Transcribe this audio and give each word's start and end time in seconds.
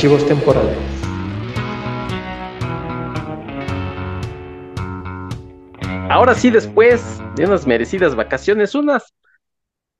Archivos 0.00 0.26
temporales. 0.26 0.78
Ahora 6.08 6.34
sí, 6.34 6.50
después 6.50 7.20
de 7.36 7.44
unas 7.44 7.66
merecidas 7.66 8.16
vacaciones, 8.16 8.74
unas 8.74 9.14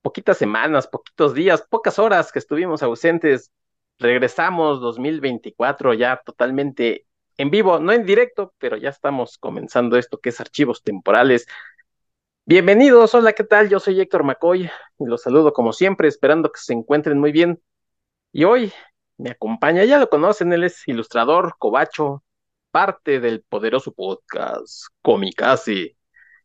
poquitas 0.01 0.39
semanas, 0.39 0.87
poquitos 0.87 1.35
días, 1.35 1.67
pocas 1.69 1.99
horas 1.99 2.33
que 2.33 2.39
estuvimos 2.39 2.83
ausentes, 2.83 3.53
regresamos 3.99 4.81
2024 4.81 5.93
ya 5.93 6.23
totalmente 6.25 7.05
en 7.37 7.51
vivo, 7.51 7.79
no 7.79 7.93
en 7.93 8.07
directo, 8.07 8.55
pero 8.57 8.79
ya 8.79 8.89
estamos 8.89 9.37
comenzando 9.37 9.99
esto 9.99 10.17
que 10.17 10.31
es 10.31 10.41
archivos 10.41 10.83
temporales. 10.83 11.47
Bienvenidos, 12.47 13.15
hola, 13.15 13.35
¿qué 13.35 13.45
tal? 13.45 13.69
Yo 13.69 13.79
soy 13.79 14.01
Héctor 14.01 14.25
McCoy 14.25 14.71
y 14.99 15.05
los 15.05 15.21
saludo 15.21 15.53
como 15.53 15.75
siempre, 15.75 16.09
esperando 16.09 16.51
que 16.51 16.59
se 16.59 16.73
encuentren 16.73 17.19
muy 17.19 17.33
bien. 17.33 17.61
Y 18.33 18.45
hoy 18.45 18.73
me 19.21 19.31
acompaña, 19.31 19.85
ya 19.85 19.99
lo 19.99 20.09
conocen, 20.09 20.53
él 20.53 20.65
es 20.65 20.89
ilustrador, 20.89 21.55
cobacho, 21.59 22.25
parte 22.71 23.21
del 23.21 23.43
poderoso 23.43 23.93
podcast 23.93 24.87
Comicasi. 25.03 25.97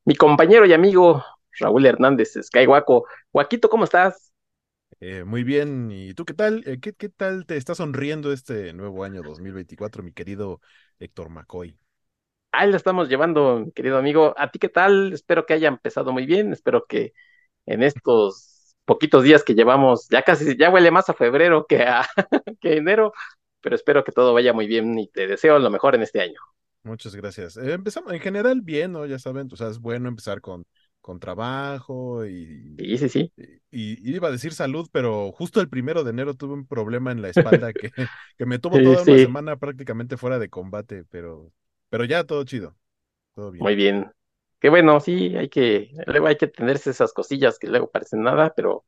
Mi 0.03 0.15
compañero 0.15 0.65
y 0.65 0.73
amigo 0.73 1.23
Raúl 1.59 1.85
Hernández 1.85 2.33
Skywaco. 2.41 3.05
Guaquito, 3.31 3.69
¿cómo 3.69 3.85
estás? 3.85 4.33
Eh, 4.99 5.23
muy 5.23 5.43
bien, 5.43 5.89
¿y 5.89 6.13
tú 6.13 6.25
qué 6.25 6.33
tal? 6.33 6.63
Eh, 6.65 6.79
¿qué, 6.81 6.93
¿Qué 6.93 7.09
tal 7.09 7.45
te 7.45 7.57
está 7.57 7.75
sonriendo 7.75 8.31
este 8.31 8.73
nuevo 8.73 9.03
año 9.03 9.21
2024, 9.21 10.03
mi 10.03 10.11
querido 10.11 10.59
Héctor 10.99 11.29
McCoy? 11.29 11.77
Ahí 12.51 12.69
la 12.69 12.77
estamos 12.77 13.09
llevando, 13.09 13.59
mi 13.59 13.71
querido 13.71 13.97
amigo. 13.97 14.33
¿A 14.37 14.51
ti 14.51 14.59
qué 14.59 14.69
tal? 14.69 15.13
Espero 15.13 15.45
que 15.45 15.53
haya 15.53 15.67
empezado 15.69 16.11
muy 16.11 16.25
bien. 16.25 16.53
Espero 16.53 16.85
que 16.87 17.13
en 17.65 17.83
estos 17.83 18.54
poquitos 18.85 19.23
días 19.23 19.43
que 19.43 19.55
llevamos, 19.55 20.07
ya 20.09 20.21
casi, 20.23 20.57
ya 20.57 20.69
huele 20.71 20.91
más 20.91 21.09
a 21.09 21.13
febrero 21.13 21.65
que 21.67 21.83
a 21.83 22.05
que 22.61 22.77
enero, 22.77 23.13
pero 23.61 23.75
espero 23.75 24.03
que 24.03 24.11
todo 24.11 24.33
vaya 24.33 24.53
muy 24.53 24.67
bien 24.67 24.97
y 24.99 25.07
te 25.09 25.27
deseo 25.27 25.59
lo 25.59 25.69
mejor 25.71 25.95
en 25.95 26.03
este 26.03 26.21
año. 26.21 26.39
Muchas 26.83 27.15
gracias. 27.15 27.57
Eh, 27.57 27.73
empezamos 27.73 28.13
en 28.13 28.19
general 28.19 28.61
bien, 28.61 28.91
¿no? 28.91 29.05
Ya 29.05 29.17
saben, 29.17 29.49
o 29.51 29.55
sea, 29.55 29.69
es 29.69 29.79
bueno 29.79 30.07
empezar 30.07 30.39
con, 30.41 30.65
con 31.01 31.19
trabajo 31.19 32.25
y, 32.27 32.31
Sí, 32.77 32.97
sí, 32.97 33.09
sí. 33.09 33.31
y, 33.37 33.93
y 34.11 34.15
iba 34.15 34.27
a 34.29 34.31
decir 34.31 34.53
salud, 34.53 34.89
pero 34.91 35.31
justo 35.31 35.61
el 35.61 35.69
primero 35.69 36.03
de 36.03 36.11
enero 36.11 36.35
tuve 36.35 36.53
un 36.53 36.67
problema 36.67 37.11
en 37.11 37.21
la 37.23 37.29
espalda 37.29 37.73
que, 37.73 37.91
que 38.37 38.45
me 38.45 38.59
tuvo 38.59 38.81
Sí, 38.95 38.97
toda 38.97 39.03
una 39.03 39.17
sí. 39.17 39.19
semana 39.19 39.57
prácticamente 39.57 40.17
fuera 40.17 40.39
de 40.39 40.49
combate, 40.49 41.05
pero, 41.05 41.51
pero 41.89 42.05
ya 42.05 42.23
todo 42.25 42.43
chido, 42.45 42.77
todo 43.35 43.51
bien. 43.51 43.69
Muy 43.69 43.75
bien. 43.75 44.11
Qué 44.65 44.69
bueno, 44.69 44.99
sí, 44.99 45.35
hay 45.37 45.47
que, 45.49 45.91
luego 46.07 46.25
hay 46.27 46.37
que 46.37 46.47
tenerse 46.47 46.89
esas 46.89 47.13
cosillas 47.13 47.59
que 47.59 47.67
luego 47.67 47.91
parecen 47.91 48.23
nada, 48.23 48.51
pero 48.55 48.83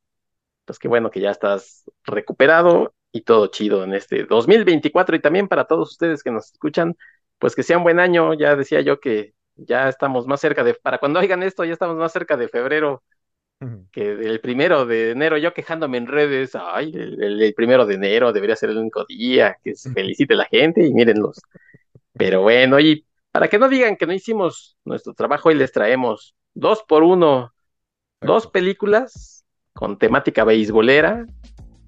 pues 0.66 0.80
qué 0.80 0.88
bueno 0.90 1.12
que 1.12 1.22
ya 1.22 1.32
estás 1.32 1.86
recuperado 2.06 2.96
y 3.12 3.22
todo 3.24 3.48
chido 3.48 3.84
en 3.86 3.94
este 3.96 4.26
2024 4.26 5.16
y 5.16 5.22
también 5.22 5.48
para 5.50 5.66
todos 5.66 5.92
ustedes 5.92 6.24
que 6.24 6.32
nos 6.32 6.52
escuchan, 6.54 6.98
pues 7.40 7.56
que 7.56 7.64
sea 7.64 7.78
un 7.78 7.84
buen 7.84 8.00
año. 8.00 8.34
Ya 8.36 8.56
decía 8.56 8.82
yo 8.82 9.00
que 9.02 9.34
ya 9.56 9.90
estamos 9.90 10.28
más 10.28 10.42
cerca 10.42 10.64
de, 10.64 10.76
para 10.76 11.00
cuando 11.00 11.20
oigan 11.22 11.44
esto, 11.44 11.66
ya 11.66 11.74
estamos 11.74 11.98
más 11.98 12.14
cerca 12.14 12.38
de 12.38 12.50
febrero 12.50 13.04
que 13.92 14.16
del 14.16 14.42
primero 14.42 14.86
de 14.86 15.12
enero. 15.12 15.38
Yo 15.38 15.54
quejándome 15.54 15.98
en 15.98 16.08
redes, 16.08 16.56
ay, 16.56 16.92
el, 16.94 17.24
el- 17.24 17.42
el 17.42 17.54
primero 17.54 17.86
de 17.86 17.96
enero 17.96 18.34
debería 18.34 18.56
ser 18.56 18.70
el 18.72 18.78
único 18.78 19.06
día 19.06 19.58
que 19.64 19.76
se 19.76 19.90
felicite 19.94 20.36
la 20.36 20.46
gente 20.46 20.86
y 20.86 20.94
mírenlos. 20.94 21.42
Pero 22.18 22.44
bueno, 22.44 22.80
y 22.82 23.07
para 23.38 23.50
que 23.50 23.60
no 23.60 23.70
digan 23.70 23.96
que 23.98 24.08
no 24.08 24.14
hicimos 24.14 24.80
nuestro 24.84 25.14
trabajo, 25.14 25.50
hoy 25.50 25.54
les 25.54 25.72
traemos 25.72 26.36
dos 26.56 26.84
por 26.88 27.04
uno, 27.04 27.54
dos 28.20 28.48
películas 28.48 29.46
con 29.74 30.00
temática 30.00 30.44
beisbolera. 30.44 31.24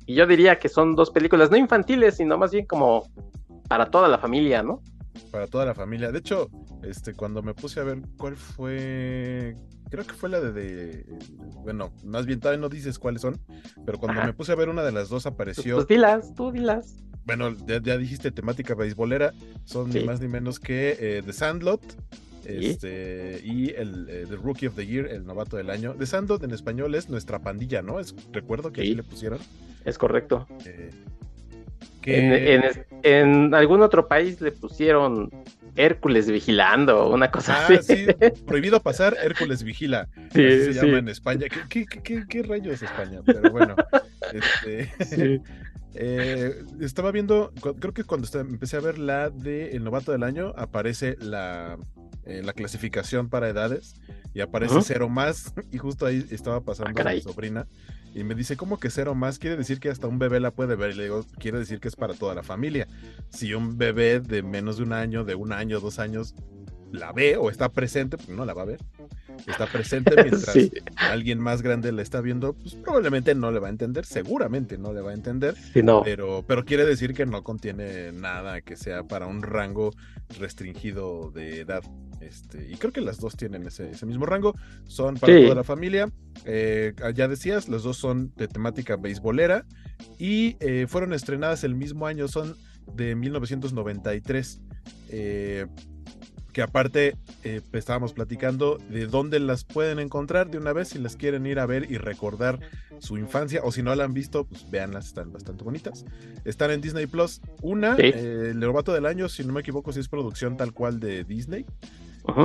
Y 0.06 0.14
yo 0.14 0.28
diría 0.28 0.60
que 0.60 0.70
son 0.70 0.94
dos 0.96 1.10
películas 1.10 1.50
no 1.50 1.58
infantiles, 1.58 2.18
sino 2.18 2.38
más 2.38 2.52
bien 2.52 2.68
como 2.68 3.04
para 3.68 3.90
toda 3.90 4.08
la 4.08 4.20
familia, 4.20 4.62
¿no? 4.62 4.84
Para 5.32 5.48
toda 5.48 5.66
la 5.66 5.74
familia. 5.74 6.12
De 6.12 6.20
hecho, 6.20 6.52
este, 6.84 7.16
cuando 7.16 7.42
me 7.42 7.56
puse 7.56 7.80
a 7.80 7.84
ver 7.84 7.98
cuál 8.20 8.38
fue, 8.38 9.56
creo 9.90 10.06
que 10.06 10.14
fue 10.14 10.30
la 10.30 10.40
de, 10.42 10.52
de- 10.54 11.06
bueno, 11.64 11.92
más 12.04 12.28
bien 12.28 12.40
todavía 12.40 12.62
no 12.62 12.70
dices 12.70 13.00
cuáles 13.00 13.24
son, 13.24 13.40
pero 13.88 13.98
cuando 13.98 14.20
Ajá. 14.20 14.28
me 14.28 14.34
puse 14.34 14.52
a 14.52 14.56
ver 14.56 14.70
una 14.70 14.84
de 14.84 14.92
las 14.92 15.10
dos 15.10 15.24
Pues, 15.24 15.34
apareció, 15.34 15.74
pues 15.74 15.88
dilas, 15.88 16.32
tú 16.36 16.52
dilas. 16.52 16.96
Bueno, 17.38 17.56
ya, 17.68 17.82
ya 17.82 17.98
dijiste 17.98 18.32
temática 18.32 18.74
beisbolera, 18.76 19.34
son 19.66 19.92
Sí. 19.92 20.00
ni 20.00 20.06
más 20.06 20.20
ni 20.22 20.28
menos 20.28 20.60
que 20.60 20.98
eh, 21.00 21.22
The 21.26 21.34
Sandlot, 21.34 21.82
este, 22.46 23.42
y 23.44 23.70
el 23.72 24.08
eh, 24.10 24.26
The 24.30 24.36
Rookie 24.38 24.68
of 24.68 24.76
the 24.76 24.86
Year, 24.86 25.06
el 25.08 25.26
novato 25.26 25.58
del 25.58 25.70
año. 25.70 25.94
The 25.94 26.06
Sandlot 26.06 26.44
en 26.44 26.52
español 26.52 26.96
es 26.96 27.10
nuestra 27.10 27.40
pandilla, 27.40 27.82
¿no? 27.82 28.00
Es, 28.00 28.16
recuerdo 28.32 28.72
que 28.72 28.82
Sí. 28.82 28.88
así 28.88 28.96
le 28.96 29.04
pusieron. 29.04 29.40
Es 29.86 29.98
correcto. 29.98 30.48
eh, 30.66 30.90
En, 32.06 32.62
que, 32.62 32.86
en 33.04 33.54
algún 33.54 33.82
otro 33.82 34.08
país 34.08 34.42
le 34.42 34.52
pusieron 34.52 35.30
Hércules 35.76 36.30
vigilando, 36.32 37.08
una 37.10 37.30
cosa 37.30 37.68
Ah, 37.68 37.74
así. 37.78 37.96
sí, 37.96 38.08
prohibido 38.48 38.80
pasar, 38.80 39.16
Hércules 39.24 39.62
vigila. 39.64 40.08
Sí, 40.34 40.44
así 40.46 40.64
se 40.66 40.74
sí. 40.74 40.80
llama 40.86 41.00
en 41.00 41.10
España. 41.10 41.48
¿Qué, 41.70 41.86
qué, 41.86 42.02
qué- 42.02 42.24
qué- 42.28 42.44
rayos 42.44 42.74
es 42.74 42.84
España? 42.84 43.20
Pero 43.26 43.52
bueno, 43.52 43.76
este, 44.34 44.90
Sí. 45.06 45.42
Eh, 45.94 46.64
estaba 46.80 47.12
viendo, 47.12 47.52
creo 47.80 47.94
que 47.94 48.04
cuando 48.04 48.28
empecé 48.40 48.78
a 48.78 48.82
ver 48.82 48.98
la 49.00 49.30
de 49.30 49.72
El 49.72 49.84
Novato 49.84 50.12
del 50.12 50.24
Año, 50.24 50.54
aparece 50.56 51.18
la, 51.20 51.78
eh, 52.26 52.42
la 52.44 52.54
clasificación 52.54 53.30
para 53.30 53.50
edades 53.50 53.96
y 54.34 54.42
aparece 54.42 54.82
cero 54.84 55.10
más. 55.10 55.54
Y 55.72 55.78
justo 55.78 56.06
ahí 56.06 56.26
estaba 56.32 56.62
pasando 56.62 57.02
Ah, 57.04 57.14
mi 57.14 57.22
sobrina 57.22 57.68
y 58.14 58.24
me 58.24 58.36
dice, 58.36 58.58
¿cómo 58.58 58.80
que 58.80 58.90
cero 58.90 59.16
más? 59.16 59.40
Quiere 59.40 59.56
decir 59.58 59.80
que 59.80 59.90
hasta 59.90 60.08
un 60.08 60.20
bebé 60.20 60.40
la 60.40 60.52
puede 60.52 60.76
ver. 60.76 60.92
Y 60.92 60.96
le 60.96 61.04
digo, 61.04 61.26
quiere 61.38 61.60
decir 61.60 61.80
que 61.80 61.88
es 61.88 61.96
para 61.96 62.14
toda 62.14 62.34
la 62.34 62.44
familia. 62.44 62.88
Si 63.30 63.54
un 63.54 63.78
bebé 63.78 64.20
de 64.20 64.42
menos 64.42 64.78
de 64.78 64.84
un 64.84 64.94
año, 64.94 65.24
de 65.24 65.36
un 65.36 65.54
año, 65.54 65.80
dos 65.80 66.00
años, 66.00 66.34
la 66.92 67.12
ve 67.12 67.38
o 67.38 67.50
está 67.50 67.70
presente, 67.70 68.18
pues 68.18 68.30
no 68.30 68.46
la 68.46 68.54
va 68.54 68.64
a 68.64 68.66
ver. 68.66 68.80
Está 69.48 69.68
presente 69.68 70.12
mientras 70.24 70.54
Sí. 70.54 70.72
alguien 70.96 71.40
más 71.40 71.62
grande 71.62 71.92
la 71.92 72.02
está 72.02 72.20
viendo, 72.22 72.54
pues 72.54 72.76
probablemente 72.76 73.36
no 73.36 73.52
le 73.52 73.60
va 73.60 73.68
a 73.68 73.70
entender, 73.72 74.06
seguramente 74.06 74.78
no 74.78 74.92
le 74.94 75.02
va 75.02 75.12
a 75.12 75.14
entender, 75.14 75.56
Sí, 75.74 75.82
no. 75.84 76.04
pero, 76.04 76.44
pero 76.48 76.66
quiere 76.66 76.86
decir 76.86 77.14
que 77.14 77.26
no 77.26 77.44
contiene 77.44 78.12
nada 78.12 78.62
que 78.62 78.76
sea 78.76 79.04
para 79.04 79.28
un 79.28 79.42
rango 79.44 79.92
restringido 80.40 81.32
de 81.32 81.62
edad. 81.62 81.84
Este, 82.22 82.68
y 82.70 82.76
creo 82.76 82.92
que 82.92 83.02
las 83.02 83.20
dos 83.20 83.38
tienen 83.38 83.66
ese, 83.68 83.92
ese 83.92 84.06
mismo 84.06 84.26
rango, 84.26 84.54
son 84.88 85.16
para 85.16 85.34
Sí. 85.38 85.44
toda 85.44 85.56
la 85.56 85.64
familia. 85.64 86.12
Eh, 86.46 86.94
ya 87.16 87.28
decías, 87.28 87.70
las 87.70 87.84
dos 87.84 87.98
son 87.98 88.34
de 88.36 88.48
temática 88.48 88.98
beisbolera 88.98 89.66
y 90.18 90.58
eh, 90.60 90.86
fueron 90.90 91.14
estrenadas 91.14 91.64
el 91.64 91.76
mismo 91.76 92.08
año, 92.08 92.28
son 92.28 92.56
de 92.94 93.16
1993. 93.16 94.62
Eh, 95.10 95.66
que 96.54 96.62
aparte 96.62 97.16
eh, 97.44 97.62
estábamos 97.74 98.14
platicando 98.14 98.78
de 98.90 99.08
dónde 99.08 99.40
las 99.40 99.64
pueden 99.64 100.00
encontrar 100.00 100.50
de 100.50 100.58
una 100.58 100.74
vez 100.74 100.90
si 100.90 101.00
las 101.00 101.16
quieren 101.16 101.46
ir 101.46 101.60
a 101.60 101.66
ver 101.66 101.90
y 101.92 101.98
recordar 101.98 102.60
su 103.00 103.18
infancia 103.18 103.62
o 103.64 103.72
si 103.72 103.82
no 103.84 103.94
la 103.96 104.04
han 104.04 104.14
visto, 104.14 104.46
pues 104.46 104.70
véanlas, 104.70 105.08
están 105.08 105.32
bastante 105.32 105.64
bonitas. 105.64 106.06
Están 106.46 106.72
en 106.72 106.82
Disney 106.82 107.06
Plus. 107.08 107.42
Una, 107.62 107.96
Sí. 107.96 108.04
eh, 108.04 108.48
el 108.52 108.60
novato 108.60 108.94
del 108.94 109.06
año, 109.06 109.30
si 109.30 109.44
no 109.44 109.54
me 109.54 109.62
equivoco, 109.62 109.92
si 109.94 110.00
es 110.00 110.10
producción 110.10 110.58
tal 110.58 110.74
cual 110.74 111.00
de 111.00 111.24
Disney, 111.24 111.66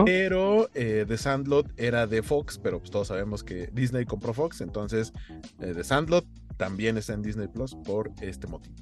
pero 0.05 0.71
eh, 0.75 1.05
The 1.07 1.19
Sandlot 1.19 1.73
era 1.77 2.07
de 2.07 2.23
Fox, 2.23 2.59
pero 2.59 2.79
pues 2.79 2.91
todos 2.91 3.09
sabemos 3.09 3.43
que 3.45 3.69
Disney 3.73 4.05
compró 4.07 4.33
Fox, 4.33 4.61
entonces 4.61 5.13
eh, 5.61 5.73
The 5.75 5.85
Sandlot 5.85 6.25
también 6.57 6.97
está 6.97 7.13
en 7.15 7.23
Disney 7.23 7.49
Plus 7.49 7.75
por 7.75 8.11
este 8.21 8.47
motivo. 8.47 8.77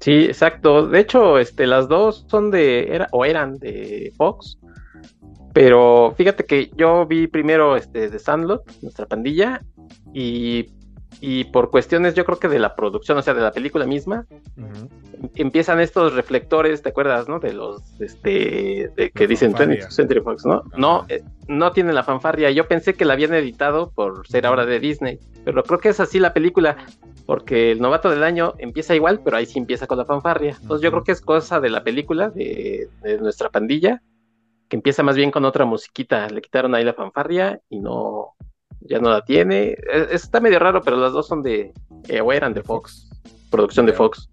Sí, 0.00 0.24
exacto. 0.24 0.86
De 0.86 1.00
hecho, 1.00 1.38
este, 1.38 1.66
las 1.66 1.88
dos 1.88 2.26
son 2.28 2.50
de, 2.50 2.94
era, 2.94 3.08
o 3.12 3.24
eran 3.24 3.58
de 3.58 4.12
Fox. 4.16 4.58
Pero 5.52 6.14
fíjate 6.16 6.44
que 6.44 6.70
yo 6.76 7.06
vi 7.06 7.26
primero 7.28 7.76
este 7.76 8.10
de 8.10 8.18
Sandlot, 8.18 8.62
nuestra 8.82 9.06
pandilla, 9.06 9.62
y, 10.12 10.66
y 11.20 11.44
por 11.44 11.70
cuestiones, 11.70 12.14
yo 12.14 12.26
creo 12.26 12.38
que 12.38 12.48
de 12.48 12.58
la 12.58 12.74
producción, 12.74 13.16
o 13.16 13.22
sea, 13.22 13.32
de 13.32 13.40
la 13.40 13.52
película 13.52 13.86
misma, 13.86 14.26
empiezan 15.34 15.80
estos 15.80 16.14
reflectores, 16.14 16.82
¿te 16.82 16.90
acuerdas, 16.90 17.26
no? 17.28 17.38
De 17.38 17.54
los, 17.54 17.82
este, 18.00 18.90
de 18.96 19.10
que 19.10 19.24
La 19.24 19.28
dicen 19.28 19.52
fanfarria. 19.52 19.86
20th 19.86 19.90
Century 19.90 20.20
Fox, 20.20 20.44
¿no? 20.44 20.62
No, 20.76 21.06
eh, 21.08 21.22
no 21.48 21.72
tienen 21.72 21.94
la 21.94 22.02
fanfarria. 22.02 22.50
Yo 22.50 22.68
pensé 22.68 22.94
que 22.94 23.06
la 23.06 23.14
habían 23.14 23.32
editado 23.32 23.90
por 23.92 24.26
ser 24.28 24.46
ahora 24.46 24.66
de 24.66 24.78
Disney, 24.78 25.18
pero 25.44 25.62
creo 25.62 25.80
que 25.80 25.88
es 25.88 26.00
así 26.00 26.18
la 26.18 26.34
película, 26.34 26.76
porque 27.26 27.72
el 27.72 27.80
novato 27.80 28.08
del 28.08 28.22
año 28.22 28.54
empieza 28.58 28.94
igual, 28.94 29.20
pero 29.22 29.36
ahí 29.36 29.46
sí 29.46 29.58
empieza 29.58 29.86
con 29.86 29.98
la 29.98 30.04
fanfarria. 30.04 30.56
Entonces 30.60 30.82
yo 30.82 30.90
creo 30.90 31.04
que 31.04 31.12
es 31.12 31.20
cosa 31.20 31.60
de 31.60 31.70
la 31.70 31.82
película, 31.82 32.30
de, 32.30 32.88
de 33.02 33.18
nuestra 33.18 33.50
pandilla, 33.50 34.00
que 34.68 34.76
empieza 34.76 35.02
más 35.02 35.16
bien 35.16 35.30
con 35.32 35.44
otra 35.44 35.64
musiquita. 35.64 36.28
Le 36.28 36.40
quitaron 36.40 36.74
ahí 36.74 36.84
la 36.84 36.94
fanfarria 36.94 37.60
y 37.68 37.80
no, 37.80 38.36
ya 38.80 39.00
no 39.00 39.10
la 39.10 39.24
tiene. 39.24 39.70
Eh, 39.70 40.08
Está 40.12 40.40
medio 40.40 40.60
raro, 40.60 40.82
pero 40.82 40.96
las 40.96 41.12
dos 41.12 41.26
son 41.26 41.42
de, 41.42 41.72
eh, 42.08 42.20
o 42.20 42.32
eran 42.32 42.54
de 42.54 42.62
Fox, 42.62 43.10
producción 43.50 43.86
de. 43.86 43.92
Fox. 43.92 44.28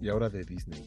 Y 0.00 0.08
ahora 0.08 0.28
de 0.28 0.44
Disney. 0.44 0.84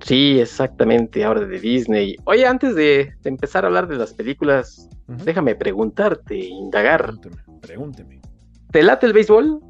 Sí, 0.00 0.40
exactamente, 0.40 1.22
ahora 1.22 1.42
de 1.42 1.60
Disney. 1.60 2.16
Oye, 2.24 2.44
antes 2.46 2.74
de, 2.74 3.12
de 3.20 3.28
empezar 3.28 3.64
a 3.64 3.68
hablar 3.68 3.86
de 3.86 3.96
las 3.96 4.12
películas, 4.14 4.88
déjame 5.06 5.54
preguntarte, 5.54 6.36
indagar. 6.36 7.02
Pregúnteme, 7.04 7.60
pregúnteme. 7.60 8.20
¿Te 8.72 8.82
late 8.82 9.06
el 9.06 9.12
béisbol? 9.12 9.60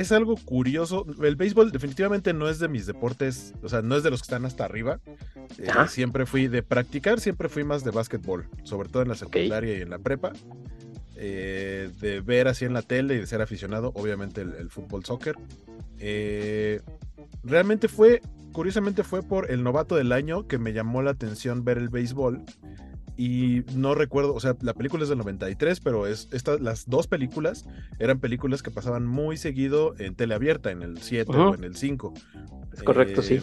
Es 0.00 0.12
algo 0.12 0.36
curioso. 0.36 1.06
El 1.22 1.36
béisbol 1.36 1.72
definitivamente 1.72 2.32
no 2.32 2.48
es 2.48 2.58
de 2.58 2.68
mis 2.68 2.86
deportes, 2.86 3.54
o 3.62 3.68
sea, 3.68 3.82
no 3.82 3.96
es 3.96 4.02
de 4.02 4.10
los 4.10 4.20
que 4.20 4.24
están 4.24 4.44
hasta 4.44 4.64
arriba. 4.64 5.00
Eh, 5.58 5.68
siempre 5.88 6.26
fui 6.26 6.48
de 6.48 6.62
practicar, 6.62 7.20
siempre 7.20 7.48
fui 7.48 7.64
más 7.64 7.84
de 7.84 7.90
básquetbol, 7.90 8.48
sobre 8.64 8.88
todo 8.88 9.02
en 9.02 9.08
la 9.08 9.14
secundaria 9.14 9.78
y 9.78 9.82
en 9.82 9.90
la 9.90 9.98
prepa. 9.98 10.32
Eh, 11.16 11.90
de 12.00 12.22
ver 12.22 12.48
así 12.48 12.64
en 12.64 12.72
la 12.72 12.80
tele 12.80 13.14
y 13.14 13.18
de 13.18 13.26
ser 13.26 13.42
aficionado, 13.42 13.92
obviamente 13.94 14.40
el, 14.40 14.70
fútbol 14.70 15.04
soccer. 15.04 15.36
Eh, 15.98 16.80
realmente 17.44 17.88
fue, 17.88 18.22
curiosamente 18.52 19.04
fue 19.04 19.22
por 19.22 19.50
el 19.50 19.62
novato 19.62 19.96
del 19.96 20.12
año 20.12 20.46
que 20.46 20.58
me 20.58 20.72
llamó 20.72 21.02
la 21.02 21.10
atención 21.10 21.62
ver 21.62 21.76
el 21.76 21.90
béisbol 21.90 22.42
y 23.20 23.64
no 23.74 23.94
recuerdo, 23.94 24.32
o 24.32 24.40
sea, 24.40 24.56
la 24.62 24.72
película 24.72 25.02
es 25.02 25.10
del 25.10 25.18
93, 25.18 25.80
pero 25.80 26.06
es 26.06 26.28
estas 26.32 26.58
las 26.58 26.88
dos 26.88 27.06
películas 27.06 27.66
eran 27.98 28.18
películas 28.18 28.62
que 28.62 28.70
pasaban 28.70 29.06
muy 29.06 29.36
seguido 29.36 29.94
en 29.98 30.14
teleabierta, 30.14 30.70
en 30.70 30.80
el 30.80 31.02
7 31.02 31.30
o 31.30 31.54
en 31.54 31.64
el 31.64 31.76
5. 31.76 32.14
Es 32.72 32.82
correcto, 32.82 33.20
sí. 33.20 33.34
Eh, 33.34 33.42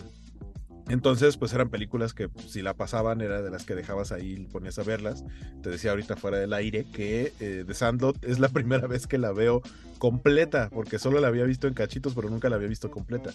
entonces, 0.89 1.37
pues 1.37 1.53
eran 1.53 1.69
películas 1.69 2.15
que 2.15 2.27
pues, 2.27 2.49
si 2.49 2.63
la 2.63 2.73
pasaban 2.73 3.21
era 3.21 3.43
de 3.43 3.51
las 3.51 3.65
que 3.65 3.75
dejabas 3.75 4.11
ahí 4.11 4.33
y 4.33 4.45
ponías 4.47 4.79
a 4.79 4.83
verlas. 4.83 5.23
Te 5.61 5.69
decía 5.69 5.91
ahorita 5.91 6.15
fuera 6.15 6.39
del 6.39 6.53
aire 6.53 6.87
que 6.91 7.33
eh, 7.39 7.63
The 7.67 7.73
Sandlot 7.75 8.17
es 8.23 8.39
la 8.39 8.49
primera 8.49 8.87
vez 8.87 9.05
que 9.05 9.19
la 9.19 9.31
veo 9.31 9.61
completa, 9.99 10.71
porque 10.73 10.97
solo 10.97 11.19
la 11.19 11.27
había 11.27 11.43
visto 11.43 11.67
en 11.67 11.75
cachitos, 11.75 12.15
pero 12.15 12.31
nunca 12.31 12.49
la 12.49 12.55
había 12.55 12.67
visto 12.67 12.89
completa. 12.89 13.29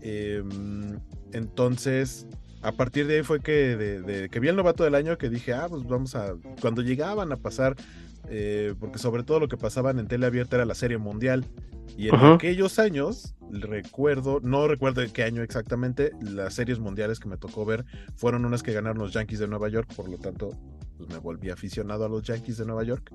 Em, 0.00 0.98
entonces, 1.32 2.26
a 2.62 2.72
partir 2.72 3.06
de 3.06 3.16
ahí 3.16 3.22
fue 3.22 3.40
que, 3.40 3.76
de, 3.76 4.28
que 4.28 4.40
vi 4.40 4.48
el 4.48 4.56
novato 4.56 4.84
del 4.84 4.94
año 4.94 5.16
que 5.18 5.28
dije, 5.28 5.52
ah, 5.52 5.66
pues 5.68 5.84
vamos 5.84 6.14
a, 6.14 6.34
cuando 6.60 6.82
llegaban 6.82 7.32
a 7.32 7.36
pasar, 7.36 7.76
eh, 8.28 8.74
porque 8.78 8.98
sobre 8.98 9.22
todo 9.22 9.40
lo 9.40 9.48
que 9.48 9.56
pasaban 9.56 9.98
en 9.98 10.08
tele 10.08 10.26
abierta 10.26 10.56
era 10.56 10.64
la 10.64 10.74
serie 10.74 10.98
mundial. 10.98 11.44
Y 11.96 12.08
en 12.08 12.14
aquellos 12.14 12.78
años, 12.78 13.34
recuerdo, 13.50 14.40
no 14.42 14.68
recuerdo 14.68 15.02
qué 15.12 15.24
año 15.24 15.42
exactamente, 15.42 16.12
las 16.20 16.54
series 16.54 16.78
mundiales 16.78 17.18
que 17.18 17.28
me 17.28 17.36
tocó 17.36 17.64
ver 17.64 17.84
fueron 18.14 18.44
unas 18.44 18.62
que 18.62 18.72
ganaron 18.72 18.98
los 18.98 19.12
Yankees 19.12 19.40
de 19.40 19.48
Nueva 19.48 19.68
York, 19.68 19.92
por 19.96 20.08
lo 20.08 20.18
tanto, 20.18 20.50
pues 20.98 21.08
me 21.08 21.18
volví 21.18 21.48
aficionado 21.48 22.04
a 22.04 22.08
los 22.08 22.22
Yankees 22.24 22.58
de 22.58 22.66
Nueva 22.66 22.82
York. 22.82 23.12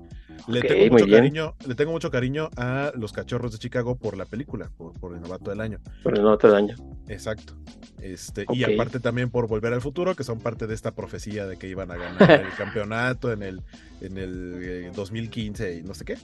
Le, 0.48 0.62
tengo 0.62 0.94
mucho 0.94 1.06
cariño, 1.06 1.54
le 1.66 1.74
tengo 1.74 1.92
mucho 1.92 2.10
cariño 2.10 2.48
a 2.56 2.92
los 2.96 3.12
Cachorros 3.12 3.52
de 3.52 3.58
Chicago 3.58 3.96
por 3.96 4.16
la 4.16 4.24
película, 4.24 4.70
por, 4.76 5.14
el 5.14 5.20
novato 5.20 5.50
del 5.50 5.60
año. 5.60 5.78
Por 6.02 6.16
el 6.16 6.22
novato 6.22 6.48
del 6.48 6.56
año. 6.56 6.76
Exacto. 7.08 7.54
Este, 8.00 8.46
Y 8.52 8.64
aparte 8.64 9.00
también 9.00 9.30
por 9.30 9.46
Volver 9.46 9.74
al 9.74 9.82
Futuro, 9.82 10.16
que 10.16 10.24
son 10.24 10.40
parte 10.40 10.66
de 10.66 10.74
esta 10.74 10.92
profecía 10.92 11.46
de 11.46 11.58
que 11.58 11.68
iban 11.68 11.90
a 11.90 11.96
ganar 11.96 12.30
el 12.30 12.54
campeonato 12.56 13.30
en 13.30 13.42
el, 13.42 13.60
en 14.00 14.16
el 14.16 14.92
2015 14.94 15.68
eh, 15.68 15.78
y 15.78 15.82
no 15.82 15.92
sé 15.94 16.06
qué. 16.06 16.16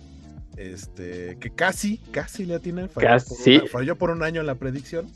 Este, 0.56 1.36
que 1.40 1.50
casi, 1.50 1.98
casi 2.10 2.44
le 2.44 2.54
atienen. 2.56 2.88
Falló, 2.88 3.24
Por 3.24 3.68
falló 3.68 3.96
por 3.96 4.10
un 4.10 4.22
año 4.22 4.40
en 4.40 4.46
la 4.46 4.56
predicción. 4.56 5.06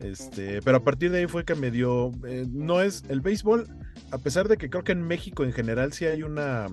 Este, 0.00 0.60
pero 0.62 0.78
a 0.78 0.84
partir 0.84 1.10
de 1.10 1.20
ahí 1.20 1.26
fue 1.26 1.44
que 1.44 1.54
me 1.54 1.70
dio. 1.70 2.12
Eh, 2.26 2.46
no 2.48 2.80
es 2.80 3.04
el 3.08 3.20
béisbol, 3.20 3.66
a 4.10 4.18
pesar 4.18 4.48
de 4.48 4.56
que 4.56 4.68
creo 4.68 4.84
que 4.84 4.92
en 4.92 5.02
México 5.02 5.44
en 5.44 5.52
general 5.52 5.92
sí 5.92 6.04
hay 6.04 6.22
una 6.22 6.66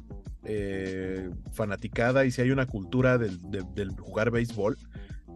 eh, 0.44 1.30
fanaticada 1.52 2.26
y 2.26 2.32
sí 2.32 2.42
hay 2.42 2.52
una 2.52 2.66
cultura 2.66 3.18
del, 3.18 3.40
del 3.74 3.92
jugar 3.92 4.32
béisbol. 4.32 4.78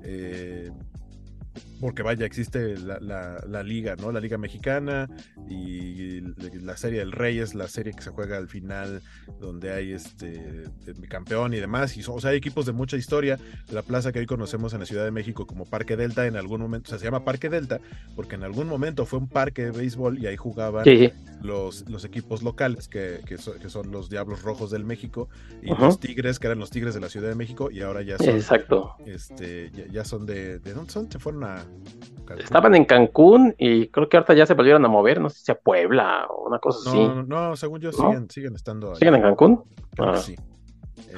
Eh, 0.04 0.71
porque 1.85 2.01
vaya, 2.01 2.25
existe 2.25 2.79
la, 2.79 3.61
liga, 3.61 3.95
¿no? 3.95 4.11
La 4.11 4.19
liga 4.19 4.39
mexicana 4.39 5.07
y 5.47 6.19
la 6.59 6.75
serie 6.77 6.97
del 6.97 7.11
Rey 7.11 7.37
es 7.37 7.53
la 7.53 7.67
serie 7.67 7.93
que 7.93 8.01
se 8.01 8.09
juega 8.09 8.37
al 8.37 8.47
final, 8.47 9.03
donde 9.39 9.71
hay 9.71 9.91
este 9.91 10.63
campeón 11.07 11.53
y 11.53 11.57
demás. 11.57 11.95
Y 11.95 12.03
o 12.07 12.19
sea, 12.19 12.31
hay 12.31 12.37
equipos 12.37 12.65
de 12.65 12.71
mucha 12.71 12.97
historia. 12.97 13.37
La 13.71 13.83
plaza 13.83 14.11
que 14.11 14.17
hoy 14.17 14.25
conocemos 14.25 14.73
en 14.73 14.79
la 14.79 14.87
Ciudad 14.87 15.05
de 15.05 15.11
México 15.11 15.45
como 15.45 15.65
Parque 15.65 15.95
Delta, 15.95 16.25
en 16.25 16.37
algún 16.37 16.59
momento, 16.59 16.87
o 16.87 16.89
sea, 16.89 16.97
se 16.97 17.05
llama 17.05 17.23
Parque 17.23 17.49
Delta, 17.51 17.79
porque 18.15 18.33
en 18.33 18.41
algún 18.41 18.67
momento 18.67 19.05
fue 19.05 19.19
un 19.19 19.27
parque 19.27 19.65
de 19.65 19.71
béisbol 19.71 20.17
y 20.17 20.25
ahí 20.25 20.37
jugaban 20.37 20.85
los, 21.43 21.87
los 21.87 22.03
equipos 22.03 22.41
locales, 22.41 22.87
que, 22.87 23.21
son, 23.67 23.91
los 23.91 24.09
Diablos 24.09 24.41
Rojos 24.41 24.71
del 24.71 24.85
México, 24.85 25.29
y 25.61 25.69
los 25.69 25.99
Tigres, 25.99 26.39
que 26.39 26.47
eran 26.47 26.57
los 26.57 26.71
Tigres 26.71 26.95
de 26.95 27.01
la 27.01 27.09
Ciudad 27.09 27.29
de 27.29 27.35
México, 27.35 27.69
y 27.69 27.81
ahora 27.81 28.01
ya 28.01 28.17
son. 28.17 28.29
Exacto. 28.29 28.95
Este, 29.05 29.71
ya, 29.91 30.03
son 30.03 30.25
de. 30.25 30.57
¿De 30.57 30.73
dónde 30.73 30.91
son? 30.91 31.11
Se 31.11 31.19
fueron 31.19 31.43
a 31.43 31.63
Estaban 32.38 32.75
en 32.75 32.86
Cancún 32.86 33.54
y 33.57 33.88
creo 33.89 34.10
que 34.10 34.18
ahorita 34.18 34.33
ya 34.33 34.45
se 34.45 34.56
volvieron 34.56 34.83
a 34.83 34.88
mover, 34.88 35.22
no 35.22 35.30
sé 35.30 35.45
si 35.45 35.51
a 35.51 35.56
Puebla 35.56 36.25
o 36.30 36.48
una 36.48 36.60
cosa 36.60 36.89
así. 36.89 36.98
No, 36.98 37.24
no, 37.24 37.56
según 37.56 37.80
yo 37.81 37.92
siguen, 37.92 38.30
siguen 38.30 38.56
estando. 38.56 38.95
¿Siguen 38.95 39.16
en 39.16 39.22
Cancún? 39.22 39.63
Ah. 40.00 40.18
Sí. 40.18 40.36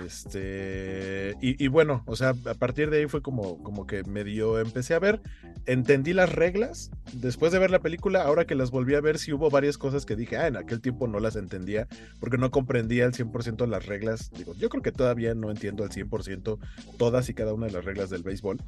Este, 0.06 1.36
y, 1.42 1.68
bueno, 1.70 2.04
o 2.06 2.16
sea, 2.16 2.30
a 2.30 2.54
partir 2.54 2.90
de 2.90 3.00
ahí 3.00 3.08
fue 3.08 3.22
como, 3.22 3.64
como 3.64 3.88
que 3.88 4.04
medio 4.04 4.60
empecé 4.60 4.94
a 4.94 5.00
ver, 5.00 5.22
entendí 5.66 6.14
las 6.14 6.32
reglas. 6.34 6.92
Después 7.14 7.52
de 7.52 7.60
ver 7.60 7.72
la 7.72 7.80
película, 7.80 8.24
ahora 8.24 8.46
que 8.46 8.56
las 8.56 8.70
volví 8.70 8.96
a 8.96 9.02
ver, 9.02 9.18
sí 9.18 9.34
hubo 9.34 9.50
varias 9.50 9.78
cosas 9.78 10.06
que 10.06 10.16
dije, 10.16 10.38
ah, 10.38 10.48
en 10.48 10.58
aquel 10.58 10.82
tiempo 10.82 11.08
no 11.08 11.20
las 11.20 11.36
entendía, 11.36 11.88
porque 12.20 12.38
no 12.38 12.52
comprendía 12.52 13.06
al 13.06 13.14
100% 13.14 13.66
las 13.68 13.86
reglas. 13.86 14.30
Digo, 14.32 14.54
yo 14.56 14.70
creo 14.70 14.84
que 14.84 14.92
todavía 14.92 15.34
no 15.34 15.50
entiendo 15.50 15.84
al 15.84 15.90
100% 15.90 16.60
todas 16.98 17.30
y 17.30 17.34
cada 17.34 17.54
una 17.54 17.68
de 17.68 17.74
las 17.74 17.86
reglas 17.86 18.10
del 18.10 18.24
béisbol 18.24 18.60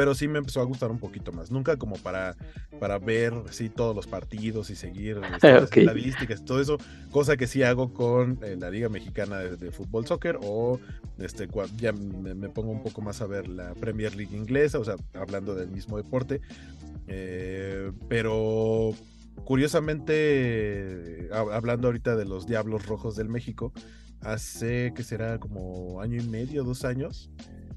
pero 0.00 0.14
sí 0.14 0.28
me 0.28 0.38
empezó 0.38 0.62
a 0.62 0.64
gustar 0.64 0.90
un 0.90 0.98
poquito 0.98 1.30
más. 1.30 1.50
Nunca 1.50 1.76
como 1.76 1.96
para, 1.96 2.34
para 2.78 2.98
ver 2.98 3.34
sí, 3.50 3.68
todos 3.68 3.94
los 3.94 4.06
partidos 4.06 4.70
y 4.70 4.74
seguir 4.74 5.18
las 5.42 5.44
estadísticas 5.44 6.40
y 6.40 6.44
todo 6.46 6.58
eso, 6.58 6.78
cosa 7.10 7.36
que 7.36 7.46
sí 7.46 7.62
hago 7.62 7.92
con 7.92 8.38
eh, 8.42 8.56
la 8.58 8.70
Liga 8.70 8.88
Mexicana 8.88 9.36
de, 9.40 9.70
Fútbol 9.70 10.06
Soccer 10.06 10.38
o 10.42 10.80
este, 11.18 11.46
ya 11.76 11.92
me, 11.92 12.48
pongo 12.48 12.70
un 12.70 12.82
poco 12.82 13.02
más 13.02 13.20
a 13.20 13.26
ver 13.26 13.46
la 13.46 13.74
Premier 13.74 14.16
League 14.16 14.34
inglesa, 14.34 14.78
o 14.78 14.84
sea, 14.86 14.96
hablando 15.12 15.54
del 15.54 15.68
mismo 15.68 15.98
deporte. 15.98 16.40
Eh, 17.06 17.92
pero 18.08 18.94
curiosamente, 19.44 21.28
hablando 21.30 21.88
ahorita 21.88 22.16
de 22.16 22.24
los 22.24 22.46
Diablos 22.46 22.86
Rojos 22.86 23.16
del 23.16 23.28
México, 23.28 23.74
hace 24.22 24.94
que 24.96 25.02
será 25.02 25.38
como 25.38 26.00
año 26.00 26.22
y 26.22 26.26
medio, 26.26 26.64
dos 26.64 26.86
años, 26.86 27.30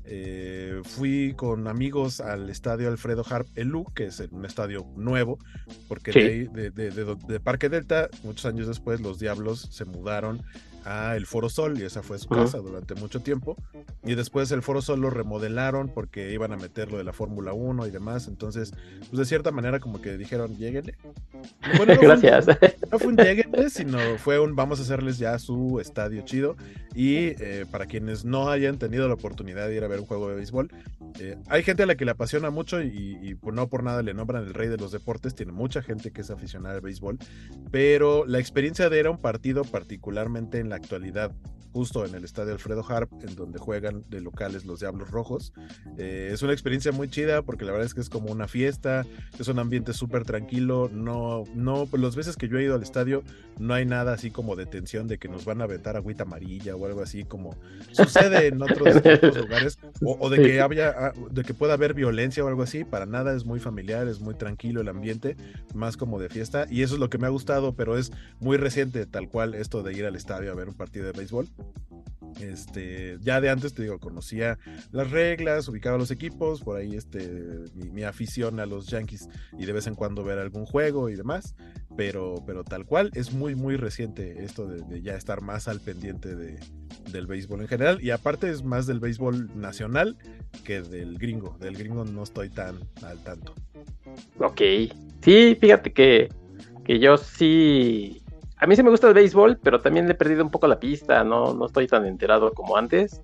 eh, 0.05 0.81
fui 0.83 1.33
con 1.35 1.67
amigos 1.67 2.19
al 2.19 2.49
estadio 2.49 2.89
Alfredo 2.89 3.25
Harp 3.29 3.47
Elú, 3.55 3.85
que 3.93 4.05
es 4.05 4.21
un 4.31 4.45
estadio 4.45 4.85
nuevo, 4.95 5.39
porque 5.87 6.11
de, 6.51 6.71
de, 6.71 7.39
Parque 7.39 7.69
Delta, 7.69 8.09
muchos 8.23 8.45
años 8.45 8.67
después, 8.67 9.01
los 9.01 9.19
Diablos 9.19 9.67
se 9.71 9.85
mudaron 9.85 10.43
a 10.85 11.15
el 11.15 11.25
Foro 11.25 11.49
Sol 11.49 11.79
y 11.79 11.83
esa 11.83 12.01
fue 12.01 12.17
su 12.19 12.27
casa 12.29 12.57
durante 12.57 12.95
mucho 12.95 13.21
tiempo. 13.21 13.55
Y 14.03 14.15
después 14.15 14.51
el 14.51 14.61
Foro 14.61 14.81
Sol 14.81 15.01
lo 15.01 15.09
remodelaron 15.09 15.89
porque 15.89 16.31
iban 16.31 16.51
a 16.51 16.57
meterlo 16.57 16.97
de 16.97 17.03
la 17.03 17.13
Fórmula 17.13 17.53
1 17.53 17.87
y 17.87 17.91
demás. 17.91 18.27
Entonces, 18.27 18.73
pues 18.99 19.17
de 19.17 19.25
cierta 19.25 19.51
manera 19.51 19.79
como 19.79 20.01
que 20.01 20.17
dijeron, 20.17 20.57
lléguenle. 20.57 20.95
Gracias. 22.01 22.47
no 22.91 22.99
fue 22.99 23.07
un 23.07 23.17
lléguenle, 23.17 23.69
sino 23.69 23.97
fue 24.17 24.39
un 24.39 24.55
vamos 24.55 24.79
a 24.79 24.83
hacerles 24.83 25.17
ya 25.17 25.37
su 25.39 25.79
estadio 25.79 26.23
chido. 26.23 26.55
Y 26.95 27.41
eh, 27.41 27.65
para 27.69 27.85
quienes 27.85 28.25
no 28.25 28.49
hayan 28.49 28.77
tenido 28.77 29.07
la 29.07 29.15
oportunidad 29.15 29.67
de 29.67 29.75
ir 29.75 29.83
a 29.83 29.87
ver 29.87 29.99
un 29.99 30.05
juego 30.05 30.29
de 30.29 30.35
béisbol, 30.35 30.69
eh, 31.19 31.37
hay 31.47 31.63
gente 31.63 31.83
a 31.83 31.85
la 31.85 31.95
que 31.95 32.05
le 32.05 32.11
apasiona 32.11 32.49
mucho 32.49 32.81
y, 32.81 33.17
y 33.21 33.35
pues 33.35 33.55
no 33.55 33.67
por 33.67 33.83
nada 33.83 34.01
le 34.03 34.13
nombran 34.13 34.43
el 34.43 34.53
rey 34.53 34.67
de 34.67 34.77
los 34.77 34.91
deportes. 34.91 35.35
Tiene 35.35 35.51
mucha 35.51 35.81
gente 35.81 36.11
que 36.11 36.21
es 36.21 36.29
aficionada 36.29 36.75
al 36.75 36.81
béisbol. 36.81 37.17
Pero 37.71 38.25
la 38.25 38.39
experiencia 38.39 38.89
de 38.89 38.99
ir 38.99 39.07
a 39.07 39.11
un 39.11 39.17
partido 39.17 39.63
particularmente 39.63 40.59
en 40.59 40.69
la 40.69 40.72
actualidad 40.75 41.31
justo 41.73 42.05
en 42.05 42.13
el 42.13 42.23
estadio 42.23 42.53
Alfredo 42.53 42.85
Harp, 42.87 43.11
en 43.27 43.35
donde 43.35 43.57
juegan 43.57 44.03
de 44.09 44.21
locales 44.21 44.63
los 44.63 44.79
Diablos 44.79 45.09
Rojos. 45.09 45.53
Eh, 45.97 46.29
es 46.31 46.43
una 46.43 46.53
experiencia 46.53 46.91
muy 46.91 47.09
chida 47.09 47.41
porque 47.41 47.65
la 47.65 47.71
verdad 47.71 47.87
es 47.87 47.95
que 47.95 48.01
es 48.01 48.09
como 48.09 48.31
una 48.31 48.47
fiesta, 48.47 49.05
es 49.39 49.47
un 49.47 49.57
ambiente 49.57 49.91
súper 49.93 50.23
tranquilo, 50.23 50.89
no, 50.93 51.45
no, 51.55 51.87
pues 51.87 52.01
las 52.01 52.15
veces 52.15 52.37
que 52.37 52.47
yo 52.47 52.59
he 52.59 52.63
ido 52.63 52.75
al 52.75 52.83
estadio 52.83 53.23
no 53.59 53.73
hay 53.73 53.85
nada 53.85 54.13
así 54.13 54.29
como 54.29 54.55
de 54.55 54.65
tensión 54.65 55.07
de 55.07 55.17
que 55.17 55.27
nos 55.27 55.45
van 55.45 55.61
a 55.61 55.63
aventar 55.63 55.95
agüita 55.97 56.23
amarilla 56.23 56.75
o 56.75 56.85
algo 56.85 57.01
así 57.01 57.23
como 57.23 57.55
sucede 57.91 58.47
en 58.47 58.61
otros, 58.61 58.95
lugares, 59.35 59.79
o, 60.03 60.29
de 60.29 60.43
que 60.43 60.61
haya, 60.61 60.93
ah, 60.95 61.13
de 61.31 61.43
que 61.43 61.53
pueda 61.55 61.73
haber 61.73 61.95
violencia 61.95 62.43
o 62.43 62.47
algo 62.47 62.61
así, 62.61 62.83
para 62.83 63.07
nada 63.07 63.35
es 63.35 63.45
muy 63.45 63.59
familiar, 63.59 64.07
es 64.07 64.19
muy 64.19 64.35
tranquilo 64.35 64.81
el 64.81 64.89
ambiente, 64.89 65.37
más 65.73 65.97
como 65.97 66.19
de 66.19 66.29
fiesta, 66.29 66.67
y 66.69 66.83
eso 66.83 66.95
es 66.95 66.99
lo 66.99 67.09
que 67.09 67.17
me 67.17 67.25
ha 67.25 67.29
gustado, 67.29 67.73
pero 67.73 67.97
es 67.97 68.11
muy 68.39 68.57
reciente 68.57 69.05
tal 69.07 69.27
cual 69.27 69.55
esto 69.55 69.81
de 69.81 69.93
ir 69.93 70.05
al 70.05 70.15
estadio 70.15 70.51
a 70.51 70.55
ver 70.55 70.62
un 70.69 70.75
partido 70.75 71.05
de 71.05 71.11
béisbol. 71.11 71.47
Este, 72.41 73.17
ya 73.21 73.39
de 73.41 73.49
antes 73.49 73.73
te 73.73 73.83
digo, 73.83 73.99
conocía 73.99 74.57
las 74.91 75.11
reglas, 75.11 75.67
ubicaba 75.67 75.97
los 75.97 76.11
equipos, 76.11 76.61
por 76.61 76.77
ahí 76.77 76.95
este, 76.95 77.29
mi, 77.75 78.03
afición 78.03 78.59
a 78.59 78.65
los 78.65 78.87
Yankees 78.87 79.29
y 79.57 79.65
de 79.65 79.73
vez 79.73 79.87
en 79.87 79.95
cuando 79.95 80.23
ver 80.23 80.39
algún 80.39 80.65
juego 80.65 81.09
y 81.09 81.15
demás, 81.15 81.55
pero, 81.95 82.43
pero 82.45 82.63
tal 82.63 82.85
cual 82.85 83.11
es 83.13 83.33
muy, 83.33 83.55
muy 83.55 83.77
reciente 83.77 84.43
esto 84.43 84.67
de, 84.67 85.01
ya 85.01 85.15
estar 85.15 85.41
más 85.41 85.67
al 85.67 85.79
pendiente 85.79 86.35
de, 86.35 86.59
del 87.11 87.27
béisbol 87.27 87.61
en 87.61 87.67
general 87.67 87.99
y 88.01 88.09
aparte 88.09 88.49
es 88.49 88.63
más 88.63 88.87
del 88.87 88.99
béisbol 88.99 89.49
nacional 89.59 90.17
que 90.63 90.81
del 90.81 91.17
gringo, 91.17 91.57
del 91.59 91.77
gringo 91.77 92.03
no 92.03 92.23
estoy 92.23 92.49
tan 92.49 92.79
al 93.03 93.23
tanto. 93.23 93.53
Ok, 94.39 94.61
sí, 95.21 95.57
fíjate 95.59 95.93
que, 95.93 96.29
que 96.83 96.99
yo 96.99 97.17
sí 97.17 98.22
a 98.63 98.65
mí 98.65 98.77
sí 98.77 98.83
me 98.83 98.89
gusta 98.89 99.09
el 99.09 99.13
béisbol, 99.13 99.59
pero 99.61 99.81
también 99.81 100.05
le 100.05 100.13
he 100.13 100.15
perdido 100.15 100.41
un 100.41 100.49
poco 100.49 100.67
la 100.67 100.79
pista, 100.79 101.21
no, 101.25 101.53
no 101.53 101.65
estoy 101.65 101.85
tan 101.85 102.05
enterado 102.05 102.53
como 102.53 102.77
antes. 102.77 103.21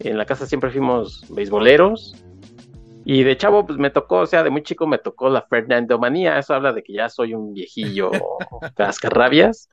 En 0.00 0.18
la 0.18 0.26
casa 0.26 0.44
siempre 0.44 0.70
fuimos 0.70 1.24
beisboleros. 1.30 2.14
Y 3.06 3.22
de 3.22 3.38
chavo, 3.38 3.64
pues 3.64 3.78
me 3.78 3.88
tocó, 3.88 4.18
o 4.18 4.26
sea, 4.26 4.42
de 4.42 4.50
muy 4.50 4.62
chico 4.62 4.86
me 4.86 4.98
tocó 4.98 5.30
la 5.30 5.40
Fernando 5.40 5.98
Manía. 5.98 6.38
Eso 6.38 6.52
habla 6.52 6.74
de 6.74 6.82
que 6.82 6.92
ya 6.92 7.08
soy 7.08 7.32
un 7.32 7.54
viejillo 7.54 8.10
cascarrabias. 8.76 9.70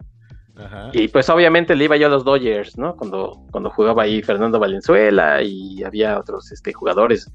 Y 0.94 1.10
pues 1.10 1.30
obviamente 1.30 1.76
le 1.76 1.84
iba 1.84 1.98
yo 1.98 2.08
a 2.08 2.10
los 2.10 2.24
Dodgers, 2.24 2.78
¿no? 2.78 2.96
Cuando, 2.96 3.44
cuando 3.52 3.72
jugaba 3.72 4.04
ahí 4.04 4.22
Fernando 4.22 4.58
Valenzuela 4.58 5.42
y 5.42 5.84
había 5.84 6.18
otros 6.18 6.50
este, 6.54 6.72
jugadores. 6.72 7.30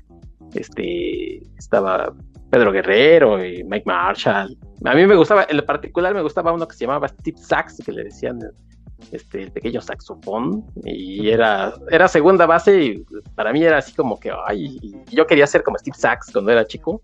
Este, 0.55 1.43
estaba 1.59 2.15
Pedro 2.51 2.73
Guerrero 2.73 3.45
y 3.45 3.65
Mike 3.65 3.85
Marshall. 3.87 4.57
A 4.85 4.95
mí 4.95 5.07
me 5.07 5.17
gustaba, 5.17 5.47
en 5.49 5.61
particular 5.65 6.15
me 6.15 6.23
gustaba 6.23 6.53
uno 6.53 6.67
que 6.67 6.77
se 6.77 6.87
llamaba 6.87 7.09
Steve 7.09 7.39
Sachs, 7.39 7.83
que 7.85 7.93
le 7.93 8.05
decían 8.05 8.41
este, 9.13 9.45
el 9.45 9.53
pequeño 9.53 9.81
saxofón, 9.81 10.65
y 10.85 11.29
era, 11.29 11.73
era 11.91 12.09
segunda 12.09 12.47
base, 12.47 12.83
y 12.83 13.07
para 13.35 13.53
mí 13.53 13.63
era 13.63 13.79
así 13.79 13.95
como 13.95 14.19
que, 14.19 14.33
ay, 14.47 14.79
yo 15.11 15.27
quería 15.27 15.47
ser 15.47 15.63
como 15.63 15.79
Steve 15.79 15.97
Sachs 15.97 16.31
cuando 16.33 16.51
era 16.51 16.67
chico. 16.67 17.01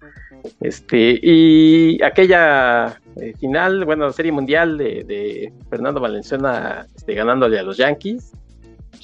Este, 0.61 1.19
y 1.23 2.03
aquella 2.03 3.01
eh, 3.17 3.33
final, 3.39 3.85
bueno, 3.85 4.13
serie 4.13 4.33
mundial 4.33 4.77
de, 4.77 5.53
Fernando 5.71 6.01
Valenzuela 6.01 6.87
este, 6.95 7.15
ganándole 7.15 7.59
a 7.59 7.63
los 7.63 7.77
Yankees, 7.77 8.33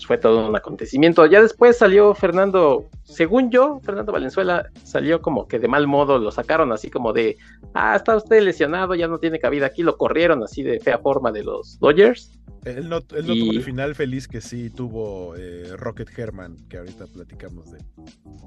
fue 0.06 0.18
todo 0.18 0.48
un 0.48 0.56
acontecimiento. 0.56 1.26
Ya 1.26 1.42
después 1.42 1.78
salió 1.78 2.14
Fernando, 2.14 2.88
según 3.04 3.50
yo, 3.50 3.80
Fernando 3.82 4.12
Valenzuela 4.12 4.70
salió 4.84 5.20
como 5.22 5.46
que 5.46 5.58
de 5.58 5.68
mal 5.68 5.86
modo, 5.86 6.18
lo 6.18 6.30
sacaron 6.30 6.72
así 6.72 6.90
como 6.90 7.12
de, 7.12 7.36
ah, 7.74 7.96
está 7.96 8.16
usted 8.16 8.42
lesionado, 8.42 8.94
ya 8.94 9.08
no 9.08 9.18
tiene 9.18 9.38
cabida 9.38 9.66
aquí, 9.66 9.82
lo 9.82 9.96
corrieron 9.96 10.42
así 10.42 10.62
de 10.62 10.80
fea 10.80 10.98
forma 10.98 11.32
de 11.32 11.44
los 11.44 11.78
Dodgers. 11.78 12.30
Él 12.64 12.88
no, 12.90 12.98
él 12.98 13.26
no 13.26 13.34
tuvo 13.34 13.52
el 13.52 13.62
final 13.62 13.94
feliz 13.94 14.28
que 14.28 14.40
sí 14.42 14.68
tuvo 14.68 15.34
eh, 15.36 15.72
Rocket 15.78 16.10
Herman, 16.16 16.56
que 16.68 16.76
ahorita 16.76 17.06
platicamos 17.06 17.70
de. 17.70 17.78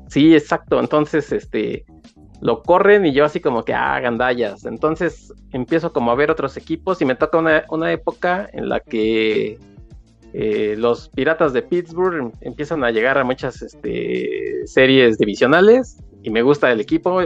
Sí, 0.08 0.36
exacto. 0.36 0.80
Entonces, 0.80 1.32
este, 1.32 1.84
lo 2.40 2.62
corren 2.62 3.06
y 3.08 3.14
yo 3.14 3.26
así 3.26 3.40
como 3.40 3.66
que, 3.66 3.74
ah, 3.74 4.00
gandallas. 4.00 4.66
Entonces 4.66 5.34
empiezo 5.52 5.94
como 5.94 6.12
a 6.12 6.16
ver 6.16 6.30
otros 6.30 6.58
equipos 6.58 7.02
y 7.02 7.06
me 7.06 7.16
toca 7.16 7.40
una, 7.40 7.64
una 7.70 7.92
época 7.92 8.48
en 8.54 8.70
la 8.70 8.82
que 8.82 9.58
eh, 10.34 10.76
los 10.78 11.10
Piratas 11.10 11.54
de 11.54 11.62
Pittsburgh 11.62 12.34
empiezan 12.42 12.84
a 12.84 12.90
llegar 12.90 13.20
a 13.20 13.24
muchas 13.24 13.62
este, 13.62 14.66
series 14.66 15.18
divisionales 15.20 15.98
y 16.24 16.32
me 16.32 16.42
gusta 16.42 16.72
el 16.72 16.80
equipo. 16.80 17.22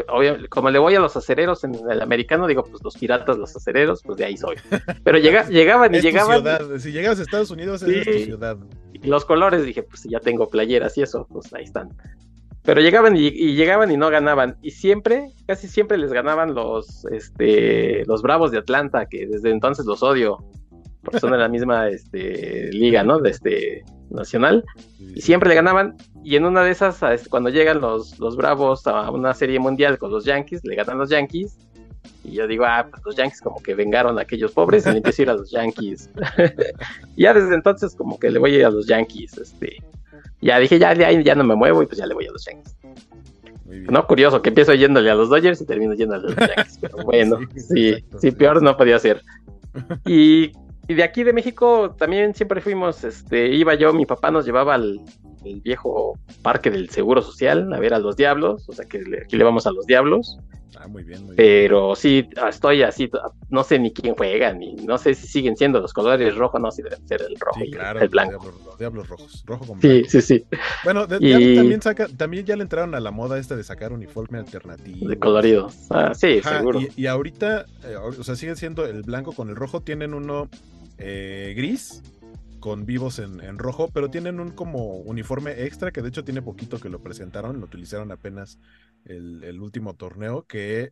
como 0.50 0.70
le 0.70 0.80
voy 0.80 0.96
a 0.96 1.00
los 1.00 1.16
acereros 1.16 1.64
en 1.64 1.76
el 1.90 2.02
americano, 2.02 2.48
digo, 2.48 2.64
pues 2.64 2.84
los 2.84 2.98
Piratas, 2.98 3.38
los 3.38 3.56
acereros, 3.56 4.02
pues 4.04 4.18
de 4.18 4.26
ahí 4.26 4.36
soy. 4.36 4.58
Pero 5.04 5.20
llega, 5.20 5.44
llegaban 5.50 5.96
y 5.96 6.02
llegaban. 6.02 6.44
Si 6.80 6.92
llegas 6.92 7.20
a 7.20 7.22
Estados 7.22 7.52
Unidos, 7.52 7.82
es 7.84 8.06
tu 8.06 8.12
ciudad. 8.12 8.58
Y 8.92 9.08
los 9.08 9.24
colores, 9.24 9.64
dije, 9.64 9.84
pues 9.84 10.04
ya 10.04 10.20
tengo 10.20 10.50
playeras 10.50 10.98
y 10.98 11.04
eso, 11.04 11.28
pues 11.32 11.54
ahí 11.54 11.64
están. 11.64 11.96
Pero 12.64 12.82
llegaban 12.82 13.16
y, 13.16 13.32
llegaban 13.56 13.90
y 13.92 13.96
no 13.96 14.10
ganaban. 14.10 14.58
Y 14.62 14.72
siempre, 14.72 15.32
casi 15.46 15.70
siempre 15.70 15.98
les 15.98 16.12
ganaban 16.12 16.54
los, 16.54 17.06
este, 17.12 18.04
los 18.06 18.22
Bravos 18.22 18.52
de 18.52 18.58
Atlanta, 18.58 19.06
que 19.06 19.28
desde 19.28 19.52
entonces 19.52 19.86
los 19.86 20.04
odio 20.04 20.40
porque 21.04 21.20
son 21.20 21.32
de 21.32 21.38
la 21.38 21.48
misma 21.48 21.90
este, 21.90 22.70
liga, 22.72 23.04
¿no? 23.04 23.20
De 23.20 23.30
este 23.30 23.84
nacional. 24.10 24.64
Y 25.00 25.22
siempre 25.22 25.50
le 25.50 25.56
ganaban. 25.56 25.96
Y 26.24 26.36
en 26.36 26.46
una 26.46 26.64
de 26.64 26.72
esas, 26.72 27.00
cuando 27.30 27.50
llegan 27.50 27.82
los, 27.82 28.20
los 28.20 28.36
Bravos 28.36 28.86
a 28.88 29.10
una 29.12 29.34
serie 29.34 29.60
mundial 29.60 29.98
con 29.98 30.12
los 30.12 30.26
Yankees, 30.26 30.64
le 30.64 30.76
ganan 30.76 30.98
los 30.98 31.10
Yankees. 31.10 31.58
Y 32.24 32.34
yo 32.34 32.48
digo, 32.48 32.66
ah, 32.66 32.88
pues 32.90 33.02
los 33.06 33.16
Yankees 33.16 33.42
como 33.42 33.62
que 33.62 33.74
vengaron 33.74 34.18
a 34.20 34.24
aquellos 34.24 34.52
pobres 34.52 34.86
y 34.86 34.92
le 34.92 34.98
empiezo 34.98 35.22
a 35.22 35.24
ir 35.24 35.30
a 35.30 35.34
los 35.36 35.52
Yankees. 35.52 36.10
ya 37.16 37.34
desde 37.34 37.56
entonces 37.56 37.96
como 37.96 38.20
que 38.20 38.30
le 38.30 38.40
voy 38.40 38.56
a 38.56 38.60
ir 38.60 38.66
a 38.66 38.70
los 38.70 38.88
Yankees. 38.88 39.38
Este. 39.38 39.78
Ya 40.42 40.60
dije, 40.60 40.78
ya, 40.78 40.94
ya, 40.94 41.12
ya 41.12 41.36
no 41.36 41.44
me 41.44 41.56
muevo 41.56 41.82
y 41.82 41.86
pues 41.86 41.98
ya 41.98 42.06
le 42.06 42.14
voy 42.14 42.28
a 42.28 42.32
los 42.32 42.46
Yankees. 42.46 42.76
No, 43.66 44.06
curioso, 44.08 44.42
que 44.42 44.50
empiezo 44.50 44.74
yéndole 44.74 45.10
a 45.10 45.16
los 45.16 45.30
Dodgers 45.30 45.60
y 45.62 45.66
termino 45.66 45.94
yendo 45.94 46.16
a 46.16 46.20
los 46.20 46.36
Yankees. 46.36 46.78
Pero 46.82 46.98
bueno, 47.06 47.40
sí, 47.56 47.96
sí, 48.20 48.32
peor 48.32 48.62
no 48.62 48.78
podía 48.78 49.00
ser. 49.00 49.22
Y 50.06 50.52
y 50.88 50.94
de 50.94 51.04
aquí 51.04 51.24
de 51.24 51.34
México 51.34 51.96
también 51.98 52.34
siempre 52.34 52.62
fuimos, 52.62 53.04
este, 53.04 53.48
iba 53.50 53.76
yo, 53.76 53.94
mi 53.94 54.06
papá 54.06 54.32
nos 54.32 54.46
llevaba 54.46 54.76
al, 54.76 55.02
viejo 55.64 56.18
parque 56.42 56.70
del 56.70 56.90
Seguro 56.90 57.22
Social 57.22 57.72
a 57.74 57.80
ver 57.80 57.94
a 57.94 58.00
los 58.00 58.18
Diablos, 58.18 58.68
o 58.68 58.74
sea 58.74 58.86
que 58.86 59.02
aquí 59.24 59.38
le 59.38 59.44
vamos 59.44 59.66
a 59.68 59.72
los 59.72 59.86
Diablos. 59.86 60.38
Ah, 60.80 60.88
muy 60.88 61.04
bien, 61.04 61.26
muy 61.26 61.36
bien. 61.36 61.38
Pero 61.38 61.96
sí, 61.96 62.30
estoy 62.48 62.84
así, 62.84 63.10
no 63.50 63.64
sé 63.64 63.80
ni 63.80 63.92
quién 63.92 64.16
juega, 64.16 64.54
ni 64.54 64.76
no 64.76 64.98
sé 64.98 65.16
si 65.16 65.26
siguen 65.28 65.58
siendo 65.58 65.80
los 65.80 65.92
colores 65.92 66.36
rojo, 66.36 66.60
no, 66.60 66.70
si 66.72 66.84
deben 66.84 67.08
ser 67.08 67.22
el 67.22 67.36
rojo 67.40 67.62
y 67.64 67.72
el 68.00 68.10
blanco. 68.10 68.54
Los 68.66 68.78
diablos, 68.78 69.08
rojos, 69.08 69.44
rojo 69.48 69.66
con 69.66 69.82
Sí, 69.82 70.04
sí, 70.08 70.22
sí. 70.22 70.46
Bueno, 70.84 71.08
también, 71.08 71.82
saca, 71.82 72.08
también 72.16 72.46
ya 72.46 72.56
le 72.56 72.64
entraron 72.64 72.94
a 72.94 73.00
la 73.00 73.12
moda 73.12 73.40
esta 73.40 73.56
de 73.56 73.64
sacar 73.64 73.92
uniforme 73.92 74.38
alternativo. 74.38 75.08
De 75.08 75.18
colorido. 75.18 75.70
Ah, 75.90 76.14
sí, 76.14 76.42
seguro. 76.42 76.80
Y, 76.96 77.08
ahorita, 77.08 77.66
eh, 77.86 77.96
o 77.96 78.24
sea, 78.24 78.36
siguen 78.36 78.56
siendo 78.56 78.86
el 78.86 79.02
blanco 79.02 79.32
con 79.32 79.50
el 79.50 79.56
rojo, 79.56 79.82
tienen 79.82 80.14
uno 80.14 80.48
eh, 80.98 81.54
gris 81.56 82.02
con 82.60 82.86
vivos 82.86 83.20
en, 83.20 83.58
rojo, 83.58 83.90
pero 83.94 84.10
tienen 84.10 84.40
un 84.40 84.52
como 84.52 84.98
uniforme 84.98 85.64
extra 85.64 85.92
que 85.92 86.02
de 86.02 86.10
hecho 86.10 86.24
tiene 86.24 86.42
poquito 86.42 86.80
que 86.80 86.90
lo 86.90 87.02
presentaron, 87.02 87.60
lo 87.60 87.66
utilizaron 87.66 88.12
apenas 88.12 88.60
el, 89.06 89.60
último 89.62 89.94
torneo, 89.94 90.46
que 90.46 90.92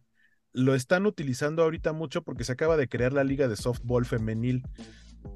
lo 0.54 0.76
están 0.76 1.06
utilizando 1.06 1.64
ahorita 1.64 1.92
mucho 1.92 2.24
porque 2.24 2.44
se 2.44 2.54
acaba 2.54 2.78
de 2.78 2.88
crear 2.88 3.14
la 3.14 3.24
liga 3.24 3.48
de 3.48 3.56
softball 3.56 4.06
femenil. 4.06 4.64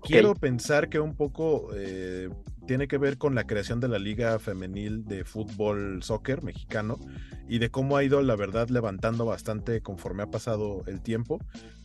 Quiero 0.04 0.36
pensar 0.36 0.88
que 0.88 1.00
un 1.00 1.16
poco 1.16 1.72
eh, 1.74 2.30
tiene 2.68 2.88
que 2.88 3.00
ver 3.00 3.18
con 3.18 3.34
la 3.34 3.48
creación 3.48 3.80
de 3.80 3.88
la 3.88 3.98
liga 3.98 4.38
femenil 4.38 5.04
de 5.04 5.26
fútbol 5.26 6.04
soccer 6.04 6.44
mexicano 6.44 7.00
y 7.48 7.58
de 7.58 7.72
cómo 7.72 7.98
ha 7.98 8.04
ido, 8.04 8.22
la 8.22 8.36
verdad, 8.36 8.70
levantando 8.70 9.26
bastante 9.26 9.82
conforme 9.82 10.22
ha 10.22 10.28
pasado 10.28 10.84
el 10.86 11.02
tiempo. 11.02 11.40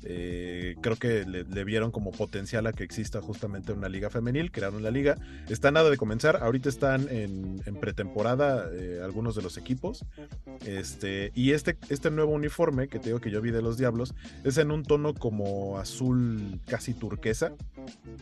Eh, 0.07 0.77
creo 0.81 0.97
que 0.97 1.25
le, 1.25 1.65
vieron 1.65 1.91
como 1.91 2.11
potencial 2.11 2.67
a 2.67 2.73
que 2.73 2.85
exista 2.85 3.21
justamente 3.21 3.73
una 3.73 3.89
liga 3.89 4.11
femenil, 4.11 4.51
crearon 4.51 4.83
la 4.83 4.91
liga. 4.91 5.17
Está 5.49 5.71
nada 5.71 5.91
de 5.91 5.97
comenzar, 5.97 6.43
ahorita 6.43 6.69
están 6.69 7.09
en, 7.11 7.63
pretemporada 7.81 8.69
eh, 8.73 9.01
algunos 9.03 9.35
de 9.35 9.43
los 9.43 9.57
equipos. 9.57 10.05
Este, 10.67 11.33
y 11.35 11.53
este, 11.53 11.77
este 11.89 12.11
nuevo 12.11 12.33
uniforme 12.33 12.89
que 12.89 12.99
te 12.99 13.07
digo 13.07 13.21
que 13.21 13.31
yo 13.31 13.41
vi 13.41 13.51
de 13.51 13.63
los 13.63 13.77
Diablos 13.77 14.15
es 14.45 14.59
en 14.59 14.71
un 14.71 14.83
tono 14.83 15.15
como 15.15 15.79
azul 15.79 16.61
casi 16.67 16.95
turquesa, 16.95 17.55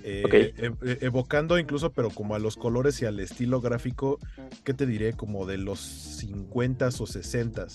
eh, 0.03 0.53
evocando 1.01 1.59
incluso, 1.59 1.93
pero 1.93 2.11
como 2.11 2.35
a 2.35 2.39
los 2.39 2.57
colores 2.57 3.01
y 3.03 3.07
al 3.07 3.21
estilo 3.21 3.61
gráfico, 3.61 4.19
¿qué 4.65 4.75
te 4.75 4.87
diré? 4.87 5.13
Como 5.13 5.47
de 5.47 5.59
los 5.59 5.81
50 5.81 6.89
o 6.89 7.07
60 7.07 7.67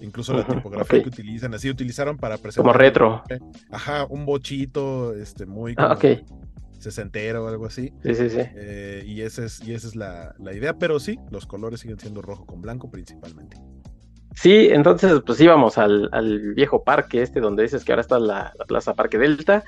Incluso 0.00 0.32
la 0.34 0.46
tipografía 0.46 1.02
que 1.02 1.08
utilizan, 1.08 1.54
así 1.54 1.70
utilizaron 1.70 2.16
para 2.16 2.36
presentar. 2.36 2.64
Como 2.64 2.72
retro. 2.72 3.22
Ajá, 3.70 4.06
un 4.08 4.26
bochito, 4.26 5.14
este, 5.14 5.46
muy 5.46 5.74
ah, 5.76 5.96
como 6.00 6.16
sesentero 6.78 7.44
o 7.44 7.48
algo 7.48 7.66
así. 7.66 7.92
Sí, 8.02 8.14
sí, 8.14 8.30
sí. 8.30 8.40
Eh, 8.40 9.02
y 9.06 9.22
esa 9.22 9.44
es, 9.44 9.60
y 9.66 9.74
esa 9.74 9.88
es 9.88 9.96
la, 9.96 10.34
la, 10.38 10.54
idea, 10.54 10.74
pero 10.74 11.00
sí, 11.00 11.18
los 11.30 11.46
colores 11.46 11.80
siguen 11.80 11.98
siendo 11.98 12.22
rojo 12.22 12.46
con 12.46 12.60
blanco 12.60 12.90
principalmente. 12.90 13.56
Sí, 14.40 14.68
entonces 14.70 15.20
pues 15.26 15.40
íbamos 15.40 15.78
al, 15.78 16.08
viejo 16.54 16.84
parque 16.84 17.22
este 17.22 17.40
donde 17.40 17.64
dices 17.64 17.84
que 17.84 17.90
ahora 17.90 18.02
está 18.02 18.20
la, 18.20 18.52
Plaza 18.68 18.94
Parque 18.94 19.18
Delta. 19.18 19.64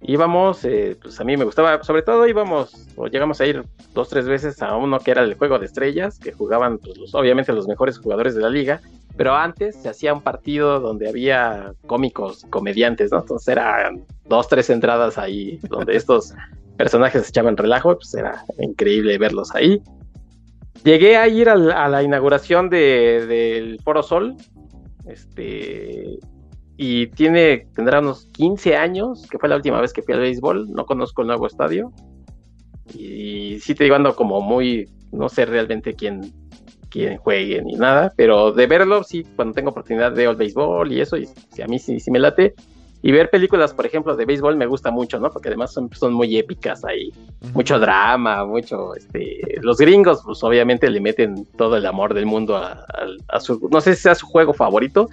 Íbamos, 0.00 0.64
eh, 0.64 0.98
pues 1.00 1.20
a 1.20 1.24
mí 1.24 1.36
me 1.36 1.44
gustaba, 1.44 1.80
sobre 1.84 2.02
todo 2.02 2.26
íbamos 2.26 2.88
o 2.96 3.06
llegamos 3.06 3.40
a 3.40 3.46
ir 3.46 3.64
dos, 3.94 4.08
tres 4.08 4.26
veces 4.26 4.60
a 4.60 4.74
uno 4.74 4.98
que 4.98 5.12
era 5.12 5.22
el 5.22 5.34
Juego 5.34 5.60
de 5.60 5.66
Estrellas, 5.66 6.18
que 6.18 6.32
jugaban 6.32 6.78
pues, 6.78 7.14
obviamente 7.14 7.52
los 7.52 7.68
mejores 7.68 7.96
jugadores 7.98 8.34
de 8.34 8.42
la 8.42 8.50
liga, 8.50 8.80
pero 9.16 9.34
antes 9.34 9.76
se 9.76 9.88
hacía 9.88 10.14
un 10.14 10.22
partido 10.22 10.80
donde 10.80 11.08
había 11.08 11.74
cómicos, 11.86 12.46
comediantes, 12.50 13.12
¿no? 13.12 13.20
Entonces 13.20 13.48
eran 13.48 14.04
dos, 14.26 14.48
tres 14.48 14.70
entradas 14.70 15.18
ahí 15.18 15.58
donde 15.68 15.96
estos 15.96 16.34
personajes 16.76 17.28
echaban 17.28 17.56
relajo, 17.56 17.94
pues 17.96 18.14
era 18.14 18.44
increíble 18.58 19.18
verlos 19.18 19.54
ahí. 19.54 19.82
Llegué 20.84 21.16
a 21.16 21.28
ir 21.28 21.48
a 21.48 21.54
la, 21.54 22.02
inauguración 22.02 22.68
del 22.68 23.78
Foro 23.84 24.02
Sol, 24.02 24.36
este, 25.06 26.18
y 26.76 27.06
tiene, 27.08 27.68
tendrá 27.74 28.00
unos 28.00 28.26
15 28.32 28.76
años, 28.76 29.26
que 29.30 29.38
fue 29.38 29.48
la 29.48 29.56
última 29.56 29.80
vez 29.80 29.92
que 29.92 30.02
fui 30.02 30.14
al 30.14 30.20
béisbol, 30.20 30.72
no 30.72 30.84
conozco 30.84 31.22
el 31.22 31.28
nuevo 31.28 31.46
estadio, 31.46 31.92
y 32.92 33.60
sí 33.60 33.74
te 33.76 33.84
digo, 33.84 33.94
ando 33.94 34.16
como 34.16 34.40
muy, 34.40 34.88
no 35.12 35.28
sé 35.28 35.44
realmente 35.44 35.94
quién, 35.94 36.32
quién 36.92 37.16
juegue 37.16 37.62
ni 37.62 37.74
nada, 37.74 38.12
pero 38.16 38.52
de 38.52 38.66
verlo, 38.66 39.02
sí, 39.02 39.24
cuando 39.34 39.54
tengo 39.54 39.70
oportunidad 39.70 40.14
veo 40.14 40.30
el 40.30 40.36
béisbol 40.36 40.92
y 40.92 41.00
eso, 41.00 41.16
y 41.16 41.26
a 41.62 41.66
mí 41.66 41.78
sí, 41.78 41.98
sí 41.98 42.10
me 42.10 42.18
late, 42.18 42.54
y 43.04 43.10
ver 43.10 43.30
películas, 43.30 43.74
por 43.74 43.84
ejemplo, 43.84 44.14
de 44.14 44.24
béisbol 44.24 44.56
me 44.56 44.66
gusta 44.66 44.92
mucho, 44.92 45.18
¿no? 45.18 45.28
Porque 45.30 45.48
además 45.48 45.72
son, 45.72 45.90
son 45.92 46.12
muy 46.12 46.36
épicas 46.36 46.84
ahí. 46.84 47.12
Mucho 47.52 47.80
drama, 47.80 48.44
mucho, 48.44 48.94
este... 48.94 49.58
Los 49.60 49.78
gringos, 49.78 50.22
pues 50.24 50.42
obviamente 50.44 50.88
le 50.88 51.00
meten 51.00 51.44
todo 51.58 51.76
el 51.76 51.84
amor 51.84 52.14
del 52.14 52.26
mundo 52.26 52.56
a, 52.56 53.40
su... 53.40 53.68
No 53.72 53.80
sé 53.80 53.96
si 53.96 54.02
sea 54.02 54.14
su 54.14 54.26
juego 54.26 54.54
favorito, 54.54 55.08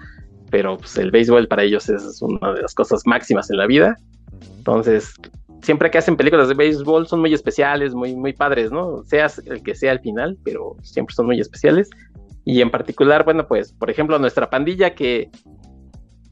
pero 0.51 0.77
pues 0.77 0.97
el 0.97 1.09
béisbol 1.09 1.47
para 1.47 1.63
ellos 1.63 1.89
es 1.89 2.21
una 2.21 2.53
de 2.53 2.61
las 2.61 2.75
cosas 2.75 3.01
máximas 3.07 3.49
en 3.49 3.57
la 3.57 3.65
vida. 3.65 3.97
Entonces, 4.59 5.15
siempre 5.61 5.91
que 5.91 5.97
hacen 5.97 6.17
películas 6.17 6.47
de 6.47 6.53
béisbol 6.53 7.07
son 7.07 7.21
muy 7.21 7.33
especiales, 7.33 7.93
muy, 7.93 8.15
muy 8.15 8.33
padres, 8.33 8.71
¿no? 8.71 9.03
Seas 9.03 9.39
el 9.45 9.61
que 9.63 9.75
sea 9.75 9.91
al 9.91 9.99
final, 9.99 10.37
pero 10.43 10.75
siempre 10.81 11.15
son 11.15 11.27
muy 11.27 11.39
especiales. 11.39 11.89
Y 12.45 12.61
en 12.61 12.71
particular, 12.71 13.25
bueno, 13.25 13.47
pues, 13.47 13.73
por 13.73 13.89
ejemplo, 13.89 14.17
nuestra 14.19 14.49
pandilla 14.49 14.95
que, 14.95 15.29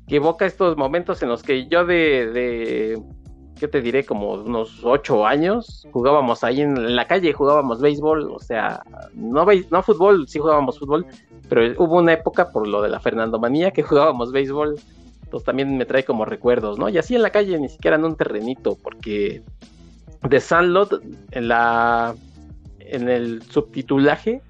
evoca 0.08 0.46
estos 0.46 0.78
momentos 0.78 1.22
en 1.22 1.30
los 1.30 1.44
que 1.44 1.68
yo 1.68 1.86
de, 1.86 2.32
de 2.32 3.02
¿qué 3.60 3.68
te 3.68 3.82
diré? 3.82 4.06
Como 4.06 4.34
unos 4.34 4.82
ocho 4.84 5.26
años, 5.26 5.86
jugábamos 5.92 6.44
ahí 6.44 6.62
en 6.62 6.96
la 6.96 7.06
calle, 7.06 7.34
jugábamos 7.34 7.82
béisbol, 7.82 8.32
o 8.32 8.40
sea, 8.40 8.82
no, 9.14 9.46
no 9.70 9.84
fútbol, 9.84 10.28
sí 10.28 10.40
jugábamos 10.40 10.80
fútbol, 10.80 11.06
pero 11.50 11.62
hubo 11.84 11.98
una 11.98 12.14
época 12.14 12.52
por 12.52 12.68
lo 12.68 12.82
de 12.82 12.90
la 12.90 13.00
Fernando 13.00 13.40
Manía 13.40 13.72
que 13.72 13.84
jugábamos 13.84 14.32
béisbol, 14.32 14.80
entonces 15.28 15.46
también 15.46 15.78
me 15.78 15.86
trae 15.86 16.06
como 16.06 16.24
recuerdos, 16.24 16.80
¿no? 16.80 16.88
Y 16.88 16.98
así 16.98 17.14
en 17.14 17.22
la 17.22 17.32
calle, 17.32 17.60
ni 17.60 17.68
siquiera 17.68 17.98
en 17.98 18.06
un 18.06 18.16
terrenito, 18.16 18.78
porque 18.82 19.44
de 20.24 20.40
Sandlot, 20.40 21.02
en 21.32 21.48
la 21.50 22.16
en 22.80 23.10
el 23.10 23.44
subtitulaje, 23.44 24.42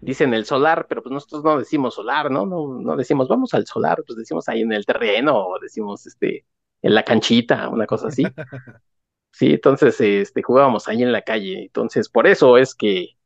dicen 0.00 0.34
el 0.34 0.44
solar, 0.44 0.86
pero 0.88 1.00
pues 1.00 1.12
nosotros 1.12 1.44
no 1.44 1.58
decimos 1.60 1.94
solar, 1.94 2.28
¿no? 2.28 2.44
No, 2.44 2.66
no 2.80 2.96
decimos 2.96 3.28
vamos 3.28 3.54
al 3.54 3.66
solar, 3.66 4.02
pues 4.04 4.18
decimos 4.18 4.48
ahí 4.48 4.62
en 4.62 4.72
el 4.72 4.84
terreno, 4.84 5.46
o 5.46 5.60
decimos 5.60 6.04
este 6.08 6.44
en 6.82 6.92
la 6.92 7.04
canchita, 7.04 7.68
una 7.68 7.86
cosa 7.86 8.08
así. 8.08 8.24
Sí, 9.32 9.48
entonces 9.52 10.00
este, 10.00 10.42
jugábamos 10.42 10.88
ahí 10.88 11.02
en 11.02 11.12
la 11.12 11.20
calle. 11.20 11.64
Entonces, 11.64 12.08
por 12.08 12.26
eso 12.26 12.56
es 12.56 12.74
que 12.74 13.18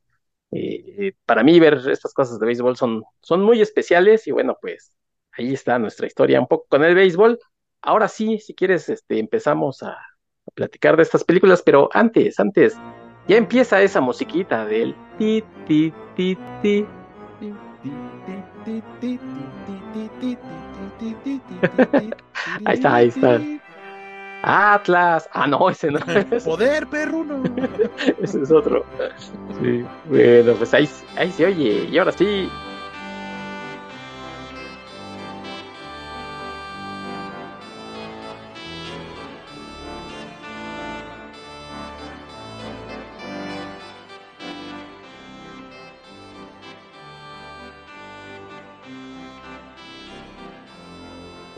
eh, 0.50 1.12
para 1.24 1.44
mí 1.44 1.60
ver 1.60 1.80
estas 1.88 2.12
cosas 2.12 2.40
de 2.40 2.46
béisbol 2.46 2.76
son, 2.76 3.04
son 3.22 3.42
muy 3.42 3.60
especiales 3.60 4.26
y 4.26 4.32
bueno, 4.32 4.56
pues 4.60 4.92
ahí 5.36 5.52
está 5.52 5.78
nuestra 5.78 6.06
historia 6.06 6.40
un 6.40 6.46
poco 6.46 6.66
con 6.68 6.84
el 6.84 6.94
béisbol. 6.94 7.38
Ahora 7.82 8.08
sí, 8.08 8.38
si 8.38 8.54
quieres, 8.54 8.88
este, 8.88 9.18
empezamos 9.18 9.82
a, 9.82 9.96
platicar 10.54 10.96
de 10.96 11.02
estas 11.04 11.22
películas, 11.22 11.62
pero 11.62 11.88
antes, 11.92 12.40
antes, 12.40 12.76
ya 13.28 13.36
empieza 13.36 13.80
esa 13.82 14.00
musiquita 14.00 14.66
del 14.66 14.96
ti, 15.16 15.44
ti, 15.66 15.92
ti, 16.16 16.36
ti. 16.60 16.86
ahí 22.64 22.74
está, 22.74 22.94
ahí 22.94 23.08
está. 23.08 23.40
Atlas. 24.42 25.28
Ah, 25.32 25.46
no, 25.46 25.68
ese 25.70 25.90
no 25.90 25.98
es. 25.98 26.44
Poder, 26.44 26.86
perro, 26.86 27.24
no. 27.24 27.42
ese 28.22 28.42
es 28.42 28.50
otro. 28.50 28.84
Sí. 29.60 29.84
Bueno, 30.06 30.54
pues 30.54 30.72
ahí, 30.74 30.88
ahí 31.16 31.30
se 31.30 31.46
oye. 31.46 31.88
Y 31.90 31.98
ahora 31.98 32.12
sí. 32.12 32.48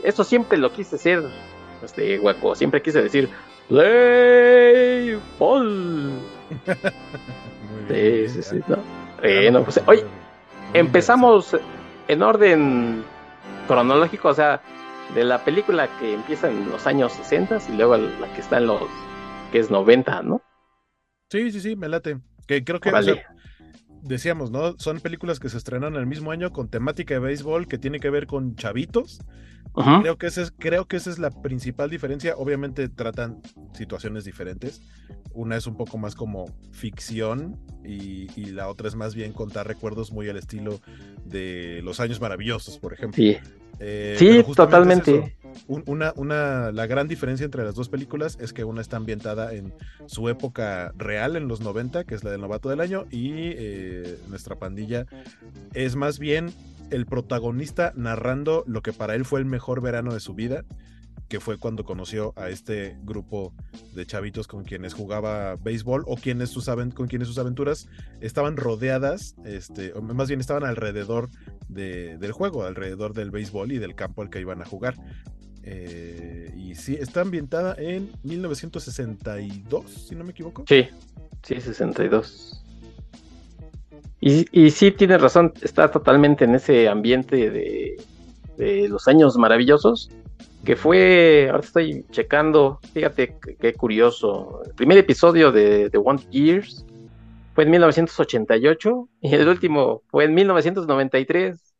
Eso 0.03 0.23
siempre 0.23 0.57
lo 0.57 0.71
quise 0.71 0.97
ser 0.97 1.23
este 1.83 2.19
hueco, 2.19 2.55
siempre 2.55 2.81
quise 2.81 3.01
decir 3.01 3.29
play 3.67 5.19
ball. 5.39 6.11
sí, 7.89 8.29
sí, 8.29 8.43
sí, 8.43 8.59
no. 8.67 8.77
Bueno, 9.21 9.63
pues 9.63 9.81
hoy 9.87 10.03
empezamos 10.73 11.55
en 12.07 12.21
orden 12.21 13.03
cronológico, 13.67 14.29
o 14.29 14.33
sea, 14.33 14.61
de 15.15 15.23
la 15.23 15.43
película 15.43 15.87
que 15.99 16.13
empieza 16.13 16.49
en 16.49 16.69
los 16.69 16.85
años 16.87 17.13
60 17.13 17.59
y 17.69 17.77
luego 17.77 17.97
la 17.97 18.33
que 18.33 18.41
está 18.41 18.57
en 18.57 18.67
los 18.67 18.81
que 19.51 19.59
es 19.59 19.69
90, 19.69 20.23
¿no? 20.23 20.41
Sí, 21.29 21.51
sí, 21.51 21.61
sí, 21.61 21.75
me 21.75 21.87
late. 21.87 22.17
Que 22.47 22.63
creo 22.63 22.79
que 22.79 22.91
decíamos, 24.03 24.51
¿no? 24.51 24.77
Son 24.77 24.99
películas 24.99 25.39
que 25.39 25.49
se 25.49 25.57
estrenan 25.57 25.95
el 25.95 26.05
mismo 26.05 26.31
año 26.31 26.51
con 26.51 26.67
temática 26.67 27.13
de 27.13 27.19
béisbol 27.19 27.67
que 27.67 27.77
tiene 27.77 27.99
que 27.99 28.09
ver 28.09 28.27
con 28.27 28.55
chavitos. 28.55 29.21
Creo 29.73 30.19
que, 30.19 30.27
esa 30.27 30.43
es, 30.43 30.51
creo 30.51 30.85
que 30.85 30.97
esa 30.97 31.09
es 31.09 31.17
la 31.17 31.31
principal 31.31 31.89
diferencia. 31.89 32.35
Obviamente 32.37 32.89
tratan 32.89 33.41
situaciones 33.73 34.23
diferentes. 34.23 34.81
Una 35.33 35.57
es 35.57 35.65
un 35.65 35.75
poco 35.75 35.97
más 35.97 36.13
como 36.13 36.45
ficción 36.71 37.59
y, 37.83 38.27
la 38.51 38.67
otra 38.67 38.87
es 38.87 38.95
más 38.95 39.15
bien 39.15 39.33
contar 39.33 39.67
recuerdos 39.67 40.11
muy 40.11 40.29
al 40.29 40.37
estilo 40.37 40.79
de 41.25 41.81
los 41.83 41.99
años 41.99 42.21
maravillosos, 42.21 42.77
por 42.77 42.93
ejemplo. 42.93 43.15
Sí, 43.15 43.37
eh, 43.83 44.45
totalmente. 44.55 45.35
una, 45.67 46.13
una, 46.15 46.71
la 46.71 46.85
gran 46.87 47.07
diferencia 47.07 47.43
entre 47.43 47.63
las 47.63 47.75
dos 47.75 47.89
películas 47.89 48.37
es 48.39 48.53
que 48.53 48.63
una 48.63 48.81
está 48.81 48.97
ambientada 48.97 49.53
en 49.53 49.73
su 50.05 50.29
época 50.29 50.93
real, 50.97 51.35
en 51.35 51.47
los 51.47 51.61
90, 51.61 52.05
que 52.05 52.15
es 52.15 52.23
la 52.23 52.31
del 52.31 52.41
novato 52.41 52.69
del 52.69 52.79
año, 52.79 53.05
y 53.11 53.31
eh, 53.33 54.17
nuestra 54.29 54.57
pandilla 54.57 55.05
es 55.73 55.95
más 55.95 56.19
bien 56.19 56.53
el 56.91 57.05
protagonista 57.05 57.91
narrando 57.95 58.63
lo 58.67 58.81
que 58.81 58.93
para 58.93 59.15
él 59.15 59.25
fue 59.25 59.39
el 59.39 59.45
mejor 59.45 59.81
verano 59.81 60.13
de 60.13 60.19
su 60.19 60.33
vida, 60.33 60.63
que 61.33 61.39
fue 61.39 61.57
cuando 61.57 61.83
conoció 61.83 62.31
a 62.35 62.49
este 62.49 62.95
grupo 63.01 63.55
de 63.95 64.05
chavitos 64.05 64.47
con 64.47 64.65
quienes 64.65 64.93
jugaba 64.93 65.55
béisbol 65.55 66.03
o 66.05 66.15
quienes 66.15 66.51
sus 66.51 66.69
con 66.93 67.07
quienes 67.07 67.27
sus 67.27 67.39
aventuras 67.39 67.87
estaban 68.21 68.55
rodeadas, 68.55 69.35
este, 69.43 69.93
o 69.93 70.03
más 70.03 70.27
bien 70.27 70.41
estaban 70.41 70.63
alrededor 70.63 71.29
del 71.69 72.31
juego, 72.33 72.65
alrededor 72.65 73.15
del 73.15 73.31
béisbol 73.31 73.71
y 73.71 73.79
del 73.79 73.95
campo 73.95 74.21
al 74.21 74.29
que 74.29 74.41
iban 74.41 74.61
a 74.61 74.65
jugar. 74.65 74.93
Eh, 75.63 76.53
y 76.55 76.75
sí, 76.75 76.97
está 77.01 77.21
ambientada 77.21 77.73
en 77.79 78.11
1962, 78.21 79.89
si 79.89 80.13
no 80.13 80.23
me 80.25 80.33
equivoco. 80.33 80.65
Sí, 80.67 80.87
sí, 81.41 81.59
62. 81.59 82.63
Y, 84.21 84.45
y 84.51 84.69
sí, 84.69 84.91
tienes 84.91 85.19
razón, 85.19 85.51
está 85.63 85.89
totalmente 85.89 86.45
en 86.45 86.53
ese 86.53 86.87
ambiente 86.87 87.49
de, 87.49 88.87
los 88.87 89.07
años 89.07 89.35
maravillosos, 89.35 90.11
que 90.63 90.75
fue, 90.75 91.49
ahora 91.49 91.63
estoy 91.63 92.05
checando, 92.11 92.79
fíjate 92.93 93.37
qué 93.59 93.73
curioso, 93.73 94.61
el 94.65 94.73
primer 94.73 94.97
episodio 94.97 95.51
de 95.51 95.89
The 95.89 95.97
One 95.97 96.21
Years 96.31 96.85
fue 97.53 97.65
en 97.65 97.71
1988 97.71 99.09
y 99.21 99.35
el 99.35 99.47
último 99.47 100.01
fue 100.07 100.25
en 100.25 100.33
1993. 100.33 101.75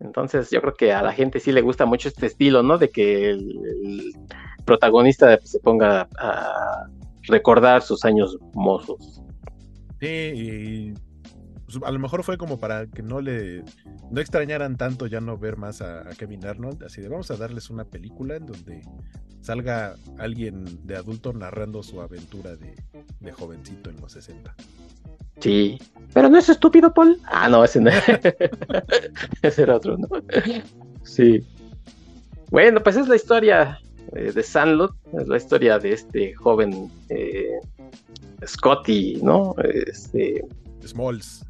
Entonces 0.00 0.50
yo 0.50 0.60
creo 0.60 0.74
que 0.74 0.92
a 0.92 1.02
la 1.02 1.12
gente 1.12 1.40
sí 1.40 1.52
le 1.52 1.60
gusta 1.60 1.84
mucho 1.84 2.08
este 2.08 2.26
estilo, 2.26 2.62
¿no? 2.62 2.78
De 2.78 2.90
que 2.90 3.30
el, 3.30 4.12
protagonista 4.64 5.40
se 5.42 5.58
ponga 5.58 6.08
a 6.18 6.86
recordar 7.22 7.82
sus 7.82 8.04
años 8.04 8.38
mozos. 8.54 9.20
Sí, 9.98 10.06
y 10.06 10.94
a 11.84 11.90
lo 11.90 11.98
mejor 11.98 12.22
fue 12.22 12.38
como 12.38 12.58
para 12.58 12.86
que 12.86 13.02
no 13.02 13.20
le 13.20 13.64
no 14.10 14.20
extrañaran 14.20 14.76
tanto 14.76 15.06
ya 15.06 15.20
no 15.20 15.38
ver 15.38 15.56
más 15.56 15.82
a, 15.82 16.04
Kevin 16.18 16.44
Arnold, 16.44 16.84
así 16.84 17.00
de 17.00 17.08
vamos 17.08 17.30
a 17.30 17.36
darles 17.36 17.70
una 17.70 17.84
película 17.84 18.36
en 18.36 18.46
donde 18.46 18.82
salga 19.40 19.96
alguien 20.18 20.86
de 20.86 20.96
adulto 20.96 21.32
narrando 21.32 21.82
su 21.82 22.00
aventura 22.00 22.56
de, 22.56 23.32
jovencito 23.32 23.90
en 23.90 24.00
los 24.00 24.12
60. 24.12 24.54
Sí, 25.40 25.78
pero 26.12 26.28
no 26.28 26.38
es 26.38 26.48
estúpido, 26.48 26.92
Paul. 26.92 27.18
Ah, 27.24 27.48
no, 27.48 27.64
ese 27.64 27.80
no. 27.80 27.90
ese 29.42 29.62
era 29.62 29.76
otro, 29.76 29.96
¿no? 29.96 30.08
Sí. 31.02 31.44
Bueno, 32.50 32.82
pues 32.82 32.96
es 32.96 33.08
la 33.08 33.16
historia 33.16 33.80
eh, 34.14 34.30
de 34.30 34.42
Sandlot, 34.42 34.94
es 35.18 35.26
la 35.26 35.36
historia 35.36 35.78
de 35.78 35.92
este 35.94 36.34
joven 36.34 36.90
eh, 37.08 37.58
Scotty, 38.46 39.20
¿no? 39.22 39.54
Este, 39.62 40.44
Smalls. 40.86 41.44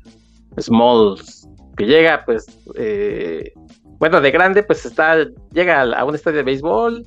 Smalls, 0.61 1.49
que 1.77 1.87
llega, 1.87 2.25
pues, 2.25 2.47
eh, 2.77 3.53
bueno, 3.99 4.21
de 4.21 4.31
grande, 4.31 4.63
pues 4.63 4.85
está, 4.85 5.17
llega 5.53 5.83
a 5.83 6.05
un 6.05 6.15
estadio 6.15 6.39
de 6.39 6.43
béisbol 6.43 7.07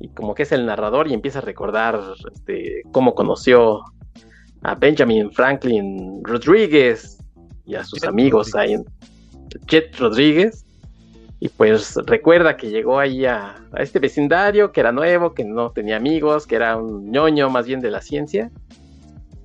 y 0.00 0.08
como 0.08 0.34
que 0.34 0.44
es 0.44 0.52
el 0.52 0.66
narrador 0.66 1.08
y 1.08 1.14
empieza 1.14 1.40
a 1.40 1.42
recordar 1.42 2.00
este, 2.32 2.82
cómo 2.90 3.14
conoció 3.14 3.80
a 4.62 4.74
Benjamin 4.74 5.30
Franklin 5.30 6.22
Rodríguez 6.24 7.18
y 7.66 7.74
a 7.74 7.84
sus 7.84 8.02
amigos 8.04 8.54
ahí 8.54 8.76
Jet 9.66 9.96
Rodríguez. 9.98 10.64
Y 11.42 11.48
pues 11.48 11.96
recuerda 12.04 12.56
que 12.56 12.68
llegó 12.68 12.98
ahí 12.98 13.24
a, 13.24 13.56
a, 13.72 13.82
este 13.82 13.98
vecindario 13.98 14.72
que 14.72 14.80
era 14.80 14.92
nuevo, 14.92 15.32
que 15.32 15.44
no 15.44 15.70
tenía 15.70 15.96
amigos, 15.96 16.46
que 16.46 16.56
era 16.56 16.76
un 16.76 17.10
ñoño 17.10 17.48
más 17.48 17.66
bien 17.66 17.80
de 17.80 17.90
la 17.90 18.02
ciencia 18.02 18.50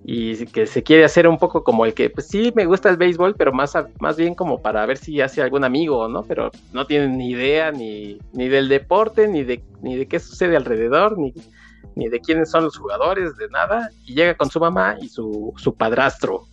y 0.07 0.45
que 0.45 0.67
se 0.67 0.83
quiere 0.83 1.03
hacer 1.03 1.27
un 1.27 1.39
poco 1.39 1.63
como 1.63 1.83
el 1.83 1.95
que, 1.95 2.11
pues 2.11 2.27
sí, 2.27 2.53
me 2.55 2.65
gusta 2.65 2.89
el 2.89 2.97
béisbol, 2.97 3.33
pero 3.35 3.51
más, 3.51 3.73
más 3.99 4.15
bien 4.15 4.35
como 4.35 4.61
para 4.61 4.85
ver 4.85 4.97
si 4.97 5.19
hace 5.19 5.41
algún 5.41 5.63
amigo, 5.63 6.07
¿no? 6.07 6.21
Pero 6.21 6.51
no 6.73 6.85
tiene 6.85 7.07
ni 7.07 7.31
idea 7.31 7.71
ni, 7.71 8.19
ni 8.31 8.47
del 8.47 8.69
deporte, 8.69 9.27
ni 9.27 9.43
de, 9.43 9.63
ni 9.81 9.95
de 9.95 10.07
qué 10.07 10.19
sucede 10.19 10.55
alrededor, 10.55 11.17
ni, 11.17 11.33
ni 11.95 12.07
de 12.07 12.19
quiénes 12.19 12.51
son 12.51 12.65
los 12.65 12.77
jugadores, 12.77 13.35
de 13.37 13.47
nada, 13.49 13.89
y 14.05 14.13
llega 14.13 14.35
con 14.35 14.51
su 14.51 14.59
mamá 14.59 14.95
y 15.01 15.09
su, 15.09 15.51
su 15.57 15.73
padrastro. 15.73 16.43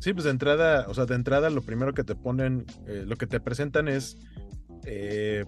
Sí, 0.00 0.14
pues 0.14 0.24
de 0.24 0.30
entrada, 0.30 0.86
o 0.88 0.94
sea, 0.94 1.04
de 1.04 1.14
entrada 1.14 1.50
lo 1.50 1.60
primero 1.60 1.92
que 1.92 2.04
te 2.04 2.14
ponen, 2.14 2.64
eh, 2.86 3.04
lo 3.06 3.16
que 3.16 3.26
te 3.26 3.38
presentan 3.38 3.88
es 3.88 4.16
eh, 4.86 5.44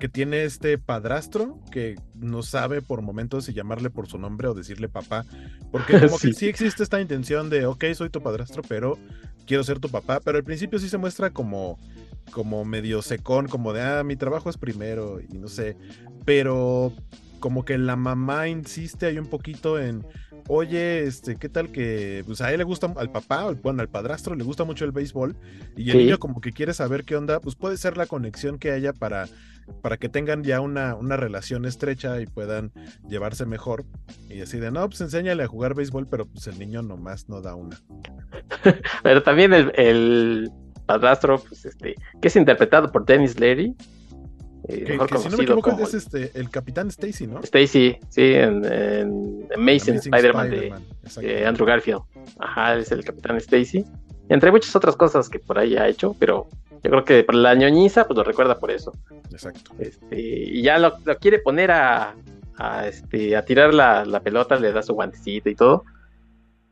que 0.00 0.08
tiene 0.08 0.44
este 0.44 0.78
padrastro 0.78 1.60
que 1.70 1.96
no 2.14 2.42
sabe 2.42 2.80
por 2.80 3.02
momentos 3.02 3.44
si 3.44 3.52
llamarle 3.52 3.90
por 3.90 4.08
su 4.08 4.18
nombre 4.18 4.48
o 4.48 4.54
decirle 4.54 4.88
papá, 4.88 5.24
porque 5.70 5.92
como 6.00 6.18
que 6.18 6.32
sí. 6.32 6.48
existe 6.48 6.82
esta 6.82 7.00
intención 7.00 7.50
de, 7.50 7.66
ok, 7.66 7.84
soy 7.94 8.08
tu 8.08 8.22
padrastro, 8.22 8.62
pero 8.66 8.98
quiero 9.46 9.62
ser 9.62 9.78
tu 9.78 9.90
papá, 9.90 10.20
pero 10.24 10.38
al 10.38 10.44
principio 10.44 10.78
sí 10.78 10.88
se 10.88 10.98
muestra 10.98 11.30
como, 11.30 11.78
como 12.32 12.64
medio 12.64 13.02
secón, 13.02 13.46
como 13.46 13.72
de, 13.74 13.82
ah, 13.82 14.02
mi 14.02 14.16
trabajo 14.16 14.48
es 14.48 14.56
primero 14.56 15.20
y 15.20 15.38
no 15.38 15.48
sé, 15.48 15.76
pero 16.24 16.92
como 17.40 17.64
que 17.64 17.76
la 17.78 17.96
mamá 17.96 18.48
insiste 18.48 19.06
ahí 19.06 19.18
un 19.18 19.26
poquito 19.26 19.80
en, 19.80 20.06
oye, 20.46 21.04
este, 21.04 21.36
¿qué 21.36 21.48
tal 21.48 21.72
que, 21.72 22.22
pues 22.26 22.40
a 22.40 22.52
él 22.52 22.58
le 22.58 22.64
gusta, 22.64 22.92
al 22.96 23.10
papá, 23.10 23.50
bueno, 23.62 23.82
al 23.82 23.88
padrastro 23.88 24.34
le 24.34 24.44
gusta 24.44 24.64
mucho 24.64 24.84
el 24.84 24.92
béisbol 24.92 25.36
y 25.76 25.90
el 25.90 25.98
niño 25.98 26.18
como 26.18 26.40
que 26.40 26.52
quiere 26.52 26.74
saber 26.74 27.04
qué 27.04 27.16
onda, 27.16 27.40
pues 27.40 27.56
puede 27.56 27.76
ser 27.76 27.96
la 27.96 28.06
conexión 28.06 28.58
que 28.58 28.70
haya 28.70 28.92
para, 28.92 29.26
para 29.82 29.96
que 29.96 30.08
tengan 30.08 30.44
ya 30.44 30.60
una, 30.60 30.94
una 30.94 31.16
relación 31.16 31.64
estrecha 31.64 32.20
y 32.20 32.26
puedan 32.26 32.72
llevarse 33.08 33.46
mejor. 33.46 33.84
Y 34.28 34.40
así 34.40 34.58
de, 34.58 34.70
no, 34.70 34.86
pues 34.88 35.00
enséñale 35.00 35.42
a 35.42 35.48
jugar 35.48 35.74
béisbol, 35.74 36.06
pero 36.08 36.26
pues 36.26 36.46
el 36.46 36.58
niño 36.58 36.82
nomás 36.82 37.28
no 37.28 37.40
da 37.40 37.54
una. 37.54 37.80
pero 39.02 39.22
también 39.22 39.52
el, 39.52 39.72
el 39.76 40.50
padrastro, 40.86 41.38
pues 41.38 41.64
este, 41.64 41.94
que 42.20 42.28
es 42.28 42.36
interpretado 42.36 42.90
por 42.90 43.06
Dennis 43.06 43.38
Leary, 43.38 43.74
eh, 44.70 44.98
que, 45.08 45.18
si 45.18 45.28
no 45.28 45.36
me 45.36 45.44
equivoco 45.44 45.76
es 45.80 45.94
este, 45.94 46.30
el 46.34 46.50
Capitán 46.50 46.88
Stacy, 46.88 47.26
¿no? 47.26 47.40
Stacy, 47.40 47.98
sí, 48.08 48.34
en, 48.34 48.64
en 48.64 49.48
Amazing, 49.56 49.96
Spider-Man 49.96 50.50
de, 50.50 51.46
Andrew 51.46 51.66
Garfield. 51.66 52.02
Ajá, 52.38 52.76
es 52.76 52.90
el 52.92 53.04
Capitán 53.04 53.36
Stacy. 53.36 53.84
Entre 54.28 54.50
muchas 54.50 54.74
otras 54.76 54.96
cosas 54.96 55.28
que 55.28 55.38
por 55.38 55.58
ahí 55.58 55.76
ha 55.76 55.88
hecho, 55.88 56.14
pero 56.18 56.46
yo 56.82 56.90
creo 56.90 57.04
que 57.04 57.26
la 57.32 57.54
ñoñiza 57.54 58.06
pues 58.06 58.16
lo 58.16 58.24
recuerda 58.24 58.58
por 58.58 58.70
eso. 58.70 58.92
Exacto. 59.30 59.72
Este, 59.78 60.20
y 60.20 60.62
ya 60.62 60.78
lo, 60.78 60.96
quiere 61.20 61.40
poner 61.40 61.70
a, 61.72 62.14
a, 62.56 62.86
este, 62.86 63.36
a 63.36 63.44
tirar 63.44 63.74
la, 63.74 64.04
la 64.04 64.20
pelota, 64.20 64.56
le 64.56 64.72
da 64.72 64.82
su 64.82 64.94
guantecito 64.94 65.50
y 65.50 65.54
todo. 65.54 65.84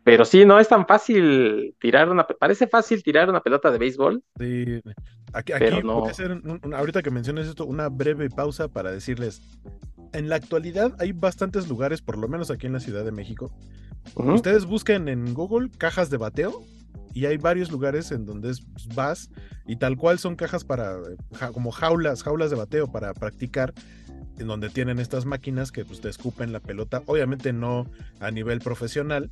Pero 0.09 0.25
sí, 0.25 0.47
no 0.47 0.59
es 0.59 0.67
tan 0.67 0.87
fácil 0.87 1.77
tirar 1.79 2.09
una, 2.09 2.27
parece 2.27 2.67
fácil 2.67 3.03
tirar 3.03 3.29
una 3.29 3.43
pelota 3.43 3.71
de 3.71 3.77
béisbol. 3.77 4.25
Sí, 4.39 4.81
aquí, 5.35 5.53
aquí 5.53 5.83
no. 5.85 6.07
hacer, 6.07 6.41
ahorita 6.75 7.03
que 7.03 7.11
mencionas 7.11 7.47
esto, 7.47 7.67
una 7.67 7.91
breve 7.91 8.31
pausa 8.31 8.69
para 8.69 8.91
decirles, 8.91 9.43
en 10.15 10.31
la 10.31 10.37
actualidad 10.37 10.95
hay 10.99 11.13
bastantes 11.13 11.69
lugares, 11.69 12.01
por 12.01 12.17
lo 12.17 12.27
menos 12.27 12.51
aquí 12.51 12.67
en 12.67 12.73
la 12.73 12.81
Ciudad 12.81 13.05
de 13.05 13.13
México. 13.13 13.53
Ustedes 14.15 14.65
busquen 14.65 15.09
en 15.09 15.35
Google 15.35 15.69
cajas 15.77 16.09
de 16.09 16.17
bateo 16.17 16.63
y 17.13 17.27
hay 17.27 17.37
varios 17.37 17.71
lugares 17.71 18.11
en 18.11 18.25
donde 18.25 18.55
vas 18.95 19.29
y 19.67 19.77
tal 19.77 19.99
cual 19.99 20.19
son 20.19 20.37
cajas 20.37 20.65
para, 20.65 20.97
como 21.53 21.71
jaulas, 21.71 22.23
jaulas 22.23 22.49
de 22.49 22.57
bateo 22.57 22.91
para 22.91 23.13
practicar 23.13 23.75
en 24.39 24.47
donde 24.47 24.69
tienen 24.71 24.99
estas 24.99 25.25
máquinas 25.25 25.73
que 25.73 25.85
pues, 25.85 26.01
te 26.01 26.09
escupen 26.09 26.53
la 26.53 26.61
pelota, 26.61 27.03
obviamente 27.07 27.53
no 27.53 27.91
a 28.21 28.31
nivel 28.31 28.61
profesional. 28.61 29.31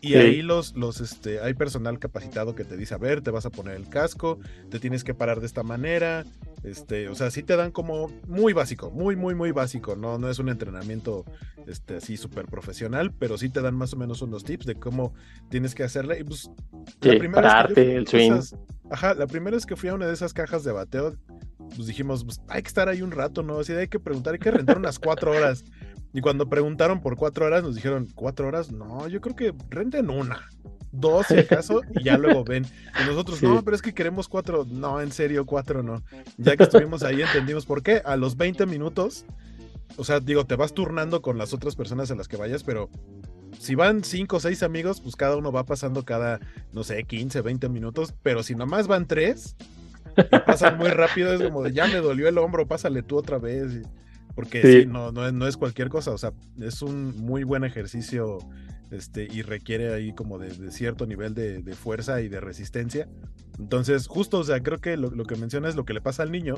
Y 0.00 0.14
ahí 0.14 0.42
los, 0.42 0.76
los, 0.76 1.00
este, 1.00 1.40
hay 1.40 1.54
personal 1.54 1.98
capacitado 1.98 2.54
que 2.54 2.64
te 2.64 2.76
dice, 2.76 2.94
a 2.94 2.98
ver, 2.98 3.22
te 3.22 3.30
vas 3.30 3.46
a 3.46 3.50
poner 3.50 3.76
el 3.76 3.88
casco, 3.88 4.38
te 4.70 4.80
tienes 4.80 5.04
que 5.04 5.14
parar 5.14 5.40
de 5.40 5.46
esta 5.46 5.62
manera, 5.62 6.24
este, 6.64 7.08
o 7.08 7.14
sea, 7.14 7.30
sí 7.30 7.42
te 7.42 7.56
dan 7.56 7.70
como 7.70 8.10
muy 8.26 8.52
básico, 8.52 8.90
muy, 8.90 9.14
muy, 9.14 9.34
muy 9.34 9.52
básico, 9.52 9.94
no, 9.94 10.18
no 10.18 10.28
es 10.28 10.38
un 10.38 10.48
entrenamiento 10.48 11.24
este, 11.66 11.96
así 11.96 12.16
súper 12.16 12.46
profesional, 12.46 13.12
pero 13.12 13.38
sí 13.38 13.48
te 13.48 13.62
dan 13.62 13.76
más 13.76 13.92
o 13.92 13.96
menos 13.96 14.22
unos 14.22 14.44
tips 14.44 14.66
de 14.66 14.74
cómo 14.74 15.14
tienes 15.48 15.74
que 15.74 15.84
hacerle. 15.84 16.18
Y 16.20 16.24
pues, 16.24 16.50
la 17.00 17.18
primera 17.18 17.68
el 17.76 18.06
swing. 18.06 18.40
ajá, 18.90 19.14
la 19.14 19.26
primera 19.26 19.56
vez 19.56 19.66
que 19.66 19.76
fui 19.76 19.88
a 19.88 19.94
una 19.94 20.06
de 20.06 20.14
esas 20.14 20.32
cajas 20.32 20.64
de 20.64 20.72
bateo, 20.72 21.16
pues 21.74 21.86
dijimos, 21.86 22.24
pues, 22.24 22.40
hay 22.48 22.62
que 22.62 22.68
estar 22.68 22.88
ahí 22.88 23.02
un 23.02 23.10
rato, 23.10 23.42
¿no? 23.42 23.58
Así 23.58 23.72
hay 23.72 23.88
que 23.88 24.00
preguntar, 24.00 24.34
hay 24.34 24.38
que 24.38 24.50
rentar 24.50 24.78
unas 24.78 24.98
cuatro 24.98 25.32
horas. 25.32 25.64
Y 26.12 26.20
cuando 26.20 26.48
preguntaron 26.48 27.00
por 27.00 27.16
cuatro 27.16 27.46
horas, 27.46 27.62
nos 27.62 27.74
dijeron, 27.74 28.08
¿cuatro 28.14 28.48
horas? 28.48 28.72
No, 28.72 29.06
yo 29.08 29.20
creo 29.20 29.36
que 29.36 29.54
renten 29.68 30.08
una, 30.08 30.48
dos 30.92 31.26
si 31.26 31.38
acaso, 31.38 31.82
y 31.94 32.04
ya 32.04 32.16
luego 32.16 32.44
ven. 32.44 32.66
Y 33.02 33.06
nosotros, 33.06 33.42
no, 33.42 33.62
pero 33.62 33.76
es 33.76 33.82
que 33.82 33.92
queremos 33.92 34.28
cuatro. 34.28 34.66
No, 34.68 35.00
en 35.00 35.12
serio, 35.12 35.44
cuatro 35.44 35.82
no. 35.82 36.02
Ya 36.38 36.56
que 36.56 36.62
estuvimos 36.64 37.02
ahí, 37.02 37.20
entendimos 37.20 37.66
por 37.66 37.82
qué. 37.82 38.02
A 38.04 38.16
los 38.16 38.36
20 38.36 38.64
minutos, 38.66 39.26
o 39.96 40.04
sea, 40.04 40.20
digo, 40.20 40.46
te 40.46 40.56
vas 40.56 40.72
turnando 40.72 41.22
con 41.22 41.38
las 41.38 41.52
otras 41.52 41.76
personas 41.76 42.10
a 42.10 42.14
las 42.14 42.28
que 42.28 42.36
vayas, 42.36 42.62
pero 42.62 42.88
si 43.58 43.74
van 43.74 44.04
cinco 44.04 44.36
o 44.36 44.40
seis 44.40 44.62
amigos, 44.62 45.00
pues 45.00 45.16
cada 45.16 45.36
uno 45.36 45.52
va 45.52 45.64
pasando 45.64 46.04
cada, 46.04 46.40
no 46.72 46.84
sé, 46.84 47.04
15, 47.04 47.40
20 47.40 47.68
minutos. 47.68 48.14
Pero 48.22 48.42
si 48.42 48.54
nomás 48.54 48.86
van 48.86 49.06
tres, 49.06 49.56
pasan 50.46 50.78
muy 50.78 50.88
rápido, 50.88 51.32
es 51.32 51.42
como 51.42 51.62
de 51.62 51.72
ya 51.72 51.86
me 51.86 51.96
dolió 51.96 52.28
el 52.28 52.38
hombro, 52.38 52.66
pásale 52.66 53.02
tú 53.02 53.16
otra 53.16 53.38
vez. 53.38 53.82
Porque 54.34 54.60
sí. 54.62 54.86
no, 54.86 55.12
no, 55.12 55.26
es, 55.26 55.32
no 55.32 55.46
es 55.46 55.56
cualquier 55.56 55.88
cosa, 55.88 56.10
o 56.10 56.18
sea, 56.18 56.32
es 56.60 56.82
un 56.82 57.16
muy 57.16 57.42
buen 57.42 57.64
ejercicio 57.64 58.38
este, 58.90 59.26
y 59.32 59.42
requiere 59.42 59.94
ahí 59.94 60.12
como 60.12 60.38
de, 60.38 60.70
cierto 60.70 61.06
nivel 61.06 61.34
de, 61.34 61.62
fuerza 61.74 62.20
y 62.20 62.28
de 62.28 62.40
resistencia. 62.40 63.08
Entonces, 63.58 64.06
justo, 64.06 64.38
o 64.38 64.44
sea, 64.44 64.62
creo 64.62 64.78
que 64.78 64.98
lo, 64.98 65.10
lo 65.10 65.24
que 65.24 65.36
mencionas, 65.36 65.74
lo 65.74 65.86
que 65.86 65.94
le 65.94 66.02
pasa 66.02 66.22
al 66.22 66.30
niño, 66.30 66.56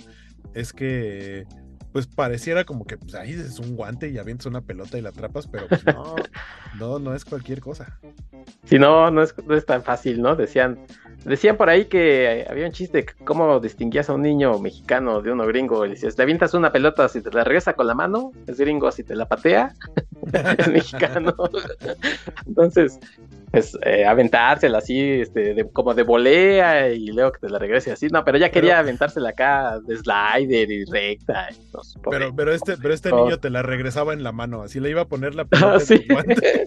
es 0.54 0.72
que 0.72 1.46
pues 1.92 2.06
pareciera 2.06 2.64
como 2.64 2.86
que 2.86 2.96
pues, 2.96 3.14
ahí 3.14 3.32
es 3.32 3.58
un 3.58 3.76
guante 3.76 4.08
y 4.08 4.18
avientas 4.18 4.46
una 4.46 4.60
pelota 4.60 4.98
y 4.98 5.02
la 5.02 5.10
atrapas, 5.10 5.46
pero 5.46 5.68
pues 5.68 5.84
no, 5.86 6.16
no, 6.78 6.98
no 6.98 7.14
es 7.14 7.24
cualquier 7.24 7.60
cosa. 7.60 7.98
Sí, 8.64 8.78
no, 8.78 9.10
no 9.10 9.22
es, 9.22 9.34
no 9.46 9.54
es 9.54 9.64
tan 9.64 9.82
fácil, 9.82 10.20
¿no? 10.20 10.36
Decían, 10.36 10.78
decían 11.24 11.56
por 11.56 11.68
ahí 11.70 11.86
que 11.86 12.46
había 12.48 12.66
un 12.66 12.72
chiste, 12.72 13.06
cómo 13.24 13.60
distinguías 13.60 14.10
a 14.10 14.14
un 14.14 14.22
niño 14.22 14.58
mexicano 14.58 15.20
de 15.22 15.32
uno 15.32 15.46
gringo, 15.46 15.86
y 15.86 15.90
decías, 15.90 16.16
le 16.18 16.22
avientas 16.22 16.54
una 16.54 16.72
pelota, 16.72 17.08
si 17.08 17.22
te 17.22 17.30
la 17.30 17.44
regresa 17.44 17.72
con 17.72 17.86
la 17.86 17.94
mano, 17.94 18.32
es 18.46 18.58
gringo, 18.58 18.90
si 18.92 19.04
te 19.04 19.16
la 19.16 19.26
patea, 19.26 19.74
es 20.58 20.68
mexicano. 20.68 21.34
Entonces, 22.46 22.98
pues 23.50 23.76
eh, 23.82 24.04
aventársela 24.04 24.78
así, 24.78 25.00
este, 25.00 25.66
como 25.72 25.94
de 25.94 26.02
volea 26.02 26.90
y 26.90 27.06
luego 27.06 27.32
que 27.32 27.40
te 27.40 27.48
la 27.48 27.58
regrese 27.58 27.92
así. 27.92 28.08
No, 28.08 28.24
pero 28.24 28.38
ya 28.38 28.50
quería 28.50 28.78
aventársela 28.78 29.30
acá 29.30 29.78
de 29.80 29.96
slider 29.96 30.70
y 30.70 30.84
recta. 30.84 31.48
pero, 32.10 32.34
pero 32.34 32.52
este, 32.52 32.76
pero 32.76 32.92
este 32.92 33.12
niño 33.12 33.38
te 33.38 33.50
la 33.50 33.62
regresaba 33.62 34.12
en 34.12 34.22
la 34.22 34.32
mano, 34.32 34.62
así 34.62 34.80
le 34.80 34.90
iba 34.90 35.02
a 35.02 35.08
poner 35.08 35.34
la 35.34 35.44
pelota 35.46 35.82
en 35.94 36.02
guante. 36.08 36.64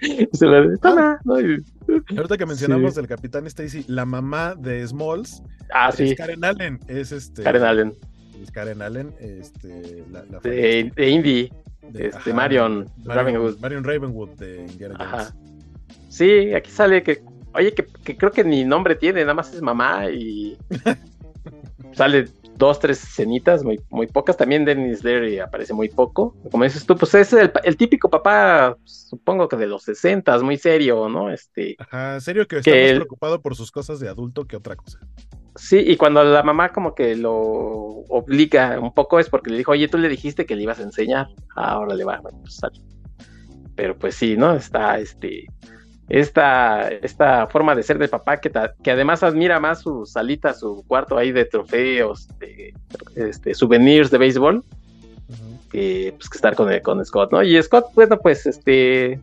Se 0.32 0.46
la. 0.46 0.66
Ah. 0.82 1.18
Ahorita 2.16 2.36
que 2.36 2.46
mencionamos 2.46 2.96
el 2.96 3.06
Capitán 3.06 3.46
Stacy, 3.46 3.84
la 3.88 4.04
mamá 4.04 4.54
de 4.54 4.86
Smalls 4.86 5.42
ah, 5.72 5.90
es 5.96 6.16
Karen 6.16 6.44
Allen, 6.44 6.80
es 6.88 7.12
este. 7.12 7.42
Karen 7.42 7.62
Allen. 7.62 7.94
Es 8.42 8.50
Karen 8.50 8.82
Allen, 8.82 9.14
este, 9.18 10.04
la, 10.10 10.22
de, 10.40 10.92
de, 10.94 11.08
Indy. 11.08 11.50
De, 11.90 12.08
este, 12.08 12.32
Marion, 12.32 12.88
Marion, 13.04 13.16
Ravenwood. 13.16 13.58
Marion 13.60 13.84
Ravenwood 13.84 14.28
de 14.36 14.66
Indiana 14.66 14.96
Jones. 14.98 15.34
Sí, 16.16 16.54
aquí 16.54 16.70
sale 16.70 17.02
que, 17.02 17.22
oye, 17.52 17.74
que, 17.74 18.16
creo 18.16 18.32
que 18.32 18.42
ni 18.42 18.64
nombre 18.64 18.94
tiene, 18.94 19.20
nada 19.20 19.34
más 19.34 19.52
es 19.52 19.60
mamá 19.60 20.08
y 20.08 20.56
sale 21.92 22.28
dos, 22.56 22.78
tres 22.78 23.04
escenitas, 23.04 23.62
muy, 23.62 23.78
muy 23.90 24.06
pocas. 24.06 24.34
También 24.34 24.64
Dennis 24.64 25.04
Leary 25.04 25.40
aparece 25.40 25.74
muy 25.74 25.90
poco. 25.90 26.34
Como 26.50 26.64
dices 26.64 26.86
tú, 26.86 26.96
pues 26.96 27.14
es 27.16 27.34
el, 27.34 27.76
típico 27.76 28.08
papá, 28.08 28.78
supongo 28.84 29.46
que 29.46 29.56
de 29.56 29.66
los 29.66 29.82
sesentas, 29.82 30.42
muy 30.42 30.56
serio, 30.56 31.10
¿no? 31.10 31.30
Este, 31.30 31.76
Ajá, 31.78 32.18
serio 32.18 32.48
que 32.48 32.60
está 32.60 32.70
más 32.70 32.92
preocupado 32.92 33.42
por 33.42 33.54
sus 33.54 33.70
cosas 33.70 34.00
de 34.00 34.08
adulto 34.08 34.46
que 34.46 34.56
otra 34.56 34.74
cosa. 34.74 34.98
Sí, 35.54 35.84
y 35.86 35.98
cuando 35.98 36.24
la 36.24 36.42
mamá 36.42 36.72
como 36.72 36.94
que 36.94 37.14
lo 37.14 37.34
obliga 37.34 38.80
un 38.80 38.94
poco 38.94 39.20
es 39.20 39.28
porque 39.28 39.50
le 39.50 39.58
dijo, 39.58 39.72
oye, 39.72 39.88
tú 39.88 39.98
le 39.98 40.08
dijiste 40.08 40.46
que 40.46 40.56
le 40.56 40.62
ibas 40.62 40.78
a 40.78 40.84
enseñar. 40.84 41.28
Ahora 41.54 41.94
le 41.94 42.04
va, 42.04 42.20
bueno, 42.20 42.38
pues 42.40 42.56
sale. 42.56 42.80
Pero 43.74 43.98
pues 43.98 44.14
sí, 44.14 44.38
¿no? 44.38 44.54
Está 44.54 44.98
este 44.98 45.44
esta, 46.08 46.88
esta 46.88 47.46
forma 47.48 47.74
de 47.74 47.82
ser 47.82 47.98
de 47.98 48.08
papá 48.08 48.40
que, 48.40 48.52
que 48.82 48.90
además 48.90 49.22
admira 49.22 49.58
más 49.58 49.80
su 49.80 50.06
salita, 50.06 50.54
su 50.54 50.84
cuarto 50.86 51.18
ahí 51.18 51.32
de 51.32 51.44
trofeos, 51.44 52.28
de, 52.38 52.74
este, 53.16 53.54
souvenirs 53.54 54.10
de 54.10 54.18
béisbol, 54.18 54.64
que, 55.70 56.14
pues, 56.16 56.28
que 56.28 56.38
estar 56.38 56.54
con, 56.54 56.70
con 56.80 57.04
Scott, 57.04 57.32
¿no? 57.32 57.42
Y 57.42 57.60
Scott, 57.60 57.86
bueno, 57.94 58.18
pues 58.18 58.46
este 58.46 59.20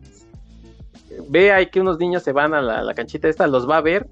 ve 1.28 1.52
ahí 1.52 1.66
que 1.66 1.80
unos 1.80 1.98
niños 1.98 2.22
se 2.22 2.32
van 2.32 2.54
a 2.54 2.60
la, 2.60 2.94
canchita 2.94 3.28
esta, 3.28 3.46
los 3.46 3.68
va 3.68 3.78
a 3.78 3.80
ver, 3.80 4.06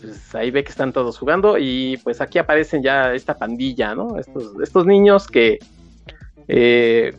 pues 0.00 0.34
ahí 0.34 0.50
ve 0.50 0.64
que 0.64 0.70
están 0.70 0.92
todos 0.92 1.18
jugando 1.18 1.56
y 1.58 1.98
pues 2.02 2.20
aquí 2.20 2.38
aparecen 2.38 2.82
ya 2.82 3.14
esta 3.14 3.36
pandilla, 3.36 3.94
¿no? 3.94 4.18
Estos, 4.18 4.52
estos 4.62 4.86
niños 4.86 5.26
que 5.26 5.58
eh, 6.48 7.14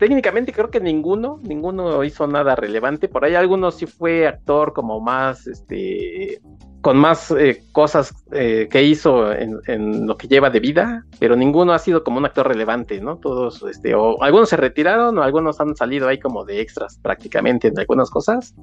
técnicamente 0.00 0.52
creo 0.52 0.70
que 0.70 0.80
ninguno, 0.80 1.38
ninguno 1.42 2.02
hizo 2.02 2.26
nada 2.26 2.56
relevante. 2.56 3.06
Por 3.06 3.24
ahí 3.24 3.34
algunos 3.34 3.74
sí 3.76 3.86
fue 3.86 4.26
actor 4.26 4.72
como 4.72 4.98
más, 4.98 5.46
este, 5.46 6.40
con 6.80 6.96
más 6.96 7.30
eh, 7.32 7.62
cosas 7.70 8.14
eh, 8.32 8.66
que 8.70 8.82
hizo 8.82 9.30
en, 9.30 10.06
lo 10.06 10.16
que 10.16 10.26
lleva 10.26 10.48
de 10.48 10.58
vida, 10.58 11.04
pero 11.18 11.36
ninguno 11.36 11.74
ha 11.74 11.78
sido 11.78 12.02
como 12.02 12.16
un 12.16 12.24
actor 12.24 12.48
relevante, 12.48 12.98
¿no? 12.98 13.18
Todos, 13.18 13.62
este, 13.62 13.94
o 13.94 14.22
algunos 14.22 14.48
se 14.48 14.56
retiraron 14.56 15.18
o 15.18 15.22
algunos 15.22 15.60
han 15.60 15.76
salido 15.76 16.08
ahí 16.08 16.18
como 16.18 16.46
de 16.46 16.62
extras 16.62 16.98
prácticamente 17.02 17.68
en 17.68 17.78
algunas 17.78 18.08
cosas, 18.08 18.54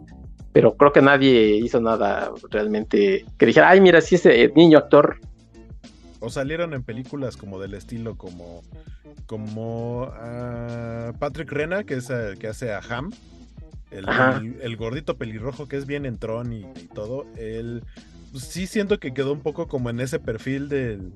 pero 0.54 0.76
creo 0.76 0.91
que 0.91 1.04
nadie 1.04 1.58
hizo 1.58 1.80
nada 1.80 2.32
realmente 2.50 3.26
que 3.38 3.45
dijera, 3.45 3.69
ay, 3.69 3.80
mira, 3.80 4.02
si 4.02 4.15
ese 4.15 4.52
niño 4.56 4.80
actor. 4.80 5.19
O 6.19 6.30
salieron 6.30 6.73
en 6.73 6.84
películas 6.84 7.38
como 7.38 7.60
del 7.60 7.73
estilo 7.73 8.15
como 8.15 8.63
como 9.25 10.12
Patrick 11.19 11.51
Rena, 11.51 11.84
que 11.84 11.95
es 11.95 12.10
el 12.10 12.38
que 12.38 12.47
hace 12.47 12.71
a 12.71 12.80
Ham. 12.80 13.12
el, 13.91 14.77
gordito 14.77 15.17
pelirrojo 15.17 15.67
que 15.67 15.77
es 15.77 15.86
bien 15.86 16.06
entrón 16.06 16.53
y, 16.53 16.62
y 16.62 16.88
todo, 16.93 17.25
él 17.38 17.84
pues, 18.32 18.43
sí 18.43 18.67
siento 18.67 18.99
que 18.99 19.13
quedó 19.13 19.32
un 19.32 19.41
poco 19.41 19.67
como 19.67 19.89
en 19.89 19.99
ese 19.99 20.19
perfil 20.19 20.69
del, 20.69 21.13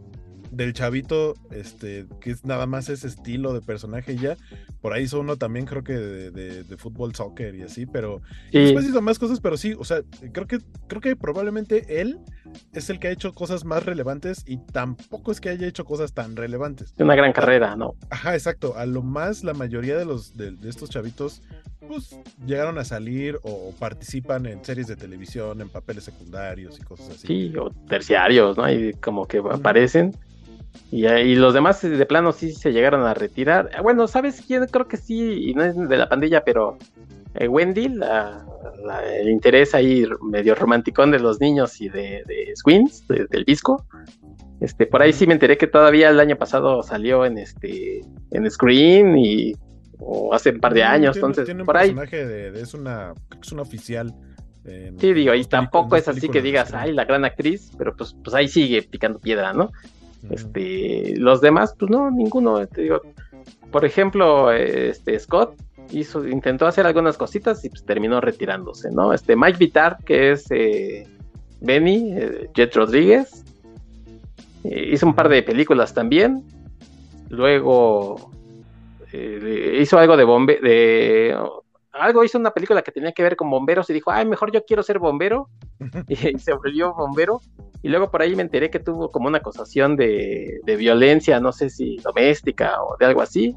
del 0.52 0.74
chavito, 0.74 1.34
este, 1.50 2.06
que 2.20 2.32
es 2.32 2.46
nada 2.46 2.66
más 2.66 2.90
ese 2.90 3.08
estilo 3.08 3.54
de 3.54 3.62
personaje 3.62 4.16
ya. 4.18 4.36
Por 4.82 4.94
ahí 4.94 5.04
hizo 5.04 5.20
uno 5.20 5.38
también, 5.38 5.66
creo 5.66 5.84
que 5.84 5.94
de, 5.94 6.78
fútbol, 6.78 7.16
soccer 7.16 7.56
y 7.56 7.62
así, 7.62 7.86
pero 7.86 8.22
después 8.52 8.86
hizo 8.86 9.02
más 9.02 9.20
cosas, 9.20 9.40
pero 9.40 9.58
sí, 9.58 9.76
o 9.78 9.84
sea, 9.84 10.02
creo 10.32 10.48
que, 10.48 10.60
creo 10.88 11.02
que 11.02 11.16
probablemente 11.16 12.02
él 12.02 12.20
es 12.74 12.90
el 12.90 13.00
que 13.00 13.08
ha 13.08 13.12
hecho 13.12 13.34
cosas 13.34 13.66
más 13.66 13.86
relevantes 13.86 14.44
y 14.46 14.58
tampoco 14.58 15.32
es 15.32 15.40
que 15.40 15.50
haya 15.50 15.68
hecho 15.68 15.86
cosas 15.86 16.14
tan 16.14 16.36
relevantes. 16.36 16.94
Una 16.98 17.16
gran 17.16 17.32
carrera, 17.34 17.76
¿no? 17.76 17.96
Ajá, 18.10 18.34
exacto. 18.34 18.76
A 18.76 18.86
lo 18.86 19.02
más 19.02 19.44
la 19.44 19.54
mayoría 19.54 19.98
de 19.98 20.06
los 20.06 20.36
de, 20.36 20.56
estos 20.68 20.90
chavitos, 20.90 21.42
pues 21.88 22.18
llegaron 22.46 22.78
a 22.78 22.84
salir 22.84 23.40
o 23.44 23.74
participan 23.80 24.46
en 24.46 24.64
series 24.66 24.88
de 24.88 24.96
televisión, 24.96 25.62
en 25.62 25.70
papeles 25.70 26.04
secundarios 26.04 26.80
y 26.80 26.84
cosas 26.84 27.10
así. 27.10 27.28
Sí, 27.28 27.54
o 27.58 27.70
terciarios, 27.88 28.58
¿no? 28.58 28.70
Y 28.72 28.94
como 28.94 29.28
que 29.28 29.38
aparecen 29.38 30.16
y, 30.92 31.36
los 31.36 31.54
demás 31.54 31.82
de 31.82 32.06
plano 32.06 32.34
sí 32.34 32.52
se 32.52 32.74
llegaron 32.74 33.06
a 33.06 33.14
retirar. 33.14 33.70
Bueno, 33.82 34.08
¿sabes 34.08 34.44
quién? 34.46 34.66
Creo 34.66 34.88
que 34.88 34.98
sí, 34.98 35.50
y 35.50 35.54
no 35.54 35.64
es 35.64 35.76
de 35.76 35.98
la 35.98 36.10
pandilla, 36.10 36.44
pero 36.44 36.78
eh, 37.36 37.48
Wendy, 37.48 37.86
el 39.14 39.30
interés 39.30 39.74
ahí 39.74 40.06
medio 40.22 40.54
romanticón 40.54 41.12
de 41.12 41.20
los 41.20 41.40
niños 41.40 41.80
y 41.80 41.88
de, 41.88 42.24
de 42.28 42.52
Swings, 42.56 43.08
del 43.08 43.46
disco. 43.46 43.86
Este, 44.60 44.86
por 44.86 45.02
ahí 45.02 45.14
sí 45.14 45.26
me 45.26 45.34
enteré 45.34 45.58
que 45.58 45.68
todavía 45.68 46.10
el 46.10 46.20
año 46.20 46.36
pasado 46.36 46.84
salió 46.84 47.26
en 47.26 47.38
este 47.38 48.02
en 48.30 48.52
Screen 48.52 49.18
y 49.18 49.56
o 49.98 50.34
hace 50.34 50.50
un 50.50 50.60
par 50.60 50.74
de 50.74 50.84
años, 50.84 51.16
entonces 51.16 51.46
tiene 51.46 51.62
un 51.62 51.66
por 51.66 51.78
personaje 51.78 52.26
De, 52.26 52.60
es 52.60 52.74
una 52.74 53.14
es 53.42 53.52
un 53.52 53.60
oficial. 53.60 54.14
sí, 55.00 55.14
digo, 55.14 55.34
y 55.34 55.46
tampoco 55.46 55.96
es 55.96 56.08
así 56.08 56.28
que 56.28 56.42
digas, 56.42 56.74
ay, 56.74 56.92
la 56.92 57.06
gran 57.06 57.24
actriz, 57.24 57.72
pero 57.78 57.96
pues, 57.96 58.16
pues 58.24 58.36
ahí 58.36 58.48
sigue 58.48 58.84
picando 58.84 59.20
piedra, 59.20 59.54
¿no? 59.54 59.72
Este, 60.30 61.16
los 61.18 61.42
demás, 61.42 61.76
pues 61.78 61.90
no, 61.92 62.12
ninguno. 62.12 62.66
Te 62.68 62.82
digo, 62.82 63.02
por 63.72 63.86
ejemplo, 63.86 64.52
este 64.52 65.20
Scott 65.20 65.56
hizo, 65.92 66.28
intentó 66.28 66.68
hacer 66.68 66.86
algunas 66.86 67.18
cositas 67.18 67.64
y 67.66 67.70
pues 67.70 67.86
terminó 67.86 68.22
retirándose, 68.22 68.92
¿no? 68.92 69.14
Este 69.14 69.36
Mike 69.36 69.58
Vitar, 69.58 69.98
que 70.06 70.32
es 70.32 70.46
eh, 70.52 71.08
Benny, 71.60 72.14
eh, 72.14 72.50
Jet 72.54 72.76
Rodríguez, 72.76 73.44
eh, 74.64 74.90
hizo 74.94 75.08
un 75.08 75.16
par 75.16 75.30
de 75.30 75.44
películas 75.44 75.94
también. 75.94 76.44
Luego 77.30 78.32
hizo 79.14 79.98
algo 79.98 80.16
de 80.16 80.24
bombe, 80.24 80.60
de 80.62 81.36
algo 81.92 82.24
hizo 82.24 82.38
una 82.38 82.52
película 82.52 82.82
que 82.82 82.92
tenía 82.92 83.12
que 83.12 83.24
ver 83.24 83.36
con 83.36 83.50
bomberos 83.50 83.90
y 83.90 83.94
dijo, 83.94 84.12
ay, 84.12 84.26
mejor 84.26 84.52
yo 84.52 84.64
quiero 84.66 84.84
ser 84.84 85.00
bombero. 85.00 85.50
y, 86.08 86.16
se 86.16 86.54
volvió 86.54 86.94
bombero. 86.94 87.42
Y 87.84 87.90
luego 87.90 88.12
por 88.12 88.22
ahí 88.22 88.36
me 88.36 88.44
enteré 88.44 88.70
que 88.70 88.80
tuvo 88.80 89.10
como 89.10 89.28
una 89.28 89.40
acusación 89.40 89.96
de, 89.96 90.62
violencia, 90.78 91.40
no 91.40 91.52
sé 91.52 91.70
si 91.70 91.98
doméstica 91.98 92.82
o 92.84 92.96
de 92.98 93.06
algo 93.06 93.22
así. 93.22 93.56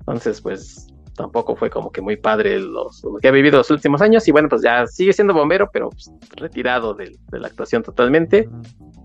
Entonces, 0.00 0.40
pues 0.40 0.86
tampoco 1.14 1.56
fue 1.56 1.70
como 1.70 1.90
que 1.90 2.02
muy 2.02 2.16
padre 2.16 2.60
los, 2.60 3.02
lo 3.02 3.16
que 3.16 3.28
ha 3.28 3.30
vivido 3.30 3.58
los 3.58 3.70
últimos 3.70 4.02
años. 4.02 4.28
Y 4.28 4.32
bueno, 4.32 4.48
pues 4.48 4.62
ya 4.62 4.86
sigue 4.86 5.14
siendo 5.14 5.32
bombero, 5.32 5.70
pero 5.72 5.88
pues, 5.88 6.10
retirado 6.36 6.92
de, 6.92 7.16
la 7.32 7.48
actuación 7.48 7.82
totalmente. 7.82 8.48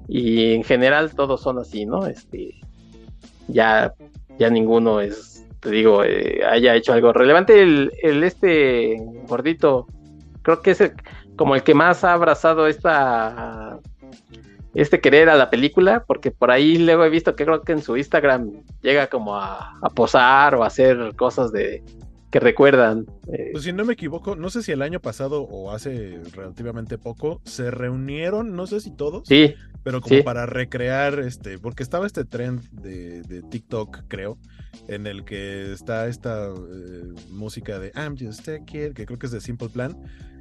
Y 0.10 0.54
en 0.54 0.64
general 0.64 1.16
todos 1.16 1.42
son 1.42 1.58
así, 1.60 1.86
¿no? 1.86 2.06
Este, 2.06 2.60
ya, 3.48 3.94
ya 4.38 4.50
ninguno 4.50 5.00
es 5.00 5.42
te 5.62 5.70
digo, 5.70 6.04
eh, 6.04 6.42
haya 6.44 6.76
hecho 6.76 6.92
algo 6.92 7.14
relevante. 7.14 7.62
El, 7.62 7.92
el, 8.02 8.24
este 8.24 8.98
gordito, 9.28 9.86
creo 10.42 10.62
que 10.62 10.72
es 10.72 10.92
como 11.38 11.56
el 11.56 11.64
que 11.64 11.76
más 11.76 12.04
ha 12.04 12.14
abrazado 12.14 12.66
esta 12.68 13.80
este 14.74 15.02
querer 15.02 15.30
a 15.30 15.36
la 15.36 15.50
película, 15.50 16.04
porque 16.06 16.32
por 16.32 16.52
ahí 16.52 16.78
luego 16.78 17.04
he 17.04 17.10
visto 17.10 17.36
que 17.36 17.46
creo 17.46 17.62
que 17.62 17.74
en 17.74 17.82
su 17.82 17.98
Instagram 17.98 18.64
llega 18.82 19.08
como 19.08 19.36
a, 19.36 19.80
posar 19.96 20.56
o 20.56 20.64
a 20.64 20.68
hacer 20.68 21.16
cosas 21.16 21.52
de 21.52 21.84
que 22.30 22.40
recuerdan. 22.40 23.06
Eh. 23.28 23.50
Pues 23.52 23.66
si 23.66 23.74
no 23.74 23.84
me 23.84 23.94
equivoco, 23.94 24.38
no 24.38 24.50
sé 24.50 24.64
si 24.64 24.72
el 24.72 24.82
año 24.82 25.02
pasado 25.02 25.44
o 25.44 25.72
hace 25.72 26.22
relativamente 26.34 26.98
poco 26.98 27.42
se 27.44 27.70
reunieron, 27.72 28.56
no 28.56 28.68
sé 28.68 28.80
si 28.80 28.96
todos, 28.96 29.28
sí, 29.28 29.54
pero 29.84 30.00
como 30.00 30.24
para 30.24 30.46
recrear 30.46 31.20
este, 31.20 31.60
porque 31.60 31.84
estaba 31.84 32.08
este 32.08 32.24
trend 32.24 32.62
de, 32.72 33.22
de 33.24 33.42
TikTok, 33.42 34.04
creo, 34.08 34.38
en 34.88 35.08
el 35.08 35.26
que 35.26 35.74
está 35.74 36.08
esta 36.08 36.48
eh, 36.48 37.14
música 37.30 37.80
de 37.80 37.92
I'm 37.96 38.16
Just 38.18 38.48
a 38.48 38.64
Kid, 38.64 38.94
que 38.94 39.06
creo 39.06 39.20
que 39.20 39.26
es 39.26 39.34
de 39.34 39.42
Simple 39.42 39.68
Plan, 39.68 39.98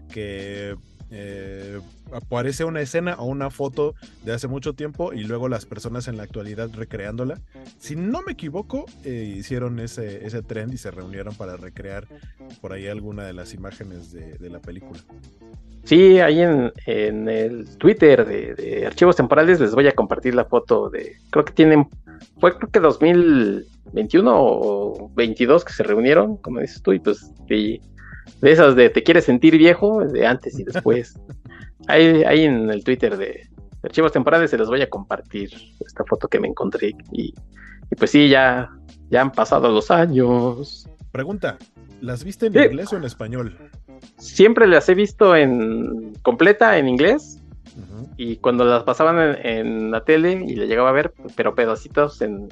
que 0.08 0.76
eh, 1.12 1.80
aparece 2.12 2.64
una 2.64 2.80
escena 2.80 3.16
o 3.18 3.24
una 3.24 3.50
foto 3.50 3.94
de 4.24 4.32
hace 4.32 4.46
mucho 4.48 4.74
tiempo 4.74 5.12
y 5.12 5.24
luego 5.24 5.48
las 5.48 5.66
personas 5.66 6.08
en 6.08 6.16
la 6.16 6.22
actualidad 6.22 6.70
recreándola. 6.72 7.40
Si 7.78 7.96
no 7.96 8.22
me 8.22 8.32
equivoco, 8.32 8.86
eh, 9.04 9.34
hicieron 9.36 9.80
ese, 9.80 10.24
ese 10.24 10.42
trend 10.42 10.72
y 10.74 10.78
se 10.78 10.90
reunieron 10.90 11.34
para 11.34 11.56
recrear 11.56 12.06
por 12.60 12.72
ahí 12.72 12.86
alguna 12.86 13.24
de 13.24 13.32
las 13.32 13.54
imágenes 13.54 14.12
de, 14.12 14.50
la 14.50 14.60
película. 14.60 15.00
Sí, 15.84 16.18
ahí 16.20 16.40
en, 16.40 16.72
en 16.86 17.28
el 17.28 17.76
Twitter 17.78 18.26
de, 18.26 18.86
Archivos 18.86 19.16
Temporales 19.16 19.60
les 19.60 19.74
voy 19.74 19.86
a 19.86 19.92
compartir 19.92 20.34
la 20.34 20.44
foto 20.44 20.90
de, 20.90 21.16
creo 21.30 21.44
que 21.44 21.52
tienen, 21.52 21.88
fue 22.38 22.56
creo 22.56 22.70
que 22.70 22.80
2021 22.80 24.32
o 24.34 25.10
22 25.14 25.64
que 25.64 25.72
se 25.72 25.82
reunieron, 25.82 26.36
como 26.38 26.60
dices 26.60 26.82
tú, 26.82 26.92
y 26.92 26.98
pues 26.98 27.32
de, 27.46 27.80
de 28.40 28.52
esas 28.52 28.76
de 28.76 28.90
te 28.90 29.02
quieres 29.02 29.24
sentir 29.24 29.56
viejo, 29.56 30.04
de 30.04 30.26
antes 30.26 30.58
y 30.58 30.64
después. 30.64 31.18
ahí, 31.88 32.22
ahí 32.24 32.44
en 32.44 32.70
el 32.70 32.84
Twitter 32.84 33.16
de 33.16 33.48
Archivos 33.82 34.12
Temporales 34.12 34.50
se 34.50 34.58
les 34.58 34.68
voy 34.68 34.82
a 34.82 34.90
compartir 34.90 35.50
esta 35.84 36.04
foto 36.04 36.28
que 36.28 36.38
me 36.38 36.48
encontré 36.48 36.94
y, 37.12 37.34
pues 37.96 38.10
sí, 38.10 38.28
ya, 38.28 38.70
ya 39.10 39.22
han 39.22 39.32
pasado 39.32 39.70
los 39.70 39.90
años. 39.90 40.88
Pregunta, 41.12 41.58
¿las 42.00 42.24
viste 42.24 42.46
en 42.46 42.56
inglés 42.56 42.92
o 42.92 42.96
en 42.96 43.04
español? 43.04 43.56
Siempre 44.18 44.66
las 44.66 44.88
he 44.88 44.94
visto 44.94 45.34
en 45.34 46.14
completa 46.22 46.78
en 46.78 46.88
inglés 46.88 47.38
y 48.16 48.36
cuando 48.36 48.64
las 48.64 48.82
pasaban 48.82 49.18
en, 49.18 49.46
en, 49.46 49.90
la 49.90 50.04
tele 50.04 50.44
y 50.46 50.54
le 50.54 50.66
llegaba 50.66 50.90
a 50.90 50.92
ver, 50.92 51.14
pero 51.34 51.54
pedacitos 51.54 52.20
en, 52.20 52.48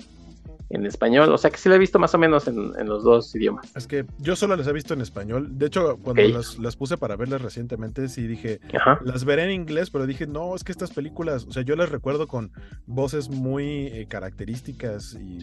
en 0.70 0.87
español. 0.87 1.33
O 1.33 1.38
sea 1.38 1.50
que 1.50 1.59
sí 1.59 1.68
la 1.68 1.76
he 1.76 1.78
visto 1.78 1.98
más 1.98 2.14
o 2.14 2.18
menos 2.18 2.46
en, 2.48 2.72
los 2.87 3.04
dos 3.04 3.35
idiomas. 3.35 3.74
Es 3.76 3.87
que 3.87 4.07
yo 4.18 4.37
solo 4.37 4.57
las 4.57 4.66
he 4.66 4.72
visto 4.72 4.94
en 4.94 5.00
español. 5.00 5.59
De 5.59 5.66
hecho, 5.66 5.98
cuando 5.98 6.22
las, 6.59 6.76
puse 6.76 6.96
para 6.96 7.16
verlas 7.16 7.42
recientemente, 7.42 8.09
sí 8.09 8.26
dije, 8.26 8.61
las 9.04 9.24
veré 9.24 9.44
en 9.44 9.50
inglés, 9.50 9.90
pero 9.90 10.07
dije, 10.07 10.26
no, 10.26 10.54
es 10.54 10.64
que 10.64 10.72
estas 10.72 10.92
películas, 10.92 11.46
o 11.46 11.52
sea, 11.52 11.62
yo 11.62 11.76
las 11.76 11.90
recuerdo 11.90 12.28
con 12.28 12.52
voces 12.87 13.28
muy 13.28 13.87
eh, 13.87 14.07
características 14.09 15.14
y, 15.20 15.38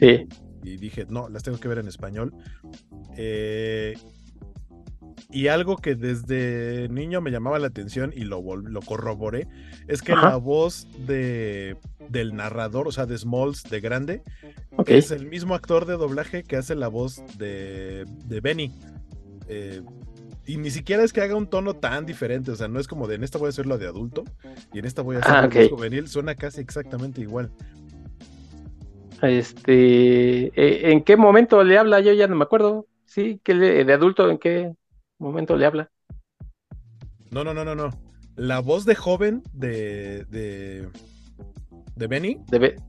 y, 0.64 0.78
dije, 0.78 1.06
no, 1.10 1.30
las 1.30 1.44
tengo 1.44 1.60
que 1.60 1.68
ver 1.68 1.80
en 1.80 1.88
español. 1.88 2.34
Eh, 3.18 3.96
y 5.30 5.47
algo 5.47 5.78
que 5.78 5.95
desde 5.95 6.88
niño 6.89 7.21
me 7.21 7.32
llamaba 7.32 7.60
la 7.60 7.67
atención 7.67 8.13
y 8.15 8.23
lo, 8.23 8.41
lo 8.56 8.82
corroboré, 8.82 9.47
es 9.88 10.01
que 10.01 10.13
la 10.13 10.38
voz 10.38 10.88
de, 11.06 11.78
del 12.10 12.36
narrador, 12.36 12.88
o 12.88 12.91
sea, 12.91 13.06
de 13.06 13.17
Smalls 13.17 13.63
de 13.63 13.82
grande, 13.82 14.23
es 14.86 15.12
el 15.12 15.25
mismo 15.28 15.56
actor 15.56 15.86
de 15.86 15.93
doblaje 15.93 16.43
que 16.43 16.58
hace 16.58 16.75
la 16.75 16.88
voz 16.88 17.21
de, 17.38 18.06
de 18.25 18.39
Benny. 18.39 18.71
Eh, 19.47 19.82
y 20.47 20.58
ni 20.58 20.69
siquiera 20.69 21.04
es 21.04 21.12
que 21.12 21.21
haga 21.21 21.36
un 21.36 21.47
tono 21.47 21.75
tan 21.75 22.06
diferente, 22.06 22.51
o 22.51 22.56
sea, 22.56 22.67
no 22.67 22.80
es 22.80 22.88
como 22.88 23.08
de 23.08 23.15
en 23.15 23.23
esta 23.23 23.39
voy 23.39 23.47
a 23.47 23.49
hacerlo 23.49 23.78
de 23.80 23.88
adulto 23.88 24.23
y 24.71 24.80
en 24.80 24.86
esta 24.86 25.01
voy 25.01 25.15
a 25.15 25.19
hacerlo 25.19 25.39
ah, 25.39 25.47
de 25.47 25.69
juvenil, 25.69 26.08
suena 26.08 26.36
casi 26.36 26.62
exactamente 26.62 27.21
igual. 27.21 27.51
Este, 29.21 30.45
eh, 30.56 30.91
¿en 30.91 31.04
qué 31.04 31.17
momento 31.17 31.63
le 31.63 31.80
habla? 31.80 31.99
Yo 31.99 32.13
ya 32.13 32.28
no 32.28 32.36
me 32.36 32.43
acuerdo. 32.43 32.86
Sí, 33.06 33.39
que 33.43 33.56
de 33.56 33.93
adulto, 33.93 34.30
¿en 34.30 34.38
qué? 34.38 34.75
Momento 35.19 35.56
le 35.56 35.65
habla. 35.65 35.91
No, 37.32 37.43
no, 37.43 37.54
no, 37.54 37.65
no, 37.65 37.75
no. 37.75 37.89
La 38.36 38.60
voz 38.60 38.86
de 38.86 38.95
joven 38.95 39.43
de. 39.54 40.25
de. 40.25 40.89
de 41.95 42.08
Benny. 42.08 42.41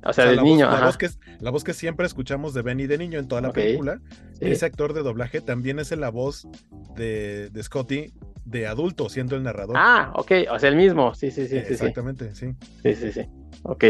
o 0.05 0.13
sea, 0.13 0.27
del 0.27 0.43
niño. 0.43 0.71
la, 0.71 0.85
voz 0.85 0.97
que, 0.97 1.09
la 1.41 1.51
voz 1.51 1.65
que 1.65 1.73
siempre 1.73 2.07
escuchamos 2.07 2.55
de 2.55 2.63
Benny 2.63 2.87
de 2.87 2.99
niño 2.99 3.19
en 3.19 3.29
toda 3.29 3.41
la 3.41 3.53
película. 3.53 4.01
Ese 4.41 4.67
actor 4.67 4.93
de 4.93 5.03
doblaje 5.03 5.41
también 5.41 5.79
es 5.79 5.91
la 5.97 6.11
voz 6.11 6.49
de, 6.95 7.51
de 7.51 7.63
Scotty 7.63 8.13
de 8.45 8.67
adulto, 8.67 9.09
siendo 9.09 9.37
el 9.37 9.43
narrador. 9.43 9.77
Ah, 9.79 10.13
ok. 10.15 10.33
O 10.51 10.59
sea, 10.59 10.69
el 10.69 10.77
mismo. 10.77 11.15
Sí, 11.15 11.31
sí, 11.31 11.47
sí. 11.47 11.57
Exactamente, 11.57 12.35
sí. 12.35 12.55
Sí, 12.83 12.95
sí, 12.95 13.13
sí. 13.13 13.29
Ok. 13.63 13.85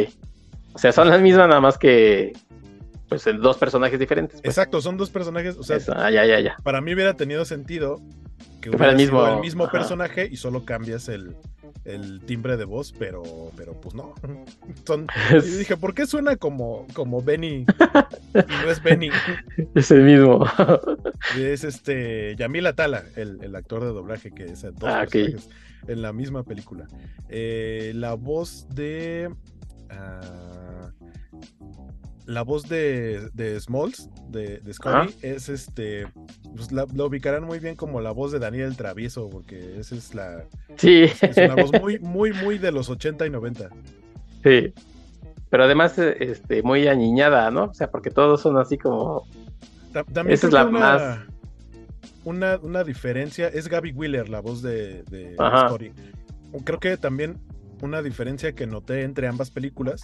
O 0.72 0.78
sea, 0.78 0.92
son 0.92 1.08
las 1.08 1.20
mismas, 1.20 1.48
nada 1.48 1.60
más 1.60 1.78
que 1.78 2.32
pues 3.08 3.24
dos 3.40 3.56
personajes 3.56 3.98
diferentes. 3.98 4.40
Pues. 4.40 4.50
Exacto, 4.50 4.80
son 4.80 4.96
dos 4.96 5.10
personajes. 5.10 5.56
O 5.56 5.62
sea, 5.62 5.78
ah, 5.94 6.10
ya, 6.10 6.24
ya, 6.40 6.56
para 6.62 6.80
mí 6.80 6.92
hubiera 6.94 7.14
tenido 7.14 7.44
sentido 7.44 8.02
que, 8.60 8.70
fuera 8.70 8.90
el 8.90 8.96
mismo, 8.96 9.26
el 9.26 9.40
mismo 9.40 9.70
personaje 9.70 10.28
y 10.30 10.36
solo 10.36 10.64
cambias 10.64 11.08
el, 11.08 11.36
el 11.84 12.20
timbre 12.20 12.56
de 12.56 12.64
voz, 12.64 12.92
pero, 12.98 13.22
pero 13.56 13.80
pues 13.80 13.94
no. 13.94 14.14
Son, 14.86 15.06
y 15.32 15.58
dije, 15.58 15.76
¿por 15.76 15.94
qué 15.94 16.06
suena 16.06 16.36
como, 16.36 16.86
como 16.92 17.22
Benny? 17.22 17.64
no 18.34 18.70
es 18.70 18.82
Benny. 18.82 19.10
Es 19.74 19.90
el 19.90 20.02
mismo. 20.02 20.44
es 21.38 21.64
este 21.64 22.34
Yamil 22.36 22.66
Atala, 22.66 23.04
el, 23.14 23.38
el 23.42 23.54
actor 23.54 23.84
de 23.84 23.90
doblaje 23.90 24.32
que 24.32 24.44
es 24.44 24.64
ah, 24.82 25.06
en 25.86 26.02
la 26.02 26.12
misma 26.12 26.42
película. 26.42 26.86
Eh, 27.28 27.92
la 27.94 28.14
voz 28.14 28.66
de. 28.74 29.30
Ah, 29.90 30.90
la 32.26 32.42
voz 32.42 32.68
de, 32.68 33.30
de 33.34 33.58
Smalls, 33.60 34.10
de, 34.28 34.58
de 34.58 34.74
Scotty, 34.74 35.14
es 35.22 35.48
este. 35.48 36.08
Pues 36.54 36.72
la, 36.72 36.84
ubicarán 36.84 37.44
muy 37.44 37.60
bien 37.60 37.76
como 37.76 38.00
la 38.00 38.10
voz 38.10 38.32
de 38.32 38.40
Daniel 38.40 38.76
Travieso, 38.76 39.30
porque 39.30 39.78
esa 39.78 39.94
es 39.94 40.14
la. 40.14 40.44
Sí. 40.76 41.04
Es 41.22 41.36
una 41.36 41.54
voz 41.54 41.70
muy, 41.80 41.98
muy, 42.00 42.32
muy 42.32 42.58
de 42.58 42.72
los 42.72 42.90
80 42.90 43.26
y 43.26 43.30
90. 43.30 43.70
Sí. 44.42 44.74
Pero 45.48 45.64
además, 45.64 45.96
este, 45.98 46.62
muy 46.62 46.88
añiñada, 46.88 47.50
¿no? 47.50 47.64
O 47.64 47.74
sea, 47.74 47.90
porque 47.90 48.10
todos 48.10 48.40
son 48.40 48.58
así 48.58 48.76
como. 48.76 49.26
También 49.92 50.34
esa 50.34 50.48
es 50.48 50.52
la 50.52 50.66
más. 50.66 51.20
Una, 52.24 52.58
una, 52.58 52.82
diferencia 52.82 53.46
es 53.46 53.68
Gaby 53.68 53.92
Wheeler, 53.92 54.28
la 54.28 54.40
voz 54.40 54.60
de, 54.60 55.04
de 55.04 55.36
Scotty. 55.36 55.92
Creo 56.64 56.80
que 56.80 56.96
también 56.96 57.38
una 57.82 58.02
diferencia 58.02 58.54
que 58.54 58.66
noté 58.66 59.02
entre 59.02 59.28
ambas 59.28 59.50
películas 59.50 60.02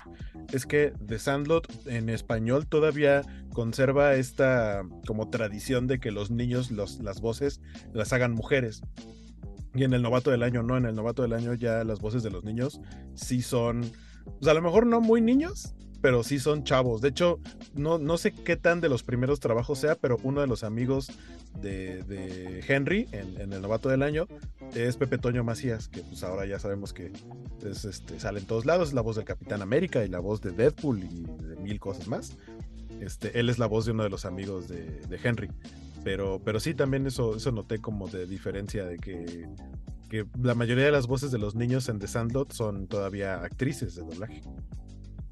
es 0.52 0.66
que 0.66 0.92
The 1.06 1.18
Sandlot 1.18 1.86
en 1.86 2.08
español 2.08 2.66
todavía 2.66 3.22
conserva 3.52 4.14
esta 4.14 4.82
como 5.06 5.30
tradición 5.30 5.86
de 5.86 5.98
que 5.98 6.10
los 6.10 6.30
niños 6.30 6.70
las 6.70 7.20
voces 7.20 7.60
las 7.92 8.12
hagan 8.12 8.32
mujeres. 8.32 8.82
Y 9.74 9.84
en 9.84 9.94
el 9.94 10.02
novato 10.02 10.30
del 10.30 10.42
año 10.42 10.62
no, 10.62 10.76
en 10.76 10.84
el 10.84 10.94
novato 10.94 11.22
del 11.22 11.32
año 11.32 11.54
ya 11.54 11.82
las 11.84 12.00
voces 12.00 12.22
de 12.22 12.30
los 12.30 12.44
niños 12.44 12.80
sí 13.14 13.40
son, 13.40 13.90
pues 14.38 14.48
a 14.48 14.54
lo 14.54 14.60
mejor 14.60 14.86
no 14.86 15.00
muy 15.00 15.22
niños, 15.22 15.74
pero 16.02 16.22
sí 16.24 16.38
son 16.38 16.64
chavos. 16.64 17.00
De 17.00 17.08
hecho, 17.08 17.40
no, 17.74 17.96
no 17.98 18.18
sé 18.18 18.32
qué 18.32 18.56
tan 18.56 18.82
de 18.82 18.90
los 18.90 19.02
primeros 19.02 19.40
trabajos 19.40 19.78
sea, 19.78 19.94
pero 19.94 20.18
uno 20.22 20.42
de 20.42 20.46
los 20.46 20.64
amigos 20.64 21.10
de, 21.60 22.62
Henry 22.66 23.08
en, 23.12 23.52
el 23.52 23.62
novato 23.62 23.88
del 23.88 24.02
año 24.02 24.26
es 24.74 24.96
Pepe 24.96 25.18
Toño 25.18 25.44
Macías, 25.44 25.88
que 25.88 26.00
pues 26.00 26.22
ahora 26.22 26.46
ya 26.46 26.58
sabemos 26.58 26.92
que 26.92 27.12
es, 27.64 27.84
este, 27.84 28.18
sale 28.18 28.40
en 28.40 28.46
todos 28.46 28.64
lados, 28.66 28.88
es 28.88 28.94
la 28.94 29.02
voz 29.02 29.16
del 29.16 29.24
Capitán 29.24 29.62
América 29.62 30.04
y 30.04 30.08
la 30.08 30.20
voz 30.20 30.40
de 30.40 30.50
Deadpool 30.50 31.04
y 31.04 31.26
de 31.46 31.56
mil 31.56 31.78
cosas 31.78 32.08
más. 32.08 32.36
Este, 33.00 33.38
él 33.38 33.48
es 33.48 33.58
la 33.58 33.66
voz 33.66 33.84
de 33.84 33.92
uno 33.92 34.04
de 34.04 34.10
los 34.10 34.24
amigos 34.24 34.68
de, 34.68 35.18
Henry. 35.22 35.50
Pero, 36.04 36.40
pero 36.44 36.60
sí, 36.60 36.74
también 36.74 37.06
eso, 37.06 37.36
eso 37.36 37.52
noté 37.52 37.80
como 37.80 38.08
de 38.08 38.26
diferencia 38.26 38.84
de 38.84 38.98
que, 38.98 39.48
la 40.42 40.54
mayoría 40.54 40.84
de 40.84 40.92
las 40.92 41.06
voces 41.06 41.30
de 41.30 41.38
los 41.38 41.54
niños 41.54 41.88
en 41.88 41.98
The 41.98 42.06
Sandlot 42.06 42.52
son 42.52 42.86
todavía 42.86 43.42
actrices 43.42 43.94
de 43.94 44.02
doblaje. 44.02 44.42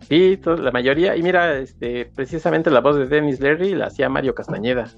Sí, 0.09 0.41
la 0.45 0.71
mayoría. 0.71 1.17
Y 1.17 1.23
mira, 1.23 1.59
este, 1.59 2.07
precisamente 2.07 2.71
la 2.71 2.81
voz 2.81 2.97
de 2.97 3.07
Dennis 3.07 3.41
Leary 3.41 3.75
la 3.75 3.87
hacía 3.87 4.09
Mario 4.09 4.35
Castañeda. 4.35 4.91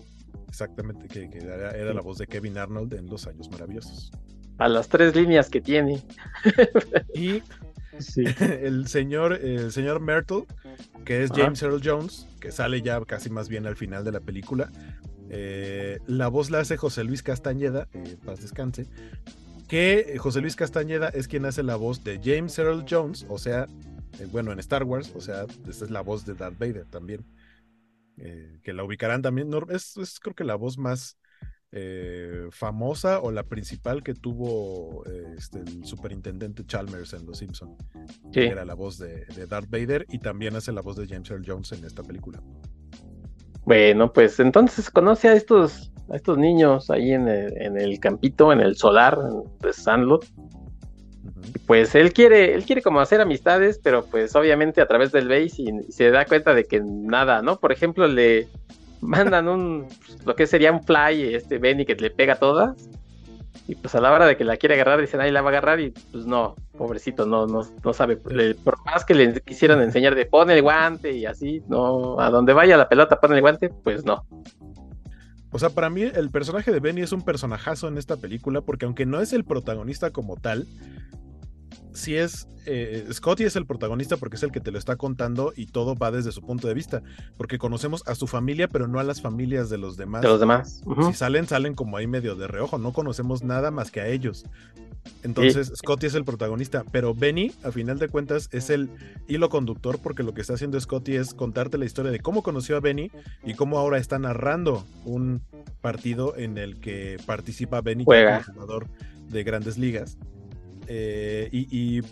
Exactamente, 0.52 1.08
que, 1.08 1.38
era, 1.38 1.94
la 1.94 2.00
voz 2.02 2.18
de 2.18 2.26
Kevin 2.26 2.58
Arnold 2.58 2.92
en 2.92 3.06
Los 3.06 3.26
Años 3.26 3.50
Maravillosos. 3.50 4.12
A 4.58 4.68
las 4.68 4.86
tres 4.86 5.16
líneas 5.16 5.48
que 5.48 5.62
tiene. 5.62 6.02
y 7.14 7.42
el 8.60 8.86
señor, 8.86 9.32
el 9.32 9.72
señor 9.72 10.00
Myrtle, 10.00 10.44
que 11.06 11.22
es 11.22 11.30
James 11.30 11.62
Earl 11.62 11.80
Jones, 11.82 12.28
que 12.38 12.52
sale 12.52 12.82
ya 12.82 13.02
casi 13.06 13.30
más 13.30 13.48
bien 13.48 13.66
al 13.66 13.76
final 13.76 14.04
de 14.04 14.12
la 14.12 14.20
película. 14.20 14.70
Eh, 15.30 16.00
la 16.06 16.28
voz 16.28 16.50
la 16.50 16.58
hace 16.58 16.76
José 16.76 17.02
Luis 17.02 17.22
Castañeda, 17.22 17.88
eh, 17.94 18.18
paz 18.22 18.42
descanse. 18.42 18.88
Que 19.68 20.18
José 20.18 20.42
Luis 20.42 20.54
Castañeda 20.54 21.08
es 21.08 21.28
quien 21.28 21.46
hace 21.46 21.62
la 21.62 21.76
voz 21.76 22.04
de 22.04 22.20
James 22.22 22.58
Earl 22.58 22.84
Jones, 22.86 23.24
o 23.30 23.38
sea, 23.38 23.68
eh, 24.20 24.28
bueno, 24.30 24.52
en 24.52 24.58
Star 24.58 24.84
Wars, 24.84 25.14
o 25.14 25.22
sea, 25.22 25.46
esta 25.66 25.86
es 25.86 25.90
la 25.90 26.02
voz 26.02 26.26
de 26.26 26.34
Darth 26.34 26.58
Vader 26.58 26.84
también. 26.90 27.24
Eh, 28.18 28.58
que 28.62 28.72
la 28.72 28.84
ubicarán 28.84 29.22
también, 29.22 29.50
es, 29.70 30.18
creo 30.20 30.34
que 30.34 30.44
la 30.44 30.54
voz 30.54 30.78
más 30.78 31.18
eh, 31.72 32.48
famosa 32.50 33.20
o 33.20 33.30
la 33.30 33.44
principal 33.44 34.02
que 34.02 34.14
tuvo 34.14 35.04
este, 35.36 35.60
el 35.60 35.84
superintendente 35.86 36.64
Chalmers 36.66 37.14
en 37.14 37.26
Los 37.26 37.38
Simpson. 37.38 37.76
Que 38.32 38.48
era 38.48 38.64
la 38.64 38.74
voz 38.74 38.98
de, 38.98 39.24
Darth 39.48 39.70
Vader 39.70 40.06
y 40.08 40.18
también 40.18 40.56
hace 40.56 40.72
la 40.72 40.82
voz 40.82 40.96
de 40.96 41.06
James 41.06 41.30
Earl 41.30 41.44
Jones 41.46 41.72
en 41.72 41.84
esta 41.84 42.02
película. 42.02 42.42
Bueno, 43.64 44.12
pues 44.12 44.40
entonces 44.40 44.90
conoce 44.90 45.28
a 45.28 45.34
estos, 45.34 45.92
a 46.10 46.16
estos 46.16 46.36
niños 46.36 46.90
ahí 46.90 47.12
en 47.12 47.28
el, 47.28 47.56
en 47.62 47.78
el 47.78 48.00
campito, 48.00 48.52
en 48.52 48.60
el 48.60 48.76
solar 48.76 49.18
de 49.60 49.72
Sandlot 49.72 50.26
pues 51.66 51.94
él 51.94 52.12
quiere, 52.12 52.54
él 52.54 52.64
quiere 52.64 52.82
como 52.82 53.00
hacer 53.00 53.20
amistades, 53.20 53.80
pero 53.82 54.04
pues 54.04 54.34
obviamente 54.34 54.80
a 54.80 54.86
través 54.86 55.12
del 55.12 55.28
base 55.28 55.62
y, 55.62 55.92
se 55.92 56.10
da 56.10 56.24
cuenta 56.24 56.54
de 56.54 56.64
que 56.64 56.80
nada, 56.84 57.42
¿no? 57.42 57.58
Por 57.58 57.72
ejemplo, 57.72 58.06
le 58.06 58.48
mandan 59.00 59.48
un, 59.48 59.86
lo 60.24 60.34
que 60.34 60.46
sería 60.46 60.72
un 60.72 60.82
fly, 60.82 61.34
este 61.34 61.58
Benny 61.58 61.84
que 61.84 61.94
le 61.94 62.10
pega 62.10 62.36
todas, 62.36 62.88
y 63.68 63.74
pues 63.74 63.94
a 63.94 64.00
la 64.00 64.12
hora 64.12 64.26
de 64.26 64.36
que 64.36 64.44
la 64.44 64.56
quiere 64.56 64.74
agarrar 64.74 65.00
dicen 65.00 65.20
ahí 65.20 65.30
la 65.30 65.40
va 65.40 65.48
a 65.48 65.52
agarrar 65.52 65.80
y 65.80 65.90
pues 65.90 66.26
no, 66.26 66.56
pobrecito, 66.76 67.26
no, 67.26 67.46
no, 67.46 67.62
no 67.84 67.92
sabe, 67.92 68.16
por 68.16 68.84
más 68.84 69.04
que 69.04 69.14
le 69.14 69.40
quisieran 69.40 69.80
enseñar 69.80 70.14
de 70.14 70.26
pone 70.26 70.54
el 70.54 70.62
guante 70.62 71.12
y 71.12 71.26
así, 71.26 71.62
no, 71.68 72.18
a 72.20 72.30
donde 72.30 72.52
vaya 72.52 72.76
la 72.76 72.88
pelota 72.88 73.20
pone 73.20 73.36
el 73.36 73.40
guante, 73.40 73.68
pues 73.68 74.04
no. 74.04 74.26
O 75.52 75.58
sea, 75.58 75.70
para 75.70 75.90
mí 75.90 76.02
el 76.02 76.30
personaje 76.30 76.72
de 76.72 76.80
Benny 76.80 77.02
es 77.02 77.12
un 77.12 77.22
personajazo 77.22 77.86
en 77.86 77.98
esta 77.98 78.16
película 78.16 78.62
porque 78.62 78.86
aunque 78.86 79.06
no 79.06 79.20
es 79.20 79.32
el 79.34 79.44
protagonista 79.44 80.10
como 80.10 80.36
tal, 80.36 80.66
si 81.92 82.16
es, 82.16 82.48
eh, 82.66 83.06
Scotty 83.12 83.44
es 83.44 83.56
el 83.56 83.66
protagonista 83.66 84.16
porque 84.16 84.36
es 84.36 84.42
el 84.42 84.52
que 84.52 84.60
te 84.60 84.70
lo 84.70 84.78
está 84.78 84.96
contando 84.96 85.52
y 85.56 85.66
todo 85.66 85.94
va 85.94 86.10
desde 86.10 86.32
su 86.32 86.40
punto 86.40 86.68
de 86.68 86.74
vista, 86.74 87.02
porque 87.36 87.58
conocemos 87.58 88.02
a 88.06 88.14
su 88.14 88.26
familia, 88.26 88.68
pero 88.68 88.88
no 88.88 88.98
a 88.98 89.04
las 89.04 89.20
familias 89.20 89.68
de 89.70 89.78
los 89.78 89.96
demás. 89.96 90.22
De 90.22 90.28
los 90.28 90.40
demás. 90.40 90.82
Si 91.06 91.14
salen, 91.14 91.46
salen 91.46 91.74
como 91.74 91.96
ahí 91.96 92.06
medio 92.06 92.34
de 92.34 92.46
reojo, 92.46 92.78
no 92.78 92.92
conocemos 92.92 93.42
nada 93.42 93.70
más 93.70 93.90
que 93.90 94.00
a 94.00 94.08
ellos. 94.08 94.44
Entonces, 95.24 95.72
Scotty 95.74 96.06
es 96.06 96.14
el 96.14 96.24
protagonista, 96.24 96.84
pero 96.92 97.12
Benny, 97.12 97.52
a 97.64 97.72
final 97.72 97.98
de 97.98 98.08
cuentas, 98.08 98.48
es 98.52 98.70
el 98.70 98.88
hilo 99.26 99.48
conductor 99.48 99.98
porque 100.00 100.22
lo 100.22 100.32
que 100.32 100.40
está 100.40 100.54
haciendo 100.54 100.80
Scotty 100.80 101.16
es 101.16 101.34
contarte 101.34 101.76
la 101.76 101.84
historia 101.84 102.12
de 102.12 102.20
cómo 102.20 102.42
conoció 102.42 102.76
a 102.76 102.80
Benny 102.80 103.10
y 103.44 103.54
cómo 103.54 103.78
ahora 103.78 103.98
está 103.98 104.20
narrando 104.20 104.84
un 105.04 105.42
partido 105.80 106.36
en 106.36 106.56
el 106.56 106.78
que 106.78 107.16
participa 107.26 107.80
Benny 107.80 108.04
como 108.04 108.42
jugador 108.44 108.86
de 109.28 109.42
grandes 109.42 109.76
ligas 109.76 110.18
eh, 110.94 111.48
y, 111.50 112.02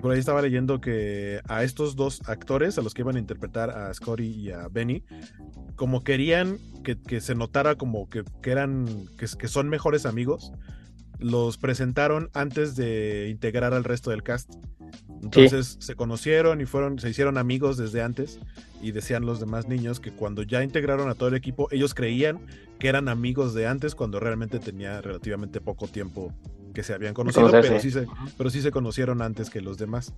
por 0.00 0.12
ahí 0.12 0.20
estaba 0.20 0.42
leyendo 0.42 0.80
que 0.80 1.40
a 1.48 1.64
estos 1.64 1.96
dos 1.96 2.20
actores, 2.28 2.78
a 2.78 2.82
los 2.82 2.94
que 2.94 3.02
iban 3.02 3.16
a 3.16 3.18
interpretar 3.18 3.70
a 3.70 3.92
Scotty 3.92 4.26
y 4.26 4.50
a 4.50 4.68
Benny, 4.68 5.02
como 5.74 6.04
querían 6.04 6.58
que, 6.84 7.20
se 7.20 7.34
notara 7.34 7.74
como 7.74 8.08
que, 8.08 8.22
eran, 8.44 9.06
que, 9.16 9.48
son 9.48 9.68
mejores 9.68 10.06
amigos, 10.06 10.52
los 11.18 11.56
presentaron 11.56 12.28
antes 12.34 12.76
de 12.76 13.28
integrar 13.30 13.74
al 13.74 13.82
resto 13.82 14.10
del 14.10 14.22
cast. 14.22 14.54
Entonces 15.22 15.78
se 15.80 15.96
conocieron 15.96 16.60
y 16.60 16.66
fueron, 16.66 17.00
se 17.00 17.08
hicieron 17.08 17.38
amigos 17.38 17.76
desde 17.76 18.02
antes 18.02 18.38
y 18.80 18.92
decían 18.92 19.24
los 19.26 19.40
demás 19.40 19.66
niños 19.66 19.98
que 19.98 20.12
cuando 20.12 20.42
ya 20.42 20.62
integraron 20.62 21.08
a 21.08 21.14
todo 21.14 21.30
el 21.30 21.34
equipo, 21.34 21.68
ellos 21.72 21.94
creían 21.94 22.38
que 22.78 22.88
eran 22.88 23.08
amigos 23.08 23.54
de 23.54 23.66
antes 23.66 23.94
cuando 23.94 24.20
realmente 24.20 24.60
tenía 24.60 25.00
relativamente 25.00 25.60
poco 25.60 25.88
tiempo 25.88 26.32
que 26.76 26.82
se 26.82 26.92
habían 26.92 27.14
conocido, 27.14 27.50
pero 27.50 27.80
sí, 27.80 27.90
se, 27.90 28.06
pero 28.36 28.50
sí 28.50 28.60
se 28.60 28.70
conocieron 28.70 29.22
antes 29.22 29.48
que 29.48 29.62
los 29.62 29.78
demás. 29.78 30.12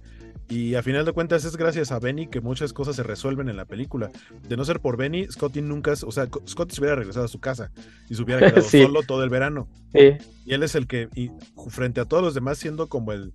Y 0.49 0.75
a 0.75 0.83
final 0.83 1.05
de 1.05 1.13
cuentas 1.13 1.45
es 1.45 1.57
gracias 1.57 1.93
a 1.93 2.01
Benny 2.01 2.27
que 2.27 2.41
muchas 2.41 2.73
cosas 2.73 2.97
se 2.97 3.05
resuelven 3.05 3.49
en 3.49 3.57
la 3.57 3.65
película. 3.65 4.11
De 4.49 4.57
no 4.57 4.65
ser 4.65 4.81
por 4.81 4.97
Benny, 4.97 5.29
Scotty 5.29 5.63
nunca, 5.63 5.93
o 5.93 6.11
sea, 6.11 6.27
Scotty 6.49 6.75
se 6.75 6.81
hubiera 6.81 6.97
regresado 6.97 7.27
a 7.27 7.29
su 7.29 7.39
casa 7.39 7.71
y 8.11 8.17
se 8.17 8.23
hubiera 8.25 8.45
quedado 8.45 8.63
solo 8.69 9.05
todo 9.05 9.23
el 9.23 9.31
verano. 9.31 9.69
Y 9.95 10.53
él 10.53 10.65
es 10.65 10.75
el 10.75 10.89
que, 10.89 11.09
y 11.15 11.31
frente 11.69 12.01
a 12.01 12.07
todos 12.07 12.25
los 12.25 12.35
demás, 12.35 12.59
siendo 12.59 12.89
como 12.89 13.13
el 13.13 13.33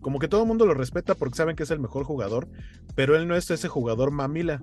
como 0.00 0.18
que 0.18 0.28
todo 0.28 0.42
el 0.42 0.48
mundo 0.48 0.66
lo 0.66 0.74
respeta 0.74 1.14
porque 1.14 1.36
saben 1.36 1.56
que 1.56 1.62
es 1.62 1.70
el 1.70 1.78
mejor 1.78 2.04
jugador, 2.04 2.48
pero 2.94 3.16
él 3.16 3.28
no 3.28 3.36
es 3.36 3.50
ese 3.50 3.68
jugador 3.68 4.10
mamila. 4.10 4.62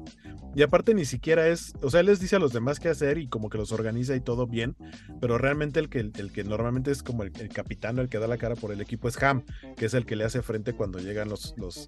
Y 0.56 0.64
aparte 0.64 0.94
ni 0.94 1.06
siquiera 1.06 1.48
es, 1.48 1.74
o 1.82 1.90
sea, 1.90 2.00
él 2.00 2.08
les 2.08 2.20
dice 2.20 2.36
a 2.36 2.40
los 2.40 2.52
demás 2.52 2.80
qué 2.80 2.90
hacer 2.90 3.18
y 3.20 3.28
como 3.28 3.50
que 3.50 3.58
los 3.58 3.72
organiza 3.72 4.16
y 4.16 4.22
todo 4.22 4.48
bien, 4.48 4.76
pero 5.22 5.38
realmente 5.38 5.80
el 5.80 5.90
que, 5.90 6.00
el, 6.00 6.32
que 6.32 6.44
normalmente 6.44 6.90
es 6.92 7.04
como 7.04 7.24
el, 7.24 7.32
capitán, 7.32 8.00
el 8.00 8.10
que 8.10 8.18
da 8.18 8.28
la 8.28 8.38
cara 8.38 8.56
por 8.56 8.72
el 8.72 8.82
equipo 8.82 9.08
es 9.08 9.22
Ham, 9.22 9.44
que 9.76 9.86
es 9.86 9.94
el 9.94 10.06
que 10.06 10.16
le 10.16 10.24
hace 10.24 10.42
frente 10.42 10.74
cuando 10.74 11.00
llegan 11.00 11.30
los, 11.30 11.54
los, 11.58 11.88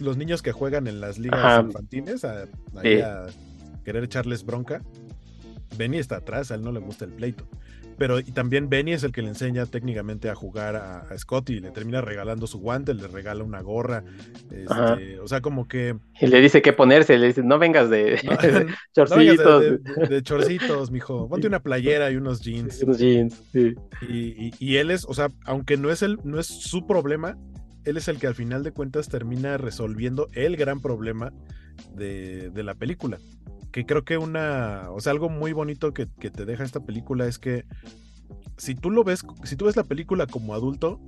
los, 0.00 0.16
niños 0.16 0.42
que 0.42 0.52
juegan 0.52 0.88
en 0.88 1.00
las 1.00 1.18
ligas 1.18 1.64
infantiles 1.64 2.24
a, 2.24 2.42
a 2.42 3.26
querer 3.84 4.04
echarles 4.04 4.44
bronca. 4.44 4.82
Benny 5.76 5.98
está 5.98 6.16
atrás, 6.16 6.50
a 6.50 6.56
él 6.56 6.62
no 6.62 6.72
le 6.72 6.80
gusta 6.80 7.04
el 7.04 7.12
pleito. 7.12 7.46
Pero 8.02 8.18
y 8.18 8.32
también 8.32 8.68
Benny 8.68 8.94
es 8.94 9.04
el 9.04 9.12
que 9.12 9.22
le 9.22 9.28
enseña 9.28 9.64
técnicamente 9.64 10.28
a 10.28 10.34
jugar 10.34 10.74
a, 10.74 11.02
a 11.02 11.16
Scotty, 11.16 11.60
le 11.60 11.70
termina 11.70 12.00
regalando 12.00 12.48
su 12.48 12.58
guante, 12.58 12.94
le 12.94 13.06
regala 13.06 13.44
una 13.44 13.60
gorra, 13.60 14.02
este, 14.50 15.20
o 15.20 15.28
sea, 15.28 15.40
como 15.40 15.68
que... 15.68 15.94
Y 16.20 16.26
le 16.26 16.40
dice 16.40 16.62
qué 16.62 16.72
ponerse, 16.72 17.16
le 17.16 17.28
dice, 17.28 17.44
no 17.44 17.60
vengas 17.60 17.90
de, 17.90 18.18
chorcitos. 18.92 19.62
de, 20.08 20.22
chorcitos, 20.24 20.90
mijo, 20.90 21.28
ponte 21.28 21.46
una 21.46 21.60
playera 21.60 22.10
y 22.10 22.16
unos 22.16 22.40
jeans. 22.40 22.82
Unos 22.82 22.98
jeans, 22.98 23.40
sí. 23.52 23.72
y, 24.08 24.50
y, 24.58 24.76
él 24.78 24.90
es, 24.90 25.04
o 25.04 25.14
sea, 25.14 25.28
aunque 25.44 25.76
no 25.76 25.92
es, 25.92 26.02
el, 26.02 26.18
no 26.24 26.40
es 26.40 26.48
su 26.48 26.88
problema, 26.88 27.38
él 27.84 27.98
es 27.98 28.08
el 28.08 28.18
que 28.18 28.26
al 28.26 28.34
final 28.34 28.64
de 28.64 28.72
cuentas 28.72 29.08
termina 29.10 29.58
resolviendo 29.58 30.28
el 30.32 30.56
gran 30.56 30.80
problema 30.80 31.32
de, 31.94 32.50
de 32.50 32.62
la 32.64 32.74
película 32.74 33.18
que 33.72 33.86
creo 33.86 34.04
que 34.04 34.18
una, 34.18 34.90
o 34.90 35.00
sea, 35.00 35.12
algo 35.12 35.28
muy 35.28 35.52
bonito 35.52 35.92
que, 35.92 36.06
te 36.06 36.44
deja 36.44 36.62
esta 36.62 36.80
película 36.80 37.26
es 37.26 37.38
que 37.38 37.64
si 38.58 38.74
tú 38.74 38.90
lo 38.90 39.02
ves, 39.02 39.24
si 39.44 39.56
tú 39.56 39.64
ves 39.64 39.76
la 39.76 39.84
película 39.84 40.26
como 40.26 40.54
adulto, 40.54 41.00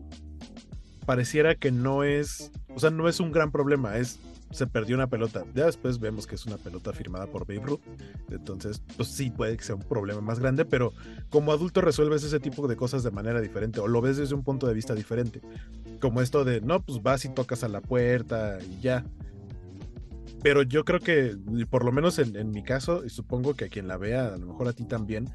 pareciera 1.07 1.55
que 1.55 1.71
no 1.71 2.03
es, 2.03 2.51
o 2.75 2.81
sea, 2.81 2.91
no 2.91 3.09
es 3.09 3.21
un 3.21 3.31
gran 3.31 3.53
problema, 3.53 3.99
es 3.99 4.19
se 4.51 4.67
perdió 4.69 4.95
una 4.95 5.09
pelota. 5.09 5.45
Ya 5.53 5.67
después 5.67 5.99
vemos 5.99 6.27
que 6.29 6.37
es 6.37 6.47
una 6.47 6.57
pelota 6.57 6.93
firmada 6.93 7.27
por 7.27 7.45
Babe 7.45 7.67
Ruth. 7.67 7.81
Entonces, 8.31 8.81
pues 8.97 9.09
sí 9.09 9.31
puede 9.31 9.57
que 9.57 9.65
sea 9.65 9.75
un 9.75 9.83
problema 9.83 10.21
más 10.21 10.39
grande, 10.39 10.65
pero 10.65 10.93
como 11.29 11.53
adulto 11.53 11.81
resuelves 11.81 12.23
ese 12.23 12.39
tipo 12.39 12.69
de 12.69 12.77
cosas 12.77 13.03
de 13.03 13.11
manera 13.11 13.41
diferente 13.41 13.81
o 13.81 13.89
lo 13.89 14.01
ves 14.01 14.17
desde 14.17 14.35
un 14.35 14.45
punto 14.45 14.69
de 14.69 14.75
vista 14.75 14.95
diferente. 14.95 15.41
Como 16.01 16.21
esto 16.21 16.45
de, 16.45 16.61
no, 16.61 16.81
pues 16.83 17.03
vas 17.03 17.25
y 17.25 17.31
tocas 17.31 17.65
a 17.65 17.69
la 17.69 17.81
puerta 17.81 18.59
y 18.63 18.81
ya 18.81 19.05
pero 20.45 20.63
yo 20.63 20.85
creo 20.85 21.01
que, 21.01 21.39
por 21.71 21.87
lo 21.87 21.91
menos 21.91 22.19
en, 22.19 22.51
mi 22.51 22.63
caso, 22.63 23.03
y 23.03 23.09
supongo 23.09 23.55
que 23.55 23.65
a 23.65 23.69
quien 23.71 23.89
la 23.89 23.97
vea, 23.97 24.27
a 24.27 24.37
lo 24.37 24.49
mejor 24.49 24.69
a 24.69 24.75
ti 24.75 24.85
también, 24.85 25.31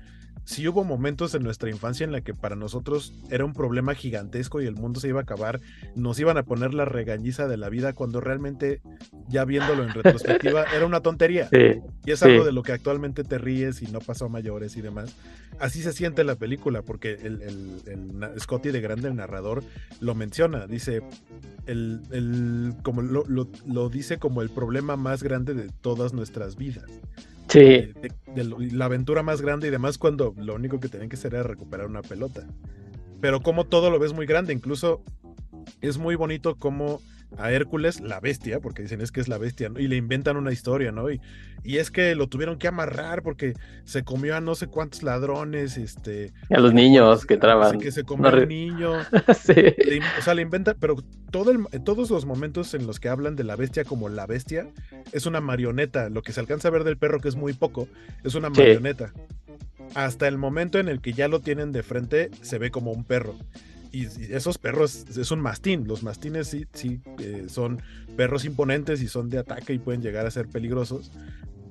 sí 0.49 0.67
hubo 0.67 0.83
momentos 0.83 1.35
en 1.35 1.43
nuestra 1.43 1.69
infancia 1.69 2.03
en 2.03 2.11
la 2.11 2.21
que 2.21 2.33
para 2.33 2.55
nosotros 2.55 3.13
era 3.29 3.45
un 3.45 3.53
problema 3.53 3.93
gigantesco 3.93 4.59
y 4.59 4.65
el 4.65 4.73
mundo 4.73 4.99
se 4.99 5.07
iba 5.07 5.19
a 5.19 5.23
acabar, 5.23 5.61
nos 5.95 6.19
iban 6.19 6.37
a 6.37 6.43
poner 6.43 6.73
la 6.73 6.85
regañiza 6.85 7.47
de 7.47 7.55
la 7.55 7.69
vida 7.69 7.93
cuando 7.93 8.19
realmente, 8.19 8.81
ya 9.27 9.45
viéndolo 9.45 9.83
en 9.83 9.89
retrospectiva, 9.89 10.63
era 10.75 10.87
una 10.87 11.01
tontería. 11.01 11.49
y 11.51 12.11
es 12.11 12.23
algo 12.23 12.43
de 12.43 12.51
lo 12.51 12.63
que 12.63 12.71
actualmente 12.71 13.23
te 13.23 13.37
ríes 13.37 13.83
y 13.83 13.91
no 13.91 13.99
pasó 13.99 14.25
a 14.25 14.29
mayores 14.29 14.75
y 14.75 14.81
demás. 14.81 15.15
Así 15.59 15.83
se 15.83 15.93
siente 15.93 16.23
la 16.23 16.33
película, 16.33 16.81
porque 16.81 17.13
el, 17.13 17.43
el, 17.43 18.39
Scotty 18.39 18.71
de 18.71 18.81
Grande, 18.81 19.09
el 19.09 19.17
narrador, 19.17 19.63
lo 19.99 20.15
menciona, 20.15 20.65
dice, 20.65 21.03
el, 21.67 22.73
como 22.81 23.03
lo, 23.03 23.23
lo 23.27 23.89
dice 23.89 24.17
como 24.17 24.41
el 24.41 24.49
problema 24.49 24.95
más 24.95 25.21
grande 25.21 25.53
de 25.53 25.69
todas 25.81 26.13
nuestras 26.13 26.55
vidas. 26.55 26.89
Sí. 27.49 27.91
La 28.35 28.85
aventura 28.85 29.23
más 29.23 29.41
grande 29.41 29.67
y 29.67 29.71
demás 29.71 29.97
cuando 29.97 30.33
lo 30.37 30.55
único 30.55 30.79
que 30.79 30.87
tenían 30.87 31.09
que 31.09 31.15
hacer 31.15 31.33
era 31.33 31.43
recuperar 31.43 31.87
una 31.87 32.01
pelota. 32.01 32.47
Pero 33.21 33.41
como 33.41 33.65
todo 33.65 33.89
lo 33.89 33.99
ves 33.99 34.13
muy 34.13 34.25
grande, 34.25 34.53
incluso 34.53 35.03
es 35.81 35.97
muy 35.97 36.15
bonito 36.15 36.55
como 36.55 37.01
a 37.37 37.51
Hércules, 37.51 38.01
la 38.01 38.19
bestia, 38.19 38.59
porque 38.59 38.81
dicen 38.81 39.01
es 39.01 39.11
que 39.11 39.21
es 39.21 39.27
la 39.27 39.37
bestia, 39.37 39.71
y 39.77 39.87
le 39.87 39.95
inventan 39.95 40.37
una 40.37 40.51
historia, 40.51 40.91
¿no? 40.91 41.09
Y, 41.11 41.21
y, 41.63 41.77
es 41.77 41.91
que 41.91 42.15
lo 42.15 42.27
tuvieron 42.27 42.57
que 42.57 42.67
amarrar 42.67 43.21
porque 43.21 43.53
se 43.83 44.03
comió 44.03 44.35
a 44.35 44.41
no 44.41 44.55
sé 44.55 44.67
cuántos 44.67 45.03
ladrones, 45.03 45.77
este... 45.77 46.33
A 46.49 46.59
los 46.59 46.73
niños 46.73 47.25
que 47.25 47.37
traban. 47.37 47.79
Que 47.79 47.91
se 47.91 48.03
comió 48.03 48.29
a 48.29 48.33
un 48.33 48.47
niño. 48.47 48.93
sí. 49.43 49.53
o 50.17 50.21
sea, 50.21 50.33
le 50.33 50.41
inventan, 50.41 50.75
pero 50.79 50.95
todo 51.31 51.51
el, 51.51 51.65
todos 51.83 52.09
los 52.09 52.25
momentos 52.25 52.73
en 52.73 52.87
los 52.87 52.99
que 52.99 53.09
hablan 53.09 53.35
de 53.35 53.43
la 53.43 53.55
bestia 53.55 53.83
como 53.83 54.09
la 54.09 54.25
bestia, 54.25 54.67
es 55.11 55.25
una 55.25 55.41
marioneta. 55.41 56.09
Lo 56.09 56.21
que 56.21 56.33
se 56.33 56.39
alcanza 56.39 56.69
a 56.69 56.71
ver 56.71 56.83
del 56.83 56.97
perro, 56.97 57.19
que 57.19 57.29
es 57.29 57.35
muy 57.35 57.53
poco, 57.53 57.87
es 58.23 58.35
una 58.35 58.49
marioneta. 58.49 59.13
Hasta 59.95 60.27
el 60.27 60.37
momento 60.37 60.79
en 60.79 60.87
el 60.87 61.01
que 61.01 61.13
ya 61.13 61.27
lo 61.27 61.39
tienen 61.39 61.71
de 61.71 61.83
frente, 61.83 62.31
se 62.41 62.57
ve 62.57 62.71
como 62.71 62.91
un 62.91 63.03
perro 63.03 63.35
y, 63.91 64.05
esos 64.33 64.57
perros 64.57 65.05
es 65.17 65.31
un 65.31 65.41
mastín. 65.41 65.87
Los 65.87 66.03
mastines 66.03 66.47
sí, 66.47 66.65
sí 66.73 67.01
eh, 67.19 67.45
son 67.47 67.81
perros 68.15 68.45
imponentes 68.45 69.01
y 69.01 69.07
son 69.07 69.29
de 69.29 69.39
ataque 69.39 69.73
y 69.73 69.79
pueden 69.79 70.01
llegar 70.01 70.25
a 70.25 70.31
ser 70.31 70.47
peligrosos. 70.47 71.11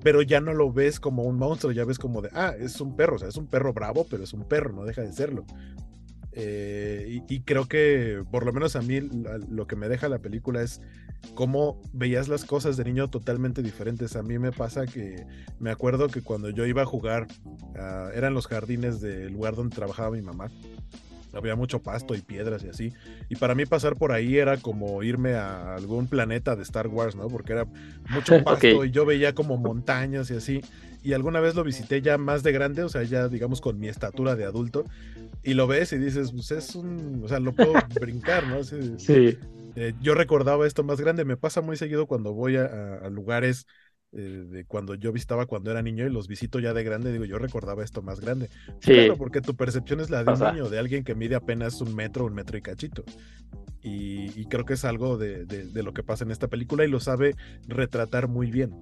Pero 0.03 0.23
ya 0.23 0.41
no 0.41 0.55
lo 0.55 0.73
ves 0.73 1.01
como 1.01 1.25
un 1.25 1.37
monstruo, 1.37 1.73
ya 1.73 1.85
ves 1.85 1.99
como 1.99 2.23
de, 2.23 2.31
ah, 2.33 2.55
es 2.59 2.81
un 2.81 2.95
perro, 2.97 3.17
o 3.17 3.19
sea, 3.19 3.29
es 3.29 3.37
un 3.37 3.47
perro 3.47 3.73
bravo, 3.73 4.07
pero 4.09 4.23
es 4.23 4.33
un 4.33 4.45
perro, 4.45 4.73
no 4.73 4.85
deja 4.85 5.03
de 5.03 5.13
serlo. 5.13 5.45
Eh, 6.33 7.21
y, 7.29 7.41
creo 7.41 7.67
que, 7.67 8.23
por 8.31 8.47
lo 8.47 8.53
menos 8.53 8.77
a 8.77 8.81
mí, 8.81 9.01
lo 9.01 9.67
que 9.67 9.75
me 9.75 9.89
deja 9.89 10.09
la 10.09 10.21
película 10.21 10.63
es 10.63 10.81
cómo 11.35 11.83
veías 11.93 12.29
las 12.29 12.45
cosas 12.45 12.77
de 12.77 12.85
niño 12.85 13.11
totalmente 13.11 13.61
diferentes. 13.61 14.15
A 14.15 14.23
mí 14.23 14.39
me 14.39 14.53
pasa 14.53 14.87
que 14.87 15.27
me 15.59 15.71
acuerdo 15.71 16.07
que 16.07 16.23
cuando 16.23 16.51
yo 16.51 16.65
iba 16.65 16.83
a 16.83 16.87
jugar, 16.87 17.27
uh, 17.45 18.11
eran 18.15 18.35
los 18.35 18.47
jardines 18.47 19.01
del 19.01 19.33
lugar 19.33 19.57
donde 19.57 19.75
trabajaba 19.75 20.13
mi 20.13 20.23
mamá 20.23 20.49
había 21.33 21.57
mucho 21.57 21.81
pasto 21.81 22.15
y 22.15 22.21
piedras 22.21 22.65
y 22.65 22.69
así. 22.69 22.93
Y 23.29 23.37
para 23.37 23.55
mí 23.55 23.67
pasar 23.67 23.97
por 23.97 24.13
ahí 24.13 24.39
era 24.39 24.57
como 24.57 25.03
irme 25.03 25.35
a 25.35 25.75
algún 25.75 26.07
planeta 26.07 26.57
de 26.57 26.63
Star 26.63 26.89
Wars, 26.89 27.17
¿no? 27.17 27.29
Porque 27.29 27.53
era 27.53 27.67
mucho 28.11 28.43
pasto 28.45 28.85
y 28.85 28.91
yo 28.91 29.05
veía 29.05 29.35
como 29.35 29.57
montañas 29.57 30.31
y 30.31 30.35
así. 30.35 30.61
Y 31.03 31.13
alguna 31.13 31.41
vez 31.41 31.55
lo 31.55 31.65
visité 31.65 32.03
ya 32.03 32.19
más 32.19 32.43
de 32.43 32.53
grande, 32.53 32.83
o 32.83 32.89
sea, 32.89 33.03
ya 33.03 33.29
digamos 33.29 33.61
con 33.61 33.79
mi 33.79 33.89
estatura 33.89 34.37
de 34.37 34.45
adulto. 34.45 34.85
Y 35.43 35.55
lo 35.55 35.67
ves 35.67 35.93
y 35.93 35.99
dices, 35.99 36.33
pues 36.33 36.51
es 36.51 36.75
un, 36.75 37.23
o 37.25 37.29
sea, 37.29 37.39
lo 37.39 37.53
puedo 37.53 37.73
brincar, 38.01 38.47
¿no? 38.47 38.65
Sí. 38.65 39.39
Eh, 39.77 39.95
yo 40.01 40.15
recordaba 40.15 40.67
esto 40.67 40.83
más 40.83 41.01
grande, 41.01 41.25
me 41.25 41.37
pasa 41.37 41.61
muy 41.61 41.77
seguido 41.77 42.07
cuando 42.07 42.33
voy 42.33 42.57
a 42.57 43.09
lugares 43.11 43.67
eh, 44.13 44.45
de 44.49 44.65
cuando 44.65 44.95
yo 44.95 45.13
visitaba 45.13 45.45
cuando 45.45 45.71
era 45.71 45.83
niño 45.83 46.07
y 46.07 46.11
los 46.11 46.29
visito 46.29 46.61
ya 46.61 46.73
de 46.73 46.83
grande, 46.83 47.13
digo, 47.13 47.27
yo 47.27 47.39
recordaba 47.39 47.85
esto 47.85 48.01
más 48.01 48.21
grande. 48.21 48.49
Claro, 48.81 49.17
porque 49.17 49.41
tu 49.41 49.55
percepción 49.55 50.01
es 50.01 50.09
la 50.09 50.25
de 50.25 50.33
un 50.33 50.55
niño, 50.55 50.69
de 50.71 50.79
alguien 50.79 51.05
que 51.05 51.15
mide 51.15 51.35
apenas 51.35 51.81
un 51.81 51.95
metro, 51.95 52.25
un 52.25 52.35
metro 52.35 52.57
y 52.57 52.63
cachito. 52.63 53.05
Y, 53.83 54.47
creo 54.47 54.65
que 54.65 54.75
es 54.75 54.85
algo 54.85 55.19
de, 55.19 55.47
lo 55.75 55.93
que 55.93 56.03
pasa 56.03 56.25
en 56.25 56.31
esta 56.31 56.49
película 56.49 56.85
y 56.85 56.89
lo 56.89 57.01
sabe 57.01 57.37
retratar 57.67 58.29
muy 58.29 58.51
bien. 58.51 58.75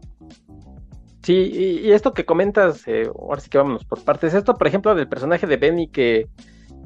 Sí, 1.23 1.35
y, 1.83 1.91
esto 1.91 2.15
que 2.15 2.25
comentas, 2.25 2.87
eh, 2.87 3.11
ahora 3.15 3.41
sí 3.41 3.51
que 3.51 3.59
vámonos 3.59 3.85
por 3.85 4.05
partes. 4.05 4.33
Esto, 4.33 4.55
por 4.55 4.67
ejemplo, 4.67 4.95
del 4.95 5.09
personaje 5.09 5.47
de 5.47 5.57
Benny 5.57 5.89
que, 5.89 6.29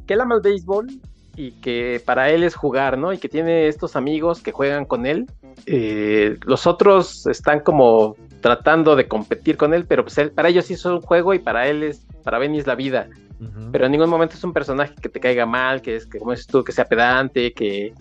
que 0.06 0.14
él 0.14 0.20
ama 0.20 0.36
el 0.36 0.40
béisbol 0.40 0.88
y 1.36 1.52
que 1.52 2.02
para 2.04 2.30
él 2.30 2.42
es 2.42 2.54
jugar, 2.54 2.98
¿no? 2.98 3.12
Y 3.12 3.18
que 3.18 3.28
tiene 3.28 3.68
estos 3.68 3.96
amigos 3.96 4.42
que 4.42 4.52
juegan 4.52 4.84
con 4.84 5.06
él. 5.06 5.26
Eh, 5.66 6.36
los 6.44 6.66
otros 6.66 7.26
están 7.26 7.60
como 7.60 8.16
tratando 8.40 8.96
de 8.96 9.08
competir 9.08 9.56
con 9.56 9.74
él, 9.74 9.86
pero 9.86 10.04
pues 10.04 10.30
para 10.34 10.48
ellos 10.48 10.66
sí 10.66 10.74
es 10.74 10.84
un 10.84 11.00
juego 11.00 11.34
y 11.34 11.38
para 11.38 11.68
él 11.68 11.82
es, 11.82 12.06
para 12.24 12.38
Benny 12.38 12.58
es 12.58 12.66
la 12.66 12.74
vida. 12.74 13.08
Pero 13.72 13.86
en 13.86 13.92
ningún 13.92 14.10
momento 14.10 14.34
es 14.34 14.44
un 14.44 14.52
personaje 14.52 14.94
que 15.00 15.08
te 15.08 15.18
caiga 15.18 15.46
mal, 15.46 15.80
que 15.80 15.96
es, 15.96 16.06
que 16.06 16.18
como 16.18 16.32
dices 16.32 16.46
tú, 16.46 16.62
que 16.62 16.72
sea 16.72 16.84
pedante, 16.84 17.54
que, 17.54 17.94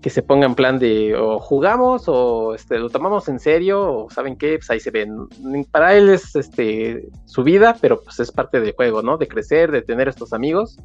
que 0.00 0.08
se 0.08 0.22
ponga 0.22 0.46
en 0.46 0.54
plan 0.54 0.78
de 0.78 1.14
o 1.14 1.38
jugamos 1.38 2.04
o 2.06 2.54
este, 2.54 2.78
lo 2.78 2.88
tomamos 2.88 3.28
en 3.28 3.38
serio 3.38 4.04
o 4.04 4.10
saben 4.10 4.36
qué, 4.36 4.56
pues 4.56 4.70
ahí 4.70 4.80
se 4.80 4.90
ven. 4.90 5.28
Para 5.70 5.94
él 5.94 6.08
es 6.08 6.34
este, 6.34 7.08
su 7.26 7.42
vida, 7.42 7.76
pero 7.78 8.00
pues 8.00 8.20
es 8.20 8.32
parte 8.32 8.60
del 8.60 8.72
juego, 8.72 9.02
¿no? 9.02 9.18
De 9.18 9.28
crecer, 9.28 9.70
de 9.70 9.82
tener 9.82 10.08
estos 10.08 10.32
amigos. 10.32 10.78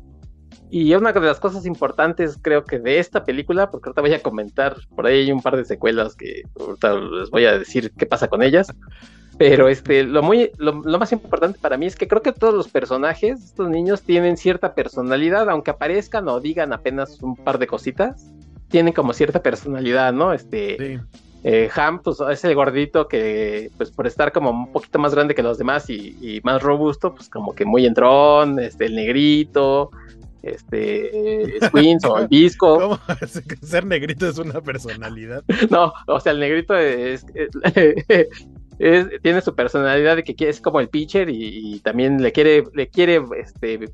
Y 0.73 0.95
una 0.95 1.11
de 1.11 1.19
las 1.19 1.41
cosas 1.41 1.65
importantes, 1.65 2.39
creo 2.41 2.63
que 2.63 2.79
de 2.79 2.97
esta 2.97 3.25
película, 3.25 3.69
porque 3.69 3.89
ahorita 3.89 4.01
voy 4.01 4.13
a 4.13 4.21
comentar, 4.23 4.77
por 4.95 5.05
ahí 5.05 5.19
hay 5.19 5.31
un 5.33 5.41
par 5.41 5.57
de 5.57 5.65
secuelas 5.65 6.15
que 6.15 6.43
ahorita 6.57 6.95
les 6.95 7.29
voy 7.29 7.43
a 7.43 7.59
decir 7.59 7.91
qué 7.97 8.05
pasa 8.05 8.29
con 8.29 8.41
ellas. 8.41 8.73
Pero 9.37 9.67
este, 9.67 10.03
lo, 10.03 10.23
muy, 10.23 10.51
lo, 10.57 10.73
más 10.73 11.11
importante 11.11 11.59
para 11.59 11.75
mí 11.75 11.87
es 11.87 11.97
que 11.97 12.07
creo 12.07 12.21
que 12.21 12.31
todos 12.31 12.53
los 12.53 12.69
personajes, 12.69 13.43
estos 13.43 13.69
niños, 13.69 14.01
tienen 14.03 14.37
cierta 14.37 14.73
personalidad, 14.73 15.49
aunque 15.49 15.71
aparezcan 15.71 16.29
o 16.29 16.39
digan 16.39 16.71
apenas 16.71 17.21
un 17.21 17.35
par 17.35 17.59
de 17.59 17.67
cositas, 17.67 18.31
tienen 18.69 18.93
como 18.93 19.11
cierta 19.11 19.43
personalidad, 19.43 20.13
¿no? 20.13 20.31
Este, 20.31 21.01
eh, 21.43 21.69
Ham, 21.75 22.01
pues 22.01 22.17
es 22.31 22.45
el 22.45 22.55
gordito 22.55 23.09
que, 23.09 23.71
pues 23.75 23.91
por 23.91 24.07
estar 24.07 24.31
como 24.31 24.51
un 24.51 24.71
poquito 24.71 24.99
más 24.99 25.13
grande 25.13 25.35
que 25.35 25.43
los 25.43 25.57
demás 25.57 25.89
y, 25.89 26.15
y 26.21 26.39
más 26.45 26.63
robusto, 26.63 27.13
pues 27.13 27.27
como 27.27 27.53
que 27.53 27.65
muy 27.65 27.85
entrón, 27.85 28.57
este, 28.57 28.85
el 28.85 28.95
negrito, 28.95 29.91
este 30.43 31.59
Squins 31.67 32.05
o 32.05 32.17
el 32.17 32.27
disco. 32.27 32.79
¿Cómo? 32.79 32.99
Ser 33.61 33.85
negrito 33.85 34.27
es 34.27 34.37
una 34.37 34.61
personalidad. 34.61 35.43
No, 35.69 35.93
o 36.07 36.19
sea, 36.19 36.31
el 36.33 36.39
negrito 36.39 36.75
es, 36.75 37.25
tiene 39.21 39.41
su 39.41 39.55
personalidad 39.55 40.15
de 40.15 40.23
que 40.23 40.49
es 40.49 40.59
como 40.61 40.79
el 40.79 40.89
pitcher 40.89 41.29
y, 41.29 41.79
también 41.79 42.21
le 42.21 42.31
quiere, 42.31 42.63
le 42.73 42.89
quiere 42.89 43.21
este, 43.37 43.89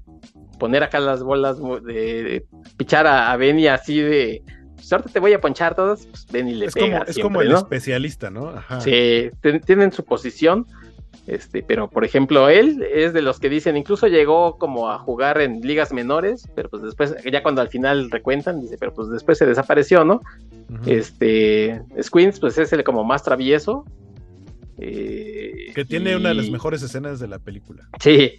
poner 0.59 0.83
acá 0.83 0.99
las 0.99 1.21
bolas 1.21 1.57
de, 1.83 2.45
pichar 2.77 3.07
a, 3.07 3.35
Benny 3.35 3.67
así 3.67 3.99
de 3.99 4.43
suerte 4.81 5.09
te 5.11 5.19
voy 5.19 5.33
a 5.33 5.41
ponchar 5.41 5.75
todas, 5.75 6.05
pues 6.05 6.25
Benny 6.31 6.53
le 6.53 6.67
es 6.67 6.73
pega. 6.73 6.99
Como, 6.99 7.09
es 7.09 7.19
como 7.19 7.41
el 7.41 7.51
especialista, 7.51 8.29
¿no? 8.29 8.49
Ajá. 8.49 8.79
Sí, 8.79 9.29
tienen 9.65 9.91
su 9.91 10.05
posición 10.05 10.65
este, 11.27 11.61
pero 11.61 11.89
por 11.89 12.05
ejemplo, 12.05 12.47
él 12.47 12.81
es 12.89 13.11
de 13.11 13.21
los 13.21 13.39
que 13.39 13.49
dicen, 13.49 13.75
incluso 13.75 14.07
llegó 14.07 14.57
como 14.57 14.89
a 14.89 14.97
jugar 14.97 15.41
en 15.41 15.59
ligas 15.59 15.91
menores, 15.91 16.49
pero 16.55 16.69
pues 16.69 16.81
después, 16.81 17.15
ya 17.29 17.43
cuando 17.43 17.61
al 17.61 17.67
final 17.67 18.09
recuentan, 18.09 18.61
dice, 18.61 18.77
pero 18.77 18.93
pues 18.93 19.09
después 19.09 19.37
se 19.37 19.45
desapareció, 19.45 20.05
¿no? 20.05 20.21
Este, 20.85 21.81
Squins, 22.01 22.39
pues 22.39 22.57
es 22.57 22.71
el 22.71 22.85
como 22.85 23.03
más 23.03 23.23
travieso. 23.23 23.83
Eh, 24.77 25.73
que 25.75 25.83
tiene 25.83 26.15
una 26.15 26.29
de 26.29 26.35
las 26.35 26.49
mejores 26.49 26.81
escenas 26.81 27.19
de 27.19 27.27
la 27.27 27.39
película. 27.39 27.89
Sí, 27.99 28.35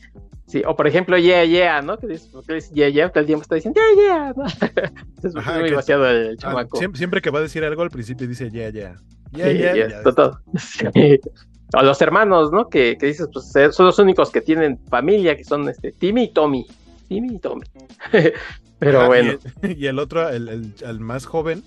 sí, 0.47 0.63
o 0.67 0.75
por 0.75 0.87
ejemplo, 0.87 1.19
yeah, 1.19 1.45
yeah, 1.45 1.83
¿no? 1.83 1.99
Que 1.99 2.07
dice, 2.07 2.31
dice 2.49 2.71
yeah, 2.73 2.89
yeah, 2.89 3.11
todo 3.11 3.21
el 3.21 3.27
tiempo 3.27 3.43
está 3.43 3.57
diciendo 3.57 3.79
yeah, 3.97 4.03
yeah, 4.03 4.35
¿no? 4.35 4.47
es 5.29 5.35
muy 5.35 5.71
demasiado 5.71 6.09
el 6.09 6.31
ah, 6.31 6.37
chamaco. 6.39 6.79
siempre, 6.95 7.21
que 7.21 7.29
va 7.29 7.41
a 7.41 7.43
decir 7.43 7.65
algo 7.65 7.83
al 7.83 7.91
principio 7.91 8.27
dice 8.27 8.51
yeah, 8.51 8.71
yeah. 8.71 8.97
Yeah, 9.33 9.53
yeah, 9.53 9.75
yeah, 9.75 10.03
todo. 10.03 10.41
O 11.75 11.83
los 11.83 12.01
hermanos, 12.01 12.51
¿no? 12.51 12.69
Que, 12.69 12.97
que, 12.99 13.07
dices, 13.07 13.29
pues 13.33 13.55
eh, 13.57 13.73
son 13.73 13.87
los 13.87 13.99
únicos 13.99 14.31
que 14.31 14.41
tienen 14.41 14.79
familia, 14.89 15.37
que 15.37 15.45
son 15.45 15.69
este 15.69 15.93
Timmy 15.93 16.25
y 16.25 16.33
Tommy. 16.33 16.67
Timmy 17.09 17.35
y 17.35 17.39
Tommy. 17.39 17.65
Pero 18.79 19.07
bueno. 19.07 19.39
Y 19.63 19.87
el, 19.87 19.99
otro, 19.99 20.29
el, 20.29 20.73
el, 20.81 21.01
más 21.01 21.27
joven, 21.27 21.63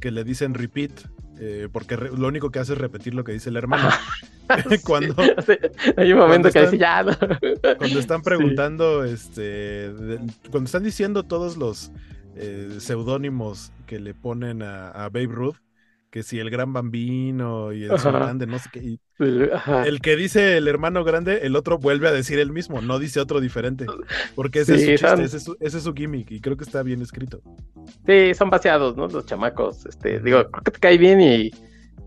que 0.00 0.10
le 0.10 0.24
dicen 0.24 0.54
repeat, 0.54 0.92
eh, 1.38 1.68
porque 1.72 1.96
lo 1.96 2.28
único 2.28 2.50
que 2.50 2.60
hace 2.60 2.74
es 2.74 2.78
repetir 2.78 3.14
lo 3.14 3.24
que 3.24 3.32
dice 3.32 3.50
el 3.50 3.56
hermano. 3.56 3.90
cuando 4.84 5.14
hay 5.96 6.12
un 6.12 6.18
momento 6.18 6.50
que 6.50 6.62
dice 6.62 6.78
ya 6.78 7.04
cuando 7.78 7.98
están 7.98 8.22
preguntando 8.22 9.04
este 9.04 9.90
cuando 10.50 10.66
están 10.66 10.82
diciendo 10.82 11.22
todos 11.22 11.56
los 11.56 11.90
eh, 12.36 12.76
seudónimos 12.78 13.72
que 13.86 13.98
le 13.98 14.14
ponen 14.14 14.62
a, 14.62 14.90
a, 14.90 15.08
Babe 15.08 15.26
Ruth 15.26 15.56
que 16.12 16.22
si 16.22 16.38
el 16.38 16.50
gran 16.50 16.72
bambino 16.72 17.72
y 17.72 17.84
el 17.84 17.90
grande 17.90 18.46
no 18.46 18.58
sé 18.58 18.68
qué 18.70 18.98
el 19.18 20.00
que 20.00 20.14
dice 20.14 20.58
el 20.58 20.68
hermano 20.68 21.02
grande 21.04 21.40
el 21.42 21.56
otro 21.56 21.78
vuelve 21.78 22.06
a 22.06 22.12
decir 22.12 22.38
el 22.38 22.52
mismo 22.52 22.80
no 22.82 22.98
dice 22.98 23.18
otro 23.18 23.40
diferente 23.40 23.86
porque 24.34 24.60
ese 24.60 24.74
es 24.74 24.80
su 24.82 24.86
chiste 24.90 25.24
ese, 25.24 25.36
es 25.38 25.44
su, 25.44 25.56
ese, 25.58 25.78
es 25.78 25.82
su, 25.82 25.94
gimmick 25.94 26.30
y 26.30 26.40
creo 26.40 26.56
que 26.56 26.64
está 26.64 26.82
bien 26.82 27.02
escrito 27.02 27.40
sí 28.06 28.34
son 28.34 28.50
vaciados 28.50 28.96
no 28.96 29.08
los 29.08 29.26
chamacos 29.26 29.86
este 29.86 30.20
digo 30.20 30.48
creo 30.50 30.62
que 30.62 30.70
te 30.70 30.78
cae 30.78 30.98
bien 30.98 31.20
y 31.20 31.50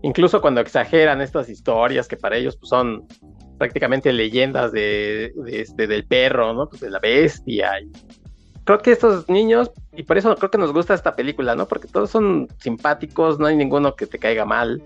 incluso 0.02 0.40
cuando 0.40 0.60
exageran 0.60 1.20
estas 1.20 1.48
historias 1.48 2.06
que 2.06 2.16
para 2.16 2.36
ellos 2.36 2.56
pues, 2.56 2.70
son 2.70 3.06
prácticamente 3.58 4.12
leyendas 4.12 4.72
de, 4.72 5.32
este, 5.46 5.86
del 5.86 6.04
perro, 6.06 6.52
¿no? 6.52 6.68
Pues 6.68 6.80
de 6.80 6.90
la 6.90 6.98
bestia. 6.98 7.80
Y 7.80 7.90
creo 8.66 8.80
que 8.80 8.90
estos 8.90 9.28
niños, 9.28 9.70
y 9.96 10.02
por 10.02 10.18
eso 10.18 10.34
creo 10.34 10.50
que 10.50 10.58
nos 10.58 10.72
gusta 10.72 10.92
esta 10.92 11.14
película, 11.14 11.54
¿no? 11.54 11.66
Porque 11.66 11.86
todos 11.86 12.10
son 12.10 12.48
simpáticos, 12.58 13.38
no 13.38 13.46
hay 13.46 13.56
ninguno 13.56 13.94
que 13.94 14.06
te 14.06 14.18
caiga 14.18 14.44
mal. 14.44 14.82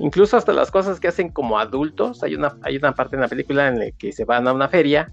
Incluso 0.00 0.36
hasta 0.36 0.52
las 0.52 0.70
cosas 0.70 1.00
que 1.00 1.08
hacen 1.08 1.30
como 1.30 1.58
adultos, 1.58 2.22
hay 2.24 2.34
una, 2.34 2.56
hay 2.62 2.76
una 2.76 2.92
parte 2.92 3.16
en 3.16 3.22
la 3.22 3.28
película 3.28 3.68
en 3.68 3.78
la 3.78 3.90
que 3.92 4.12
se 4.12 4.24
van 4.24 4.46
a 4.48 4.52
una 4.52 4.68
feria 4.68 5.10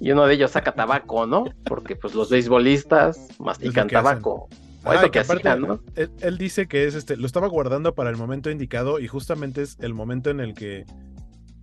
y 0.00 0.10
uno 0.10 0.26
de 0.26 0.34
ellos 0.34 0.52
saca 0.52 0.72
tabaco, 0.72 1.26
¿no? 1.26 1.44
Porque 1.66 1.94
pues 1.94 2.14
los 2.14 2.30
beisbolistas 2.30 3.28
mastican 3.38 3.86
tabaco. 3.86 4.48
Ah, 4.86 5.08
que 5.10 5.22
¿no? 5.58 5.80
él, 6.20 6.36
dice 6.36 6.66
que 6.66 6.84
es 6.84 6.94
este, 6.94 7.16
lo 7.16 7.24
estaba 7.24 7.48
guardando 7.48 7.94
para 7.94 8.10
el 8.10 8.16
momento 8.16 8.50
indicado 8.50 8.98
y 8.98 9.08
justamente 9.08 9.62
es 9.62 9.78
el 9.80 9.94
momento 9.94 10.28
en 10.28 10.40
el 10.40 10.52
que 10.52 10.84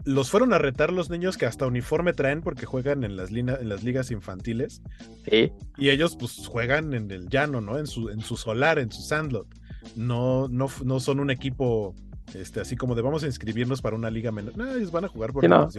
los 0.05 0.29
fueron 0.29 0.53
a 0.53 0.57
retar 0.57 0.91
los 0.91 1.09
niños 1.09 1.37
que 1.37 1.45
hasta 1.45 1.67
uniforme 1.67 2.13
traen 2.13 2.41
porque 2.41 2.65
juegan 2.65 3.03
en 3.03 3.15
las, 3.15 3.31
en 3.31 3.69
las 3.69 3.83
ligas 3.83 4.11
infantiles. 4.11 4.81
Sí. 5.29 5.51
Y 5.77 5.89
ellos 5.89 6.15
pues 6.15 6.47
juegan 6.47 6.93
en 6.93 7.11
el 7.11 7.29
llano, 7.29 7.61
¿no? 7.61 7.77
En 7.77 7.87
su, 7.87 8.09
en 8.09 8.21
su 8.21 8.37
solar, 8.37 8.79
en 8.79 8.91
su 8.91 9.01
sandlot. 9.01 9.47
No, 9.95 10.47
no, 10.47 10.67
no 10.83 10.99
son 10.99 11.19
un 11.19 11.31
equipo 11.31 11.95
este, 12.33 12.61
así 12.61 12.75
como 12.75 12.95
de 12.95 13.01
vamos 13.01 13.23
a 13.23 13.25
inscribirnos 13.25 13.81
para 13.81 13.95
una 13.95 14.09
liga 14.09 14.31
menor. 14.31 14.57
No, 14.57 14.71
ellos 14.73 14.91
van 14.91 15.05
a 15.05 15.07
jugar 15.07 15.33
por 15.33 15.47
la 15.47 15.69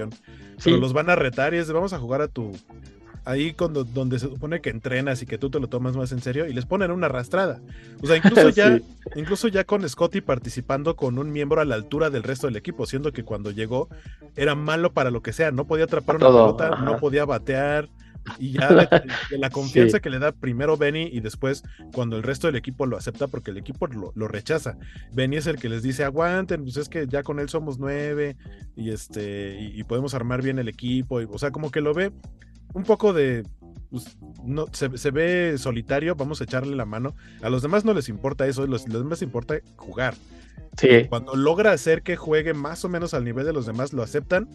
Pero 0.63 0.77
los 0.77 0.93
van 0.93 1.11
a 1.11 1.17
retar 1.17 1.55
y 1.55 1.59
es 1.59 1.67
de 1.67 1.73
vamos 1.73 1.93
a 1.93 1.99
jugar 1.99 2.21
a 2.21 2.29
tu, 2.29 2.53
ahí 3.25 3.53
cuando, 3.53 3.85
donde 3.85 4.19
se 4.19 4.29
supone 4.29 4.61
que 4.61 4.71
entrenas 4.71 5.23
y 5.23 5.27
que 5.27 5.39
tú 5.39 5.51
te 5.51 5.61
lo 5.61 5.69
tomas 5.69 5.97
más 5.97 6.13
en 6.13 6.21
serio 6.21 6.47
y 6.47 6.53
les 6.53 6.67
ponen 6.67 6.91
una 6.91 7.07
arrastrada. 7.07 7.61
O 8.03 8.07
sea, 8.07 8.17
incluso 8.17 8.49
ya, 8.51 8.81
incluso 9.15 9.49
ya 9.49 9.65
con 9.65 9.89
Scotty 9.89 10.21
participando 10.21 10.97
con 10.97 11.19
un 11.19 11.33
miembro 11.33 11.61
a 11.61 11.65
la 11.65 11.75
altura 11.75 12.11
del 12.11 12.23
resto 12.23 12.47
del 12.47 12.57
equipo, 12.57 12.87
siendo 12.87 13.13
que 13.13 13.25
cuando 13.25 13.51
llegó 13.51 13.89
era 14.37 14.55
malo 14.55 14.93
para 14.93 15.11
lo 15.11 15.23
que 15.23 15.33
sea, 15.33 15.51
no 15.51 15.67
podía 15.67 15.85
atrapar 15.85 16.17
una 16.17 16.27
pelota, 16.27 16.71
no 16.77 16.99
podía 16.99 17.25
batear. 17.25 17.89
Y 18.39 18.53
ya 18.53 18.69
de, 19.31 19.39
la 19.39 19.51
confianza 19.51 19.99
que 19.99 20.09
le 20.09 20.21
da 20.21 20.31
primero 20.31 20.77
Benny 20.77 21.09
y 21.13 21.19
después 21.19 21.65
cuando 21.93 22.17
el 22.17 22.23
resto 22.23 22.47
del 22.47 22.55
equipo 22.55 22.87
lo 22.87 22.97
acepta 22.97 23.27
porque 23.27 23.51
el 23.51 23.59
equipo 23.59 23.89
lo, 23.89 24.13
lo, 24.15 24.29
rechaza. 24.29 24.77
Benny 25.13 25.39
es 25.39 25.49
el 25.49 25.57
que 25.57 25.69
les 25.69 25.83
dice 25.83 26.05
aguanten, 26.05 26.63
pues 26.63 26.77
es 26.77 26.89
que 26.89 27.09
ya 27.09 27.25
con 27.25 27.41
él 27.41 27.49
somos 27.49 27.81
nueve 27.81 28.37
y 28.77 28.91
este 28.91 29.59
y, 29.61 29.83
podemos 29.83 30.15
armar 30.15 30.41
bien 30.41 30.61
el 30.61 30.69
equipo. 30.69 31.21
Y, 31.21 31.27
o 31.29 31.37
sea, 31.37 31.51
como 31.51 31.73
que 31.73 31.81
lo 31.81 31.95
ve 31.95 32.13
un 32.75 32.85
poco 32.85 33.13
de 33.13 33.45
pues, 33.91 34.17
no, 34.43 34.67
se, 34.73 34.89
ve 34.89 35.57
solitario, 35.59 36.15
vamos 36.15 36.41
a 36.41 36.45
echarle 36.45 36.75
la 36.75 36.87
mano. 36.87 37.15
A 37.43 37.51
los 37.51 37.63
demás 37.63 37.85
no 37.85 37.93
les 37.93 38.09
importa 38.09 38.47
eso, 38.47 38.67
los, 38.67 38.89
los 38.89 39.03
demás 39.03 39.23
importa 39.23 39.57
jugar. 39.77 40.15
Sí. 40.79 41.07
Cuando 41.09 41.37
logra 41.37 41.73
hacer 41.73 42.03
que 42.03 42.17
juegue 42.17 42.55
más 42.55 42.85
o 42.85 42.89
menos 42.89 43.13
al 43.13 43.25
nivel 43.25 43.45
de 43.45 43.53
los 43.53 43.67
demás, 43.67 43.93
lo 43.93 44.03
aceptan. 44.03 44.49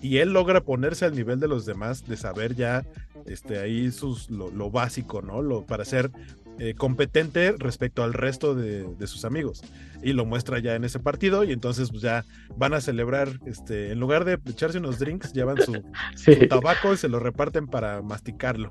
Y 0.00 0.18
él 0.18 0.32
logra 0.32 0.62
ponerse 0.62 1.04
al 1.04 1.14
nivel 1.14 1.40
de 1.40 1.48
los 1.48 1.66
demás, 1.66 2.06
de 2.06 2.16
saber 2.16 2.54
ya 2.54 2.86
este, 3.26 3.58
ahí 3.58 3.90
sus, 3.90 4.30
lo, 4.30 4.50
lo 4.50 4.70
básico, 4.70 5.20
¿no? 5.22 5.42
Lo, 5.42 5.66
para 5.66 5.84
ser 5.84 6.10
eh, 6.58 6.74
competente 6.74 7.54
respecto 7.56 8.02
al 8.02 8.12
resto 8.12 8.54
de, 8.54 9.06
sus 9.06 9.24
amigos. 9.24 9.62
Y 10.02 10.12
lo 10.12 10.24
muestra 10.24 10.58
ya 10.58 10.74
en 10.74 10.84
ese 10.84 10.98
partido 10.98 11.44
y 11.44 11.52
entonces 11.52 11.90
pues, 11.90 12.02
ya 12.02 12.24
van 12.56 12.74
a 12.74 12.80
celebrar, 12.80 13.28
este, 13.46 13.92
en 13.92 14.00
lugar 14.00 14.24
de 14.24 14.38
echarse 14.48 14.78
unos 14.78 14.98
drinks, 14.98 15.32
llevan 15.32 15.56
su, 16.16 16.46
tabaco 16.48 16.92
y 16.92 16.96
se 16.96 17.08
lo 17.08 17.20
reparten 17.20 17.66
para 17.66 18.02
masticarlo. 18.02 18.70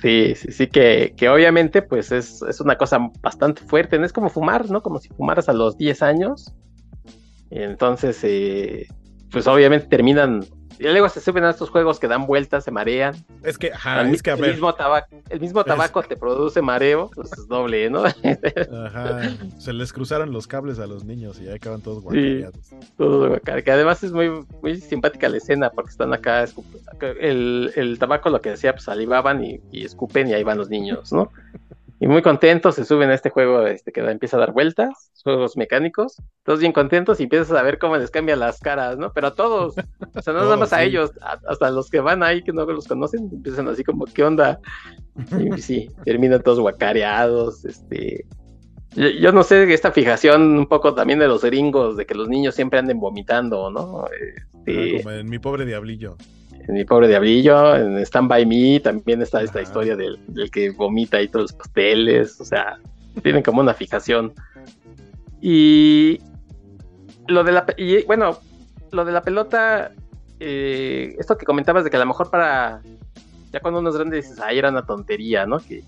Sí, 0.00 0.34
sí, 0.34 0.52
sí, 0.52 0.66
que, 0.66 1.14
que 1.16 1.28
obviamente 1.28 1.82
pues 1.82 2.10
es, 2.10 2.42
es, 2.42 2.60
una 2.60 2.76
cosa 2.76 2.98
bastante 3.20 3.62
fuerte, 3.62 3.98
no 3.98 4.06
es 4.06 4.12
como 4.12 4.30
fumar, 4.30 4.70
¿no? 4.70 4.82
Como 4.82 4.98
si 4.98 5.08
fumaras 5.10 5.48
a 5.48 5.52
los 5.52 5.76
10 5.76 6.02
años. 6.02 6.52
entonces, 7.50 8.18
eh, 8.24 8.88
pues 9.30 9.46
obviamente 9.46 9.86
terminan 9.86 10.44
y 10.78 10.84
luego 10.84 11.08
se 11.08 11.20
suben 11.20 11.44
a 11.44 11.50
estos 11.50 11.70
juegos 11.70 11.98
que 11.98 12.08
dan 12.08 12.26
vueltas, 12.26 12.64
se 12.64 12.70
marean. 12.70 13.14
Es 13.42 13.58
que, 13.58 13.72
ajá, 13.72 14.02
es 14.08 14.22
que 14.22 14.30
a 14.30 14.34
el 14.34 14.52
Mismo 14.52 14.74
tabaco, 14.74 15.08
el 15.28 15.40
mismo 15.40 15.64
tabaco 15.64 16.02
te 16.02 16.16
produce 16.16 16.62
mareo, 16.62 17.10
pues 17.14 17.32
es 17.32 17.48
doble, 17.48 17.90
¿no? 17.90 18.04
Ajá, 18.86 19.22
se 19.58 19.72
les 19.72 19.92
cruzaron 19.92 20.32
los 20.32 20.46
cables 20.46 20.78
a 20.78 20.86
los 20.86 21.04
niños 21.04 21.40
y 21.40 21.44
ya 21.44 21.54
acaban 21.54 21.80
todos 21.80 22.02
guacareados. 22.02 22.54
Sí, 22.62 22.76
todos 22.96 23.40
Que 23.40 23.70
además 23.70 24.02
es 24.02 24.12
muy, 24.12 24.44
muy 24.62 24.80
simpática 24.80 25.28
la 25.28 25.38
escena 25.38 25.70
porque 25.70 25.90
están 25.90 26.12
acá, 26.12 26.44
el, 27.20 27.72
el 27.76 27.98
tabaco 27.98 28.30
lo 28.30 28.40
que 28.40 28.50
decía, 28.50 28.72
pues 28.72 28.84
salivaban 28.84 29.42
y, 29.44 29.60
y 29.70 29.84
escupen 29.84 30.28
y 30.28 30.34
ahí 30.34 30.44
van 30.44 30.58
los 30.58 30.68
niños, 30.68 31.12
¿no? 31.12 31.30
Y 31.98 32.06
muy 32.06 32.20
contentos 32.20 32.74
se 32.74 32.84
suben 32.84 33.10
a 33.10 33.14
este 33.14 33.30
juego 33.30 33.66
este, 33.66 33.90
que 33.90 34.00
empieza 34.00 34.36
a 34.36 34.40
dar 34.40 34.52
vueltas, 34.52 35.10
juegos 35.24 35.56
mecánicos, 35.56 36.16
todos 36.42 36.60
bien 36.60 36.72
contentos 36.72 37.20
y 37.20 37.24
empiezas 37.24 37.52
a 37.52 37.62
ver 37.62 37.78
cómo 37.78 37.96
les 37.96 38.10
cambian 38.10 38.38
las 38.38 38.60
caras, 38.60 38.98
¿no? 38.98 39.12
Pero 39.12 39.28
a 39.28 39.34
todos, 39.34 39.76
o 40.14 40.22
sea, 40.22 40.32
no 40.34 40.40
nada 40.44 40.56
más 40.56 40.72
a 40.72 40.82
ellos, 40.82 41.12
hasta 41.48 41.70
los 41.70 41.88
que 41.88 42.00
van 42.00 42.22
ahí 42.22 42.42
que 42.42 42.52
no 42.52 42.66
los 42.66 42.86
conocen, 42.86 43.30
empiezan 43.32 43.68
así 43.68 43.82
como, 43.82 44.04
¿qué 44.04 44.24
onda? 44.24 44.60
Y 45.38 45.58
sí, 45.62 45.90
terminan 46.04 46.42
todos 46.42 46.60
guacareados, 46.60 47.64
este... 47.64 48.26
Yo, 48.94 49.30
no 49.30 49.42
sé, 49.42 49.70
esta 49.74 49.92
fijación 49.92 50.58
un 50.58 50.66
poco 50.68 50.94
también 50.94 51.18
de 51.18 51.28
los 51.28 51.44
gringos, 51.44 51.98
de 51.98 52.06
que 52.06 52.14
los 52.14 52.28
niños 52.28 52.54
siempre 52.54 52.78
anden 52.78 52.98
vomitando, 52.98 53.70
¿no? 53.70 54.06
Este... 54.64 55.02
como 55.02 55.10
en 55.10 55.28
mi 55.28 55.38
pobre 55.38 55.66
diablillo 55.66 56.16
en 56.68 56.74
Mi 56.74 56.84
Pobre 56.84 57.08
Diablillo, 57.08 57.76
en 57.76 57.98
Stand 57.98 58.28
By 58.28 58.46
Me 58.46 58.80
también 58.80 59.22
está 59.22 59.42
esta 59.42 59.62
historia 59.62 59.96
del, 59.96 60.18
que 60.50 60.70
vomita 60.70 61.18
ahí 61.18 61.28
todos 61.28 61.44
los 61.44 61.52
pasteles, 61.52 62.40
o 62.40 62.44
sea, 62.44 62.78
tienen 63.22 63.42
como 63.42 63.60
una 63.60 63.74
fijación. 63.74 64.32
Y 65.40 66.18
lo 67.28 67.44
de 67.44 67.52
la, 67.52 67.66
y 67.76 68.02
bueno, 68.04 68.38
lo 68.90 69.04
de 69.04 69.12
la 69.12 69.22
pelota, 69.22 69.92
eh, 70.40 71.14
esto 71.18 71.38
que 71.38 71.46
comentabas 71.46 71.84
de 71.84 71.90
que 71.90 71.96
a 71.96 72.00
lo 72.00 72.06
mejor 72.06 72.30
para, 72.30 72.82
ya 73.52 73.60
cuando 73.60 73.80
uno 73.80 73.90
es 73.90 73.96
grande 73.96 74.16
dices, 74.16 74.40
ay, 74.40 74.58
era 74.58 74.70
una 74.70 74.84
tontería, 74.84 75.46
¿no? 75.46 75.60
Que 75.60 75.84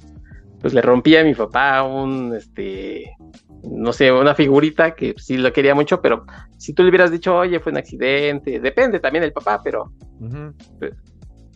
pues 0.61 0.75
le 0.75 0.83
rompía 0.83 1.21
a 1.21 1.25
mi 1.25 1.35
papá 1.35 1.83
un, 1.83 2.35
este, 2.37 3.17
no 3.63 3.93
sé, 3.93 4.13
una 4.13 4.35
figurita 4.35 4.95
que 4.95 5.15
sí 5.19 5.37
lo 5.37 5.53
quería 5.53 5.75
mucho, 5.75 6.01
pero 6.01 6.25
si 6.57 6.73
tú 6.73 6.83
le 6.83 6.91
hubieras 6.91 7.11
dicho, 7.11 7.37
oye, 7.37 7.61
fue 7.61 7.73
un 7.73 7.79
accidente, 7.79 8.61
depende 8.61 9.01
también 9.01 9.23
del 9.23 9.33
papá, 9.33 9.61
pero... 9.63 9.93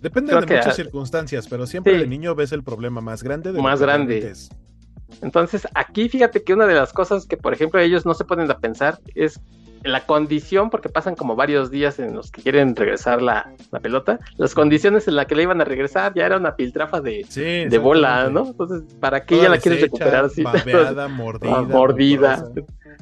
Depende 0.00 0.34
de 0.34 0.40
muchas 0.40 0.74
circunstancias, 0.74 1.46
pero 1.48 1.66
siempre 1.66 1.94
el 1.94 2.10
niño 2.10 2.34
ves 2.34 2.52
el 2.52 2.64
problema 2.64 3.00
más 3.00 3.22
grande. 3.22 3.52
De 3.52 3.62
más 3.62 3.80
grande. 3.80 4.32
Entonces, 5.20 5.68
aquí 5.74 6.08
fíjate 6.08 6.42
que 6.42 6.54
una 6.54 6.66
de 6.66 6.74
las 6.74 6.92
cosas 6.92 7.26
que, 7.26 7.36
por 7.36 7.52
ejemplo, 7.52 7.78
ellos 7.80 8.04
no 8.04 8.14
se 8.14 8.24
ponen 8.24 8.50
a 8.50 8.58
pensar 8.58 8.98
es 9.14 9.40
la 9.84 10.06
condición, 10.06 10.70
porque 10.70 10.88
pasan 10.88 11.14
como 11.14 11.36
varios 11.36 11.70
días 11.70 11.98
en 11.98 12.14
los 12.14 12.30
que 12.30 12.42
quieren 12.42 12.76
regresar 12.76 13.22
la, 13.22 13.52
pelota, 13.82 14.18
las 14.36 14.54
condiciones 14.54 15.08
en 15.08 15.16
las 15.16 15.26
que 15.26 15.34
la 15.34 15.42
iban 15.42 15.60
a 15.60 15.64
regresar 15.64 16.14
ya 16.14 16.26
era 16.26 16.36
una 16.36 16.56
piltrafa 16.56 17.00
de, 17.00 17.24
de 17.68 17.78
bola, 17.78 18.28
¿no? 18.30 18.46
Entonces, 18.46 18.82
¿para 19.00 19.24
qué 19.24 19.38
ya 19.38 19.48
la 19.48 19.58
quieres 19.58 19.82
recuperar? 19.82 20.26
así? 20.26 20.42
Babeada, 20.44 21.08
mordida. 21.08 21.62
mordida. 21.62 22.44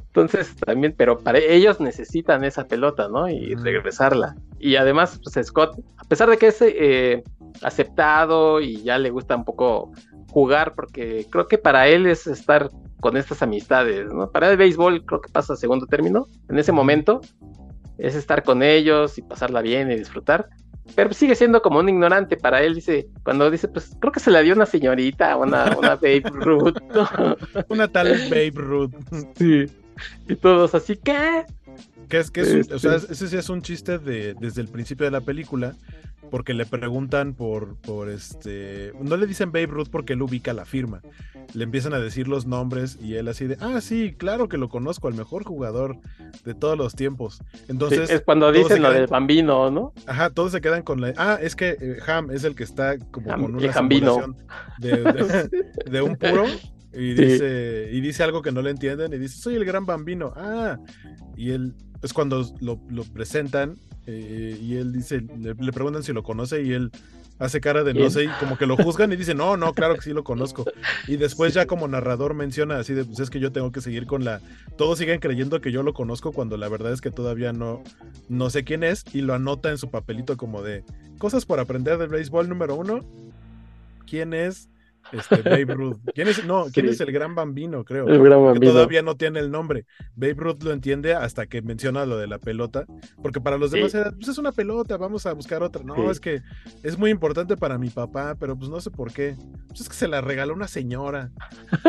Entonces, 0.07 0.57
también, 0.57 0.93
pero 0.97 1.21
para 1.21 1.39
ellos 1.39 1.79
necesitan 1.81 2.45
esa 2.45 2.67
pelota, 2.67 3.09
¿no? 3.09 3.29
Y 3.29 3.55
regresarla. 3.55 4.35
Y 4.59 4.77
además, 4.77 5.21
pues 5.23 5.47
Scott, 5.47 5.79
a 5.99 6.05
pesar 6.05 6.29
de 6.29 6.37
que 6.37 6.49
es 6.49 6.59
eh, 6.61 7.23
aceptado 7.63 8.61
y 8.61 8.83
ya 8.83 8.99
le 8.99 9.11
gusta 9.11 9.37
un 9.37 9.45
poco 9.45 9.93
jugar, 10.31 10.75
porque 10.75 11.27
creo 11.31 11.47
que 11.47 11.59
para 11.59 11.87
él 11.87 12.07
es 12.07 12.27
estar 12.27 12.71
con 13.01 13.17
estas 13.17 13.43
amistades, 13.43 14.13
¿no? 14.13 14.31
Para 14.31 14.51
el 14.51 14.57
béisbol 14.57 15.05
creo 15.05 15.21
que 15.21 15.33
pasa 15.33 15.55
a 15.55 15.57
segundo 15.57 15.87
término 15.87 16.27
en 16.49 16.59
ese 16.59 16.73
momento. 16.73 17.21
es 17.99 18.15
estar 18.15 18.43
con 18.43 18.63
ellos 18.63 19.19
y 19.19 19.23
pasarla 19.23 19.61
bien 19.63 19.91
y 19.91 19.97
disfrutar. 19.97 20.49
Pero 20.95 21.13
sigue 21.13 21.35
siendo 21.35 21.63
como 21.63 21.79
un 21.79 21.89
ignorante 21.89 22.37
para 22.37 22.63
él, 22.63 22.75
dice, 22.75 23.09
cuando 23.23 23.51
dice, 23.51 23.69
pues 23.69 23.95
creo 24.01 24.13
que 24.13 24.21
se 24.21 24.31
la 24.31 24.41
dio 24.41 24.55
una 24.55 24.67
señorita, 24.67 25.37
una, 25.37 25.77
una 25.77 25.97
Babe 25.97 26.23
Ruth. 26.25 26.77
una 27.69 27.89
tal 27.89 28.09
Babe 28.29 28.53
Ruth. 28.55 28.93
Sí. 29.37 29.67
Y 30.29 30.37
todos 30.37 30.75
así, 30.75 30.97
¿qué? 30.97 31.45
Que 32.09 32.19
es 32.19 32.31
que 32.31 32.41
es 32.41 32.71
o 32.73 32.79
sea, 32.79 32.97
este 32.97 33.13
ese 33.13 33.29
sí 33.29 33.37
es 33.37 33.49
un 33.49 33.63
chiste 33.63 33.99
de, 33.99 34.35
desde 34.35 34.63
el 34.63 34.69
principio 34.69 35.05
de 35.05 35.13
la 35.13 35.21
película, 35.21 35.75
porque 36.31 36.55
le 36.55 36.67
preguntan 36.67 37.35
por, 37.35 37.77
por 37.77 38.09
este. 38.09 38.93
No 39.01 39.17
le 39.17 39.27
dicen 39.27 39.53
Babe 39.53 39.67
Ruth 39.67 39.89
porque 39.91 40.13
él 40.15 40.23
ubica 40.23 40.53
la 40.53 40.65
firma. 40.65 41.03
Le 41.55 41.65
empiezan 41.65 41.93
a 41.93 41.99
decir 41.99 42.29
los 42.29 42.47
nombres 42.47 42.99
y 43.01 43.17
él 43.17 43.29
así 43.29 43.47
de, 43.47 43.57
ah, 43.61 43.81
sí, 43.81 44.15
claro 44.17 44.49
que 44.49 44.57
lo 44.57 44.69
conozco, 44.69 45.09
al 45.09 45.15
mejor 45.15 45.45
jugador 45.45 45.99
de 46.45 46.55
todos 46.55 46.79
los 46.79 46.95
tiempos. 46.95 47.43
Entonces. 47.69 48.11
es 48.11 48.23
cuando 48.23 48.53
dicen 48.53 48.83
lo 48.83 48.93
del 48.93 49.09
bambino, 49.09 49.71
¿no? 49.71 49.93
Ajá, 50.07 50.31
todos 50.31 50.53
se 50.53 50.61
quedan 50.61 50.83
con 50.83 51.01
la. 51.01 51.13
Ah, 51.17 51.39
es 51.41 51.57
que 51.57 51.77
eh, 51.81 51.97
Ham 52.07 52.31
es 52.31 52.45
el 52.45 52.55
que 52.55 52.65
está 52.65 52.99
como 52.99 53.29
con 53.29 53.57
una 53.57 53.73
simulación 53.73 54.37
de, 54.79 55.51
de, 55.91 56.03
un 56.03 56.17
puro. 56.17 56.45
Y 56.93 57.15
dice, 57.15 57.89
y 57.93 58.01
dice 58.01 58.25
algo 58.25 58.43
que 58.43 58.51
no 58.51 58.63
le 58.63 58.71
entienden 58.71 59.13
y 59.13 59.19
dice, 59.19 59.39
soy 59.39 59.55
el 59.55 59.65
gran 59.65 59.87
bambino. 59.87 60.33
Ah, 60.37 60.79
y 61.37 61.51
él 61.51 61.75
es 62.03 62.13
cuando 62.13 62.45
lo, 62.61 62.81
lo 62.89 63.05
presentan 63.05 63.77
eh, 64.07 64.59
y 64.61 64.77
él 64.77 64.93
dice, 64.93 65.21
le, 65.21 65.73
preguntan 65.73 66.03
si 66.03 66.13
lo 66.13 66.23
conoce 66.23 66.63
y 66.63 66.73
él 66.73 66.91
hace 67.39 67.61
cara 67.61 67.85
de 67.85 67.95
no 67.95 68.11
sé, 68.11 68.25
y 68.25 68.29
como 68.39 68.59
que 68.59 68.67
lo 68.67 68.77
juzgan 68.77 69.13
y 69.13 69.17
dice, 69.17 69.35
no, 69.35 69.57
no, 69.57 69.73
claro 69.73 69.95
que 69.95 70.03
sí 70.03 70.13
lo 70.13 70.25
conozco. 70.25 70.65
Y 71.07 71.17
después 71.17 71.55
ya 71.55 71.67
como 71.67 71.89
narrador 71.89 72.35
menciona 72.35 72.79
así 72.79 72.93
de, 72.93 73.05
pues 73.05 73.19
es 73.21 73.31
que 73.31 73.41
yo 73.41 73.51
tengo 73.51 73.73
que 73.73 73.81
seguir 73.81 74.07
con 74.07 74.25
la... 74.25 74.41
Todos 74.77 74.99
siguen 74.99 75.21
creyendo 75.21 75.61
que 75.61 75.73
yo 75.73 75.83
lo 75.83 75.95
conozco 75.95 76.33
cuando 76.33 76.59
la 76.59 76.69
verdad 76.69 76.93
es 76.93 77.01
que 77.01 77.11
todavía 77.11 77.53
no, 77.53 77.83
no 78.29 78.51
sé 78.51 78.65
quién 78.65 78.85
es 78.85 79.05
y 79.15 79.23
lo 79.23 79.33
anota 79.33 79.71
en 79.71 79.79
su 79.79 79.91
papelito 79.91 80.37
como 80.37 80.63
de 80.63 80.85
cosas 81.19 81.47
por 81.47 81.61
aprender 81.61 81.97
del 81.97 82.09
béisbol 82.09 82.49
número 82.49 82.75
uno. 82.75 83.05
¿Quién 84.07 84.35
es? 84.35 84.69
Este, 85.13 85.43
Babe 85.43 85.75
Ruth. 85.75 85.99
¿Quién 86.15 86.29
es? 86.29 86.45
No, 86.45 86.67
¿quién 86.73 86.89
es 86.89 87.01
el 87.01 87.13
gran 87.13 87.35
bambino? 87.35 87.85
Creo. 87.85 88.09
El 88.09 88.23
gran 88.23 88.43
bambino. 88.45 88.61
Que 88.61 88.67
todavía 88.67 89.03
no 89.03 89.17
tiene 89.17 89.41
el 89.41 89.51
nombre. 89.51 89.87
Babe 90.15 90.35
Ruth 90.35 90.63
lo 90.63 90.73
entiende 90.73 91.15
hasta 91.15 91.47
que 91.47 91.63
menciona 91.63 92.07
lo 92.07 92.19
de 92.19 92.27
la 92.27 92.39
pelota. 92.39 92.87
Porque 93.23 93.41
para 93.41 93.59
los 93.59 93.71
demás 93.71 93.95
era, 93.95 94.13
pues 94.13 94.29
es 94.29 94.39
una 94.39 94.53
pelota, 94.53 94.97
vamos 94.97 95.27
a 95.27 95.33
buscar 95.33 95.63
otra. 95.63 95.83
No, 95.83 96.11
es 96.11 96.21
que 96.21 96.43
es 96.83 96.99
muy 96.99 97.11
importante 97.11 97.57
para 97.57 97.79
mi 97.79 97.91
papá, 97.91 98.37
pero 98.39 98.57
pues 98.57 98.71
no 98.71 98.81
sé 98.81 98.91
por 98.91 99.13
qué. 99.13 99.37
Pues 99.69 99.81
es 99.83 99.89
que 99.89 99.95
se 99.95 100.09
la 100.09 100.21
regaló 100.21 100.55
una 100.55 100.69
señora. 100.69 101.31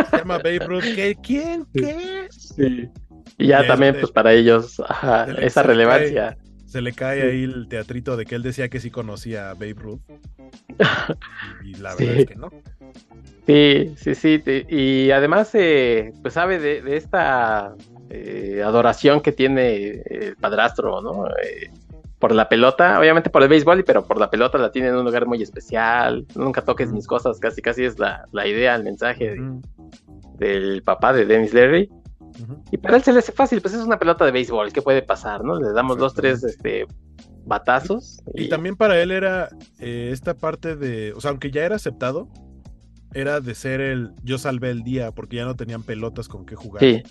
Se 0.09 0.17
llama 0.17 0.37
Babe 0.37 0.59
Ruth. 0.59 0.83
¿Qué? 0.95 1.17
¿Quién? 1.21 1.65
¿Qué? 1.73 2.27
Sí. 2.29 2.89
Y 3.37 3.47
ya 3.47 3.65
también, 3.65 3.95
pues 3.99 4.11
para 4.11 4.33
ellos, 4.33 4.81
esa 5.37 5.63
relevancia 5.63 6.37
se 6.71 6.81
le 6.81 6.93
cae 6.93 7.21
ahí 7.23 7.43
el 7.43 7.67
teatrito 7.67 8.15
de 8.15 8.25
que 8.25 8.35
él 8.35 8.43
decía 8.43 8.69
que 8.69 8.79
sí 8.79 8.89
conocía 8.89 9.49
a 9.49 9.55
Babe 9.55 9.73
Ruth. 9.73 9.99
y, 11.65 11.75
la 11.75 11.95
verdad 11.95 12.15
es 12.15 12.25
que 12.27 12.35
no. 12.35 12.49
Sí, 13.51 14.15
sí, 14.15 14.15
sí. 14.15 14.65
y 14.69 15.11
además, 15.11 15.49
eh, 15.53 16.13
pues 16.21 16.33
sabe 16.35 16.59
de, 16.59 16.95
esta 16.95 17.75
eh, 18.09 18.61
adoración 18.63 19.21
que 19.21 19.31
tiene 19.31 20.01
el 20.05 20.35
padrastro, 20.37 21.01
¿no? 21.01 21.27
Eh, 21.27 21.71
por 22.19 22.33
la 22.33 22.47
pelota, 22.47 22.99
obviamente 22.99 23.31
por 23.31 23.41
el 23.41 23.49
béisbol, 23.49 23.83
pero 23.83 24.05
por 24.05 24.19
la 24.19 24.29
pelota 24.29 24.57
la 24.59 24.71
tiene 24.71 24.89
en 24.89 24.95
un 24.95 25.05
lugar 25.05 25.25
muy 25.25 25.41
especial. 25.41 26.25
Nunca 26.35 26.61
toques 26.61 26.91
mis 26.93 27.07
cosas, 27.07 27.39
casi 27.39 27.61
casi 27.61 27.83
es 27.83 27.97
la, 27.97 28.47
idea, 28.47 28.75
el 28.75 28.83
mensaje 28.83 29.35
del 30.37 30.83
papá 30.83 31.13
de 31.13 31.25
Dennis 31.25 31.53
Leary. 31.53 31.89
Y 32.71 32.77
para 32.77 32.97
él 32.97 33.03
se 33.03 33.11
le 33.11 33.19
hace 33.19 33.31
fácil, 33.31 33.59
pues 33.61 33.73
es 33.73 33.81
una 33.81 33.97
pelota 33.97 34.23
de 34.23 34.31
béisbol, 34.31 34.71
¿qué 34.71 34.81
puede 34.81 35.01
pasar, 35.01 35.43
no? 35.43 35.59
Le 35.59 35.71
damos 35.73 35.97
dos, 35.97 36.13
tres 36.13 36.43
este, 36.43 36.85
batazos. 37.45 38.21
Y... 38.35 38.49
también 38.49 38.75
para 38.75 39.01
él 39.01 39.11
era 39.11 39.49
eh, 39.79 40.09
esta 40.11 40.35
parte 40.35 40.75
de, 40.75 41.13
o 41.13 41.21
sea, 41.21 41.31
aunque 41.31 41.51
ya 41.51 41.65
era 41.65 41.75
aceptado, 41.75 42.29
era 43.13 43.41
de 43.41 43.55
ser 43.55 43.81
el 43.81 44.11
yo 44.23 44.37
salvé 44.37 44.71
el 44.71 44.83
día 44.83 45.11
porque 45.11 45.37
ya 45.37 45.45
no 45.45 45.55
tenían 45.55 45.83
pelotas 45.83 46.27
con 46.27 46.45
qué 46.45 46.55
jugar. 46.55 46.83
Sí. 46.83 47.03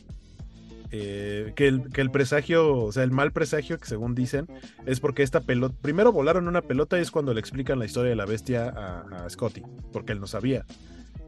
Eh, 0.92 1.52
que, 1.54 1.68
el, 1.68 1.88
que 1.92 2.00
el 2.00 2.10
presagio, 2.10 2.76
o 2.76 2.90
sea, 2.90 3.04
el 3.04 3.12
mal 3.12 3.30
presagio 3.30 3.78
que 3.78 3.86
según 3.86 4.16
dicen, 4.16 4.48
es 4.86 4.98
porque 4.98 5.22
esta 5.22 5.40
pelota, 5.40 5.74
primero 5.80 6.10
volaron 6.10 6.48
una 6.48 6.62
pelota 6.62 6.98
y 6.98 7.02
es 7.02 7.12
cuando 7.12 7.32
le 7.32 7.38
explican 7.38 7.78
la 7.78 7.84
historia 7.84 8.10
de 8.10 8.16
la 8.16 8.26
bestia 8.26 8.68
a, 8.68 9.24
a 9.24 9.30
Scotty, 9.30 9.62
porque 9.92 10.12
él 10.12 10.20
no 10.20 10.26
sabía. 10.26 10.64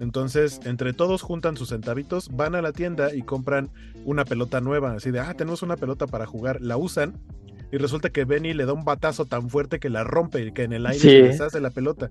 Entonces, 0.00 0.60
entre 0.64 0.92
todos 0.92 1.22
juntan 1.22 1.56
sus 1.56 1.68
centavitos, 1.68 2.28
van 2.34 2.56
a 2.56 2.62
la 2.62 2.72
tienda 2.72 3.14
y 3.14 3.22
compran 3.22 3.70
una 4.04 4.24
pelota 4.24 4.60
nueva, 4.60 4.94
así 4.94 5.12
de, 5.12 5.20
ah, 5.20 5.32
tenemos 5.34 5.62
una 5.62 5.76
pelota 5.76 6.08
para 6.08 6.26
jugar, 6.26 6.60
la 6.60 6.76
usan 6.76 7.20
y 7.72 7.78
resulta 7.78 8.10
que 8.10 8.26
Benny 8.26 8.52
le 8.52 8.66
da 8.66 8.74
un 8.74 8.84
batazo 8.84 9.24
tan 9.24 9.48
fuerte 9.48 9.80
que 9.80 9.88
la 9.88 10.04
rompe 10.04 10.44
y 10.44 10.52
que 10.52 10.64
en 10.64 10.74
el 10.74 10.84
aire 10.84 11.00
se 11.00 11.22
deshace 11.22 11.58
la 11.58 11.70
pelota. 11.70 12.10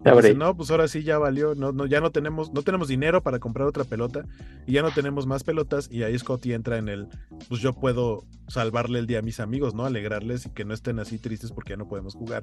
Dice, 0.00 0.34
no, 0.34 0.56
pues 0.56 0.70
ahora 0.70 0.88
sí 0.88 1.02
ya 1.02 1.18
valió, 1.18 1.54
no, 1.54 1.70
no, 1.70 1.84
ya 1.84 2.00
no 2.00 2.10
tenemos, 2.10 2.50
no 2.52 2.62
tenemos 2.62 2.88
dinero 2.88 3.22
para 3.22 3.38
comprar 3.38 3.68
otra 3.68 3.84
pelota 3.84 4.24
y 4.66 4.72
ya 4.72 4.82
no 4.82 4.90
tenemos 4.90 5.26
más 5.26 5.44
pelotas 5.44 5.88
y 5.92 6.02
ahí 6.02 6.18
Scotty 6.18 6.54
entra 6.54 6.78
en 6.78 6.88
el, 6.88 7.08
pues 7.50 7.60
yo 7.60 7.74
puedo 7.74 8.24
salvarle 8.48 9.00
el 9.00 9.06
día 9.06 9.18
a 9.18 9.22
mis 9.22 9.38
amigos, 9.38 9.74
¿no? 9.74 9.84
Alegrarles 9.84 10.46
y 10.46 10.50
que 10.50 10.64
no 10.64 10.72
estén 10.72 10.98
así 10.98 11.18
tristes 11.18 11.52
porque 11.52 11.74
ya 11.74 11.76
no 11.76 11.86
podemos 11.86 12.14
jugar. 12.14 12.42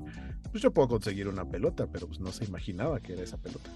Pues 0.52 0.62
yo 0.62 0.70
puedo 0.70 0.88
conseguir 0.88 1.28
una 1.28 1.46
pelota, 1.46 1.88
pero 1.92 2.06
pues 2.06 2.20
no 2.20 2.32
se 2.32 2.46
imaginaba 2.46 3.00
que 3.00 3.14
era 3.14 3.24
esa 3.24 3.38
pelota. 3.38 3.72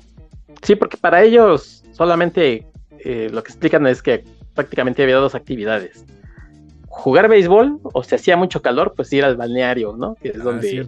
Sí, 0.62 0.76
porque 0.76 0.98
para 0.98 1.24
ellos 1.24 1.84
solamente 1.94 2.68
eh, 3.00 3.30
lo 3.34 3.42
que 3.42 3.52
explican 3.52 3.88
es 3.88 4.04
que 4.04 4.24
prácticamente 4.54 5.02
había 5.02 5.16
dos 5.16 5.34
actividades 5.34 6.06
jugar 6.94 7.28
béisbol 7.28 7.80
o 7.82 8.04
se 8.04 8.16
hacía 8.16 8.38
mucho 8.38 8.62
calor, 8.62 8.94
pues 8.96 9.12
ir 9.14 9.26
al 9.26 9.36
balneario, 9.36 9.96
¿no? 9.98 10.16
Que 10.16 10.30
es 10.30 10.38
ah, 10.38 10.44
donde, 10.44 10.88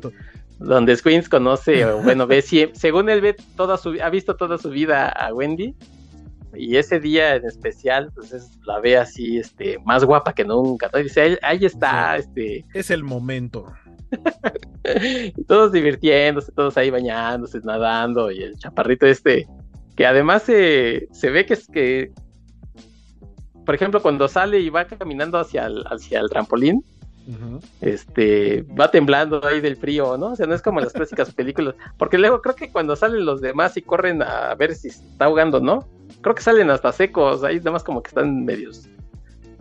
donde 0.59 0.95
Squins 0.95 1.27
conoce, 1.27 1.83
o 1.85 1.97
bueno, 2.03 2.27
ve, 2.27 2.41
según 2.73 3.09
él 3.09 3.21
ve 3.21 3.35
toda 3.55 3.77
su, 3.77 3.97
ha 4.01 4.09
visto 4.09 4.35
toda 4.35 4.57
su 4.59 4.69
vida 4.69 5.09
a 5.09 5.33
Wendy, 5.33 5.75
y 6.53 6.77
ese 6.77 6.99
día 6.99 7.35
en 7.35 7.45
especial, 7.45 8.11
pues 8.13 8.33
la 8.65 8.79
ve 8.79 8.97
así, 8.97 9.39
este, 9.39 9.79
más 9.83 10.05
guapa 10.05 10.33
que 10.33 10.45
nunca, 10.45 10.89
¿no? 10.93 10.99
dice, 10.99 11.39
ahí, 11.41 11.65
está, 11.65 12.15
este... 12.17 12.63
Es 12.73 12.91
el 12.91 13.03
momento. 13.03 13.65
todos 15.47 15.71
divirtiéndose, 15.71 16.51
todos 16.51 16.77
ahí 16.77 16.91
bañándose, 16.91 17.59
nadando, 17.63 18.31
y 18.31 18.43
el 18.43 18.57
chaparrito 18.57 19.07
este, 19.07 19.47
que 19.97 20.05
además 20.05 20.43
se, 20.43 21.07
se 21.11 21.31
ve 21.31 21.45
que 21.47 21.55
es 21.55 21.67
que 21.67 22.11
por 23.65 23.75
ejemplo, 23.75 24.01
cuando 24.01 24.27
sale 24.27 24.59
y 24.59 24.69
va 24.69 24.85
caminando 24.85 25.37
hacia 25.39 25.65
el, 25.65 25.83
hacia 25.89 26.19
el 26.19 26.29
trampolín, 26.29 26.83
este, 27.81 28.63
va 28.79 28.91
temblando 28.91 29.43
ahí 29.45 29.59
del 29.59 29.77
frío, 29.77 30.17
¿no? 30.17 30.27
O 30.27 30.35
sea, 30.35 30.45
no 30.45 30.53
es 30.53 30.61
como 30.61 30.79
en 30.79 30.85
las 30.85 30.93
clásicas 30.93 31.33
películas, 31.33 31.75
porque 31.97 32.17
luego 32.17 32.41
creo 32.41 32.55
que 32.55 32.71
cuando 32.71 32.95
salen 32.95 33.25
los 33.25 33.41
demás 33.41 33.75
y 33.77 33.81
corren 33.81 34.21
a 34.21 34.53
ver 34.55 34.75
si 34.75 34.89
está 34.89 35.25
ahogando, 35.25 35.59
¿no? 35.59 35.87
Creo 36.21 36.35
que 36.35 36.43
salen 36.43 36.69
hasta 36.69 36.91
secos, 36.91 37.43
ahí 37.43 37.57
nada 37.57 37.71
más 37.71 37.83
como 37.83 38.03
que 38.03 38.09
están 38.09 38.45
medios, 38.45 38.87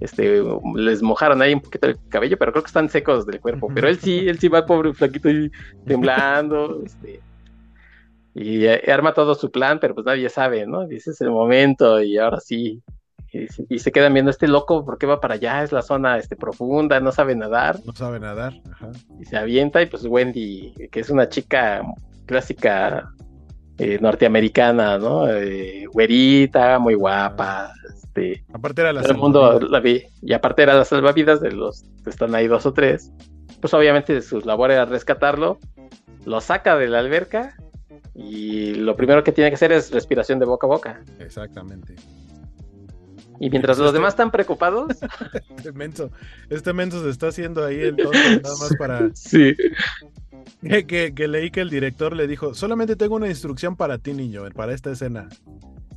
este, 0.00 0.42
les 0.74 1.02
mojaron 1.02 1.40
ahí 1.40 1.54
un 1.54 1.60
poquito 1.60 1.86
el 1.86 1.98
cabello, 2.10 2.36
pero 2.38 2.52
creo 2.52 2.62
que 2.62 2.68
están 2.68 2.90
secos 2.90 3.26
del 3.26 3.40
cuerpo, 3.40 3.70
pero 3.74 3.88
él 3.88 3.98
sí, 3.98 4.28
él 4.28 4.38
sí 4.38 4.48
va 4.48 4.66
pobre 4.66 4.92
flaquito 4.92 5.28
ahí 5.28 5.50
temblando, 5.86 6.82
este, 6.84 7.20
y 8.34 8.66
eh, 8.66 8.82
arma 8.92 9.14
todo 9.14 9.34
su 9.34 9.50
plan, 9.50 9.78
pero 9.80 9.94
pues 9.94 10.04
nadie 10.04 10.28
sabe, 10.28 10.66
¿no? 10.66 10.86
Dice 10.86 11.12
es 11.12 11.20
el 11.20 11.30
momento 11.30 12.02
y 12.02 12.18
ahora 12.18 12.40
sí, 12.40 12.82
y, 13.68 13.78
se 13.78 13.92
quedan 13.92 14.14
viendo 14.14 14.30
este 14.30 14.48
loco 14.48 14.84
porque 14.84 15.06
va 15.06 15.20
para 15.20 15.34
allá, 15.34 15.62
es 15.62 15.72
la 15.72 15.82
zona 15.82 16.18
este, 16.18 16.36
profunda, 16.36 17.00
no 17.00 17.12
sabe 17.12 17.34
nadar. 17.34 17.80
No 17.84 17.92
sabe 17.92 18.20
nadar, 18.20 18.54
Y 19.20 19.24
se 19.24 19.36
avienta 19.36 19.82
y 19.82 19.86
pues 19.86 20.04
Wendy, 20.04 20.72
que 20.90 21.00
es 21.00 21.10
una 21.10 21.28
chica 21.28 21.82
clásica 22.26 23.10
eh, 23.78 23.98
norteamericana, 24.00 24.98
¿no? 24.98 25.28
Eh, 25.28 25.86
güerita, 25.92 26.78
muy 26.78 26.94
guapa. 26.94 27.72
Este, 27.92 28.44
aparte 28.52 28.82
era 28.82 28.92
la 28.92 29.00
el 29.02 29.16
mundo 29.16 29.58
la 29.60 29.80
vi, 29.80 30.04
y 30.22 30.32
aparte 30.32 30.62
era 30.62 30.74
la 30.74 30.84
salvavidas 30.84 31.40
de 31.40 31.50
los 31.50 31.84
que 32.04 32.10
están 32.10 32.34
ahí 32.34 32.46
dos 32.46 32.66
o 32.66 32.72
tres. 32.72 33.12
Pues 33.60 33.74
obviamente 33.74 34.22
su 34.22 34.40
labor 34.40 34.70
era 34.70 34.84
rescatarlo, 34.84 35.58
lo 36.24 36.40
saca 36.40 36.76
de 36.76 36.88
la 36.88 37.00
alberca 37.00 37.56
y 38.14 38.74
lo 38.74 38.94
primero 38.94 39.24
que 39.24 39.32
tiene 39.32 39.50
que 39.50 39.56
hacer 39.56 39.72
es 39.72 39.90
respiración 39.90 40.38
de 40.38 40.46
boca 40.46 40.66
a 40.66 40.70
boca. 40.70 41.02
Exactamente. 41.18 41.96
Y 43.40 43.50
mientras 43.50 43.78
los 43.78 43.88
este 43.88 43.98
demás 43.98 44.14
están 44.14 44.30
preocupados. 44.30 44.88
este 45.56 45.72
menso, 45.72 46.10
este 46.50 46.72
menso 46.72 47.02
se 47.02 47.10
está 47.10 47.28
haciendo 47.28 47.64
ahí 47.64 47.80
el 47.80 47.96
tonto 47.96 48.18
nada 48.42 48.56
más 48.56 48.74
para. 48.78 49.10
Sí. 49.14 49.54
Que, 50.62 51.14
que, 51.14 51.28
leí 51.28 51.50
que 51.50 51.60
el 51.60 51.70
director 51.70 52.14
le 52.14 52.26
dijo: 52.26 52.54
Solamente 52.54 52.96
tengo 52.96 53.16
una 53.16 53.28
instrucción 53.28 53.76
para 53.76 53.98
ti, 53.98 54.12
niño, 54.12 54.44
para 54.54 54.72
esta 54.72 54.92
escena. 54.92 55.28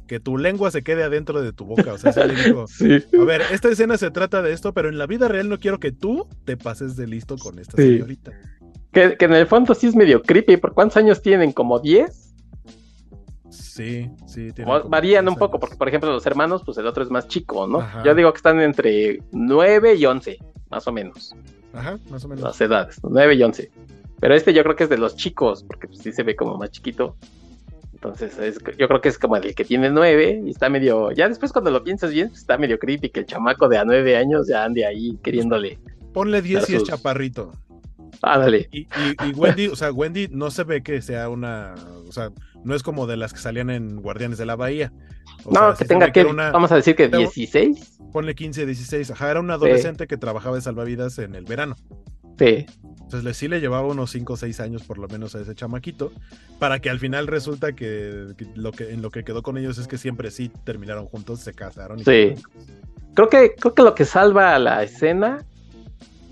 Que 0.08 0.20
tu 0.20 0.38
lengua 0.38 0.72
se 0.72 0.84
quede 0.84 1.04
adentro 1.04 1.42
de 1.42 1.52
tu 1.52 1.66
boca. 1.66 1.94
O 1.94 1.98
sea, 1.98 2.14
se 2.14 2.26
le 2.26 2.36
dijo: 2.36 2.66
A 3.22 3.26
ver, 3.26 3.42
esta 3.52 3.70
escena 3.70 3.98
se 3.98 4.12
trata 4.12 4.42
de 4.42 4.54
esto, 4.54 4.74
pero 4.74 4.90
en 4.90 4.98
la 4.98 5.06
vida 5.06 5.28
real 5.28 5.50
no 5.50 5.60
quiero 5.60 5.80
que 5.80 5.92
tú 5.92 6.28
te 6.46 6.58
pases 6.58 6.96
de 6.96 7.08
listo 7.08 7.38
con 7.38 7.60
esta 7.60 7.78
señorita. 7.78 8.32
Que, 8.92 9.16
que, 9.18 9.26
en 9.26 9.34
el 9.34 9.48
fondo 9.48 9.76
sí 9.76 9.88
es 9.88 9.96
medio 9.96 10.22
creepy. 10.22 10.58
¿Por 10.58 10.74
cuántos 10.74 10.98
años 10.98 11.22
tienen? 11.22 11.52
¿Como 11.52 11.80
10? 11.80 12.27
Sí, 13.78 14.10
sí. 14.26 14.52
Varían 14.90 15.28
un 15.30 15.36
poco, 15.36 15.60
porque 15.60 15.76
por 15.76 15.88
ejemplo 15.88 16.12
los 16.12 16.26
hermanos, 16.26 16.64
pues 16.66 16.78
el 16.80 16.88
otro 16.88 17.04
es 17.04 17.10
más 17.12 17.28
chico, 17.28 17.68
¿no? 17.68 17.80
Yo 18.04 18.16
digo 18.16 18.32
que 18.34 18.38
están 18.38 18.60
entre 18.60 19.22
9 19.32 19.96
y 19.96 20.06
11, 20.06 20.40
más 20.70 20.88
o 20.88 20.92
menos. 20.92 21.36
Ajá, 21.74 21.98
más 22.10 22.26
o 22.26 22.28
menos. 22.28 22.44
Las 22.44 22.60
edades, 22.60 23.00
9 23.04 23.36
y 23.36 23.44
11. 23.44 23.72
Pero 24.20 24.34
este 24.34 24.52
yo 24.54 24.64
creo 24.64 24.76
que 24.76 24.86
es 24.86 24.90
de 24.90 24.98
los 24.98 25.16
chicos, 25.16 25.64
porque 25.64 25.88
pues, 25.88 26.00
sí 26.00 26.12
se 26.12 26.24
ve 26.24 26.36
como 26.36 26.58
más 26.58 26.72
chiquito. 26.72 27.16
Entonces, 27.94 28.38
es, 28.38 28.60
yo 28.78 28.88
creo 28.88 29.02
que 29.02 29.10
es 29.10 29.18
como 29.18 29.36
el 29.38 29.54
que 29.56 29.64
tiene 29.66 29.90
9 29.90 30.44
y 30.46 30.50
está 30.52 30.70
medio. 30.70 31.12
Ya 31.12 31.28
después, 31.30 31.52
cuando 31.52 31.72
lo 31.72 31.84
piensas 31.84 32.12
bien, 32.12 32.30
pues, 32.30 32.42
está 32.42 32.58
medio 32.58 32.78
que 32.80 33.00
el 33.14 33.26
chamaco 33.26 33.68
de 33.68 33.78
a 33.78 33.86
9 33.86 34.18
años 34.18 34.48
ya 34.48 34.64
ande 34.66 34.86
ahí 34.86 35.18
queriéndole. 35.24 35.80
Ponle 36.14 36.42
10 36.42 36.62
dar 36.62 36.70
y 36.72 36.74
es 36.76 36.80
sus- 36.82 36.90
chaparrito. 36.90 37.52
Ándale. 38.22 38.68
Y, 38.72 38.80
y- 38.82 38.88
y 39.30 39.34
Wendy, 39.36 39.68
o 39.68 39.76
sea, 39.76 39.92
Wendy 39.92 40.28
no 40.32 40.50
se 40.50 40.64
ve 40.64 40.82
que 40.82 41.02
sea 41.02 41.30
una. 41.30 41.76
O 42.08 42.12
sea, 42.12 42.32
no 42.64 42.76
es 42.76 42.84
como 42.84 43.08
de 43.08 43.18
las 43.18 43.34
que 43.34 43.40
salían 43.40 43.70
en 43.70 44.02
Guardianes 44.02 44.38
de 44.38 44.46
la 44.46 44.56
Bahía. 44.56 44.92
O 45.46 45.52
no, 45.52 45.60
sea, 45.68 45.76
que 45.76 45.86
tenga 45.86 46.12
que. 46.12 46.24
una- 46.26 46.52
Vamos 46.52 46.72
a 46.72 46.76
decir 46.76 46.96
que 46.96 47.08
Pero- 47.10 47.20
16. 47.20 48.00
Ponle 48.12 48.36
15, 48.36 48.66
16. 48.66 49.12
Ajá, 49.12 49.32
era 49.32 49.40
un 49.40 49.52
adolescente 49.52 50.08
que 50.08 50.18
trabajaba 50.18 50.56
de 50.56 50.62
salvavidas 50.62 51.20
en 51.20 51.36
el 51.36 51.46
verano. 51.46 51.76
Sí. 52.40 52.66
Entonces 53.02 53.38
sí 53.38 53.48
le 53.48 53.60
llevaba 53.62 53.88
unos 53.88 54.12
5 54.12 54.34
o 54.34 54.38
6 54.38 54.60
años 54.60 54.84
por 54.84 54.98
lo 54.98 55.08
menos 55.08 55.34
a 55.36 55.42
ese 55.42 55.56
chamaquito. 55.56 56.12
Para 56.60 56.80
que 56.80 56.90
al 56.90 57.00
final 57.00 57.28
resulta 57.28 57.74
que, 57.74 58.34
que 58.38 58.46
lo 58.56 58.72
que 58.72 58.92
en 58.92 59.02
lo 59.02 59.12
que 59.12 59.24
quedó 59.24 59.42
con 59.44 59.58
ellos 59.58 59.78
es 59.78 59.88
que 59.88 59.98
siempre 59.98 60.30
sí 60.32 60.52
terminaron 60.66 61.06
juntos, 61.06 61.40
se 61.40 61.54
casaron. 61.54 62.00
y 62.00 62.04
Sí. 62.04 62.34
Creo 63.14 63.30
que, 63.30 63.56
creo 63.56 63.74
que 63.74 63.82
lo 63.84 63.96
que 63.96 64.06
salva 64.06 64.54
a 64.56 64.60
la 64.60 64.84
escena 64.84 65.46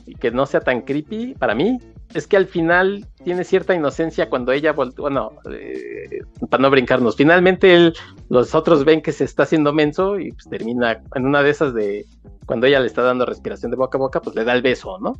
y 0.05 0.15
que 0.15 0.31
no 0.31 0.45
sea 0.45 0.59
tan 0.61 0.81
creepy 0.81 1.33
para 1.35 1.55
mí 1.55 1.79
es 2.13 2.27
que 2.27 2.37
al 2.37 2.45
final 2.47 3.05
tiene 3.23 3.43
cierta 3.43 3.73
inocencia 3.73 4.29
cuando 4.29 4.51
ella 4.51 4.73
voltea, 4.73 5.01
bueno, 5.01 5.31
eh, 5.51 6.19
para 6.49 6.61
no 6.61 6.69
brincarnos, 6.69 7.15
finalmente 7.15 7.73
él, 7.73 7.93
los 8.29 8.55
otros 8.55 8.85
ven 8.85 9.01
que 9.01 9.11
se 9.11 9.23
está 9.25 9.43
haciendo 9.43 9.73
menso 9.73 10.19
y 10.19 10.31
pues 10.31 10.45
termina 10.49 11.01
en 11.13 11.25
una 11.25 11.43
de 11.43 11.49
esas 11.49 11.73
de 11.73 12.05
cuando 12.45 12.67
ella 12.67 12.79
le 12.79 12.87
está 12.87 13.01
dando 13.01 13.25
respiración 13.25 13.71
de 13.71 13.77
boca 13.77 13.97
a 13.97 13.99
boca, 13.99 14.21
pues 14.21 14.35
le 14.35 14.43
da 14.43 14.53
el 14.53 14.61
beso, 14.61 14.97
¿no? 14.99 15.13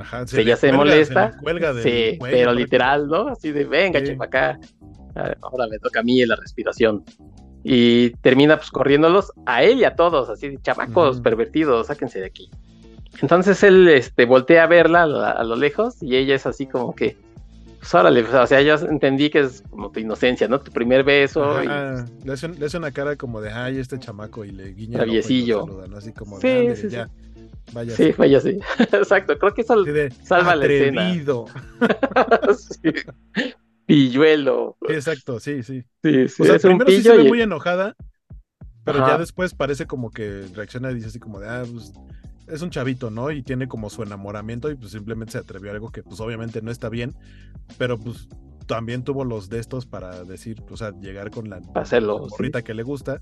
Ajá, 0.00 0.26
Si 0.26 0.40
ella 0.40 0.56
se 0.56 0.68
cuelga- 0.68 0.76
molesta, 0.78 1.32
del 1.74 1.82
sí, 1.82 2.18
cuello, 2.18 2.36
pero 2.36 2.52
literal, 2.54 3.06
¿no? 3.06 3.28
Así 3.28 3.52
de, 3.52 3.64
venga, 3.64 4.00
Sí. 4.00 4.06
chepa 4.06 4.24
acá, 4.24 4.58
Ah, 5.16 5.34
ahora 5.42 5.66
me 5.68 5.76
toca 5.80 6.00
a 6.00 6.02
mí 6.04 6.24
la 6.24 6.36
respiración. 6.36 7.02
Y 7.64 8.10
termina 8.22 8.56
pues 8.56 8.70
corriéndolos 8.70 9.32
a 9.44 9.64
él 9.64 9.78
y 9.80 9.84
a 9.84 9.96
todos, 9.96 10.30
así 10.30 10.48
de 10.48 10.58
chamacos 10.62 11.20
pervertidos, 11.20 11.88
sáquense 11.88 12.20
de 12.20 12.26
aquí. 12.26 12.48
Entonces 13.22 13.62
él 13.62 13.88
este, 13.88 14.24
voltea 14.24 14.64
a 14.64 14.66
verla 14.66 15.02
a, 15.02 15.06
la- 15.06 15.30
a 15.32 15.44
lo 15.44 15.56
lejos 15.56 16.02
y 16.02 16.16
ella 16.16 16.34
es 16.34 16.46
así 16.46 16.66
como 16.66 16.94
que, 16.94 17.16
pues 17.78 17.94
órale, 17.94 18.22
o 18.22 18.46
sea, 18.46 18.60
ya 18.62 18.74
entendí 18.74 19.30
que 19.30 19.40
es 19.40 19.62
como 19.70 19.90
tu 19.90 20.00
inocencia, 20.00 20.46
¿no? 20.48 20.60
Tu 20.60 20.70
primer 20.70 21.02
beso. 21.04 21.62
y- 21.62 21.66
Ajá, 21.66 22.06
le, 22.24 22.32
hace, 22.32 22.48
le 22.48 22.66
hace 22.66 22.76
una 22.78 22.92
cara 22.92 23.16
como 23.16 23.40
de, 23.40 23.50
ay, 23.50 23.78
este 23.78 23.98
chamaco, 23.98 24.44
y 24.44 24.52
le 24.52 24.72
guiña. 24.72 24.88
y 24.88 24.92
lo 24.92 24.98
Traviesillo. 25.04 25.60
saluda, 25.66 25.86
¿no? 25.88 25.96
Así 25.96 26.12
como, 26.12 26.40
Sí, 26.40 26.46
de, 26.48 26.58
"Ándale, 26.58 26.76
sí, 26.76 26.82
sí. 26.82 26.94
ya, 26.94 27.08
vaya. 27.72 27.96
sí, 27.96 28.12
vaya 28.16 28.38
así. 28.38 28.58
Exacto, 28.92 29.38
creo 29.38 29.54
que 29.54 29.62
eso 29.62 29.84
salva 30.24 30.54
la 30.56 30.66
escena. 30.66 31.02
atrevido. 31.08 31.46
sí. 32.82 32.92
Pilluelo. 33.86 34.76
Sí, 34.86 34.94
exacto, 34.94 35.40
sí, 35.40 35.62
sí. 35.62 35.82
Sí, 36.02 36.28
sí, 36.28 36.42
O 36.42 36.44
sea, 36.46 36.58
primero 36.58 36.88
sí 36.90 37.02
se 37.02 37.16
ve 37.16 37.24
y- 37.24 37.28
muy 37.28 37.42
enojada, 37.42 37.96
pero 38.84 38.98
Ajá. 39.00 39.12
ya 39.14 39.18
después 39.18 39.54
parece 39.54 39.86
como 39.86 40.10
que 40.10 40.44
reacciona 40.54 40.90
y 40.92 40.94
dice 40.94 41.08
así 41.08 41.18
como 41.18 41.40
de, 41.40 41.48
ah, 41.48 41.64
pues, 41.70 41.92
es 42.52 42.62
un 42.62 42.70
chavito, 42.70 43.10
¿no? 43.10 43.30
Y 43.30 43.42
tiene 43.42 43.68
como 43.68 43.90
su 43.90 44.02
enamoramiento 44.02 44.70
y 44.70 44.74
pues 44.76 44.92
simplemente 44.92 45.32
se 45.32 45.38
atrevió 45.38 45.70
a 45.70 45.74
algo 45.74 45.90
que 45.90 46.02
pues 46.02 46.20
obviamente 46.20 46.62
no 46.62 46.70
está 46.70 46.88
bien, 46.88 47.14
pero 47.78 47.98
pues 47.98 48.28
también 48.66 49.02
tuvo 49.02 49.24
los 49.24 49.48
de 49.48 49.58
estos 49.58 49.84
para 49.84 50.22
decir, 50.22 50.62
o 50.70 50.76
sea, 50.76 50.92
llegar 51.00 51.32
con 51.32 51.50
la, 51.50 51.60
hacerlo, 51.74 52.18
la 52.20 52.24
sí. 52.26 52.30
morrita 52.30 52.62
que 52.62 52.72
le 52.72 52.84
gusta 52.84 53.20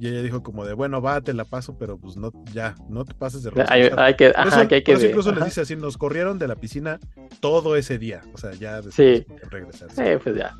y 0.00 0.08
ella 0.08 0.22
dijo 0.22 0.42
como 0.42 0.64
de, 0.64 0.74
bueno, 0.74 1.00
va, 1.00 1.20
te 1.20 1.32
la 1.34 1.44
paso, 1.44 1.78
pero 1.78 1.98
pues 1.98 2.16
no, 2.16 2.32
ya, 2.52 2.74
no 2.88 3.04
te 3.04 3.14
pases 3.14 3.44
de 3.44 3.50
rosca. 3.50 3.72
hay 3.72 4.14
que, 4.16 4.32
ajá, 4.34 4.48
eso- 4.62 4.68
que 4.68 4.74
hay 4.76 4.82
que 4.82 4.96
ver, 4.96 5.04
incluso 5.10 5.32
les 5.32 5.44
dice 5.44 5.60
así, 5.60 5.76
nos 5.76 5.96
corrieron 5.96 6.38
de 6.40 6.48
la 6.48 6.56
piscina 6.56 6.98
todo 7.38 7.76
ese 7.76 7.96
día, 7.98 8.22
o 8.34 8.38
sea, 8.38 8.52
ya 8.54 8.80
después 8.82 8.94
Sí. 8.96 9.24
pueden 9.28 9.50
regresar. 9.50 9.88
Sí, 9.92 10.02
pues 10.22 10.34
ya. 10.36 10.56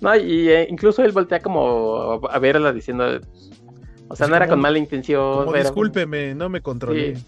No, 0.00 0.16
y 0.16 0.48
eh, 0.48 0.66
incluso 0.70 1.04
él 1.04 1.12
voltea 1.12 1.40
como 1.40 2.18
a 2.30 2.38
verla 2.38 2.72
diciendo, 2.72 3.04
o 4.08 4.16
sea, 4.16 4.24
Así 4.24 4.30
no 4.30 4.36
era 4.36 4.48
con 4.48 4.58
mala 4.58 4.78
intención. 4.78 5.44
Como, 5.44 5.54
era- 5.54 5.64
discúlpeme, 5.64 6.34
no 6.34 6.48
me 6.48 6.62
controlé. 6.62 7.16
Sí, 7.16 7.24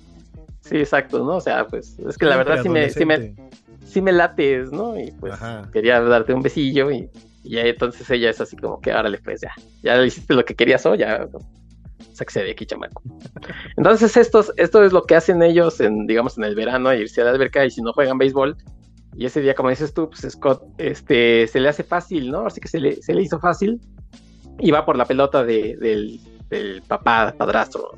sí, 0.68 0.76
exacto, 0.78 1.18
¿no? 1.24 1.36
O 1.36 1.40
sea, 1.40 1.66
pues 1.66 1.98
es 1.98 2.16
que 2.18 2.26
la 2.26 2.36
verdad 2.36 2.62
sí 2.62 2.68
me, 2.68 2.90
sí 2.90 3.04
me, 3.04 3.34
sí 3.84 4.00
me 4.02 4.12
lates, 4.12 4.72
¿no? 4.72 4.98
Y 4.98 5.12
pues 5.12 5.34
Ajá. 5.34 5.68
quería 5.72 6.00
darte 6.00 6.32
un 6.34 6.42
besillo 6.42 6.90
y, 6.90 7.08
y 7.42 7.50
ya 7.50 7.62
entonces 7.62 8.08
ella 8.10 8.30
es 8.30 8.40
así 8.40 8.56
como 8.56 8.80
que, 8.80 8.92
órale, 8.92 9.18
pues 9.18 9.40
ya, 9.42 9.52
ya 9.82 9.96
le 9.96 10.06
hiciste 10.06 10.34
lo 10.34 10.44
que 10.44 10.54
querías 10.54 10.84
o 10.86 10.94
ya, 10.94 11.28
sáquese 12.12 12.42
de 12.44 12.52
aquí, 12.52 12.66
chamaco. 12.66 13.02
Entonces 13.76 14.16
estos, 14.16 14.52
esto 14.56 14.84
es 14.84 14.92
lo 14.92 15.02
que 15.02 15.16
hacen 15.16 15.42
ellos 15.42 15.80
en, 15.80 16.06
digamos, 16.06 16.38
en 16.38 16.44
el 16.44 16.54
verano, 16.54 16.92
irse 16.94 17.20
a 17.20 17.24
la 17.24 17.30
alberca 17.30 17.64
y 17.64 17.70
si 17.70 17.82
no 17.82 17.92
juegan 17.92 18.18
béisbol, 18.18 18.56
y 19.16 19.26
ese 19.26 19.40
día, 19.40 19.54
como 19.54 19.68
dices 19.70 19.92
tú, 19.94 20.08
pues 20.10 20.32
Scott, 20.32 20.62
este, 20.78 21.46
se 21.46 21.60
le 21.60 21.68
hace 21.68 21.84
fácil, 21.84 22.30
¿no? 22.30 22.46
Así 22.46 22.60
que 22.60 22.68
se 22.68 22.80
le, 22.80 22.96
se 23.02 23.14
le 23.14 23.22
hizo 23.22 23.38
fácil 23.38 23.80
y 24.58 24.70
va 24.70 24.84
por 24.84 24.96
la 24.96 25.04
pelota 25.04 25.44
de- 25.44 25.76
del, 25.76 26.18
del 26.50 26.82
papá 26.82 27.34
padrastro 27.36 27.92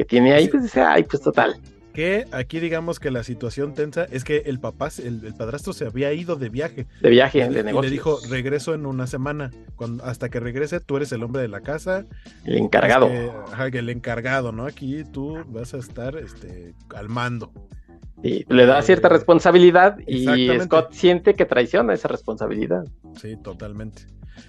que 0.00 0.04
tiene 0.06 0.32
ahí, 0.32 0.44
Sí. 0.44 0.50
pues 0.50 0.62
dice, 0.62 0.80
ay, 0.80 1.02
pues 1.04 1.22
total. 1.22 1.56
Que 1.92 2.24
aquí 2.32 2.60
digamos 2.60 2.98
que 3.00 3.10
la 3.10 3.22
situación 3.24 3.74
tensa 3.74 4.04
es 4.04 4.24
que 4.24 4.44
el 4.46 4.58
papá, 4.60 4.88
el, 5.04 5.24
el 5.26 5.34
padrastro 5.34 5.72
se 5.74 5.84
había 5.84 6.10
ido 6.14 6.36
de 6.36 6.48
viaje. 6.48 6.86
De 7.02 7.10
viaje, 7.10 7.38
Y, 7.38 7.42
de 7.42 7.46
y 7.48 7.52
le 7.52 7.62
negocio. 7.64 7.90
dijo, 7.90 8.18
regreso 8.30 8.72
en 8.74 8.86
una 8.86 9.06
semana. 9.06 9.50
Cuando, 9.76 10.04
hasta 10.04 10.28
que 10.30 10.40
regrese, 10.40 10.80
tú 10.80 10.96
eres 10.96 11.12
el 11.12 11.22
hombre 11.22 11.42
de 11.42 11.48
la 11.48 11.60
casa. 11.60 12.06
el 12.46 12.56
encargado. 12.56 13.08
tienes 13.08 13.30
que- 13.30 13.52
ajá, 13.52 13.66
el 13.66 13.88
encargado, 13.90 14.52
¿no? 14.52 14.66
Aquí 14.66 15.04
tú 15.12 15.36
vas 15.48 15.74
a 15.74 15.78
estar 15.78 16.16
este, 16.16 16.74
al 16.94 17.08
mando. 17.08 17.52
Y 18.22 18.44
le 18.52 18.66
da 18.66 18.80
cierta 18.82 19.08
Eh, 19.08 19.10
responsabilidad 19.10 19.96
y. 20.06 20.26
Scott 20.60 20.92
siente 20.92 21.34
que 21.34 21.44
traiciona 21.44 21.92
esa 21.92 22.06
responsabilidad. 22.08 22.84
Sí, 23.20 23.36
totalmente. 23.42 24.02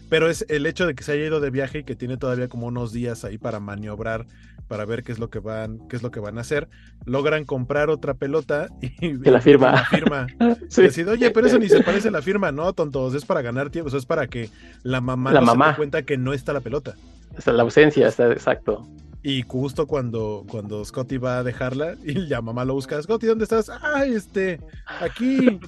Pero 0.10 0.30
es 0.30 0.46
el 0.48 0.66
hecho 0.68 0.86
de 0.86 0.94
que 0.94 1.04
se 1.04 1.14
haya 1.14 1.26
ido 1.26 1.40
de 1.40 1.50
viaje 1.50 1.80
y 1.80 1.84
que 1.84 1.96
tiene 1.96 2.16
todavía 2.18 2.48
como 2.48 2.68
unos 2.68 2.94
días 2.94 3.26
ahí 3.26 3.38
para 3.38 3.60
maniobrar, 3.60 4.26
para 4.72 4.86
ver 4.86 5.04
qué 5.04 5.12
es 5.12 5.20
lo 5.20 5.30
que 5.30 5.40
van, 5.40 5.86
qué 5.90 5.98
es 5.98 6.02
lo 6.02 6.12
que 6.12 6.22
van 6.22 6.38
a 6.38 6.42
hacer. 6.42 6.70
Logran 7.04 7.44
comprar 7.44 7.90
otra 7.90 8.14
pelota 8.14 8.70
y, 8.80 9.20
Que 9.20 9.30
la 9.30 9.42
firma. 9.42 9.74
La 9.74 9.86
firma. 9.86 10.28
Sí. 10.70 11.04
Oye, 11.04 11.30
pero 11.32 11.48
eso 11.48 11.60
ni 11.60 11.68
se 11.68 11.84
parece 11.84 12.08
a 12.08 12.12
la 12.12 12.22
firma, 12.22 12.54
no, 12.54 12.72
tontos, 12.72 13.14
es 13.14 13.26
para 13.26 13.42
ganar 13.42 13.70
tiempo, 13.70 13.90
eso 13.90 13.98
es 13.98 14.06
para 14.06 14.28
que 14.28 14.50
la 14.84 15.02
mamá 15.02 15.34
La 15.34 15.42
no 15.42 15.48
se 15.48 15.52
mamá. 15.52 15.72
dé 15.72 15.76
cuenta 15.76 16.04
que 16.04 16.18
no 16.18 16.32
está 16.32 16.54
la 16.54 16.62
pelota. 16.62 16.96
Esa 17.38 17.52
es 17.52 17.58
la 17.58 17.64
ausencia, 17.64 18.08
está 18.08 18.32
exacto. 18.32 18.88
Y 19.24 19.42
justo 19.42 19.88
cuando, 19.88 20.46
cuando 20.50 20.86
Scotty 20.86 21.18
va 21.18 21.40
a 21.40 21.44
dejarla 21.44 21.96
y 22.06 22.14
la 22.14 22.42
mamá 22.42 22.64
lo 22.64 22.74
busca, 22.74 23.02
Scotty, 23.02 23.28
¿dónde 23.28 23.44
estás? 23.44 23.70
Ay, 23.70 24.14
este, 24.14 24.62
aquí, 25.02 25.60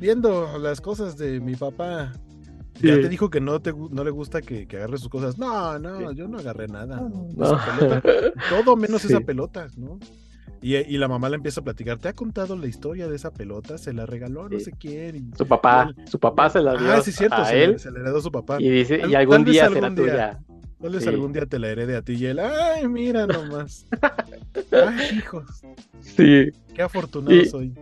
viendo 0.00 0.56
las 0.58 0.80
cosas 0.80 1.18
de 1.18 1.38
mi 1.38 1.54
papá. 1.54 2.14
Ya 2.82 2.94
Sí. 2.96 3.00
te 3.02 3.08
dijo 3.08 3.28
que 3.30 3.40
no 3.40 3.60
te 3.60 3.72
no 3.72 4.04
le 4.04 4.10
gusta 4.10 4.40
que, 4.42 4.66
que 4.66 4.76
agarre 4.76 4.98
sus 4.98 5.08
cosas. 5.08 5.36
No, 5.38 5.78
no, 5.78 6.12
yo 6.12 6.28
no 6.28 6.38
agarré 6.38 6.68
nada. 6.68 7.00
¿no? 7.00 7.26
Pelota, 7.34 8.02
todo 8.50 8.76
menos 8.76 9.02
Sí. 9.02 9.08
esa 9.08 9.20
pelota, 9.20 9.66
¿no? 9.76 9.98
Y, 10.60 10.74
y 10.76 10.98
la 10.98 11.06
mamá 11.06 11.28
le 11.28 11.36
empieza 11.36 11.60
a 11.60 11.64
platicar, 11.64 11.98
¿te 11.98 12.08
ha 12.08 12.12
contado 12.12 12.56
la 12.56 12.66
historia 12.66 13.06
de 13.08 13.14
esa 13.14 13.30
pelota? 13.32 13.78
Se 13.78 13.92
la 13.92 14.06
regaló 14.06 14.48
no 14.48 14.58
Sí. 14.58 14.64
sé 14.66 14.72
quién. 14.72 15.16
y- 15.16 15.36
Su 15.36 15.46
papá, 15.46 15.92
su 16.10 16.18
papá 16.18 16.50
se 16.50 16.60
la 16.60 16.76
dio 16.76 16.92
Ah, 16.92 17.00
sí, 17.00 17.12
cierto, 17.12 17.36
a 17.36 17.44
se, 17.44 17.54
le- 17.54 17.64
él 17.64 17.78
se 17.78 17.90
le 17.92 18.00
heredó 18.00 18.18
a 18.18 18.22
su 18.22 18.32
papá. 18.32 18.56
y 18.60 18.68
dice, 18.68 19.00
y 19.08 19.14
algún 19.14 19.44
día 19.44 19.68
será 19.68 19.86
algún 19.86 20.04
día. 20.04 20.12
tuya. 20.12 20.38
Tal 20.80 20.92
vez 20.92 21.02
sí. 21.02 21.08
algún 21.08 21.32
día 21.32 21.46
te 21.46 21.58
la 21.58 21.68
herede 21.68 21.96
a 21.96 22.02
ti 22.02 22.12
y 22.14 22.26
él, 22.26 22.38
ay, 22.40 22.86
mira 22.88 23.26
nomás. 23.26 23.86
ay, 24.72 25.18
hijos, 25.18 25.44
Sí, 26.00 26.50
qué 26.74 26.82
afortunado 26.82 27.34
Y- 27.34 27.46
soy. 27.46 27.74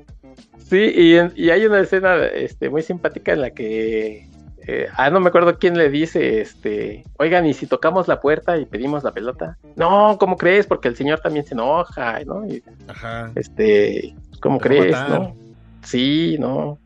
sí, 0.58 0.78
y, 0.94 1.14
en- 1.14 1.32
y 1.36 1.50
hay 1.50 1.64
una 1.66 1.80
escena 1.80 2.24
este, 2.26 2.68
muy 2.70 2.82
simpática 2.82 3.32
en 3.32 3.40
la 3.42 3.50
que, 3.50 4.28
eh, 4.66 4.88
ah, 4.96 5.10
no 5.10 5.20
me 5.20 5.28
acuerdo 5.28 5.58
quién 5.58 5.78
le 5.78 5.88
dice, 5.90 6.40
este, 6.40 7.04
oigan, 7.18 7.46
¿y 7.46 7.54
si 7.54 7.66
tocamos 7.66 8.08
la 8.08 8.20
puerta 8.20 8.56
y 8.58 8.66
pedimos 8.66 9.04
la 9.04 9.12
pelota? 9.12 9.56
No, 9.76 10.16
¿cómo 10.18 10.36
crees? 10.36 10.66
Porque 10.66 10.88
el 10.88 10.96
señor 10.96 11.20
también 11.20 11.44
se 11.46 11.54
enoja, 11.54 12.18
¿no? 12.24 12.46
Y, 12.46 12.62
Ajá. 12.88 13.30
este, 13.36 14.14
¿cómo 14.40 14.58
crees? 14.58 14.92
¿no? 15.08 15.36
Sí, 15.82 16.36
no. 16.38 16.78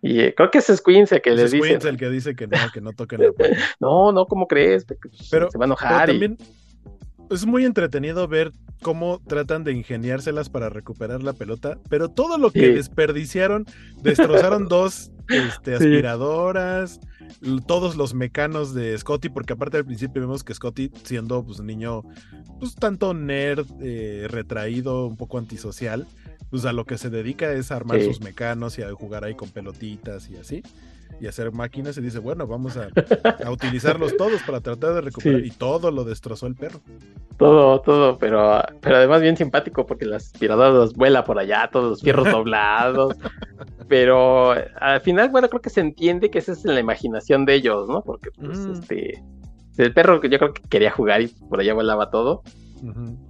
Y 0.00 0.20
eh, 0.20 0.34
creo 0.36 0.50
que 0.50 0.58
es 0.58 0.66
Squince 0.66 1.20
que 1.20 1.30
es 1.30 1.50
dice, 1.52 1.68
Quince 1.68 1.88
el 1.88 1.96
que 1.96 2.08
dice 2.08 2.34
que 2.34 2.46
no, 2.46 2.56
que 2.72 2.80
no 2.80 2.92
toquen 2.92 3.20
la 3.20 3.32
puerta. 3.32 3.56
no, 3.80 4.10
no, 4.12 4.26
¿cómo 4.26 4.46
crees? 4.46 4.84
Porque, 4.84 5.08
pues, 5.08 5.28
Pero, 5.30 5.50
se 5.50 5.58
va 5.58 5.64
a 5.64 5.68
pero 5.68 5.74
enojar. 5.80 6.08
y- 6.08 6.12
también 6.12 6.38
es 7.32 7.46
muy 7.46 7.64
entretenido 7.64 8.26
ver 8.28 8.52
cómo 8.82 9.20
tratan 9.26 9.64
de 9.64 9.72
ingeniárselas 9.72 10.48
para 10.50 10.68
recuperar 10.68 11.22
la 11.22 11.32
pelota, 11.32 11.78
pero 11.88 12.08
todo 12.08 12.36
lo 12.38 12.50
que 12.50 12.60
Sí. 12.68 12.72
desperdiciaron, 12.74 13.64
destrozaron 14.02 14.66
dos 14.68 15.10
este, 15.28 15.74
aspiradoras, 15.74 17.00
todos 17.66 17.96
los 17.96 18.12
mecanos 18.14 18.74
de 18.74 18.96
Scotty, 18.98 19.28
porque 19.28 19.52
aparte 19.54 19.76
al 19.78 19.84
principio 19.84 20.20
vemos 20.20 20.42
que 20.44 20.52
Scotty, 20.54 20.90
siendo 21.04 21.44
pues 21.44 21.58
un 21.60 21.66
niño, 21.68 22.02
pues 22.58 22.74
tanto 22.74 23.14
nerd, 23.14 23.66
eh, 23.80 24.26
retraído, 24.28 25.06
un 25.06 25.16
poco 25.16 25.38
antisocial, 25.38 26.06
pues 26.50 26.64
a 26.66 26.72
lo 26.72 26.84
que 26.84 26.98
se 26.98 27.08
dedica 27.08 27.52
es 27.52 27.70
a 27.72 27.76
armar 27.76 28.00
Sí. 28.00 28.06
sus 28.06 28.20
mecanos 28.20 28.78
y 28.78 28.82
a 28.82 28.92
jugar 28.92 29.24
ahí 29.24 29.34
con 29.34 29.48
pelotitas 29.48 30.28
y 30.28 30.36
así. 30.36 30.62
Y 31.22 31.28
hacer 31.28 31.52
máquinas 31.52 31.96
y 31.96 32.00
dice, 32.00 32.18
bueno, 32.18 32.48
vamos 32.48 32.76
a, 32.76 32.88
utilizarlos 33.48 34.16
todos 34.16 34.42
para 34.42 34.60
tratar 34.60 34.94
de 34.94 35.02
recuperar. 35.02 35.44
Y 35.44 35.52
todo 35.52 35.92
lo 35.92 36.02
destrozó 36.02 36.48
el 36.48 36.56
perro. 36.56 36.80
Todo, 37.38 37.80
todo, 37.80 38.18
pero, 38.18 38.60
pero 38.80 38.96
además 38.96 39.22
bien 39.22 39.36
simpático 39.36 39.86
porque 39.86 40.04
las 40.04 40.26
aspiradora 40.26 40.90
vuela 40.96 41.22
por 41.22 41.38
allá, 41.38 41.70
todos 41.72 41.90
los 41.90 42.00
fierros 42.00 42.24
doblados. 42.32 43.14
pero 43.86 44.50
al 44.80 45.00
final, 45.02 45.28
bueno, 45.28 45.48
creo 45.48 45.62
que 45.62 45.70
se 45.70 45.80
entiende 45.80 46.28
que 46.28 46.40
esa 46.40 46.50
es 46.50 46.64
la 46.64 46.80
imaginación 46.80 47.44
de 47.44 47.54
ellos, 47.54 47.88
¿no? 47.88 48.02
Porque 48.02 48.32
pues, 48.32 48.58
mm. 48.58 48.72
este 48.72 49.22
el 49.78 49.94
perro 49.94 50.20
que 50.20 50.28
yo 50.28 50.38
creo 50.38 50.52
que 50.52 50.62
quería 50.68 50.90
jugar 50.90 51.22
y 51.22 51.28
por 51.28 51.60
allá 51.60 51.72
volaba 51.72 52.10
todo. 52.10 52.42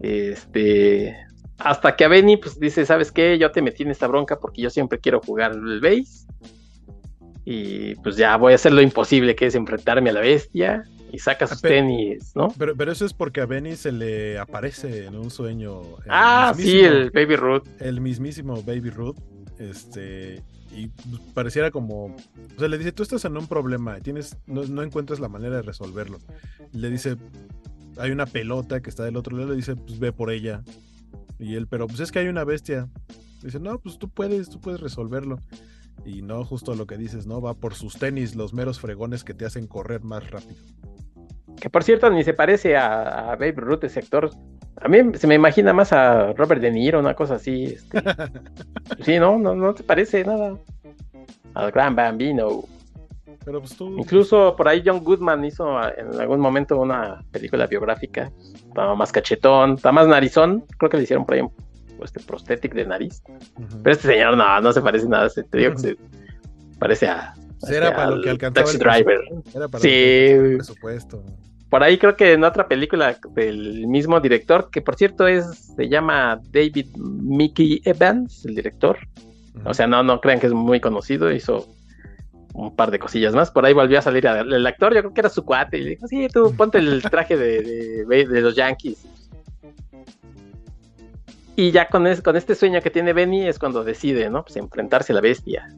Este, 0.00 1.14
hasta 1.58 1.94
que 1.94 2.06
a 2.06 2.08
Benny 2.08 2.38
pues 2.38 2.58
dice, 2.58 2.86
¿sabes 2.86 3.12
qué? 3.12 3.36
Yo 3.38 3.52
te 3.52 3.60
metí 3.60 3.82
en 3.82 3.90
esta 3.90 4.06
bronca 4.06 4.38
porque 4.40 4.62
yo 4.62 4.70
siempre 4.70 4.98
quiero 4.98 5.20
jugar 5.20 5.52
el 5.52 5.80
base. 5.80 6.26
Y 7.44 7.94
pues 7.96 8.16
ya 8.16 8.36
voy 8.36 8.52
a 8.52 8.56
hacer 8.56 8.72
lo 8.72 8.82
imposible 8.82 9.34
que 9.34 9.46
es 9.46 9.54
enfrentarme 9.54 10.10
a 10.10 10.12
la 10.14 10.20
bestia. 10.20 10.84
Y 11.12 11.18
saca 11.18 11.46
sus 11.46 11.62
ah, 11.62 11.68
tenis, 11.68 12.32
¿no? 12.34 12.48
Pero, 12.56 12.74
pero 12.74 12.90
eso 12.90 13.04
es 13.04 13.12
porque 13.12 13.42
a 13.42 13.46
Benny 13.46 13.76
se 13.76 13.92
le 13.92 14.38
aparece 14.38 15.04
en 15.06 15.16
un 15.16 15.30
sueño. 15.30 15.82
Ah, 16.08 16.54
sí, 16.56 16.80
el 16.80 17.10
Baby 17.10 17.36
Ruth. 17.36 17.64
El 17.80 18.00
mismísimo 18.00 18.62
Baby 18.62 18.88
Ruth. 18.88 19.16
Este, 19.58 20.42
y 20.74 20.88
pareciera 21.34 21.70
como, 21.70 22.06
o 22.06 22.58
sea, 22.58 22.68
le 22.68 22.78
dice, 22.78 22.92
tú 22.92 23.02
estás 23.02 23.24
en 23.24 23.36
un 23.36 23.46
problema, 23.46 24.00
tienes, 24.00 24.36
no, 24.46 24.64
no, 24.64 24.82
encuentras 24.82 25.20
la 25.20 25.28
manera 25.28 25.56
de 25.56 25.62
resolverlo. 25.62 26.18
Le 26.72 26.88
dice, 26.88 27.16
hay 27.98 28.10
una 28.10 28.26
pelota 28.26 28.80
que 28.80 28.88
está 28.88 29.04
del 29.04 29.16
otro 29.16 29.36
lado, 29.36 29.50
le 29.50 29.56
dice, 29.56 29.76
pues 29.76 29.98
ve 29.98 30.12
por 30.12 30.30
ella. 30.30 30.62
Y 31.38 31.56
él, 31.56 31.66
pero 31.66 31.86
pues 31.86 32.00
es 32.00 32.10
que 32.10 32.20
hay 32.20 32.28
una 32.28 32.44
bestia. 32.44 32.88
Dice, 33.42 33.60
no, 33.60 33.78
pues 33.78 33.98
tú 33.98 34.08
puedes, 34.08 34.48
tú 34.48 34.60
puedes 34.60 34.80
resolverlo. 34.80 35.38
Y 36.04 36.22
no 36.22 36.44
justo 36.44 36.74
lo 36.74 36.86
que 36.86 36.96
dices, 36.96 37.26
¿no? 37.26 37.40
Va 37.40 37.54
por 37.54 37.74
sus 37.74 37.98
tenis, 37.98 38.34
los 38.34 38.52
meros 38.52 38.80
fregones 38.80 39.24
que 39.24 39.34
te 39.34 39.44
hacen 39.44 39.66
correr 39.66 40.02
más 40.02 40.30
rápido. 40.30 40.60
Que 41.60 41.70
por 41.70 41.84
cierto, 41.84 42.10
ni 42.10 42.24
se 42.24 42.34
parece 42.34 42.76
a, 42.76 43.36
Babe 43.38 43.54
Ruth 43.56 43.84
ese 43.84 44.00
actor. 44.00 44.30
A 44.80 44.88
mí 44.88 44.98
se 45.14 45.26
me 45.26 45.36
imagina 45.36 45.72
más 45.72 45.92
a 45.92 46.32
Robert 46.32 46.60
De 46.60 46.70
Niro, 46.70 46.98
una 46.98 47.14
cosa 47.14 47.36
así. 47.36 47.64
Este. 47.64 48.02
sí, 49.04 49.18
no, 49.18 49.38
no, 49.38 49.54
no 49.54 49.74
te 49.74 49.84
parece 49.84 50.24
nada. 50.24 50.58
Al 51.54 51.70
gran 51.70 51.94
Bambino. 51.94 52.64
Pero 53.44 53.60
pues 53.60 53.76
tú... 53.76 53.96
Incluso 53.98 54.56
por 54.56 54.68
ahí 54.68 54.82
John 54.84 55.04
Goodman 55.04 55.44
hizo 55.44 55.80
en 55.96 56.20
algún 56.20 56.40
momento 56.40 56.80
una 56.80 57.22
película 57.30 57.66
biográfica. 57.66 58.32
Estaba 58.68 58.94
más 58.94 59.12
cachetón, 59.12 59.74
estaba 59.74 59.92
más 59.92 60.08
narizón. 60.08 60.64
Creo 60.78 60.90
que 60.90 60.96
le 60.96 61.02
hicieron 61.04 61.24
por 61.24 61.34
ahí 61.34 61.42
un 61.42 61.52
este, 62.04 62.20
prosthetic 62.20 62.74
de 62.74 62.86
nariz. 62.86 63.22
Pero 63.82 63.92
este 63.94 64.08
señor 64.08 64.36
no, 64.36 64.60
no 64.60 64.72
se 64.72 64.80
parece 64.80 65.08
nada. 65.08 65.28
Te 65.28 65.58
digo 65.58 65.72
que 65.72 65.78
se 65.78 65.96
parece 66.78 67.08
a. 67.08 67.34
Era 67.68 67.94
para 67.94 68.10
lo 68.10 68.22
que 68.22 68.30
alcanzaba 68.30 68.70
el 68.70 68.78
Driver. 68.78 69.20
Era 69.54 69.68
para 69.68 69.82
sí. 69.82 69.90
el 69.90 70.56
presupuesto. 70.56 71.24
Por 71.70 71.82
ahí 71.82 71.96
creo 71.96 72.16
que 72.16 72.32
en 72.32 72.44
otra 72.44 72.68
película 72.68 73.16
del 73.34 73.86
mismo 73.86 74.20
director, 74.20 74.68
que 74.70 74.82
por 74.82 74.94
cierto 74.96 75.26
es 75.26 75.72
se 75.74 75.88
llama 75.88 76.38
David 76.50 76.88
Mickey 76.96 77.80
Evans, 77.84 78.44
el 78.44 78.56
director. 78.56 78.98
O 79.64 79.72
sea, 79.72 79.86
no, 79.86 80.02
no 80.02 80.20
crean 80.20 80.40
que 80.40 80.48
es 80.48 80.52
muy 80.52 80.80
conocido, 80.80 81.32
hizo 81.32 81.68
un 82.54 82.74
par 82.74 82.90
de 82.90 82.98
cosillas 82.98 83.34
más. 83.34 83.50
Por 83.50 83.64
ahí 83.64 83.72
volvió 83.72 83.98
a 83.98 84.02
salir 84.02 84.26
el 84.26 84.66
actor, 84.66 84.94
yo 84.94 85.00
creo 85.00 85.14
que 85.14 85.20
era 85.20 85.28
su 85.28 85.44
cuate, 85.44 85.78
y 85.78 85.82
le 85.82 85.90
dijo, 85.90 86.06
sí, 86.06 86.28
tú 86.32 86.54
ponte 86.56 86.78
el 86.78 87.02
traje 87.02 87.36
de, 87.36 88.04
de, 88.06 88.40
los 88.40 88.54
Yankees. 88.54 89.06
Y 91.54 91.70
ya 91.70 91.88
con, 91.88 92.06
con 92.22 92.36
este 92.36 92.54
sueño 92.54 92.80
que 92.80 92.90
tiene 92.90 93.12
Benny 93.12 93.46
es 93.46 93.58
cuando 93.58 93.84
decide, 93.84 94.30
¿no? 94.30 94.42
Pues 94.42 94.56
enfrentarse 94.56 95.12
a 95.12 95.16
la 95.16 95.20
bestia. 95.20 95.68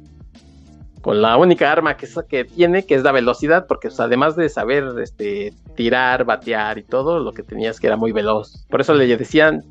Con 1.01 1.21
la 1.21 1.37
única 1.37 1.71
arma 1.71 1.97
que, 1.97 2.09
que 2.29 2.45
tiene, 2.45 2.87
que 2.87 2.95
es 2.95 3.03
la 3.03 3.13
velocidad, 3.13 3.67
porque 3.67 3.89
pues, 3.89 4.01
además 4.01 4.37
de 4.37 4.49
saber 4.49 4.85
este, 5.03 5.53
tirar, 5.75 6.25
batear 6.25 6.79
y 6.79 6.85
todo, 6.85 7.19
lo 7.19 7.33
que 7.33 7.43
tenía 7.43 7.71
es 7.71 7.81
que 7.81 7.89
era 7.89 7.97
muy 7.97 8.13
veloz. 8.13 8.67
Por 8.71 8.81
eso 8.81 8.95
le 8.95 9.17
decían 9.17 9.65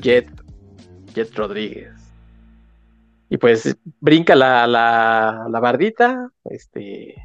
Jet, 0.00 0.28
Jet 1.14 1.34
Rodríguez. 1.34 1.92
Y 3.28 3.38
pues 3.38 3.76
brinca 4.00 4.36
la, 4.36 4.68
la, 4.68 5.46
la, 5.50 5.60
bardita, 5.60 6.30
este, 6.44 7.16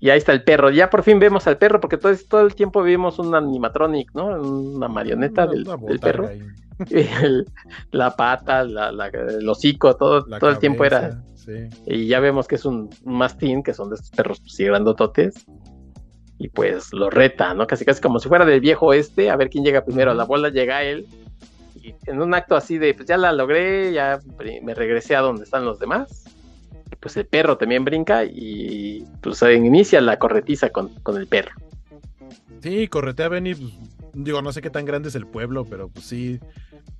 y 0.00 0.10
ahí 0.10 0.18
está 0.18 0.32
el 0.32 0.44
perro. 0.44 0.70
Ya 0.70 0.90
por 0.90 1.02
fin 1.02 1.18
vemos 1.18 1.46
al 1.46 1.56
perro, 1.56 1.80
porque 1.80 1.96
todo, 1.96 2.12
todo 2.28 2.42
el 2.42 2.54
tiempo 2.54 2.82
vimos 2.82 3.18
un 3.18 3.34
animatronic, 3.34 4.12
¿no? 4.12 4.26
Una 4.26 4.88
marioneta 4.88 5.46
del, 5.46 5.64
perro. 6.00 6.28
la 7.90 8.16
pata, 8.16 8.64
la, 8.64 8.90
el 9.08 9.48
hocico, 9.48 9.96
todo, 9.96 10.24
todo 10.24 10.50
el 10.50 10.58
tiempo 10.58 10.84
era. 10.84 11.22
Y 11.86 12.06
ya 12.06 12.20
vemos 12.20 12.46
que 12.46 12.56
es 12.56 12.64
un, 12.64 12.90
mastín, 13.04 13.62
que 13.62 13.72
son 13.72 13.88
de 13.88 13.96
estos 13.96 14.10
perros 14.10 14.40
pues, 14.40 14.58
grandototes. 14.58 15.46
Y 16.40 16.48
pues 16.48 16.92
lo 16.92 17.10
reta, 17.10 17.52
¿no? 17.54 17.66
Casi 17.66 17.84
casi 17.84 18.00
como 18.00 18.20
si 18.20 18.28
fuera 18.28 18.44
del 18.44 18.60
viejo 18.60 18.92
este, 18.92 19.28
a 19.30 19.36
ver 19.36 19.50
quién 19.50 19.64
llega 19.64 19.84
primero. 19.84 20.14
La 20.14 20.24
bola 20.24 20.50
llega 20.50 20.76
a 20.76 20.82
él 20.84 21.06
en 22.06 22.20
un 22.20 22.34
acto 22.34 22.56
así 22.56 22.78
de, 22.78 22.94
pues 22.94 23.08
ya 23.08 23.16
la 23.16 23.32
logré, 23.32 23.92
ya 23.92 24.20
me 24.62 24.74
regresé 24.74 25.16
a 25.16 25.20
donde 25.20 25.44
están 25.44 25.64
los 25.64 25.78
demás. 25.78 26.24
pues 27.00 27.16
el 27.16 27.26
perro 27.26 27.56
también 27.56 27.84
brinca 27.84 28.24
y 28.24 29.04
pues 29.22 29.42
inicia 29.42 30.00
la 30.00 30.18
corretiza 30.18 30.70
con, 30.70 30.90
el 31.16 31.26
perro. 31.26 31.52
Sí, 32.60 32.88
corretea 32.88 33.26
a 33.26 33.28
Benny, 33.28 33.54
pues, 33.54 33.72
digo, 34.14 34.42
no 34.42 34.52
sé 34.52 34.62
qué 34.62 34.70
tan 34.70 34.84
grande 34.84 35.10
es 35.10 35.14
el 35.14 35.26
pueblo, 35.26 35.64
pero 35.64 35.88
pues 35.88 36.06
sí, 36.06 36.40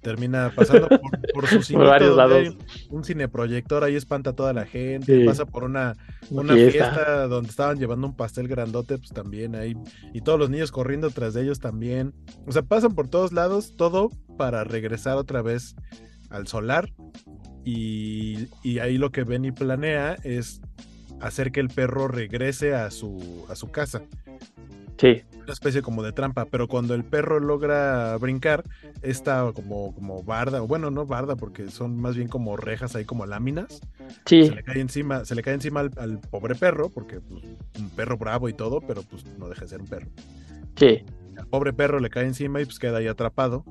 termina 0.00 0.52
pasando 0.54 0.88
por, 1.34 1.46
su 1.48 1.62
cine. 1.62 1.84
varios 1.84 2.16
lados. 2.16 2.56
Un 2.90 3.04
cineproyector 3.04 3.84
ahí 3.84 3.96
espanta 3.96 4.30
a 4.30 4.32
toda 4.34 4.52
la 4.52 4.66
gente. 4.66 5.24
Pasa 5.24 5.44
por 5.44 5.64
una, 5.64 5.96
una 6.30 6.54
fiesta. 6.54 7.26
donde 7.26 7.50
estaban 7.50 7.78
llevando 7.78 8.06
un 8.06 8.16
pastel 8.16 8.48
grandote, 8.48 8.98
pues 8.98 9.10
también 9.10 9.54
ahí. 9.54 9.74
Y 10.12 10.20
todos 10.20 10.38
los 10.38 10.50
niños 10.50 10.72
corriendo 10.72 11.10
tras 11.10 11.34
de 11.34 11.42
ellos 11.42 11.60
también. 11.60 12.14
O 12.46 12.52
sea, 12.52 12.62
pasan 12.62 12.94
por 12.94 13.08
todos 13.08 13.32
lados, 13.32 13.74
todo 13.76 14.10
para 14.36 14.64
regresar 14.64 15.16
otra 15.16 15.42
vez 15.42 15.74
al 16.30 16.46
solar. 16.46 16.92
Y, 17.64 18.48
y 18.62 18.78
ahí 18.78 18.98
lo 18.98 19.10
que 19.10 19.24
Benny 19.24 19.52
planea 19.52 20.16
es 20.22 20.60
hacer 21.20 21.52
que 21.52 21.60
el 21.60 21.68
perro 21.68 22.08
regrese 22.08 22.74
a 22.74 22.90
su, 22.90 23.44
a 23.48 23.56
su 23.56 23.70
casa. 23.70 24.02
Sí 24.98 25.22
una 25.48 25.54
especie 25.54 25.80
como 25.80 26.02
de 26.02 26.12
trampa, 26.12 26.44
pero 26.44 26.68
cuando 26.68 26.94
el 26.94 27.04
perro 27.04 27.40
logra 27.40 28.18
brincar, 28.18 28.64
está 29.00 29.50
como, 29.54 29.94
como 29.94 30.22
barda, 30.22 30.60
bueno, 30.60 30.90
no 30.90 31.06
barda, 31.06 31.36
porque 31.36 31.70
son 31.70 31.98
más 31.98 32.14
bien 32.16 32.28
como 32.28 32.58
rejas 32.58 32.94
ahí 32.94 33.06
como 33.06 33.24
láminas. 33.24 33.80
Sí. 34.26 34.44
Se 34.44 34.54
le 34.54 34.62
cae 34.62 34.80
encima, 34.80 35.24
se 35.24 35.34
le 35.34 35.42
cae 35.42 35.54
encima 35.54 35.80
al, 35.80 36.20
pobre 36.20 36.54
perro, 36.54 36.90
porque 36.90 37.20
pues, 37.20 37.42
un 37.78 37.88
perro 37.96 38.18
bravo 38.18 38.50
y 38.50 38.52
todo, 38.52 38.82
pero 38.82 39.02
pues 39.02 39.24
no 39.38 39.48
deja 39.48 39.62
de 39.62 39.68
ser 39.68 39.80
un 39.80 39.86
perro. 39.86 40.08
Sí. 40.76 41.02
Al 41.38 41.46
pobre 41.46 41.72
perro 41.72 41.98
le 41.98 42.10
cae 42.10 42.26
encima 42.26 42.60
y 42.60 42.66
pues 42.66 42.78
queda 42.78 42.98
ahí 42.98 43.06
atrapado. 43.06 43.64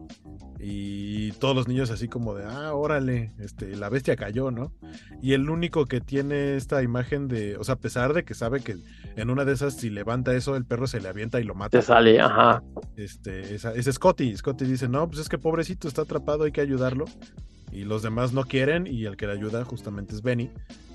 Y 0.60 1.32
todos 1.34 1.56
los 1.56 1.68
niños 1.68 1.92
así 1.92 2.08
como 2.08 2.34
de, 2.34 2.46
ah, 2.46 2.74
órale, 2.74 3.34
este, 3.40 3.76
la 3.76 3.90
bestia 3.90 4.16
cayó, 4.16 4.52
¿no? 4.52 4.74
Y 5.22 5.34
el 5.34 5.50
único 5.50 5.86
que 5.86 6.02
tiene 6.02 6.56
esta 6.56 6.82
imagen 6.82 7.28
de, 7.28 7.58
o 7.58 7.64
sea, 7.64 7.76
a 7.76 7.80
pesar 7.80 8.14
de 8.14 8.24
que 8.24 8.34
sabe 8.34 8.62
que 8.62 8.78
en 9.16 9.30
una 9.30 9.46
de 9.46 9.54
esas, 9.54 9.76
si 9.76 9.90
levanta 9.90 10.36
eso, 10.36 10.56
el 10.56 10.66
perro 10.66 10.88
se 10.88 11.00
le 11.00 11.10
avienta 11.10 11.40
y 11.40 11.44
lo 11.44 11.56
mata. 11.56 11.80
Se 11.80 11.88
sale, 11.88 12.20
ajá. 12.20 12.64
Este, 12.96 13.56
es 13.56 13.90
Scotty. 13.92 14.36
Scotty 14.36 14.66
dice, 14.66 14.88
no, 14.88 15.08
pues 15.08 15.20
es 15.20 15.30
que 15.30 15.38
pobrecito, 15.38 15.88
está 15.88 16.04
atrapado, 16.04 16.44
hay 16.44 16.52
que 16.52 16.62
ayudarlo. 16.62 17.06
Y 17.72 17.84
los 17.84 18.02
demás 18.02 18.34
no 18.34 18.44
quieren, 18.44 18.88
y 18.88 19.06
el 19.06 19.18
que 19.18 19.28
le 19.28 19.34
ayuda 19.34 19.66
justamente 19.66 20.16
es 20.16 20.22
Benny. 20.22 20.50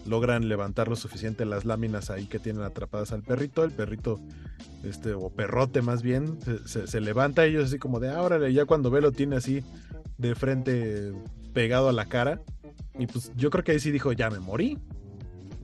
Logran 0.07 0.49
levantar 0.49 0.89
lo 0.89 0.97
suficiente 0.97 1.45
las 1.45 1.64
láminas 1.64 2.11
ahí 2.11 2.27
que 2.27 2.39
tienen 2.39 2.62
atrapadas 2.62 3.12
al 3.12 3.23
perrito. 3.23 3.62
El 3.62 3.73
perrito 3.73 4.20
este, 4.83 5.12
o 5.12 5.31
perrote 5.31 5.81
más 5.83 6.03
bien, 6.03 6.39
se, 6.64 7.01
levanta 7.01 7.45
ellos 7.45 7.66
así 7.66 7.79
como 7.79 8.01
de, 8.01 8.11
ahora 8.11 8.49
ya 8.49 8.64
cuando 8.64 8.91
ve 8.91 9.01
lo 9.01 9.12
tiene 9.12 9.37
así 9.37 9.62
de 10.18 10.35
frente 10.35 11.12
pegado 11.53 11.89
a 11.89 11.93
la 11.93 12.07
cara. 12.07 12.41
Y 12.99 13.07
pues 13.07 13.33
yo 13.37 13.51
creo 13.51 13.64
que 13.64 13.73
ahí 13.73 13.81
sí 13.81 13.91
dijo, 13.91 14.12
ya 14.12 14.31
me 14.31 14.39
morí. 14.39 14.79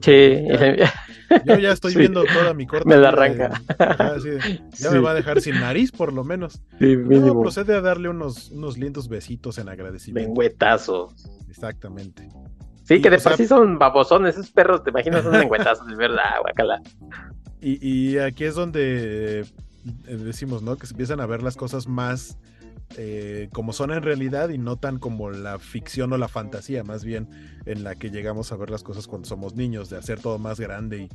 Sí. 0.01 0.37
yo 1.45 1.57
ya 1.57 1.71
estoy 1.71 1.95
viendo 1.95 2.23
toda 2.23 2.53
mi 2.53 2.65
corta. 2.65 2.87
Me 2.87 2.97
la 2.97 3.09
arranca. 3.09 3.61
ya 4.77 4.91
me 4.91 4.99
va 4.99 5.11
a 5.11 5.13
dejar 5.13 5.41
sin 5.41 5.59
nariz, 5.59 5.91
por 5.91 6.13
lo 6.13 6.23
menos. 6.23 6.61
Sí, 6.79 6.97
procede 7.41 7.75
a 7.75 7.81
darle 7.81 8.09
unos, 8.09 8.51
unos 8.51 8.77
lindos 8.77 9.09
besitos 9.09 9.57
en 9.57 9.69
agradecimiento. 9.69 10.29
Lengüetazos. 10.29 11.29
Exactamente. 11.49 12.29
Sí, 12.83 13.01
que 13.01 13.09
de 13.11 13.19
por 13.19 13.37
sí 13.37 13.45
son 13.45 13.77
babosones, 13.77 14.35
esos 14.35 14.49
perros, 14.49 14.83
te 14.83 14.89
imaginas, 14.89 15.23
son 15.23 15.33
lengüetazos, 15.33 15.85
de 15.85 15.95
verdad, 15.95 16.23
guacala. 16.41 16.81
Y, 17.61 18.17
aquí 18.17 18.45
es 18.45 18.55
donde 18.55 19.41
eh, 19.41 19.45
decimos, 20.07 20.63
¿no? 20.63 20.75
Que 20.77 20.87
se 20.87 20.93
empiezan 20.93 21.19
a 21.19 21.25
ver 21.25 21.43
las 21.43 21.55
cosas 21.55 21.87
más 21.87 22.39
eh, 22.97 23.49
como 23.53 23.71
son 23.71 23.91
en 23.91 24.01
realidad 24.01 24.49
y 24.49 24.57
no 24.57 24.77
tan 24.77 24.97
como 24.97 25.29
la 25.29 25.59
ficción 25.59 26.11
o 26.11 26.17
la 26.17 26.27
fantasía, 26.27 26.83
más 26.83 27.03
bien 27.03 27.27
en 27.65 27.83
la 27.83 27.95
que 27.95 28.09
llegamos 28.09 28.51
a 28.51 28.57
ver 28.57 28.71
las 28.71 28.81
cosas 28.81 29.07
cuando 29.07 29.27
somos 29.27 29.55
niños, 29.55 29.89
de 29.89 29.97
hacer 29.97 30.19
todo 30.19 30.39
más 30.39 30.59
grande 30.59 31.07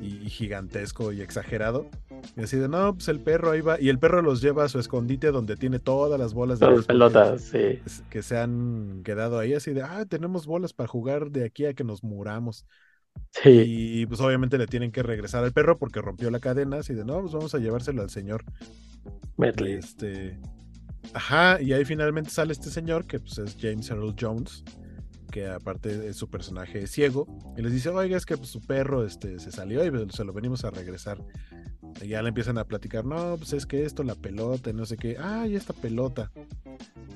y, 0.00 0.10
gigantesco 0.28 1.12
y 1.12 1.20
exagerado. 1.20 1.88
Y 2.36 2.42
así 2.42 2.56
de, 2.56 2.68
no, 2.68 2.94
pues 2.94 3.08
el 3.08 3.20
perro 3.20 3.52
ahí 3.52 3.60
va, 3.60 3.80
y 3.80 3.90
el 3.90 3.98
perro 3.98 4.22
los 4.22 4.40
lleva 4.40 4.64
a 4.64 4.68
su 4.68 4.80
escondite 4.80 5.30
donde 5.30 5.56
tiene 5.56 5.78
todas 5.78 6.18
las 6.18 6.34
bolas 6.34 6.58
de 6.58 6.70
las 6.70 6.86
pelotas, 6.86 7.42
sí. 7.42 7.78
que 8.10 8.22
se 8.22 8.36
han 8.36 9.02
quedado 9.04 9.38
ahí, 9.38 9.54
así 9.54 9.72
de, 9.72 9.82
ah, 9.82 10.04
tenemos 10.06 10.46
bolas 10.46 10.72
para 10.72 10.88
jugar 10.88 11.30
de 11.30 11.44
aquí 11.44 11.66
a 11.66 11.74
que 11.74 11.84
nos 11.84 12.02
muramos. 12.02 12.66
Y 13.44 14.06
pues 14.06 14.20
obviamente 14.20 14.58
le 14.58 14.66
tienen 14.66 14.92
que 14.92 15.02
regresar 15.02 15.44
al 15.44 15.52
perro 15.52 15.78
porque 15.78 16.00
rompió 16.00 16.30
la 16.30 16.40
cadena, 16.40 16.78
así 16.78 16.94
de 16.94 17.04
no, 17.04 17.20
pues 17.20 17.32
vamos 17.32 17.54
a 17.54 17.58
llevárselo 17.58 18.02
al 18.02 18.10
señor. 18.10 18.44
Este, 19.66 20.38
ajá, 21.14 21.60
y 21.60 21.72
ahí 21.72 21.84
finalmente 21.84 22.30
sale 22.30 22.52
este 22.52 22.70
señor 22.70 23.06
que 23.06 23.20
pues 23.20 23.38
es 23.38 23.56
James 23.60 23.90
Earl 23.90 24.14
Jones, 24.18 24.64
que 25.30 25.48
aparte 25.48 25.96
de 25.96 26.12
su 26.12 26.28
personaje 26.28 26.86
ciego, 26.86 27.26
y 27.56 27.62
les 27.62 27.72
dice, 27.72 27.88
oiga, 27.88 28.16
es 28.16 28.26
que 28.26 28.36
pues, 28.36 28.50
su 28.50 28.60
perro 28.60 29.04
este, 29.04 29.38
se 29.38 29.52
salió 29.52 29.84
y 29.84 29.90
pues, 29.90 30.14
se 30.14 30.24
lo 30.24 30.32
venimos 30.32 30.64
a 30.64 30.70
regresar. 30.70 31.22
Y 32.02 32.08
ya 32.08 32.22
le 32.22 32.28
empiezan 32.28 32.56
a 32.58 32.64
platicar, 32.64 33.04
no, 33.04 33.36
pues 33.36 33.52
es 33.52 33.66
que 33.66 33.84
esto, 33.84 34.02
la 34.02 34.14
pelota, 34.14 34.70
y 34.70 34.72
no 34.72 34.86
sé 34.86 34.96
qué, 34.96 35.16
ay, 35.18 35.56
esta 35.56 35.72
pelota. 35.72 36.30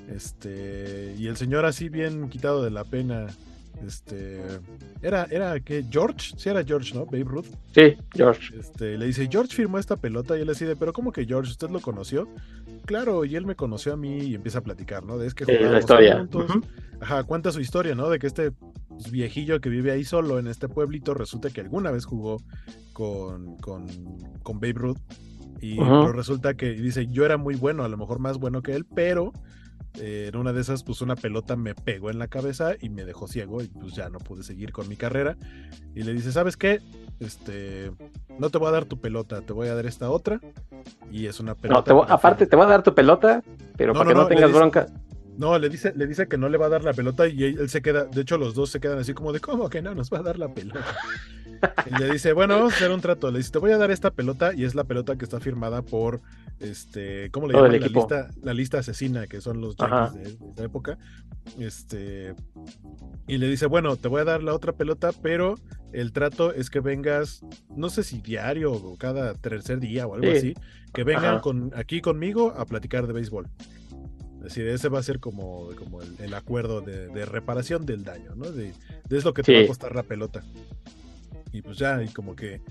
Este, 0.09 1.15
y 1.17 1.27
el 1.27 1.37
señor 1.37 1.65
así 1.65 1.89
bien 1.89 2.29
quitado 2.29 2.63
de 2.63 2.71
la 2.71 2.83
pena, 2.83 3.27
este, 3.85 4.41
era, 5.01 5.27
era 5.29 5.59
que 5.59 5.85
George, 5.89 6.33
sí 6.37 6.49
era 6.49 6.63
George, 6.63 6.93
¿no? 6.93 7.05
Babe 7.05 7.23
Ruth. 7.23 7.47
Sí, 7.73 7.95
George. 8.13 8.57
Este, 8.57 8.97
le 8.97 9.05
dice, 9.05 9.27
George 9.31 9.55
firmó 9.55 9.79
esta 9.79 9.95
pelota 9.95 10.37
y 10.37 10.41
él 10.41 10.47
decide, 10.47 10.75
pero 10.75 10.93
¿cómo 10.93 11.11
que 11.11 11.25
George? 11.25 11.51
¿Usted 11.51 11.69
lo 11.69 11.79
conoció? 11.79 12.27
Claro, 12.85 13.25
y 13.25 13.35
él 13.35 13.45
me 13.45 13.55
conoció 13.55 13.93
a 13.93 13.97
mí 13.97 14.19
y 14.19 14.35
empieza 14.35 14.59
a 14.59 14.63
platicar, 14.63 15.03
¿no? 15.03 15.17
De 15.17 15.27
es 15.27 15.33
que 15.33 15.45
la 15.45 15.79
historia. 15.79 16.19
juntos. 16.19 16.51
Ajá, 17.01 17.23
cuenta 17.23 17.51
su 17.51 17.59
historia, 17.59 17.95
¿no? 17.95 18.09
De 18.09 18.19
que 18.19 18.27
este 18.27 18.51
pues, 18.51 19.11
viejillo 19.11 19.59
que 19.59 19.69
vive 19.69 19.91
ahí 19.91 20.03
solo 20.03 20.39
en 20.39 20.47
este 20.47 20.67
pueblito 20.67 21.13
resulta 21.13 21.49
que 21.49 21.61
alguna 21.61 21.91
vez 21.91 22.05
jugó 22.05 22.41
con, 22.93 23.57
con, 23.57 23.87
con 24.43 24.59
Babe 24.59 24.73
Ruth 24.73 24.99
y 25.61 25.79
resulta 25.79 26.53
que 26.55 26.71
dice, 26.73 27.07
yo 27.07 27.25
era 27.25 27.37
muy 27.37 27.55
bueno, 27.55 27.83
a 27.83 27.87
lo 27.87 27.97
mejor 27.97 28.19
más 28.19 28.37
bueno 28.37 28.61
que 28.61 28.73
él, 28.73 28.85
pero 28.85 29.33
eh, 29.99 30.29
en 30.31 30.37
una 30.37 30.53
de 30.53 30.61
esas, 30.61 30.83
pues 30.83 31.01
una 31.01 31.15
pelota 31.15 31.55
me 31.55 31.75
pegó 31.75 32.09
en 32.09 32.19
la 32.19 32.27
cabeza 32.27 32.73
y 32.79 32.89
me 32.89 33.05
dejó 33.05 33.27
ciego 33.27 33.61
y 33.61 33.67
pues 33.67 33.93
ya 33.93 34.09
no 34.09 34.19
pude 34.19 34.43
seguir 34.43 34.71
con 34.71 34.87
mi 34.87 34.95
carrera. 34.95 35.37
Y 35.93 36.03
le 36.03 36.13
dice, 36.13 36.31
¿sabes 36.31 36.57
qué? 36.57 36.81
Este, 37.19 37.91
no 38.37 38.49
te 38.49 38.57
voy 38.57 38.67
a 38.67 38.71
dar 38.71 38.85
tu 38.85 38.99
pelota, 38.99 39.41
te 39.41 39.53
voy 39.53 39.67
a 39.67 39.75
dar 39.75 39.85
esta 39.85 40.09
otra. 40.09 40.39
Y 41.11 41.27
es 41.27 41.39
una 41.39 41.55
pelota. 41.55 41.93
No, 41.93 42.03
aparte 42.03 42.45
te 42.47 42.55
voy 42.55 42.65
a 42.65 42.69
dar 42.69 42.83
tu 42.83 42.93
pelota, 42.93 43.43
pero 43.77 43.93
para 43.93 44.09
que 44.09 44.15
no, 44.15 44.27
tengas 44.27 44.51
bronca. 44.51 44.87
No, 45.37 45.57
le 45.59 45.69
dice, 45.69 45.93
le 45.95 46.07
dice 46.07 46.27
que 46.27 46.37
no 46.37 46.47
le 46.49 46.57
va 46.57 46.67
a 46.67 46.69
dar 46.69 46.83
la 46.83 46.93
pelota 46.93 47.27
y 47.27 47.43
él, 47.43 47.69
se 47.69 47.81
queda, 47.81 48.05
de 48.05 48.21
hecho 48.21 48.37
los 48.37 48.55
dos 48.55 48.69
se 48.69 48.79
quedan 48.79 48.99
así 48.99 49.13
como 49.13 49.33
de, 49.33 49.39
¿cómo 49.39 49.69
que 49.69 49.81
no 49.81 49.93
nos 49.93 50.11
va 50.11 50.19
a 50.19 50.23
dar 50.23 50.39
la 50.39 50.53
pelota? 50.53 50.85
Y 51.85 51.97
le 51.99 52.11
dice, 52.11 52.33
bueno, 52.33 52.55
vamos 52.55 52.73
a 52.73 52.75
hacer 52.75 52.91
un 52.91 53.01
trato. 53.01 53.31
Le 53.31 53.39
dice, 53.39 53.51
te 53.51 53.59
voy 53.59 53.71
a 53.71 53.77
dar 53.77 53.91
esta 53.91 54.11
pelota 54.11 54.53
y 54.53 54.63
es 54.63 54.75
la 54.75 54.83
pelota 54.83 55.17
que 55.17 55.25
está 55.25 55.39
firmada 55.39 55.81
por, 55.81 56.21
este, 56.59 57.29
¿cómo 57.31 57.47
le 57.47 57.53
llaman? 57.53 57.79
La 57.79 57.87
lista, 57.87 58.29
la 58.41 58.53
lista 58.53 58.79
asesina, 58.79 59.27
que 59.27 59.41
son 59.41 59.61
los 59.61 59.75
Yankees 59.75 60.39
de, 60.39 60.51
esa 60.51 60.63
época. 60.63 60.97
Este, 61.59 62.35
y 63.27 63.37
le 63.37 63.47
dice, 63.47 63.65
bueno, 63.65 63.95
te 63.95 64.07
voy 64.07 64.21
a 64.21 64.25
dar 64.25 64.43
la 64.43 64.53
otra 64.53 64.73
pelota, 64.73 65.11
pero 65.21 65.55
el 65.93 66.11
trato 66.11 66.53
es 66.53 66.69
que 66.69 66.79
vengas, 66.79 67.41
no 67.75 67.89
sé 67.89 68.03
si 68.03 68.19
diario 68.19 68.73
o 68.73 68.97
cada 68.97 69.33
tercer 69.35 69.79
día 69.79 70.07
o 70.07 70.15
algo 70.15 70.31
así, 70.31 70.53
que 70.93 71.03
vengan 71.03 71.39
con, 71.39 71.71
aquí 71.75 72.01
conmigo 72.01 72.53
a 72.57 72.65
platicar 72.65 73.07
de 73.07 73.13
béisbol. 73.13 73.47
Es 74.45 74.53
decir, 74.53 74.67
ese 74.67 74.89
va 74.89 74.99
a 74.99 75.03
ser 75.03 75.19
como, 75.19 75.69
como 75.75 76.01
el, 76.03 76.33
acuerdo 76.35 76.81
de, 76.81 77.25
reparación 77.25 77.83
del 77.85 78.03
daño, 78.03 78.35
¿no? 78.35 78.51
De, 78.51 78.73
es 79.09 79.25
lo 79.25 79.33
que 79.33 79.41
te 79.41 79.57
va 79.57 79.63
a 79.63 79.67
costar 79.67 79.95
la 79.95 80.03
pelota. 80.03 80.43
Y 81.55 81.61
pues 81.61 81.77
ya, 81.77 82.03
y 82.03 82.09
como 82.09 82.35
que 82.35 82.61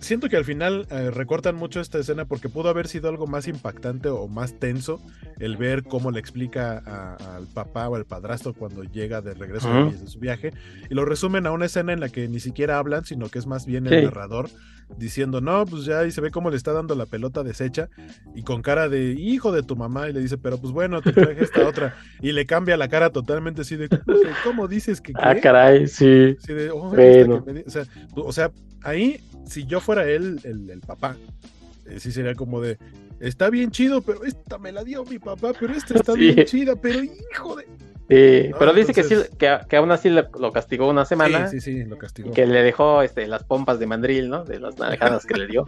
siento 0.00 0.28
que 0.28 0.36
al 0.36 0.44
final 0.44 0.86
eh, 0.90 1.10
recortan 1.10 1.56
mucho 1.56 1.80
esta 1.80 1.98
escena 1.98 2.24
porque 2.24 2.48
pudo 2.48 2.68
haber 2.68 2.88
sido 2.88 3.08
algo 3.08 3.26
más 3.26 3.48
impactante 3.48 4.08
o 4.08 4.28
más 4.28 4.58
tenso 4.58 5.00
el 5.38 5.56
ver 5.56 5.84
cómo 5.84 6.10
le 6.10 6.20
explica 6.20 6.78
al 7.36 7.46
papá 7.46 7.88
o 7.88 7.96
al 7.96 8.04
padrastro 8.04 8.54
cuando 8.54 8.82
llega 8.84 9.20
de 9.20 9.34
regreso 9.34 9.68
de 9.90 10.06
su 10.06 10.18
viaje 10.18 10.52
y 10.90 10.94
lo 10.94 11.04
resumen 11.04 11.46
a 11.46 11.52
una 11.52 11.66
escena 11.66 11.92
en 11.92 12.00
la 12.00 12.08
que 12.08 12.28
ni 12.28 12.40
siquiera 12.40 12.78
hablan, 12.78 13.04
sino 13.04 13.28
que 13.28 13.38
es 13.38 13.46
más 13.46 13.66
bien 13.66 13.86
el 13.86 14.04
narrador 14.04 14.48
diciendo, 14.96 15.40
no, 15.40 15.66
pues 15.66 15.84
ya 15.84 16.04
y 16.06 16.10
se 16.10 16.20
ve 16.20 16.30
cómo 16.30 16.50
le 16.50 16.56
está 16.56 16.72
dando 16.72 16.94
la 16.94 17.06
pelota 17.06 17.42
deshecha 17.42 17.88
y 18.34 18.42
con 18.42 18.62
cara 18.62 18.88
de 18.88 19.12
hijo 19.12 19.52
de 19.52 19.62
tu 19.62 19.76
mamá 19.76 20.08
y 20.08 20.12
le 20.12 20.20
dice, 20.20 20.38
pero 20.38 20.58
pues 20.58 20.72
bueno, 20.72 21.02
te 21.02 21.12
traje 21.12 21.44
esta 21.44 21.66
otra 21.68 21.96
y 22.22 22.32
le 22.32 22.46
cambia 22.46 22.76
la 22.76 22.88
cara 22.88 23.10
totalmente 23.10 23.62
así 23.62 23.76
de, 23.76 23.88
¿cómo 24.44 24.66
dices 24.66 25.00
que... 25.00 25.12
Ah, 25.16 25.34
caray, 25.36 25.86
sí. 25.86 26.36
o, 28.14 28.32
sea, 28.32 28.50
ahí, 28.82 29.20
si 29.48 29.66
yo 29.66 29.80
fuera 29.80 30.08
él, 30.08 30.40
el, 30.44 30.80
papá, 30.80 31.16
eh, 31.86 32.00
sí 32.00 32.12
sería 32.12 32.34
como 32.34 32.60
de, 32.60 32.78
está 33.20 33.50
bien 33.50 33.70
chido, 33.70 34.02
pero 34.02 34.24
esta 34.24 34.58
me 34.58 34.72
la 34.72 34.84
dio 34.84 35.04
mi 35.04 35.18
papá, 35.18 35.52
pero 35.58 35.72
esta 35.72 35.94
está 35.94 36.12
bien 36.14 36.44
chida, 36.44 36.76
pero 36.76 37.02
hijo 37.02 37.56
de... 37.56 37.64
Sí, 38.08 38.52
pero 38.58 38.72
dice 38.72 38.94
que 38.94 39.04
sí, 39.04 39.16
que, 39.38 39.76
aún 39.76 39.90
así 39.90 40.08
lo, 40.08 40.50
castigó 40.50 40.88
una 40.88 41.04
semana. 41.04 41.48
Sí, 41.48 41.60
sí, 41.60 41.84
lo 41.84 41.98
castigó. 41.98 42.32
que 42.32 42.46
le 42.46 42.62
dejó 42.62 43.02
este, 43.02 43.26
las 43.26 43.44
pompas 43.44 43.78
de 43.78 43.86
mandril, 43.86 44.30
¿no? 44.30 44.44
De 44.44 44.58
las 44.58 44.78
naranjadas 44.78 45.26
que 45.26 45.34
le 45.34 45.46
dio. 45.46 45.66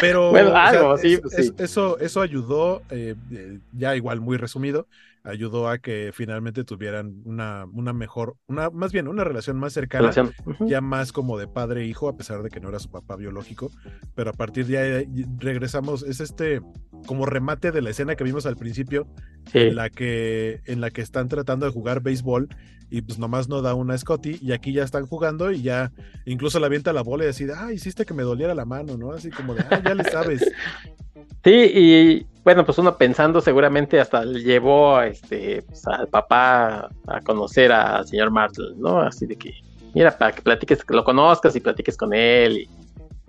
Pero 0.00 0.30
bueno, 0.30 0.56
algo, 0.56 0.98
sí, 0.98 1.18
pues 1.18 1.52
eso, 1.56 2.00
eso 2.00 2.20
ayudó, 2.20 2.82
eh, 2.90 3.14
eh, 3.30 3.58
ya 3.72 3.94
igual 3.94 4.20
muy 4.20 4.36
resumido, 4.36 4.88
ayudó 5.24 5.68
a 5.68 5.78
que 5.78 6.10
finalmente 6.12 6.64
tuvieran 6.64 7.22
una, 7.24 7.64
una 7.72 7.92
mejor, 7.92 8.36
una, 8.46 8.70
más 8.70 8.92
bien 8.92 9.08
una 9.08 9.24
relación 9.24 9.58
más 9.58 9.72
cercana, 9.72 10.12
ya 10.60 10.80
más 10.82 11.12
como 11.12 11.38
de 11.38 11.48
padre 11.48 11.82
e 11.82 11.86
hijo, 11.86 12.08
a 12.08 12.16
pesar 12.16 12.42
de 12.42 12.50
que 12.50 12.60
no 12.60 12.68
era 12.68 12.78
su 12.78 12.90
papá 12.90 13.16
biológico, 13.16 13.70
pero 14.14 14.30
a 14.30 14.32
partir 14.34 14.66
de 14.66 14.78
ahí 14.78 15.24
regresamos, 15.38 16.02
es 16.02 16.20
este 16.20 16.60
como 17.06 17.26
remate 17.26 17.72
de 17.72 17.82
la 17.82 17.90
escena 17.90 18.16
que 18.16 18.24
vimos 18.24 18.44
al 18.46 18.56
principio, 18.56 19.06
en 19.54 19.74
la 19.74 19.90
que, 19.90 20.60
en 20.66 20.80
la 20.80 20.90
que 20.90 21.00
están 21.00 21.28
tratando 21.28 21.66
de 21.66 21.72
jugar 21.72 22.02
béisbol 22.02 22.48
y 22.90 23.02
pues 23.02 23.18
nomás 23.18 23.48
no 23.48 23.62
da 23.62 23.74
una 23.74 23.96
Scotty 23.96 24.38
y 24.40 24.52
aquí 24.52 24.72
ya 24.72 24.84
están 24.84 25.06
jugando 25.06 25.50
y 25.52 25.62
ya 25.62 25.90
incluso 26.26 26.60
la 26.60 26.66
avienta 26.66 26.92
la 26.92 27.02
bola 27.02 27.24
y 27.24 27.28
decide, 27.28 27.54
ah, 27.56 27.72
hiciste 27.72 28.04
que 28.04 28.14
me 28.14 28.22
doliera 28.22 28.54
la 28.54 28.64
mano, 28.66 28.96
¿no? 28.96 29.12
Así 29.12 29.30
como 29.30 29.54
de, 29.54 29.64
ah, 29.70 29.82
ya 29.84 29.94
le 29.94 30.04
sabes. 30.04 30.44
Sí, 31.42 31.70
y 31.74 32.26
bueno, 32.44 32.64
pues 32.64 32.76
uno 32.78 32.96
pensando 32.96 33.40
seguramente 33.40 33.98
hasta 33.98 34.24
llevó 34.24 35.00
este, 35.00 35.62
pues, 35.62 35.86
al 35.86 36.08
papá 36.08 36.90
a 37.06 37.20
conocer 37.22 37.72
al 37.72 38.06
señor 38.06 38.30
Martel, 38.30 38.74
¿no? 38.76 39.00
Así 39.00 39.26
de 39.26 39.36
que, 39.36 39.54
mira, 39.94 40.16
para 40.16 40.32
que 40.32 40.42
platiques, 40.42 40.84
que 40.84 40.94
lo 40.94 41.04
conozcas 41.04 41.56
y 41.56 41.60
platiques 41.60 41.96
con 41.96 42.12
él. 42.12 42.68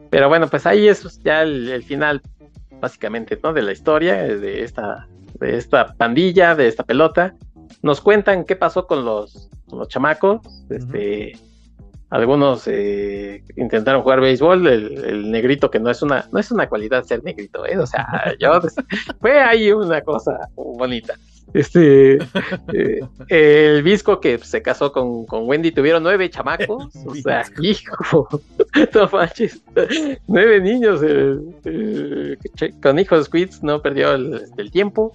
Pero 0.10 0.28
bueno, 0.28 0.48
pues 0.48 0.66
ahí 0.66 0.88
es 0.88 1.22
ya 1.24 1.44
el, 1.44 1.82
final, 1.84 2.22
básicamente, 2.82 3.40
¿no? 3.42 3.54
De 3.54 3.62
la 3.62 3.72
historia, 3.72 4.16
de 4.16 4.64
esta, 4.64 5.08
de 5.40 5.58
esta 5.58 5.94
pandilla, 5.94 6.56
de 6.56 6.68
esta 6.68 6.84
pelota. 6.84 7.36
Nos 7.82 8.02
cuentan 8.02 8.44
qué 8.44 8.56
pasó 8.56 8.86
con 8.86 9.06
los, 9.06 9.50
los 9.72 9.88
chamacos, 9.88 10.42
este, 10.70 11.34
algunos 12.16 12.64
eh, 12.68 13.44
intentaron 13.58 14.02
jugar 14.02 14.22
béisbol, 14.22 14.68
el, 14.68 15.32
negrito 15.32 15.70
que 15.70 15.80
no 15.80 15.90
es 15.90 16.02
una, 16.02 16.26
no 16.32 16.40
es 16.40 16.50
una 16.50 16.68
cualidad 16.68 17.04
ser 17.04 17.24
negrito, 17.24 17.66
¿eh? 17.66 17.78
o 17.78 17.86
sea, 17.86 18.08
yo 18.40 18.62
fue 19.20 19.40
ahí 19.40 19.72
una 19.72 20.02
cosa 20.02 20.50
bonita. 20.56 21.16
Este 21.54 22.18
eh, 22.74 23.02
el 23.30 23.84
Visco 23.84 24.20
que 24.20 24.38
se 24.40 24.62
casó 24.62 24.92
con, 24.92 25.26
con, 25.26 25.48
Wendy 25.48 25.72
tuvieron 25.72 26.04
nueve 26.04 26.30
chamacos, 26.30 26.96
o 27.06 27.16
sea, 27.16 27.44
hijo, 27.62 28.28
no 28.94 29.10
manches, 29.12 29.62
nueve 30.28 30.60
niños 30.62 31.02
eh, 31.04 32.38
con 32.82 32.98
hijos 32.98 33.26
Squids 33.26 33.62
no 33.62 33.82
perdió 33.82 34.14
el 34.14 34.72
tiempo. 34.72 35.14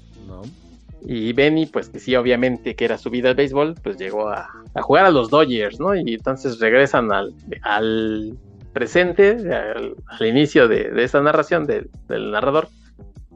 Y 1.02 1.32
Benny, 1.32 1.66
pues 1.66 1.88
que 1.88 1.98
sí, 1.98 2.14
obviamente 2.14 2.74
que 2.74 2.84
era 2.84 2.98
su 2.98 3.10
vida 3.10 3.30
al 3.30 3.34
béisbol, 3.34 3.74
pues 3.82 3.96
llegó 3.96 4.28
a, 4.28 4.48
jugar 4.82 5.06
a 5.06 5.10
los 5.10 5.30
Dodgers, 5.30 5.80
¿no? 5.80 5.94
Y 5.94 6.14
entonces 6.14 6.58
regresan 6.60 7.12
al, 7.12 7.34
al 7.62 8.36
presente, 8.72 9.36
al, 9.52 10.26
inicio 10.26 10.68
de, 10.68 10.92
esta 11.02 11.20
narración 11.22 11.66
del 11.66 12.30
narrador. 12.30 12.68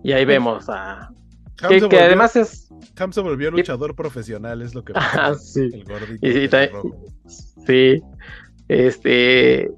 Y 0.03 0.13
ahí 0.13 0.25
vemos 0.25 0.69
a... 0.69 1.11
Que, 1.69 1.99
además 1.99 2.37
es... 2.37 2.69
Se 3.11 3.21
volvió 3.21 3.51
luchador 3.51 3.95
profesional, 3.95 4.61
es 4.61 4.75
lo 4.75 4.85
que... 4.85 4.93
Ah, 4.97 5.35
sí. 5.35 5.71
El 5.73 5.85
gordito. 5.85 6.27
Y, 6.27 6.49
sí. 7.67 8.03
Este... 8.69 9.71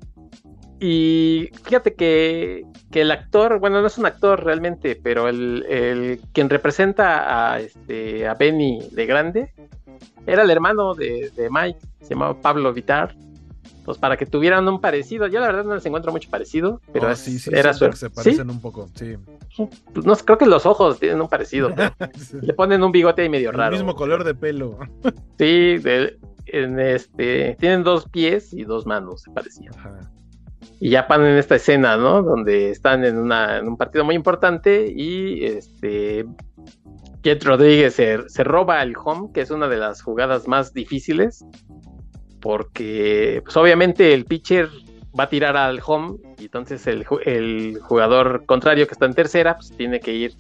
Y 0.78 1.50
fíjate 1.64 1.94
que, 1.94 2.64
el 2.92 3.10
actor, 3.10 3.58
bueno, 3.58 3.80
no 3.80 3.86
es 3.86 3.98
un 3.98 4.06
actor 4.06 4.42
realmente, 4.42 4.98
pero 5.02 5.28
el, 5.28 6.20
quien 6.32 6.48
representa 6.48 7.52
a, 7.52 7.60
este, 7.60 8.26
a 8.26 8.34
Benny 8.34 8.88
de 8.90 9.06
grande 9.06 9.52
era 10.26 10.42
el 10.42 10.50
hermano 10.50 10.94
de, 10.94 11.30
Mike, 11.50 11.78
se 12.00 12.10
llamaba 12.10 12.40
Pablo 12.40 12.72
Vitar. 12.72 13.14
Pues 13.84 13.98
para 13.98 14.16
que 14.16 14.26
tuvieran 14.26 14.66
un 14.66 14.80
parecido, 14.80 15.28
yo 15.28 15.38
la 15.38 15.46
verdad 15.46 15.64
no 15.64 15.76
les 15.76 15.86
encuentro 15.86 16.10
mucho 16.10 16.28
parecido, 16.28 16.80
pero 16.92 17.08
oh, 17.08 17.14
sí, 17.14 17.38
sí, 17.38 17.50
era 17.52 17.72
su... 17.72 17.88
Se 17.92 18.10
parecen 18.10 18.50
un 18.50 18.60
poco, 18.60 18.88
sí. 18.94 19.14
Pues 19.94 20.04
no, 20.04 20.16
creo 20.16 20.38
que 20.38 20.46
los 20.46 20.66
ojos 20.66 20.98
tienen 20.98 21.20
un 21.20 21.28
parecido. 21.28 21.70
Le 22.42 22.52
ponen 22.54 22.82
un 22.82 22.90
bigote 22.90 23.22
ahí 23.22 23.28
medio 23.28 23.52
raro. 23.52 23.76
El 23.76 23.82
mismo 23.82 23.94
color 23.94 24.24
de 24.24 24.34
pelo. 24.34 24.76
sí, 25.38 25.76
en 26.46 26.80
este, 26.80 27.56
tienen 27.60 27.84
dos 27.84 28.08
pies 28.08 28.52
y 28.52 28.64
dos 28.64 28.86
manos, 28.86 29.22
se 29.22 29.30
parecían. 29.30 29.72
Ajá 29.78 30.00
y 30.80 30.90
ya 30.90 31.02
van 31.08 31.24
en 31.24 31.36
esta 31.36 31.56
escena, 31.56 31.96
¿no? 31.96 32.22
Donde 32.22 32.70
están 32.70 33.04
en, 33.04 33.18
una, 33.18 33.58
en 33.58 33.68
un 33.68 33.76
partido 33.76 34.04
muy 34.04 34.14
importante 34.14 34.92
y 34.94 35.44
este 35.44 36.26
Jet 37.22 37.42
Rodríguez 37.44 37.94
se, 37.94 38.44
roba 38.44 38.82
el 38.82 38.94
home, 39.02 39.30
que 39.32 39.40
es 39.40 39.50
una 39.50 39.68
de 39.68 39.78
las 39.78 40.02
jugadas 40.02 40.46
más 40.46 40.72
difíciles, 40.72 41.44
porque 42.40 43.40
pues 43.44 43.56
obviamente 43.56 44.14
el 44.14 44.26
pitcher 44.26 44.68
va 45.18 45.24
a 45.24 45.28
tirar 45.28 45.56
al 45.56 45.80
home 45.84 46.18
y 46.38 46.44
entonces 46.44 46.86
el, 46.86 47.04
el 47.24 47.80
jugador 47.80 48.44
contrario 48.46 48.86
que 48.86 48.92
está 48.92 49.06
en 49.06 49.14
tercera 49.14 49.56
pues 49.56 49.70
tiene 49.76 49.98
que 49.98 50.12
ir 50.12 50.34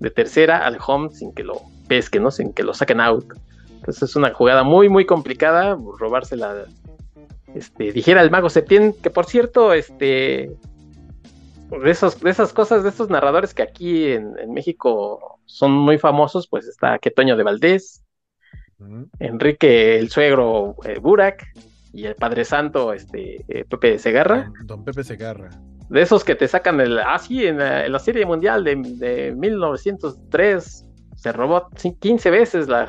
de 0.00 0.10
tercera 0.10 0.66
al 0.66 0.78
home 0.84 1.10
sin 1.10 1.32
que 1.32 1.44
lo 1.44 1.62
pesquen, 1.88 2.24
¿no? 2.24 2.30
Sin 2.30 2.52
que 2.52 2.62
lo 2.62 2.74
saquen 2.74 3.00
out. 3.00 3.32
Entonces 3.76 4.10
es 4.10 4.16
una 4.16 4.32
jugada 4.34 4.64
muy, 4.64 4.88
muy 4.88 5.06
complicada, 5.06 5.78
robársela. 5.98 6.66
Este, 7.56 7.90
dijera 7.92 8.20
el 8.20 8.30
mago 8.30 8.50
Septién, 8.50 8.92
que 8.92 9.10
por 9.10 9.24
cierto, 9.24 9.72
este, 9.72 10.50
de, 11.70 11.90
esos, 11.90 12.20
de 12.20 12.30
esas 12.30 12.52
cosas, 12.52 12.82
de 12.82 12.90
estos 12.90 13.08
narradores 13.08 13.54
que 13.54 13.62
aquí 13.62 14.08
en, 14.08 14.52
México 14.52 15.40
son 15.46 15.72
muy 15.72 15.96
famosos, 15.96 16.48
pues 16.48 16.66
está 16.66 16.98
Quetoño 16.98 17.36
de 17.36 17.42
Valdés, 17.42 18.04
Enrique 19.20 19.98
el 19.98 20.10
suegro 20.10 20.76
eh, 20.84 20.98
Burak 20.98 21.46
y 21.94 22.04
el 22.04 22.14
Padre 22.14 22.44
Santo, 22.44 22.92
este, 22.92 23.42
eh, 23.48 23.64
Pepe 23.64 23.98
Segarra. 23.98 24.52
Don, 24.64 24.84
Pepe 24.84 25.02
Segarra. 25.02 25.48
De 25.88 26.02
esos 26.02 26.24
que 26.24 26.34
te 26.34 26.46
sacan 26.46 26.78
el, 26.80 26.98
ah, 26.98 27.18
sí, 27.18 27.46
en 27.46 27.56
la, 27.58 27.98
serie 27.98 28.26
mundial 28.26 28.64
de, 28.64 28.76
de 28.76 29.32
1903 29.34 30.84
se 31.14 31.32
robó 31.32 31.70
15 32.00 32.30
veces 32.30 32.68
la... 32.68 32.86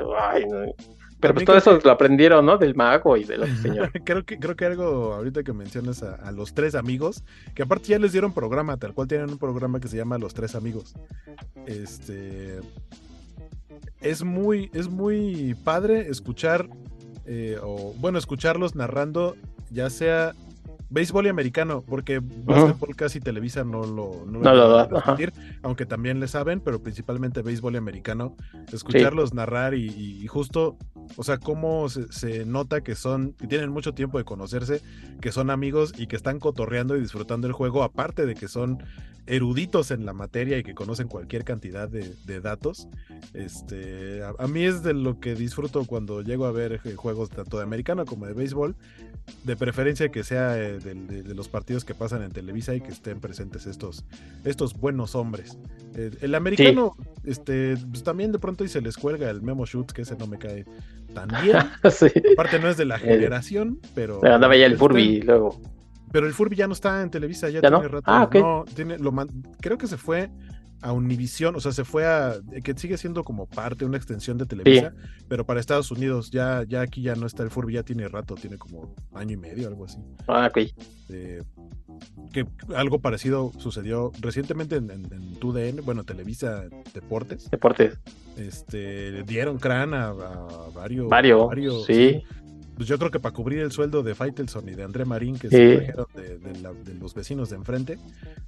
Pero 1.20 1.34
pues 1.34 1.46
todo 1.46 1.58
eso 1.58 1.80
lo 1.84 1.92
aprendieron, 1.92 2.46
¿no? 2.46 2.58
Del 2.58 2.76
mago 2.76 3.18
y 3.18 3.24
del 3.24 3.48
señor. 3.58 3.92
creo 4.06 4.24
que 4.24 4.38
creo 4.38 4.56
que 4.56 4.66
algo 4.66 5.14
ahorita 5.14 5.44
que 5.44 5.52
mencionas 5.52 6.04
a, 6.04 6.32
los 6.32 6.54
tres 6.54 6.76
amigos, 6.76 7.24
que 7.56 7.64
aparte 7.64 7.88
ya 7.88 8.00
les 8.00 8.12
dieron 8.12 8.34
programa, 8.34 8.78
tal 8.78 8.94
cual 8.94 9.08
tienen 9.08 9.30
un 9.30 9.38
programa 9.38 9.80
que 9.80 9.88
se 9.88 9.98
llama 9.98 10.18
Los 10.18 10.34
Tres 10.34 10.54
Amigos. 10.54 10.94
Este 11.66 12.60
es 14.02 14.24
muy 14.24 14.70
es 14.74 14.90
muy 14.90 15.56
padre 15.64 16.08
escuchar 16.10 16.70
eh, 17.26 17.58
o 17.64 17.94
bueno 17.98 18.20
escucharlos 18.20 18.76
narrando, 18.76 19.36
ya 19.72 19.90
sea 19.90 20.34
béisbol 20.90 21.26
y 21.26 21.30
americano, 21.30 21.84
porque 21.86 22.20
básquetbol 22.20 22.96
casi 22.96 23.20
Televisa 23.20 23.64
no 23.64 23.84
lo, 23.84 24.26
no 24.26 24.42
da, 24.42 24.88
aunque 25.62 25.86
también 25.86 26.20
le 26.20 26.28
saben, 26.28 26.62
pero 26.62 26.82
principalmente 26.82 27.42
béisbol 27.42 27.76
y 27.76 27.78
americano, 27.78 28.36
escucharlos 28.72 29.34
narrar 29.34 29.74
y, 29.74 30.26
justo, 30.28 30.78
o 31.16 31.24
sea, 31.24 31.38
cómo 31.38 31.90
se, 31.90 32.46
nota 32.46 32.82
que 32.82 32.96
son, 32.96 33.34
que 33.34 33.48
tienen 33.48 33.70
mucho 33.70 33.94
tiempo 33.94 34.18
de 34.18 34.24
conocerse, 34.24 34.82
que 35.22 35.32
son 35.32 35.50
amigos 35.50 35.94
y 35.98 36.08
que 36.08 36.16
están 36.16 36.40
cotorreando 36.40 36.96
y 36.96 37.02
disfrutando 37.02 37.48
el 37.48 37.54
juego, 37.54 37.84
aparte 37.84 38.26
de 38.26 38.36
que 38.36 38.48
son 38.48 38.84
eruditos 39.28 39.92
en 39.92 40.06
la 40.06 40.14
materia 40.14 40.58
y 40.58 40.64
que 40.64 40.74
conocen 40.74 41.08
cualquier 41.08 41.44
cantidad 41.44 41.88
de, 41.90 42.40
datos. 42.42 42.88
Este, 43.34 44.22
a, 44.24 44.48
mí 44.48 44.64
es 44.64 44.84
de 44.84 44.94
lo 44.94 45.20
que 45.20 45.36
disfruto 45.36 45.84
cuando 45.86 46.22
llego 46.22 46.46
a 46.46 46.52
ver 46.52 46.80
eh, 46.86 46.96
juegos 46.96 47.30
tanto 47.30 47.58
de 47.58 47.64
americano 47.64 48.06
como 48.06 48.26
de 48.26 48.34
béisbol, 48.34 48.76
de 49.44 49.56
preferencia 49.56 50.10
que 50.10 50.24
sea 50.24 50.56
eh, 50.86 51.24
de, 51.24 51.36
los 51.36 51.48
partidos 51.48 51.86
que 51.86 51.94
pasan 51.94 52.22
en 52.24 52.32
Televisa 52.32 52.76
y 52.76 52.82
que 52.82 52.90
estén 52.90 53.20
presentes 53.20 53.66
estos, 53.66 54.06
estos 54.44 54.74
buenos 54.74 55.16
hombres. 55.16 55.58
Eh, 55.96 56.12
el 56.22 56.36
americano, 56.36 56.96
este, 57.24 57.76
pues 57.78 58.04
también 58.04 58.32
de 58.32 58.40
pronto 58.40 58.64
y 58.64 58.68
se 58.68 58.82
les 58.82 58.98
cuelga 58.98 59.30
el 59.30 59.42
Memo 59.42 59.66
Shoot, 59.66 59.92
que 59.92 60.04
ese 60.04 60.16
no 60.16 60.28
me 60.28 60.38
cae 60.38 60.66
tan 61.14 61.30
bien. 61.44 61.58
Aparte 62.34 62.60
no 62.60 62.70
es 62.70 62.78
de 62.78 62.86
la 62.86 63.00
generación, 63.00 63.80
pero... 63.96 64.24
andaba 64.26 64.56
ya 64.56 64.66
el 64.66 64.78
Furby 64.78 65.22
luego. 65.22 65.60
Pero 66.12 66.26
el 66.26 66.34
Furby 66.34 66.56
ya 66.56 66.68
no 66.68 66.74
está 66.74 67.02
en 67.02 67.10
Televisa, 67.10 67.50
ya, 67.50 67.60
tiene 67.60 67.88
rato. 67.88 68.04
Ah, 68.06 68.30
no, 68.34 68.66
tiene, 68.74 68.98
lo 68.98 69.14
creo 69.60 69.78
que 69.78 69.88
se 69.88 69.98
fue 69.98 70.30
a 70.82 70.92
Univision, 70.92 71.56
o 71.56 71.60
sea, 71.60 71.72
se 71.72 71.84
fue 71.84 72.06
a 72.06 72.36
que 72.64 72.74
sigue 72.76 72.98
siendo 72.98 73.24
como 73.24 73.48
parte, 73.48 73.86
una 73.86 73.98
extensión 73.98 74.38
de 74.38 74.46
Televisa, 74.46 74.94
pero 75.28 75.46
para 75.46 75.60
Estados 75.60 75.92
Unidos 75.92 76.32
ya, 76.32 76.64
ya 76.68 76.82
aquí 76.82 77.02
ya 77.02 77.16
no 77.16 77.26
está 77.26 77.44
el 77.44 77.50
Furby, 77.50 77.74
ya 77.74 77.84
tiene 77.84 78.08
rato, 78.08 78.36
tiene 78.36 78.58
como 78.58 78.96
año 79.14 79.34
y 79.34 79.38
medio, 79.38 79.68
algo 79.68 79.86
así. 79.86 79.98
Ah, 80.28 80.48
ok. 80.50 80.70
Eh, 81.10 81.42
que 82.32 82.46
algo 82.76 83.00
parecido 83.00 83.52
sucedió 83.58 84.12
recientemente 84.20 84.76
en, 84.76 84.92
en, 84.92 85.06
en, 85.12 85.36
TUDN, 85.40 85.84
bueno, 85.84 86.04
Televisa 86.04 86.66
Deportes. 86.94 87.50
Deportes. 87.50 87.98
Este, 88.36 89.24
dieron 89.24 89.58
crán 89.58 89.94
a, 89.94 90.12
varios. 90.74 91.08
Varios, 91.10 91.86
sí 91.86 92.24
pues 92.78 92.88
yo 92.88 93.00
creo 93.00 93.10
que 93.10 93.20
para 93.20 93.34
cubrir 93.34 93.60
el 93.60 93.72
sueldo 93.72 94.04
de 94.04 94.14
Faitelson 94.14 94.70
y 94.70 94.74
de 94.74 94.84
André 94.84 95.04
Marín, 95.04 95.40
que 95.40 95.50
se 95.50 95.78
trajeron 95.78 96.06
de, 96.14 96.94
los 97.00 97.16
vecinos 97.16 97.50
de 97.50 97.56
enfrente. 97.56 97.98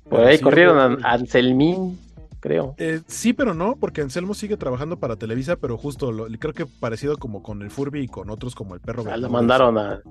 Por 0.08 0.22
ahí 0.22 0.38
corrieron 0.38 1.04
a 1.04 1.14
Anselmín, 1.14 1.98
creo. 2.40 2.76
Eh, 2.78 3.02
sí, 3.08 3.34
pero 3.34 3.54
no, 3.54 3.76
porque 3.76 4.02
Anselmo 4.02 4.34
sigue 4.34 4.58
trabajando 4.58 5.00
para 5.00 5.16
Televisa, 5.16 5.56
pero 5.56 5.78
justo 5.78 6.12
lo, 6.12 6.28
creo 6.40 6.54
que 6.54 6.66
parecido 6.66 7.18
como 7.18 7.44
con 7.44 7.62
el 7.62 7.70
Furby 7.70 8.02
y 8.02 8.08
con 8.08 8.30
otros 8.30 8.56
como 8.56 8.76
el 8.76 8.82
perro. 8.82 9.04
Ah, 9.10 9.18
lo 9.18 9.30
mandaron 9.30 9.78
a. 9.78 10.02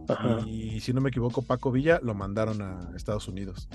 Y, 0.47 0.81
si 0.81 0.93
no 0.93 1.01
me 1.01 1.11
equivoco, 1.11 1.43
Paco 1.43 1.71
Villa 1.71 2.01
lo 2.03 2.15
mandaron 2.15 2.63
a 2.63 2.91
Estados 2.97 3.29
Unidos. 3.29 3.69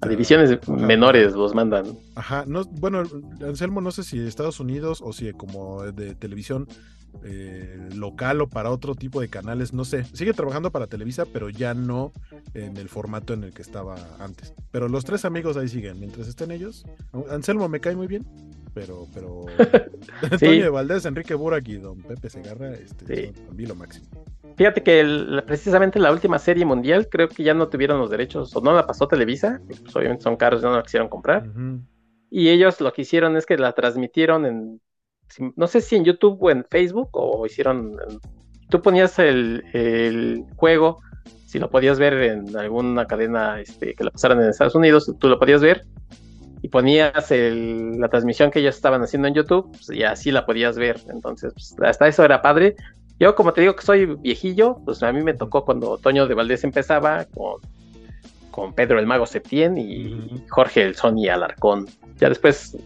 a 0.00 0.08
divisiones 0.08 0.58
menores 0.68 1.34
los 1.34 1.54
mandan. 1.54 1.98
Ajá, 2.14 2.44
no, 2.46 2.64
bueno, 2.64 3.02
Anselmo 3.40 3.80
no 3.80 3.90
sé 3.90 4.02
si 4.02 4.18
Estados 4.18 4.60
Unidos 4.60 5.00
o 5.02 5.12
si 5.12 5.32
como 5.32 5.82
de 5.84 6.14
televisión 6.14 6.66
eh, 7.24 7.88
local 7.94 8.40
o 8.40 8.48
para 8.48 8.70
otro 8.70 8.94
tipo 8.94 9.20
de 9.20 9.28
canales, 9.28 9.72
no 9.72 9.84
sé. 9.84 10.04
Sigue 10.04 10.32
trabajando 10.32 10.70
para 10.70 10.86
Televisa, 10.86 11.24
pero 11.26 11.50
ya 11.50 11.74
no 11.74 12.12
en 12.54 12.76
el 12.76 12.88
formato 12.88 13.34
en 13.34 13.44
el 13.44 13.52
que 13.52 13.62
estaba 13.62 13.96
antes. 14.20 14.54
Pero 14.70 14.88
los 14.88 15.04
tres 15.04 15.24
amigos 15.24 15.56
ahí 15.56 15.68
siguen, 15.68 15.98
mientras 15.98 16.28
estén 16.28 16.50
ellos. 16.50 16.84
Anselmo 17.30 17.68
me 17.68 17.80
cae 17.80 17.96
muy 17.96 18.06
bien, 18.06 18.26
pero, 18.72 19.06
pero 19.12 19.46
Antonio 20.30 20.72
Valdés, 20.72 21.04
Enrique 21.06 21.34
Burak 21.34 21.68
y 21.68 21.76
don 21.76 22.02
Pepe 22.02 22.30
Segarra, 22.30 22.72
este, 22.74 23.32
son 23.34 23.56
lo 23.56 23.74
máximo. 23.74 24.06
Fíjate 24.56 24.82
que 24.82 25.42
precisamente 25.46 25.98
la 25.98 26.10
última 26.10 26.38
serie 26.38 26.64
mundial 26.64 27.08
creo 27.08 27.28
que 27.28 27.44
ya 27.44 27.54
no 27.54 27.68
tuvieron 27.68 28.00
los 28.00 28.10
derechos, 28.10 28.54
o 28.56 28.60
no 28.60 28.74
la 28.74 28.86
pasó 28.86 29.06
Televisa, 29.06 29.60
pues 29.66 29.94
obviamente 29.94 30.24
son 30.24 30.36
caros, 30.36 30.62
ya 30.62 30.68
no 30.68 30.76
la 30.76 30.82
quisieron 30.82 31.08
comprar. 31.08 31.44
Y 32.30 32.48
ellos 32.48 32.80
lo 32.80 32.92
que 32.92 33.02
hicieron 33.02 33.36
es 33.36 33.46
que 33.46 33.56
la 33.56 33.72
transmitieron 33.72 34.46
en 34.46 34.80
no 35.56 35.66
sé 35.66 35.80
si 35.80 35.96
en 35.96 36.04
YouTube 36.04 36.38
o 36.40 36.50
en 36.50 36.64
Facebook 36.70 37.10
o 37.12 37.46
hicieron, 37.46 37.96
tú 38.70 38.82
ponías 38.82 39.18
el, 39.18 40.44
juego, 40.56 41.00
si 41.46 41.58
lo 41.58 41.70
podías 41.70 41.98
ver 41.98 42.14
en 42.14 42.56
alguna 42.56 43.06
cadena 43.06 43.60
este, 43.60 43.94
que 43.94 44.04
la 44.04 44.10
pasaran 44.10 44.40
en 44.42 44.50
Estados 44.50 44.74
Unidos, 44.74 45.12
tú 45.18 45.28
lo 45.28 45.38
podías 45.38 45.60
ver 45.60 45.86
y 46.62 46.68
ponías 46.68 47.30
la 47.30 48.08
transmisión 48.08 48.50
que 48.50 48.60
ellos 48.60 48.76
estaban 48.76 49.02
haciendo 49.02 49.28
en 49.28 49.34
YouTube 49.34 49.70
pues, 49.70 49.90
y 49.90 50.02
así 50.02 50.30
la 50.30 50.44
podías 50.44 50.76
ver. 50.76 51.00
Entonces, 51.08 51.52
pues, 51.54 51.74
hasta 51.82 52.08
eso 52.08 52.24
era 52.24 52.42
padre. 52.42 52.74
Yo, 53.20 53.34
como 53.34 53.52
te 53.52 53.60
digo 53.60 53.74
que 53.74 53.82
soy 53.82 54.06
viejillo, 54.06 54.78
pues 54.84 55.02
a 55.02 55.12
mí 55.12 55.22
me 55.22 55.34
tocó 55.34 55.64
cuando 55.64 55.98
Toño 55.98 56.26
de 56.26 56.34
Valdés 56.34 56.64
empezaba 56.64 57.24
con, 57.26 57.60
con 58.50 58.72
Pedro 58.74 58.98
el 58.98 59.06
Mago 59.06 59.26
Septién 59.26 59.76
y 59.78 60.44
Jorge 60.48 60.82
el 60.82 60.94
Sony 60.94 61.28
Alarcón. 61.30 61.86
Ya 62.18 62.28
después 62.28 62.76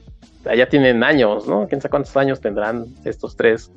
ya 0.45 0.69
tienen 0.69 1.03
años, 1.03 1.47
¿no? 1.47 1.67
Quién 1.69 1.81
sabe 1.81 1.91
cuántos 1.91 2.17
años 2.17 2.41
tendrán 2.41 2.87
estos 3.05 3.37
tres 3.37 3.71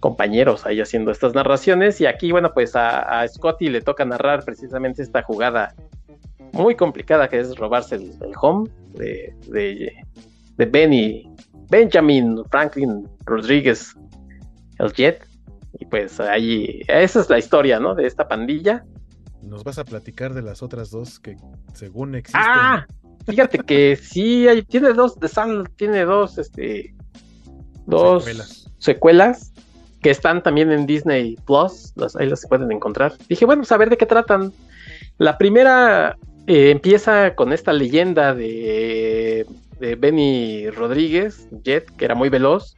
compañeros 0.00 0.66
ahí 0.66 0.80
haciendo 0.80 1.10
estas 1.10 1.34
narraciones. 1.34 2.00
Y 2.00 2.06
aquí, 2.06 2.32
bueno, 2.32 2.52
pues 2.52 2.72
a, 2.74 3.26
Scotty 3.26 3.68
le 3.68 3.80
toca 3.80 4.04
narrar 4.04 4.44
precisamente 4.44 5.02
esta 5.02 5.22
jugada 5.22 5.74
muy 6.52 6.74
complicada 6.74 7.28
que 7.28 7.40
es 7.40 7.56
robarse 7.56 7.94
el, 7.94 8.12
home 8.40 8.68
de, 8.94 9.34
de, 9.48 10.66
Benny, 10.66 11.28
Benjamin 11.70 12.42
Franklin 12.50 13.08
Rodríguez, 13.24 13.94
el 14.78 14.92
Jet. 14.92 15.26
Y 15.78 15.86
pues 15.86 16.20
ahí, 16.20 16.82
esa 16.88 17.20
es 17.20 17.30
la 17.30 17.38
historia, 17.38 17.80
¿no? 17.80 17.94
De 17.94 18.06
esta 18.06 18.28
pandilla. 18.28 18.84
Nos 19.40 19.64
vas 19.64 19.78
a 19.78 19.84
platicar 19.84 20.34
de 20.34 20.42
las 20.42 20.62
otras 20.62 20.90
dos 20.90 21.18
que 21.18 21.36
según 21.74 22.14
existen. 22.14 22.42
¡Ah! 22.44 22.86
Fíjate 23.26 23.58
que 23.58 23.96
sí, 23.96 24.48
hay, 24.48 24.62
tiene 24.62 24.92
dos, 24.92 25.18
The 25.18 25.28
Sun 25.28 25.68
tiene 25.76 26.04
dos, 26.04 26.38
este, 26.38 26.94
dos 27.86 28.68
secuelas. 28.78 29.52
que 30.02 30.10
están 30.10 30.42
también 30.42 30.72
en 30.72 30.86
Disney 30.86 31.36
Plus, 31.46 31.92
ahí 32.18 32.28
las 32.28 32.46
pueden 32.48 32.72
encontrar. 32.72 33.12
Dije, 33.28 33.44
bueno, 33.44 33.62
pues 33.62 33.70
a 33.70 33.76
ver 33.76 33.88
de 33.88 33.96
qué 33.96 34.06
tratan. 34.06 34.52
La 35.18 35.38
primera 35.38 36.16
eh, 36.48 36.70
empieza 36.70 37.36
con 37.36 37.52
esta 37.52 37.72
leyenda 37.72 38.34
de, 38.34 39.46
de 39.78 39.94
Benny 39.94 40.68
Rodríguez, 40.70 41.46
Jet, 41.62 41.88
que 41.96 42.04
era 42.04 42.16
muy 42.16 42.28
veloz, 42.28 42.74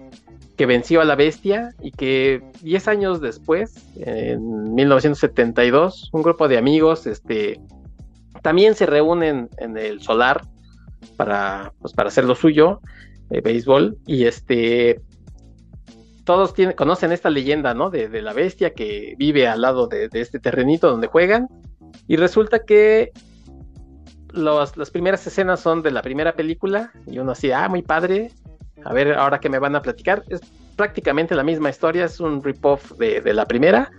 que 0.56 0.66
venció 0.66 1.00
a 1.00 1.04
la 1.04 1.16
bestia 1.16 1.74
y 1.80 1.90
que 1.90 2.42
10 2.62 2.88
años 2.88 3.20
después, 3.20 3.74
en 3.96 4.74
1972, 4.74 6.10
un 6.12 6.22
grupo 6.22 6.46
de 6.46 6.58
amigos, 6.58 7.06
este, 7.06 7.60
también 8.42 8.74
se 8.74 8.86
reúnen 8.86 9.48
en 9.58 9.76
el 9.76 10.00
solar 10.00 10.42
para, 11.16 11.72
pues, 11.80 11.92
para 11.92 12.08
hacer 12.08 12.24
lo 12.24 12.34
suyo, 12.34 12.80
de 13.30 13.40
béisbol, 13.40 13.98
y 14.06 14.24
este 14.24 15.00
todos 16.24 16.54
tienen, 16.54 16.74
conocen 16.74 17.12
esta 17.12 17.30
leyenda, 17.30 17.74
¿no? 17.74 17.90
De, 17.90 18.08
la 18.22 18.32
bestia 18.32 18.72
que 18.72 19.14
vive 19.18 19.46
al 19.46 19.60
lado 19.60 19.86
de, 19.86 20.08
este 20.12 20.40
terrenito 20.40 20.90
donde 20.90 21.06
juegan. 21.06 21.48
Y 22.08 22.16
resulta 22.16 22.64
que 22.64 23.12
las 24.32 24.90
primeras 24.90 25.26
escenas 25.26 25.60
son 25.60 25.82
de 25.82 25.90
la 25.90 26.02
primera 26.02 26.32
película. 26.32 26.92
Y 27.06 27.18
uno 27.18 27.32
así, 27.32 27.52
ah, 27.52 27.68
muy 27.68 27.82
padre. 27.82 28.32
A 28.84 28.92
ver, 28.92 29.14
ahora 29.14 29.38
que 29.38 29.50
me 29.50 29.58
van 29.58 29.76
a 29.76 29.82
platicar. 29.82 30.24
Es 30.28 30.40
prácticamente 30.76 31.34
la 31.34 31.44
misma 31.44 31.70
historia, 31.70 32.06
es 32.06 32.18
un 32.20 32.42
rip-off 32.42 32.92
de, 32.92 33.32
la 33.32 33.46
primera. 33.46 33.90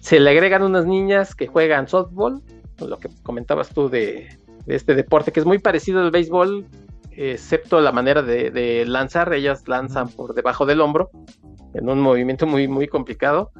se 0.00 0.20
le 0.20 0.30
agregan 0.30 0.62
unas 0.62 0.86
niñas 0.86 1.34
que 1.34 1.46
juegan 1.46 1.88
softball, 1.88 2.42
lo 2.78 2.98
que 2.98 3.08
comentabas 3.22 3.70
tú 3.70 3.88
de, 3.88 4.38
este 4.66 4.94
deporte, 4.94 5.32
que 5.32 5.40
es 5.40 5.46
muy 5.46 5.58
parecido 5.58 6.00
al 6.00 6.10
béisbol, 6.10 6.66
excepto 7.10 7.80
la 7.80 7.92
manera 7.92 8.22
de, 8.22 8.84
lanzar, 8.86 9.32
ellas 9.32 9.68
lanzan 9.68 10.08
por 10.08 10.34
debajo 10.34 10.66
del 10.66 10.80
hombro, 10.80 11.10
en 11.74 11.88
un 11.88 12.00
movimiento 12.00 12.46
muy, 12.46 12.68
muy 12.68 12.88
complicado. 12.88 13.50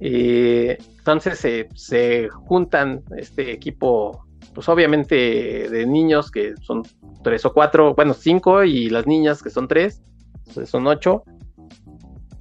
entonces 0.00 1.38
se, 1.38 1.68
se, 1.74 2.28
juntan 2.28 3.02
este 3.16 3.52
equipo, 3.52 4.26
pues 4.54 4.68
obviamente 4.68 5.68
de 5.70 5.86
niños 5.86 6.30
que 6.30 6.54
son 6.60 6.82
tres 7.22 7.44
o 7.44 7.52
cuatro, 7.52 7.94
bueno, 7.94 8.14
cinco, 8.14 8.64
y 8.64 8.90
las 8.90 9.06
niñas 9.06 9.42
que 9.42 9.50
son 9.50 9.68
tres, 9.68 10.02
son 10.66 10.86
ocho 10.86 11.24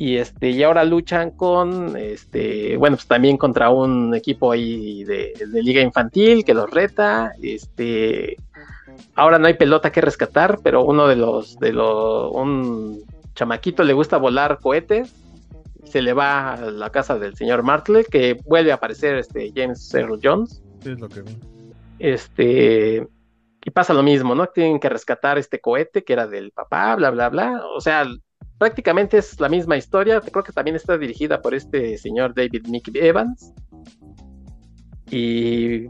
y 0.02 0.18
este 0.18 0.50
y 0.50 0.64
ahora 0.64 0.84
luchan 0.84 1.30
con 1.30 1.96
este 1.96 2.76
bueno 2.76 2.98
pues 2.98 3.06
también 3.06 3.38
contra 3.38 3.70
un 3.70 4.16
equipo 4.16 4.52
ahí 4.52 5.04
de, 5.04 5.32
liga 5.54 5.80
infantil 5.80 6.44
que 6.44 6.56
los 6.56 6.72
reta 6.72 7.34
este 7.40 8.36
ahora 9.14 9.38
no 9.38 9.46
hay 9.46 9.54
pelota 9.54 9.92
que 9.92 10.02
rescatar 10.02 10.58
pero 10.64 10.84
uno 10.84 11.08
de 11.08 11.18
los 11.18 11.60
de 11.60 11.74
los 11.74 12.32
un 12.32 13.04
chamaquito 13.36 13.84
le 13.84 13.94
gusta 13.94 14.18
volar 14.18 14.58
cohetes 14.60 15.14
se 15.84 16.02
le 16.02 16.14
va 16.14 16.54
a 16.54 16.72
la 16.72 16.90
casa 16.90 17.20
del 17.20 17.36
señor 17.36 17.62
Martle 17.62 18.04
que 18.04 18.40
vuelve 18.48 18.72
a 18.72 18.76
aparecer 18.76 19.18
este 19.18 19.54
James 19.56 19.94
Earl 19.94 20.20
Jones 20.24 20.64
es 20.84 21.00
lo 21.00 21.10
que 21.10 21.22
vi. 21.22 21.38
este 22.00 23.08
y 23.64 23.70
pasa 23.70 23.94
lo 23.94 24.02
mismo, 24.02 24.34
¿no? 24.34 24.48
Tienen 24.48 24.80
que 24.80 24.90
rescatar 24.90 25.38
este 25.38 25.62
cohete 25.62 26.04
que 26.04 26.14
era 26.14 26.26
del 26.26 26.50
papá, 26.50 26.96
bla, 26.96 27.12
bla, 27.12 27.30
bla. 27.30 27.62
O 27.76 27.80
sea, 27.80 28.04
prácticamente 28.62 29.18
es 29.18 29.40
la 29.40 29.50
misma 29.50 29.76
historia. 29.76 30.22
Creo 30.22 30.44
que 30.44 30.52
también 30.52 30.76
está 30.76 30.96
dirigida 30.96 31.42
por 31.42 31.56
este 31.56 31.98
señor 31.98 32.36
David 32.36 32.68
Mick 32.68 32.92
Evans. 32.94 33.56
Y 35.10 35.88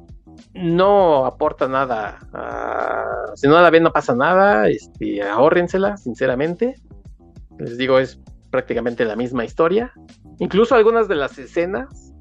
no 0.53 1.26
aporta 1.26 1.68
nada. 1.68 2.18
si 3.35 3.49
no 3.49 3.61
la 3.61 3.69
ven, 3.69 3.84
no 3.84 3.91
pasa 3.91 4.15
nada. 4.15 4.69
Este, 4.69 5.22
ahórrensela, 5.22 5.98
sinceramente. 5.98 6.76
Les 7.60 7.77
digo, 7.77 7.99
es 7.99 8.22
prácticamente 8.52 9.03
la 9.03 9.18
misma 9.18 9.43
historia. 9.43 9.91
Incluso 10.39 10.73
algunas 10.73 11.10
de 11.10 11.15
las 11.15 11.38
escenas 11.38 12.14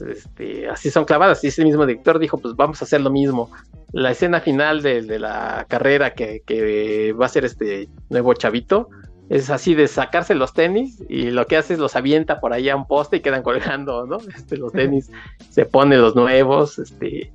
este, 0.00 0.66
así 0.66 0.90
son 0.90 1.04
clavadas. 1.04 1.44
Y 1.44 1.48
ese 1.48 1.62
mismo 1.62 1.84
director 1.84 2.18
dijo: 2.18 2.38
Pues 2.38 2.56
vamos 2.56 2.80
a 2.80 2.86
hacer 2.86 3.02
lo 3.02 3.10
mismo. 3.10 3.50
La 3.92 4.12
escena 4.12 4.40
final 4.40 4.80
de, 4.80 5.02
la 5.18 5.66
carrera 5.68 6.14
que, 6.14 7.14
va 7.20 7.26
a 7.26 7.28
ser 7.28 7.44
este 7.44 7.90
nuevo 8.08 8.32
chavito 8.32 8.88
es 9.28 9.50
así 9.50 9.74
de 9.74 9.88
sacarse 9.88 10.34
los 10.34 10.52
tenis 10.52 11.02
y 11.08 11.30
lo 11.30 11.46
que 11.46 11.56
hace 11.56 11.74
es 11.74 11.78
los 11.78 11.96
avienta 11.96 12.40
por 12.40 12.52
ahí 12.52 12.68
a 12.68 12.76
un 12.76 12.86
poste 12.86 13.16
y 13.16 13.20
quedan 13.20 13.42
colgando, 13.42 14.06
¿no? 14.06 14.18
Este, 14.36 14.56
los 14.56 14.72
tenis, 14.72 15.10
se 15.50 15.64
pone 15.64 15.96
los 15.96 16.14
nuevos, 16.14 16.78
este, 16.78 17.32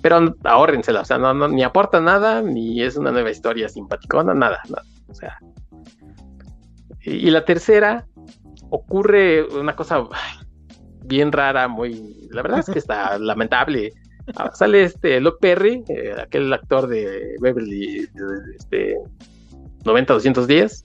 pero 0.00 0.34
ahórrensela, 0.44 1.02
o 1.02 1.04
sea, 1.04 1.18
no, 1.18 1.48
ni 1.48 1.62
aporta 1.62 2.00
nada, 2.00 2.42
ni 2.42 2.82
es 2.82 2.96
una 2.96 3.12
nueva 3.12 3.30
historia 3.30 3.68
simpaticona, 3.68 4.34
nada, 4.34 4.60
nada, 4.68 4.84
o 5.08 5.14
sea. 5.14 5.38
Y, 7.04 7.30
la 7.30 7.44
tercera, 7.44 8.06
ocurre 8.70 9.44
una 9.44 9.74
cosa 9.74 10.04
bien 11.04 11.32
rara, 11.32 11.66
muy, 11.66 12.28
la 12.30 12.42
verdad 12.42 12.60
es 12.60 12.66
que 12.66 12.78
está 12.78 13.18
lamentable. 13.18 13.92
Ah, 14.36 14.52
sale 14.54 14.84
este 14.84 15.20
Luke 15.20 15.38
Perry, 15.40 15.82
eh, 15.88 16.14
aquel 16.16 16.52
actor 16.52 16.86
de 16.86 17.34
Beverly, 17.40 18.08
este, 18.56 18.96
90-210 19.84 20.84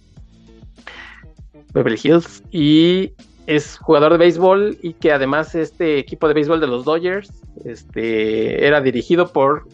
Beverly 1.77 1.99
Hills, 2.03 2.43
y 2.51 3.13
es 3.45 3.77
jugador 3.77 4.13
de 4.13 4.17
béisbol 4.17 4.77
y 4.81 4.93
que 4.93 5.11
además 5.11 5.53
este 5.53 5.99
equipo 5.99 6.27
de 6.27 6.33
béisbol 6.33 6.59
de 6.59 6.67
los 6.67 6.85
Dodgers 6.85 7.31
este, 7.65 8.65
era 8.65 8.81
dirigido 8.81 9.31
por 9.31 9.67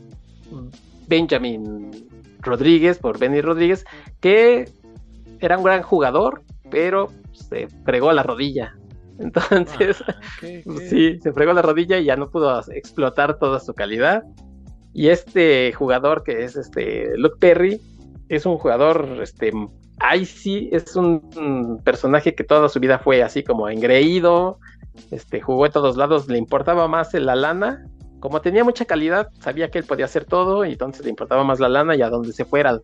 Benjamin 1.08 1.92
Rodríguez, 2.42 3.00
por 3.00 3.18
Benny 3.18 3.40
Rodríguez, 3.40 3.86
que 4.20 4.70
era 5.40 5.58
un 5.58 5.64
gran 5.64 5.82
jugador, 5.82 6.44
pero 6.70 7.10
se 7.32 7.68
fregó 7.86 8.12
la 8.12 8.24
rodilla. 8.24 8.76
Entonces, 9.20 10.04
ah, 10.08 10.16
sí, 10.90 11.20
se 11.22 11.32
fregó 11.32 11.54
la 11.54 11.62
rodilla 11.62 12.00
y 12.00 12.06
ya 12.06 12.18
no 12.18 12.30
pudo 12.30 12.62
explotar 12.72 13.40
toda 13.40 13.60
su 13.62 13.74
calidad. 13.74 14.24
Y 14.94 15.08
este 15.08 15.72
jugador 15.72 16.24
que 16.24 16.44
es 16.44 16.58
este 16.58 17.18
Luke 17.18 17.38
Perry 17.40 17.80
es 18.28 18.46
un 18.46 18.58
jugador 18.58 19.20
este, 19.22 19.52
ahí 20.04 20.26
sí 20.26 20.70
es 20.72 20.96
un, 20.96 21.82
personaje 21.84 22.36
que 22.36 22.44
toda 22.44 22.70
su 22.70 22.80
vida 22.80 23.00
fue 23.00 23.24
así 23.24 23.44
como 23.44 23.70
engreído, 23.70 24.60
este, 25.10 25.42
jugó 25.42 25.66
en 25.66 25.72
todos 25.72 25.98
lados, 25.98 26.28
le 26.28 26.38
importaba 26.38 26.88
más 26.88 27.14
la 27.14 27.36
lana, 27.36 27.86
como 28.20 28.42
tenía 28.42 28.64
mucha 28.64 28.86
calidad, 28.86 29.30
sabía 29.40 29.72
que 29.72 29.80
él 29.80 29.86
podía 29.86 30.06
hacer 30.06 30.26
todo, 30.26 30.66
y 30.66 30.74
entonces 30.74 31.04
le 31.04 31.10
importaba 31.10 31.44
más 31.44 31.60
la 31.60 31.70
lana 31.70 31.96
y 31.96 32.02
a 32.02 32.10
donde 32.10 32.34
se 32.34 32.46
fuera, 32.46 32.80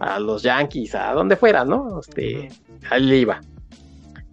a 0.00 0.20
los 0.20 0.42
Yankees, 0.42 0.94
a 0.94 1.12
donde 1.12 1.36
fuera, 1.36 1.64
¿no? 1.64 2.00
Este, 2.00 2.50
ahí 2.90 3.02
le 3.02 3.16
iba. 3.16 3.40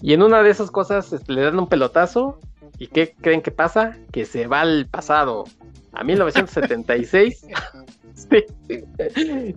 Y 0.02 0.14
en 0.14 0.22
una 0.22 0.44
de 0.44 0.50
esas 0.50 0.70
cosas 0.70 1.14
este, 1.14 1.34
le 1.34 1.42
dan 1.42 1.58
un 1.58 1.68
pelotazo, 1.68 2.40
¿y 2.78 2.88
qué 2.88 3.16
creen 3.22 3.42
que 3.42 3.52
pasa? 3.52 3.98
Que 4.12 4.26
se 4.26 4.48
va 4.48 4.62
al 4.62 4.88
pasado, 4.88 5.46
a 5.94 6.04
1976. 6.04 7.48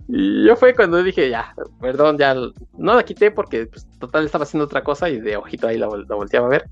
Y 0.07 0.45
yo 0.45 0.55
fue 0.55 0.75
cuando 0.75 1.03
dije, 1.03 1.29
ya, 1.29 1.53
perdón, 1.79 2.17
ya 2.17 2.33
no 2.33 2.95
la 2.95 3.03
quité 3.03 3.31
porque 3.31 3.67
pues, 3.67 3.87
total 3.99 4.25
estaba 4.25 4.43
haciendo 4.43 4.65
otra 4.65 4.83
cosa 4.83 5.09
y 5.09 5.19
de 5.19 5.37
ojito 5.37 5.67
ahí 5.67 5.77
la, 5.77 5.87
volteaba 5.87 6.47
a 6.47 6.49
ver. 6.49 6.69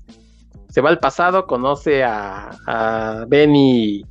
Se 0.68 0.80
va 0.80 0.90
al 0.90 0.98
pasado, 0.98 1.46
conoce 1.46 2.04
a, 2.04 2.50
a 2.66 3.24
Benny, 3.28 4.04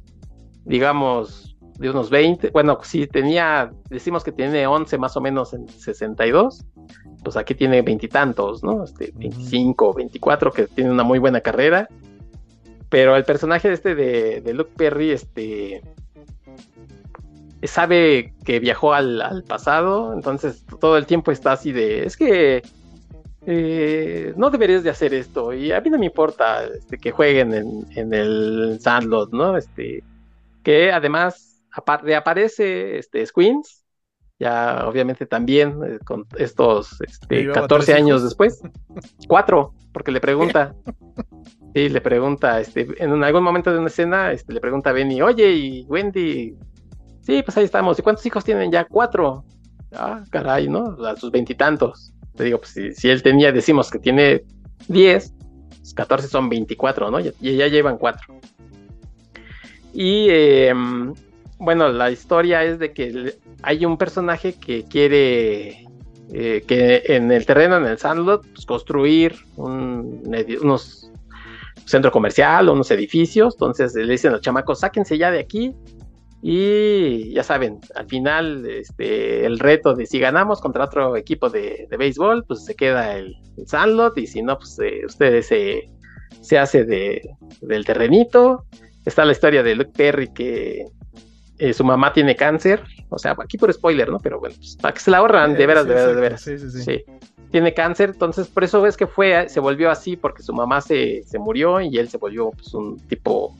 digamos, 0.63 1.55
de 1.77 1.89
unos 1.89 2.09
20. 2.09 2.49
Bueno, 2.51 2.79
si 2.83 3.07
tenía, 3.07 3.71
decimos 3.89 4.23
que 4.23 4.31
tiene 4.31 4.65
11 4.65 4.97
más 4.97 5.15
o 5.17 5.21
menos 5.21 5.53
en 5.53 5.67
62. 5.67 6.65
Pues 7.23 7.37
aquí 7.37 7.55
tiene 7.55 7.81
veintitantos, 7.81 8.63
¿no? 8.63 8.83
Este, 8.83 9.11
25, 9.15 9.93
24, 9.93 10.51
que 10.51 10.67
tiene 10.67 10.91
una 10.91 11.03
muy 11.03 11.19
buena 11.19 11.41
carrera. 11.41 11.87
Pero 12.89 13.15
el 13.15 13.23
personaje 13.25 13.71
este 13.71 13.95
de, 13.95 14.41
de 14.41 14.53
Luke 14.53 14.71
Perry, 14.75 15.11
este, 15.11 15.81
sabe 17.67 18.33
que 18.43 18.59
viajó 18.59 18.93
al, 18.93 19.43
pasado, 19.47 20.13
entonces 20.13 20.65
todo 20.79 20.97
el 20.97 21.05
tiempo 21.05 21.31
está 21.31 21.53
así 21.53 21.71
de, 21.71 22.05
es 22.05 22.17
que 22.17 22.63
eh, 23.45 24.33
no 24.35 24.49
deberías 24.49 24.83
de 24.83 24.89
hacer 24.89 25.13
esto 25.13 25.53
y 25.53 25.71
a 25.71 25.81
mí 25.81 25.89
no 25.89 25.99
me 25.99 26.07
importa 26.07 26.65
este, 26.65 26.97
que 26.97 27.11
jueguen 27.11 27.53
en, 27.53 28.13
el 28.13 28.79
Sandlot, 28.79 29.31
¿no? 29.31 29.55
Este, 29.55 30.03
que 30.63 30.91
además 30.91 31.61
aparte 31.71 32.15
aparece 32.15 32.97
este, 32.97 33.25
Squeens, 33.25 33.83
ya 34.39 34.87
obviamente 34.87 35.25
también 35.25 35.79
eh, 35.85 35.99
con 36.03 36.25
estos 36.37 36.99
este, 37.01 37.51
14 37.51 37.93
años 37.93 38.23
después, 38.23 38.61
cuatro, 39.27 39.73
porque 39.93 40.11
le 40.11 40.19
pregunta, 40.19 40.75
sí, 41.73 41.89
le 41.89 42.01
pregunta, 42.01 42.59
este, 42.59 42.87
en 42.97 43.23
algún 43.23 43.43
momento 43.43 43.71
de 43.71 43.79
una 43.79 43.87
escena, 43.87 44.31
este, 44.31 44.53
le 44.53 44.59
pregunta 44.59 44.89
a 44.89 44.93
Benny, 44.93 45.21
oye, 45.21 45.51
y 45.51 45.85
Wendy, 45.85 46.57
Sí, 47.25 47.41
pues 47.41 47.57
ahí 47.57 47.65
estamos. 47.65 47.97
¿Y 47.97 48.03
cuántos 48.03 48.25
hijos 48.25 48.43
tienen 48.45 48.71
ya? 48.71 48.85
Cuatro. 48.85 49.43
Ah, 49.93 50.23
caray, 50.29 50.67
¿no? 50.67 50.95
A 51.05 51.15
sus 51.15 51.31
veintitantos. 51.31 52.13
Te 52.35 52.43
digo, 52.43 52.59
pues 52.59 52.97
si, 52.97 53.09
él 53.09 53.23
tenía, 53.23 53.51
decimos 53.51 53.89
que 53.89 53.97
tiene 53.97 54.43
diez, 54.87 55.33
pues 55.69 55.93
14 55.93 56.27
son 56.27 56.49
veinticuatro, 56.49 57.09
¿no? 57.09 57.19
Y 57.19 57.55
ya, 57.55 57.67
llevan 57.67 57.97
cuatro. 57.97 58.35
Y 59.93 60.27
em, 60.29 61.13
bueno, 61.57 61.89
la 61.89 62.11
historia 62.11 62.63
es 62.63 62.77
de 62.77 62.93
que 62.93 63.35
hay 63.63 63.85
un 63.85 63.97
personaje 63.97 64.53
que 64.53 64.83
quiere 64.83 65.85
eh, 66.31 66.63
que 66.67 67.03
en 67.07 67.31
el 67.31 67.45
terreno, 67.45 67.77
en 67.77 67.85
el 67.85 67.97
Sandlot, 67.97 68.45
pues, 68.53 68.65
construir 68.65 69.35
un, 69.55 70.21
unos 70.61 71.09
centro 71.85 72.11
comercial, 72.11 72.69
unos 72.69 72.91
edificios. 72.91 73.55
Entonces 73.55 73.95
le 73.95 74.11
dicen 74.11 74.29
a 74.29 74.33
los 74.33 74.41
chamacos, 74.41 74.81
sáquense 74.81 75.17
ya 75.17 75.31
de 75.31 75.39
aquí, 75.39 75.73
y 76.47 77.33
ya 77.33 77.41
saben, 77.41 77.79
al 77.95 78.05
final 78.05 78.67
este, 78.67 79.47
el 79.47 79.57
reto 79.57 79.95
de 79.95 80.05
si 80.05 80.19
ganamos 80.19 80.61
contra 80.61 80.83
otro 80.85 81.15
equipo 81.15 81.49
de, 81.49 81.87
béisbol, 81.97 82.45
pues 82.45 82.65
se 82.65 82.75
queda 82.75 83.17
el, 83.17 83.35
Sandlot 83.65 84.15
y 84.19 84.27
si 84.27 84.43
no, 84.43 84.55
pues 84.59 84.77
eh, 84.77 85.01
ustedes 85.07 85.47
se, 85.47 85.89
se 86.41 86.59
hace 86.59 86.83
de, 86.83 87.27
del 87.61 87.83
terrenito. 87.83 88.63
Está 89.05 89.25
la 89.25 89.31
historia 89.31 89.63
de 89.63 89.73
Luke 89.73 89.93
Perry 89.97 90.31
que 90.33 90.85
eh, 91.57 91.73
su 91.73 91.83
mamá 91.83 92.13
tiene 92.13 92.35
cáncer, 92.35 92.83
o 93.09 93.17
sea, 93.17 93.35
aquí 93.39 93.57
por 93.57 93.73
spoiler, 93.73 94.09
¿no? 94.09 94.19
Pero 94.19 94.39
bueno, 94.39 94.53
pues, 94.55 94.77
para 94.79 94.93
que 94.93 94.99
se 94.99 95.09
la 95.09 95.17
ahorran, 95.17 95.55
de 95.55 95.65
veras, 95.65 95.87
de 95.87 95.95
veras, 95.95 96.15
de 96.15 96.21
veras. 96.21 96.41
Sí, 96.41 96.59
sí, 96.59 96.69
sí. 96.69 97.03
Tiene 97.49 97.73
cáncer, 97.73 98.11
entonces 98.13 98.49
por 98.49 98.63
eso 98.63 98.83
ves 98.83 98.95
que 98.95 99.07
fue, 99.07 99.49
se 99.49 99.59
volvió 99.59 99.89
así, 99.89 100.15
porque 100.15 100.43
su 100.43 100.53
mamá 100.53 100.79
se, 100.81 101.23
se 101.23 101.39
murió 101.39 101.81
y 101.81 101.97
él 101.97 102.07
se 102.07 102.19
volvió 102.19 102.51
pues, 102.51 102.71
un 102.75 102.99
tipo 103.07 103.57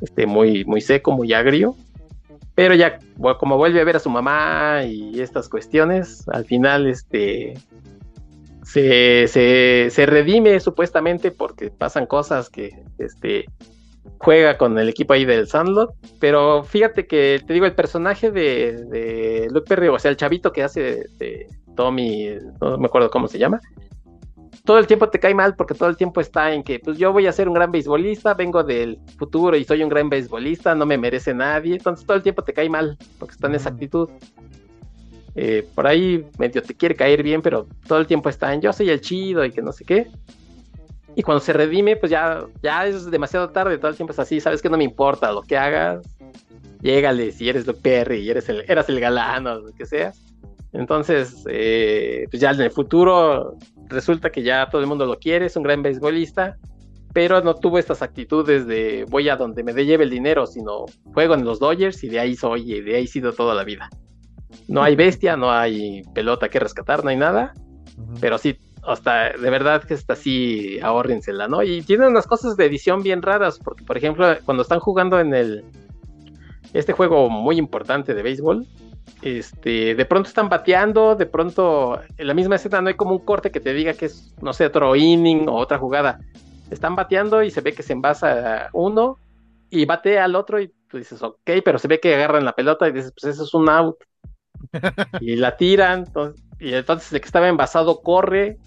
este, 0.00 0.24
muy, 0.24 0.64
muy 0.64 0.80
seco, 0.80 1.12
muy 1.12 1.34
agrio. 1.34 1.76
Pero 2.54 2.74
ya, 2.74 2.98
como 3.38 3.56
vuelve 3.56 3.80
a 3.80 3.84
ver 3.84 3.96
a 3.96 4.00
su 4.00 4.10
mamá 4.10 4.84
y 4.84 5.20
estas 5.20 5.48
cuestiones, 5.48 6.28
al 6.28 6.44
final, 6.44 6.86
este, 6.86 7.54
se, 8.64 9.26
se, 9.28 9.88
se 9.90 10.06
redime 10.06 10.58
supuestamente 10.60 11.30
porque 11.30 11.70
pasan 11.70 12.06
cosas 12.06 12.48
que 12.48 12.70
este 12.98 13.46
juega 14.18 14.56
con 14.56 14.78
el 14.78 14.88
equipo 14.88 15.12
ahí 15.12 15.24
del 15.24 15.48
Sandlot, 15.48 15.94
pero 16.18 16.64
fíjate 16.64 17.06
que 17.06 17.42
te 17.46 17.52
digo, 17.52 17.66
el 17.66 17.74
personaje 17.74 18.30
de, 18.30 18.84
de 18.86 19.48
Luke 19.50 19.66
Perry, 19.68 19.88
o 19.88 19.98
sea, 19.98 20.10
el 20.10 20.16
chavito 20.16 20.52
que 20.52 20.62
hace 20.62 21.06
de, 21.18 21.46
Tommy, 21.76 22.30
no 22.60 22.78
me 22.78 22.86
acuerdo 22.86 23.10
cómo 23.10 23.28
se 23.28 23.38
llama, 23.38 23.60
todo 24.64 24.78
el 24.78 24.86
tiempo 24.86 25.08
te 25.08 25.18
cae 25.18 25.34
mal 25.34 25.56
porque 25.56 25.74
todo 25.74 25.88
el 25.88 25.96
tiempo 25.96 26.20
está 26.20 26.52
en 26.52 26.62
que, 26.62 26.78
pues 26.78 26.98
yo 26.98 27.12
voy 27.12 27.26
a 27.26 27.32
ser 27.32 27.48
un 27.48 27.54
gran 27.54 27.72
beisbolista, 27.72 28.34
vengo 28.34 28.62
del 28.62 28.98
futuro 29.18 29.56
y 29.56 29.64
soy 29.64 29.82
un 29.82 29.88
gran 29.88 30.08
beisbolista, 30.08 30.74
no 30.74 30.86
me 30.86 30.98
merece 30.98 31.34
nadie, 31.34 31.74
entonces 31.74 32.06
todo 32.06 32.16
el 32.16 32.22
tiempo 32.22 32.42
te 32.42 32.52
cae 32.52 32.68
mal 32.68 32.96
porque 33.18 33.34
está 33.34 33.48
en 33.48 33.54
esa 33.54 33.70
actitud. 33.70 34.08
Eh, 35.36 35.66
por 35.74 35.86
ahí 35.86 36.24
medio 36.38 36.62
te 36.62 36.74
quiere 36.74 36.94
caer 36.94 37.22
bien, 37.22 37.42
pero 37.42 37.66
todo 37.88 37.98
el 37.98 38.06
tiempo 38.06 38.28
está 38.28 38.54
en 38.54 38.60
yo 38.60 38.72
soy 38.72 38.90
el 38.90 39.00
chido 39.00 39.44
y 39.44 39.50
que 39.50 39.62
no 39.62 39.72
sé 39.72 39.84
qué. 39.84 40.06
Y 41.16 41.22
cuando 41.22 41.44
se 41.44 41.52
redime, 41.52 41.96
pues 41.96 42.10
ya, 42.10 42.44
ya 42.62 42.86
es 42.86 43.10
demasiado 43.10 43.50
tarde, 43.50 43.78
todo 43.78 43.90
el 43.90 43.96
tiempo 43.96 44.12
es 44.12 44.18
así, 44.18 44.40
sabes 44.40 44.60
que 44.60 44.68
no 44.68 44.76
me 44.76 44.84
importa 44.84 45.32
lo 45.32 45.42
que 45.42 45.56
hagas, 45.56 46.06
llégale 46.80 47.32
si 47.32 47.48
eres 47.48 47.66
Luke 47.66 47.80
Perry 47.82 48.20
y 48.20 48.30
eres 48.30 48.48
el, 48.48 48.64
eras 48.68 48.88
el 48.88 49.00
galán 49.00 49.46
o 49.46 49.60
lo 49.60 49.72
que 49.72 49.86
sea. 49.86 50.12
Entonces, 50.72 51.44
eh, 51.48 52.26
pues 52.30 52.40
ya 52.40 52.50
en 52.50 52.60
el 52.60 52.70
futuro 52.72 53.56
resulta 53.94 54.30
que 54.30 54.42
ya 54.42 54.68
todo 54.70 54.80
el 54.80 54.86
mundo 54.86 55.06
lo 55.06 55.18
quiere, 55.18 55.46
es 55.46 55.56
un 55.56 55.62
gran 55.62 55.82
beisbolista, 55.82 56.58
pero 57.12 57.40
no 57.40 57.54
tuvo 57.54 57.78
estas 57.78 58.02
actitudes 58.02 58.66
de 58.66 59.06
voy 59.08 59.28
a 59.28 59.36
donde 59.36 59.62
me 59.62 59.72
dé 59.72 59.86
lleve 59.86 60.04
el 60.04 60.10
dinero, 60.10 60.46
sino 60.46 60.86
juego 61.14 61.34
en 61.34 61.44
los 61.44 61.60
Dodgers 61.60 62.02
y 62.04 62.08
de 62.08 62.18
ahí 62.18 62.36
soy, 62.36 62.72
y 62.72 62.80
de 62.80 62.96
ahí 62.96 63.04
he 63.04 63.06
sido 63.06 63.32
toda 63.32 63.54
la 63.54 63.64
vida. 63.64 63.88
No 64.68 64.82
hay 64.82 64.96
bestia, 64.96 65.36
no 65.36 65.50
hay 65.50 66.02
pelota 66.14 66.48
que 66.48 66.58
rescatar, 66.58 67.04
no 67.04 67.10
hay 67.10 67.16
nada, 67.16 67.54
pero 68.20 68.38
sí 68.38 68.58
hasta 68.86 69.30
de 69.30 69.50
verdad 69.50 69.82
que 69.84 69.94
está 69.94 70.12
así, 70.14 70.78
ahórrensela, 70.80 71.48
¿no? 71.48 71.62
Y 71.62 71.82
tiene 71.82 72.06
unas 72.06 72.26
cosas 72.26 72.56
de 72.56 72.66
edición 72.66 73.02
bien 73.02 73.22
raras, 73.22 73.58
porque 73.58 73.84
por 73.84 73.96
ejemplo, 73.96 74.26
cuando 74.44 74.62
están 74.62 74.80
jugando 74.80 75.20
en 75.20 75.34
el 75.34 75.64
este 76.72 76.92
juego 76.92 77.30
muy 77.30 77.56
importante 77.56 78.14
de 78.14 78.22
béisbol, 78.22 78.66
este, 79.22 79.94
de 79.94 80.04
pronto 80.04 80.28
están 80.28 80.48
bateando, 80.48 81.16
de 81.16 81.26
pronto 81.26 82.00
en 82.16 82.26
la 82.26 82.34
misma 82.34 82.56
escena 82.56 82.80
no 82.80 82.88
hay 82.88 82.94
como 82.94 83.12
un 83.12 83.24
corte 83.24 83.50
que 83.50 83.60
te 83.60 83.72
diga 83.72 83.94
que 83.94 84.06
es, 84.06 84.34
no 84.42 84.52
sé, 84.52 84.66
otro 84.66 84.94
inning 84.96 85.48
o 85.48 85.54
otra 85.54 85.78
jugada. 85.78 86.20
Están 86.70 86.96
bateando 86.96 87.42
y 87.42 87.50
se 87.50 87.60
ve 87.60 87.72
que 87.72 87.82
se 87.82 87.92
envasa 87.92 88.68
uno 88.72 89.18
y 89.70 89.86
batea 89.86 90.24
al 90.24 90.34
otro 90.34 90.60
y 90.60 90.72
tú 90.88 90.98
dices, 90.98 91.22
ok, 91.22 91.50
pero 91.64 91.78
se 91.78 91.88
ve 91.88 92.00
que 92.00 92.14
agarran 92.14 92.44
la 92.44 92.54
pelota 92.54 92.88
y 92.88 92.92
dices, 92.92 93.12
pues 93.18 93.34
eso 93.34 93.44
es 93.44 93.54
un 93.54 93.68
out. 93.68 93.96
y 95.20 95.36
la 95.36 95.56
tiran, 95.56 96.06
y 96.58 96.74
entonces 96.74 97.12
el 97.12 97.20
que 97.20 97.26
estaba 97.26 97.48
envasado 97.48 98.00
corre 98.00 98.58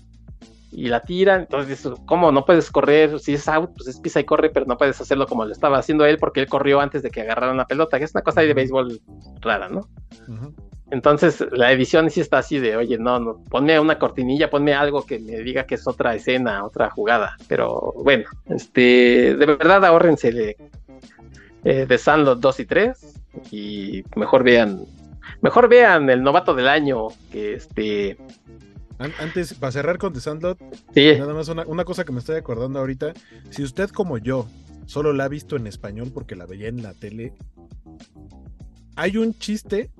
y 0.77 0.89
la 0.89 0.99
tiran. 0.99 1.41
Entonces, 1.41 1.89
¿cómo 2.05 2.31
no 2.31 2.45
puedes 2.45 2.69
correr? 2.69 3.19
Si 3.19 3.33
es 3.33 3.47
out, 3.47 3.71
pues 3.75 3.87
es 3.87 3.99
pisa 3.99 4.19
y 4.19 4.25
corre, 4.25 4.51
pero 4.51 4.67
no 4.67 4.77
puedes 4.77 5.01
hacerlo 5.01 5.25
como 5.25 5.43
lo 5.43 5.51
estaba 5.51 5.79
haciendo 5.79 6.05
él 6.05 6.19
porque 6.19 6.39
él 6.39 6.47
corrió 6.47 6.79
antes 6.79 7.01
de 7.01 7.09
que 7.09 7.21
agarraran 7.21 7.57
la 7.57 7.65
pelota, 7.65 7.97
que 7.97 8.05
es 8.05 8.13
una 8.13 8.21
cosa 8.21 8.41
de 8.41 8.53
béisbol 8.53 9.01
rara, 9.41 9.69
¿no? 9.69 9.89
Entonces, 10.91 11.43
la 11.51 11.71
edición 11.71 12.11
sí 12.11 12.21
está 12.21 12.37
así 12.37 12.59
de, 12.59 12.77
oye, 12.77 12.99
no, 12.99 13.19
no, 13.19 13.43
ponme 13.49 13.79
una 13.79 13.97
cortinilla, 13.97 14.51
ponme 14.51 14.75
algo 14.75 15.03
que 15.03 15.17
me 15.17 15.39
diga 15.39 15.65
que 15.65 15.73
es 15.73 15.87
otra 15.87 16.13
escena, 16.13 16.63
otra 16.63 16.91
jugada. 16.91 17.35
Pero 17.47 17.95
bueno, 18.03 18.25
este, 18.45 19.35
de 19.35 19.45
verdad 19.47 19.83
ahórrense 19.83 20.31
de, 20.31 20.57
eh, 21.63 21.87
de 21.87 21.97
Sandlot 21.97 22.39
2 22.39 22.59
y 22.59 22.65
3 22.67 23.21
y 23.49 24.03
mejor 24.15 24.43
vean, 24.43 24.81
mejor 25.41 25.69
vean 25.69 26.07
el 26.11 26.21
novato 26.21 26.53
del 26.53 26.67
año, 26.67 27.07
que 27.31 27.53
este 27.55 28.15
antes, 28.99 29.53
para 29.53 29.71
cerrar 29.71 29.97
con 29.97 30.13
The 30.13 30.19
Sandlot, 30.19 30.59
nada 30.95 31.33
más 31.33 31.47
una, 31.49 31.85
cosa 31.85 32.03
que 32.03 32.11
me 32.11 32.19
estoy 32.19 32.37
acordando 32.37 32.79
ahorita. 32.79 33.13
Si 33.49 33.63
usted, 33.63 33.89
como 33.89 34.17
yo, 34.17 34.47
solo 34.85 35.13
la 35.13 35.25
ha 35.25 35.27
visto 35.27 35.55
en 35.55 35.67
español 35.67 36.11
porque 36.13 36.35
la 36.35 36.45
veía 36.45 36.67
en 36.67 36.81
la 36.81 36.93
tele, 36.93 37.33
hay 38.95 39.17
un 39.17 39.37
chiste 39.37 39.91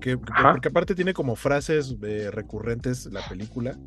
que, 0.00 0.16
porque 0.16 0.68
aparte 0.68 0.94
tiene 0.94 1.12
como 1.12 1.36
frases 1.36 1.96
eh, 2.02 2.30
recurrentes 2.30 3.06
la 3.06 3.20
película, 3.28 3.78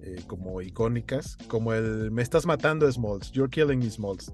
eh, 0.00 0.22
como 0.26 0.60
icónicas, 0.60 1.36
como 1.48 1.72
el 1.72 2.10
me 2.10 2.22
estás 2.22 2.44
matando 2.44 2.90
Smalls, 2.90 3.32
you're 3.32 3.50
killing 3.50 3.78
me 3.78 3.90
Smalls, 3.90 4.32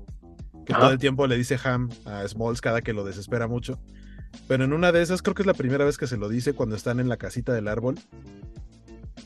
que 0.66 0.74
todo 0.74 0.90
el 0.90 0.98
tiempo 0.98 1.26
le 1.26 1.36
dice 1.36 1.58
Ham 1.62 1.90
a 2.04 2.26
Smalls 2.26 2.60
cada 2.60 2.82
que 2.82 2.92
lo 2.92 3.04
desespera 3.04 3.46
mucho. 3.46 3.78
Pero 4.48 4.64
en 4.64 4.72
una 4.72 4.90
de 4.90 5.00
esas 5.00 5.22
creo 5.22 5.36
que 5.36 5.42
es 5.42 5.46
la 5.46 5.54
primera 5.54 5.84
vez 5.84 5.96
que 5.96 6.08
se 6.08 6.16
lo 6.16 6.28
dice 6.28 6.54
cuando 6.54 6.74
están 6.74 6.98
en 6.98 7.08
la 7.08 7.16
casita 7.16 7.52
del 7.52 7.68
árbol 7.68 7.96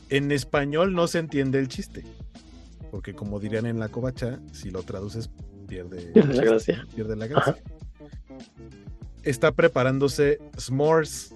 en 0.09 0.31
español 0.31 0.93
no 0.93 1.07
se 1.07 1.19
entiende 1.19 1.59
el 1.59 1.67
chiste. 1.67 2.03
Porque 2.91 3.13
como 3.13 3.39
dirían 3.39 3.65
en 3.65 3.79
la 3.79 3.89
covacha, 3.89 4.39
si 4.51 4.71
lo 4.71 4.83
traduces 4.83 5.29
pierde, 5.67 6.11
la 6.15 6.43
gracia. 6.43 6.85
Pierde 6.95 7.15
la 7.15 7.27
gracia. 7.27 7.57
Está 9.23 9.51
preparándose 9.51 10.39
s'mores. 10.57 11.35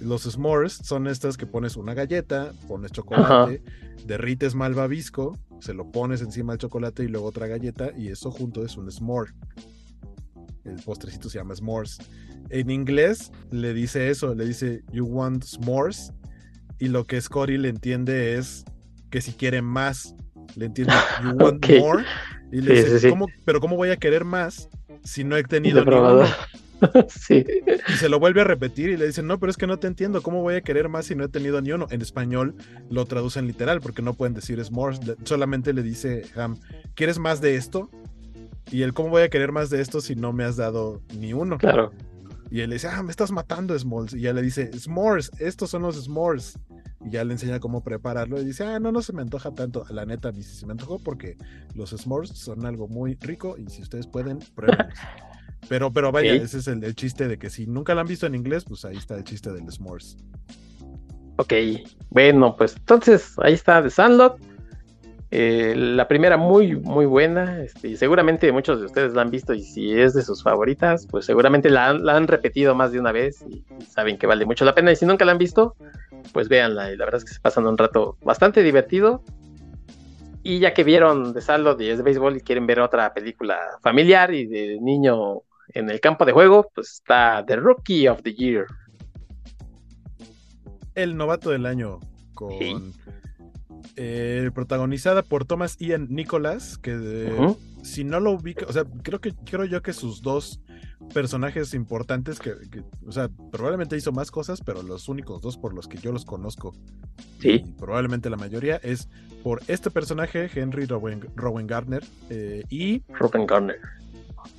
Los 0.00 0.22
s'mores 0.22 0.72
son 0.82 1.06
estas 1.06 1.36
que 1.36 1.46
pones 1.46 1.76
una 1.76 1.94
galleta, 1.94 2.52
pones 2.66 2.92
chocolate, 2.92 3.62
derrites 4.06 4.54
malvavisco, 4.54 5.38
se 5.60 5.74
lo 5.74 5.92
pones 5.92 6.22
encima 6.22 6.54
del 6.54 6.58
chocolate 6.58 7.04
y 7.04 7.08
luego 7.08 7.26
otra 7.26 7.46
galleta 7.46 7.92
y 7.96 8.08
eso 8.08 8.30
junto 8.30 8.64
es 8.64 8.76
un 8.76 8.90
s'more. 8.90 9.32
El 10.64 10.76
postrecito 10.82 11.28
se 11.28 11.38
llama 11.38 11.54
s'mores. 11.54 11.98
En 12.48 12.70
inglés 12.70 13.30
le 13.50 13.74
dice 13.74 14.10
eso, 14.10 14.34
le 14.34 14.46
dice 14.46 14.82
you 14.92 15.04
want 15.04 15.44
s'mores 15.44 16.12
y 16.82 16.88
lo 16.88 17.04
que 17.04 17.20
Scotty 17.20 17.58
le 17.58 17.68
entiende 17.68 18.34
es 18.34 18.64
que 19.08 19.20
si 19.20 19.34
quiere 19.34 19.62
más, 19.62 20.16
le 20.56 20.66
entiende, 20.66 20.92
you 21.22 21.30
want 21.30 21.64
more. 21.78 22.04
Y 22.50 22.60
le 22.60 22.82
dice, 22.82 23.14
pero 23.44 23.60
¿cómo 23.60 23.76
voy 23.76 23.90
a 23.90 23.96
querer 23.96 24.24
más 24.24 24.68
si 25.04 25.22
no 25.22 25.36
he 25.36 25.44
tenido 25.44 25.84
uno? 25.84 26.24
sí. 27.08 27.46
Y 27.88 27.92
se 27.92 28.08
lo 28.08 28.18
vuelve 28.18 28.40
a 28.40 28.44
repetir 28.44 28.90
y 28.90 28.96
le 28.96 29.06
dice, 29.06 29.22
no, 29.22 29.38
pero 29.38 29.50
es 29.50 29.56
que 29.56 29.68
no 29.68 29.78
te 29.78 29.86
entiendo, 29.86 30.22
¿cómo 30.22 30.42
voy 30.42 30.56
a 30.56 30.60
querer 30.62 30.88
más 30.88 31.06
si 31.06 31.14
no 31.14 31.22
he 31.22 31.28
tenido 31.28 31.60
ni 31.60 31.70
uno? 31.70 31.86
En 31.88 32.02
español 32.02 32.56
lo 32.90 33.04
traducen 33.04 33.46
literal 33.46 33.80
porque 33.80 34.02
no 34.02 34.14
pueden 34.14 34.34
decir 34.34 34.58
es 34.58 34.72
more, 34.72 34.98
solamente 35.22 35.72
le 35.72 35.84
dice 35.84 36.24
Ham, 36.34 36.58
¿quieres 36.96 37.20
más 37.20 37.40
de 37.40 37.54
esto? 37.54 37.90
Y 38.72 38.82
él, 38.82 38.92
¿cómo 38.92 39.10
voy 39.10 39.22
a 39.22 39.28
querer 39.28 39.52
más 39.52 39.70
de 39.70 39.80
esto 39.80 40.00
si 40.00 40.16
no 40.16 40.32
me 40.32 40.42
has 40.42 40.56
dado 40.56 41.00
ni 41.16 41.32
uno? 41.32 41.58
Claro. 41.58 41.92
Y 42.52 42.60
él 42.60 42.68
le 42.68 42.76
dice, 42.76 42.88
ah, 42.88 43.02
me 43.02 43.10
estás 43.10 43.30
matando, 43.30 43.78
Smalls. 43.78 44.12
Y 44.12 44.20
ya 44.20 44.34
le 44.34 44.42
dice, 44.42 44.70
S'mores, 44.78 45.30
estos 45.38 45.70
son 45.70 45.80
los 45.80 45.96
S'mores. 46.04 46.58
Y 47.02 47.08
ya 47.08 47.24
le 47.24 47.32
enseña 47.32 47.60
cómo 47.60 47.82
prepararlo. 47.82 48.38
Y 48.38 48.44
dice, 48.44 48.62
ah, 48.62 48.78
no, 48.78 48.92
no 48.92 49.00
se 49.00 49.14
me 49.14 49.22
antoja 49.22 49.54
tanto. 49.54 49.86
La 49.88 50.04
neta, 50.04 50.28
a 50.28 50.32
mí 50.32 50.42
sí 50.42 50.54
se 50.56 50.66
me 50.66 50.72
antojó 50.72 50.98
porque 50.98 51.38
los 51.74 51.92
S'mores 51.92 52.28
son 52.28 52.66
algo 52.66 52.88
muy 52.88 53.14
rico. 53.14 53.56
Y 53.56 53.70
si 53.70 53.80
ustedes 53.80 54.06
pueden, 54.06 54.40
pruébenlos. 54.54 54.86
pero, 55.70 55.90
pero 55.94 56.12
vaya, 56.12 56.34
ese 56.34 56.58
es 56.58 56.68
el, 56.68 56.94
chiste 56.94 57.26
de 57.26 57.38
que 57.38 57.48
si 57.48 57.66
nunca 57.66 57.94
lo 57.94 58.02
han 58.02 58.06
visto 58.06 58.26
en 58.26 58.34
inglés, 58.34 58.66
pues 58.68 58.84
ahí 58.84 58.98
está 58.98 59.16
el 59.16 59.24
chiste 59.24 59.50
del 59.50 59.72
S'mores. 59.72 60.18
Ok, 61.36 61.54
bueno, 62.10 62.54
pues 62.54 62.76
entonces 62.76 63.32
ahí 63.38 63.54
está 63.54 63.82
The 63.82 63.88
Sandlot. 63.88 64.38
Eh, 65.34 65.72
la 65.74 66.08
primera 66.08 66.36
muy, 66.36 66.76
muy 66.76 67.06
buena. 67.06 67.62
Este, 67.62 67.88
y 67.88 67.96
seguramente 67.96 68.52
muchos 68.52 68.80
de 68.80 68.86
ustedes 68.86 69.14
la 69.14 69.22
han 69.22 69.30
visto 69.30 69.54
y 69.54 69.62
si 69.62 69.98
es 69.98 70.12
de 70.12 70.22
sus 70.22 70.42
favoritas, 70.42 71.06
pues 71.10 71.24
seguramente 71.24 71.70
la 71.70 71.88
han, 71.88 72.28
repetido 72.28 72.74
más 72.74 72.92
de 72.92 73.00
una 73.00 73.12
vez 73.12 73.42
y, 73.48 73.64
saben 73.88 74.18
que 74.18 74.26
vale 74.26 74.44
mucho 74.44 74.66
la 74.66 74.74
pena. 74.74 74.92
Y 74.92 74.96
si 74.96 75.06
nunca 75.06 75.24
la 75.24 75.32
han 75.32 75.38
visto, 75.38 75.74
pues 76.34 76.50
véanla. 76.50 76.92
Y 76.92 76.98
la 76.98 77.06
verdad 77.06 77.20
es 77.20 77.24
que 77.24 77.32
se 77.32 77.40
pasan 77.40 77.66
un 77.66 77.78
rato 77.78 78.18
bastante 78.22 78.62
divertido. 78.62 79.24
Y 80.42 80.58
ya 80.58 80.74
que 80.74 80.84
vieron 80.84 81.32
de 81.32 81.40
saldo 81.40 81.76
de 81.76 81.96
de 81.96 82.02
béisbol 82.02 82.36
y 82.36 82.40
quieren 82.40 82.66
ver 82.66 82.80
otra 82.80 83.14
película 83.14 83.58
familiar 83.80 84.34
y 84.34 84.46
de 84.46 84.78
niño 84.82 85.40
en 85.68 85.88
el 85.88 85.98
campo 86.00 86.26
de 86.26 86.32
juego, 86.32 86.70
pues 86.74 86.92
está 86.92 87.42
The 87.46 87.56
Rookie 87.56 88.06
of 88.06 88.22
the 88.22 88.34
Year. 88.34 88.66
El 90.94 91.16
novato 91.16 91.48
del 91.48 91.64
año 91.64 92.00
con 92.34 92.92
eh, 93.96 94.50
protagonizada 94.54 95.22
por 95.22 95.44
Thomas 95.44 95.76
Ian 95.78 96.08
Nicholas, 96.10 96.78
que 96.78 97.56
si 97.82 98.04
no 98.04 98.20
lo 98.20 98.32
ubica, 98.32 98.66
o 98.68 98.72
sea, 98.72 98.84
creo 99.02 99.20
que 99.20 99.34
creo 99.34 99.64
yo 99.64 99.82
que 99.82 99.92
sus 99.92 100.22
dos 100.22 100.60
personajes 101.12 101.74
importantes 101.74 102.38
que, 102.38 102.52
o 103.06 103.12
sea, 103.12 103.28
probablemente 103.50 103.96
hizo 103.96 104.12
más 104.12 104.30
cosas, 104.30 104.60
pero 104.64 104.82
los 104.82 105.08
únicos 105.08 105.42
dos 105.42 105.56
por 105.56 105.74
los 105.74 105.88
que 105.88 105.98
yo 105.98 106.12
los 106.12 106.24
conozco, 106.24 106.74
sí. 107.40 107.64
probablemente 107.78 108.30
la 108.30 108.36
mayoría, 108.36 108.76
es 108.76 109.08
por 109.42 109.60
este 109.66 109.90
personaje, 109.90 110.48
Henry 110.54 110.86
Rowan, 110.86 111.66
Gardner, 111.66 112.04
eh, 112.30 112.64
y 112.70 113.02
Rowan 113.08 113.46
Gardner. 113.46 113.80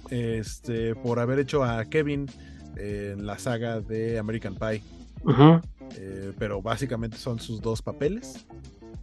Este, 0.09 0.95
por 0.95 1.19
haber 1.19 1.39
hecho 1.39 1.63
a 1.63 1.83
Kevin 1.85 2.27
en 2.77 3.25
la 3.25 3.37
saga 3.39 3.79
de 3.81 4.19
American 4.19 4.55
Pie. 4.55 4.81
Eh, 5.97 6.33
pero 6.37 6.61
básicamente 6.61 7.17
son 7.17 7.39
sus 7.39 7.61
dos 7.61 7.81
papeles. 7.81 8.45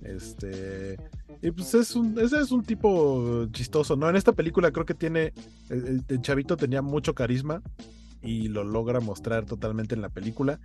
Este. 0.02 0.96
Y 1.42 1.50
pues 1.50 1.74
es 1.74 1.94
un, 1.94 2.18
ese 2.18 2.40
es 2.40 2.52
un 2.52 2.62
tipo 2.62 3.46
chistoso, 3.52 3.96
¿no? 3.96 4.08
En 4.08 4.16
esta 4.16 4.32
película 4.32 4.70
creo 4.70 4.86
que 4.86 4.94
tiene. 4.94 5.32
El, 5.68 6.04
chavito 6.20 6.56
tenía 6.56 6.82
mucho 6.82 7.14
carisma 7.14 7.62
y 8.22 8.48
lo 8.48 8.64
logra 8.64 9.00
mostrar 9.00 9.46
totalmente 9.46 9.94
en 9.94 10.02
la 10.02 10.08
película. 10.08 10.60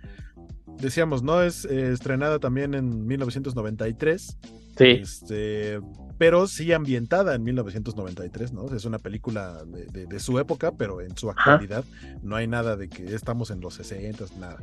Decíamos, 0.80 1.22
¿no? 1.22 1.42
Es 1.42 1.64
eh, 1.64 1.92
estrenada 1.92 2.38
también 2.38 2.74
en 2.74 3.06
1993. 3.06 4.38
Sí. 4.76 4.84
Este, 4.84 5.80
pero 6.18 6.46
sí 6.46 6.72
ambientada 6.72 7.34
en 7.34 7.42
1993, 7.42 8.52
¿no? 8.52 8.74
Es 8.74 8.84
una 8.84 8.98
película 8.98 9.64
de, 9.64 10.20
su 10.20 10.38
época, 10.38 10.72
pero 10.72 11.00
en 11.00 11.16
su 11.16 11.30
actualidad 11.30 11.84
no 12.22 12.36
hay 12.36 12.46
nada 12.46 12.76
de 12.76 12.88
que 12.88 13.14
estamos 13.14 13.50
en 13.50 13.60
los 13.60 13.74
60, 13.74 14.24
nada. 14.38 14.58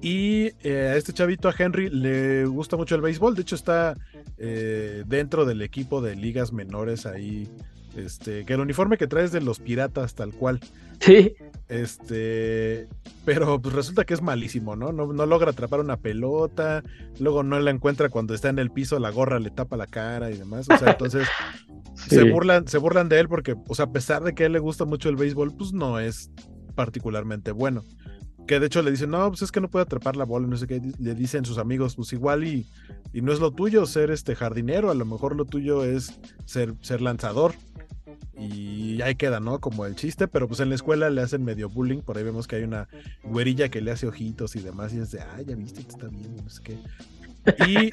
Y 0.00 0.50
eh, 0.62 0.90
a 0.92 0.96
este 0.96 1.12
chavito, 1.12 1.48
a 1.48 1.54
Henry, 1.56 1.90
le 1.90 2.44
gusta 2.46 2.76
mucho 2.76 2.94
el 2.94 3.00
béisbol, 3.00 3.34
de 3.34 3.42
hecho 3.42 3.56
está 3.56 3.94
eh, 4.38 5.02
dentro 5.06 5.44
del 5.44 5.62
equipo 5.62 6.00
de 6.00 6.14
ligas 6.14 6.52
menores 6.52 7.06
ahí, 7.06 7.48
este, 7.96 8.44
que 8.44 8.54
el 8.54 8.60
uniforme 8.60 8.96
que 8.96 9.06
trae 9.06 9.24
es 9.24 9.32
de 9.32 9.40
los 9.40 9.58
piratas 9.58 10.14
tal 10.14 10.32
cual. 10.32 10.60
Sí. 11.00 11.34
Este, 11.68 12.88
pero 13.24 13.60
pues 13.60 13.74
resulta 13.74 14.04
que 14.04 14.14
es 14.14 14.20
malísimo, 14.20 14.76
¿no? 14.76 14.92
¿no? 14.92 15.12
¿no? 15.12 15.26
logra 15.26 15.50
atrapar 15.50 15.80
una 15.80 15.96
pelota, 15.96 16.82
luego 17.18 17.42
no 17.42 17.58
la 17.58 17.70
encuentra 17.70 18.10
cuando 18.10 18.34
está 18.34 18.50
en 18.50 18.58
el 18.58 18.70
piso, 18.70 18.98
la 18.98 19.10
gorra 19.10 19.38
le 19.38 19.50
tapa 19.50 19.76
la 19.76 19.86
cara 19.86 20.30
y 20.30 20.36
demás. 20.36 20.68
O 20.70 20.76
sea, 20.76 20.92
entonces 20.92 21.26
se 21.94 22.30
burlan, 22.30 22.68
se 22.68 22.78
burlan 22.78 23.08
de 23.08 23.20
él 23.20 23.28
porque, 23.28 23.56
o 23.66 23.74
sea, 23.74 23.86
a 23.86 23.92
pesar 23.92 24.22
de 24.22 24.34
que 24.34 24.42
a 24.42 24.46
él 24.46 24.52
le 24.52 24.58
gusta 24.58 24.84
mucho 24.84 25.08
el 25.08 25.16
béisbol, 25.16 25.56
pues 25.56 25.72
no 25.72 25.98
es 25.98 26.30
particularmente 26.74 27.52
bueno. 27.52 27.82
Que 28.46 28.60
de 28.60 28.66
hecho 28.66 28.82
le 28.82 28.90
dicen, 28.90 29.10
no, 29.10 29.26
pues 29.28 29.40
es 29.40 29.50
que 29.50 29.62
no 29.62 29.70
puede 29.70 29.84
atrapar 29.84 30.16
la 30.16 30.24
bola, 30.24 30.46
no 30.46 30.58
sé 30.58 30.66
qué. 30.66 30.82
Le 30.98 31.14
dicen 31.14 31.46
sus 31.46 31.56
amigos, 31.56 31.96
pues 31.96 32.12
igual 32.12 32.44
y, 32.44 32.66
y 33.14 33.22
no 33.22 33.32
es 33.32 33.40
lo 33.40 33.52
tuyo 33.52 33.86
ser 33.86 34.10
este 34.10 34.34
jardinero, 34.34 34.90
a 34.90 34.94
lo 34.94 35.06
mejor 35.06 35.34
lo 35.34 35.46
tuyo 35.46 35.82
es 35.82 36.20
ser, 36.44 36.74
ser 36.82 37.00
lanzador. 37.00 37.54
Y 38.36 39.00
ahí 39.02 39.14
queda, 39.14 39.40
¿no? 39.40 39.60
Como 39.60 39.86
el 39.86 39.94
chiste, 39.94 40.28
pero 40.28 40.48
pues 40.48 40.60
en 40.60 40.68
la 40.68 40.74
escuela 40.74 41.10
le 41.10 41.22
hacen 41.22 41.44
medio 41.44 41.68
bullying, 41.68 42.00
por 42.00 42.18
ahí 42.18 42.24
vemos 42.24 42.46
que 42.46 42.56
hay 42.56 42.64
una 42.64 42.88
güerilla 43.22 43.68
que 43.68 43.80
le 43.80 43.90
hace 43.90 44.06
ojitos 44.06 44.56
y 44.56 44.60
demás, 44.60 44.92
y 44.92 44.98
es 44.98 45.10
de, 45.12 45.20
ah, 45.20 45.40
ya 45.46 45.54
viste 45.56 45.82
que 45.82 45.88
está 45.88 46.08
bien, 46.08 46.36
no 46.36 46.50
sé 46.50 46.62
qué. 46.62 46.78
Y 47.66 47.90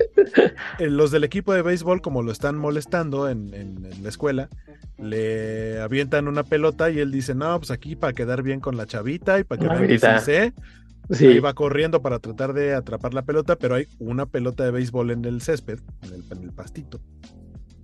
eh, 0.79 0.89
los 0.89 1.11
del 1.11 1.23
equipo 1.23 1.53
de 1.53 1.61
béisbol, 1.61 2.01
como 2.01 2.21
lo 2.21 2.31
están 2.31 2.57
molestando 2.57 3.29
en, 3.29 3.87
la 4.01 4.09
escuela, 4.09 4.49
le 4.97 5.79
avientan 5.81 6.27
una 6.27 6.43
pelota 6.43 6.89
y 6.89 6.99
él 6.99 7.11
dice, 7.11 7.35
no, 7.35 7.57
pues 7.59 7.71
aquí 7.71 7.95
para 7.95 8.13
quedar 8.13 8.43
bien 8.43 8.59
con 8.59 8.77
la 8.77 8.85
chavita 8.85 9.39
y 9.39 9.43
para 9.43 9.61
que 9.61 9.67
vean 9.67 9.87
que 9.87 9.99
sí. 9.99 10.53
Sí. 11.09 11.39
va 11.39 11.53
corriendo 11.53 12.01
para 12.01 12.19
tratar 12.19 12.53
de 12.53 12.73
atrapar 12.73 13.13
la 13.13 13.23
pelota, 13.23 13.57
pero 13.57 13.75
hay 13.75 13.87
una 13.99 14.25
pelota 14.25 14.63
de 14.63 14.71
béisbol 14.71 15.11
en 15.11 15.25
el 15.25 15.41
césped, 15.41 15.79
en 16.03 16.13
el, 16.13 16.23
en 16.31 16.43
el 16.43 16.53
pastito. 16.53 17.01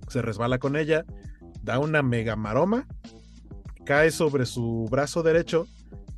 Se 0.08 0.22
resbala 0.22 0.58
con 0.58 0.76
ella, 0.76 1.04
da 1.68 1.78
una 1.78 2.02
mega 2.02 2.34
maroma, 2.34 2.86
cae 3.84 4.10
sobre 4.10 4.46
su 4.46 4.88
brazo 4.90 5.22
derecho 5.22 5.66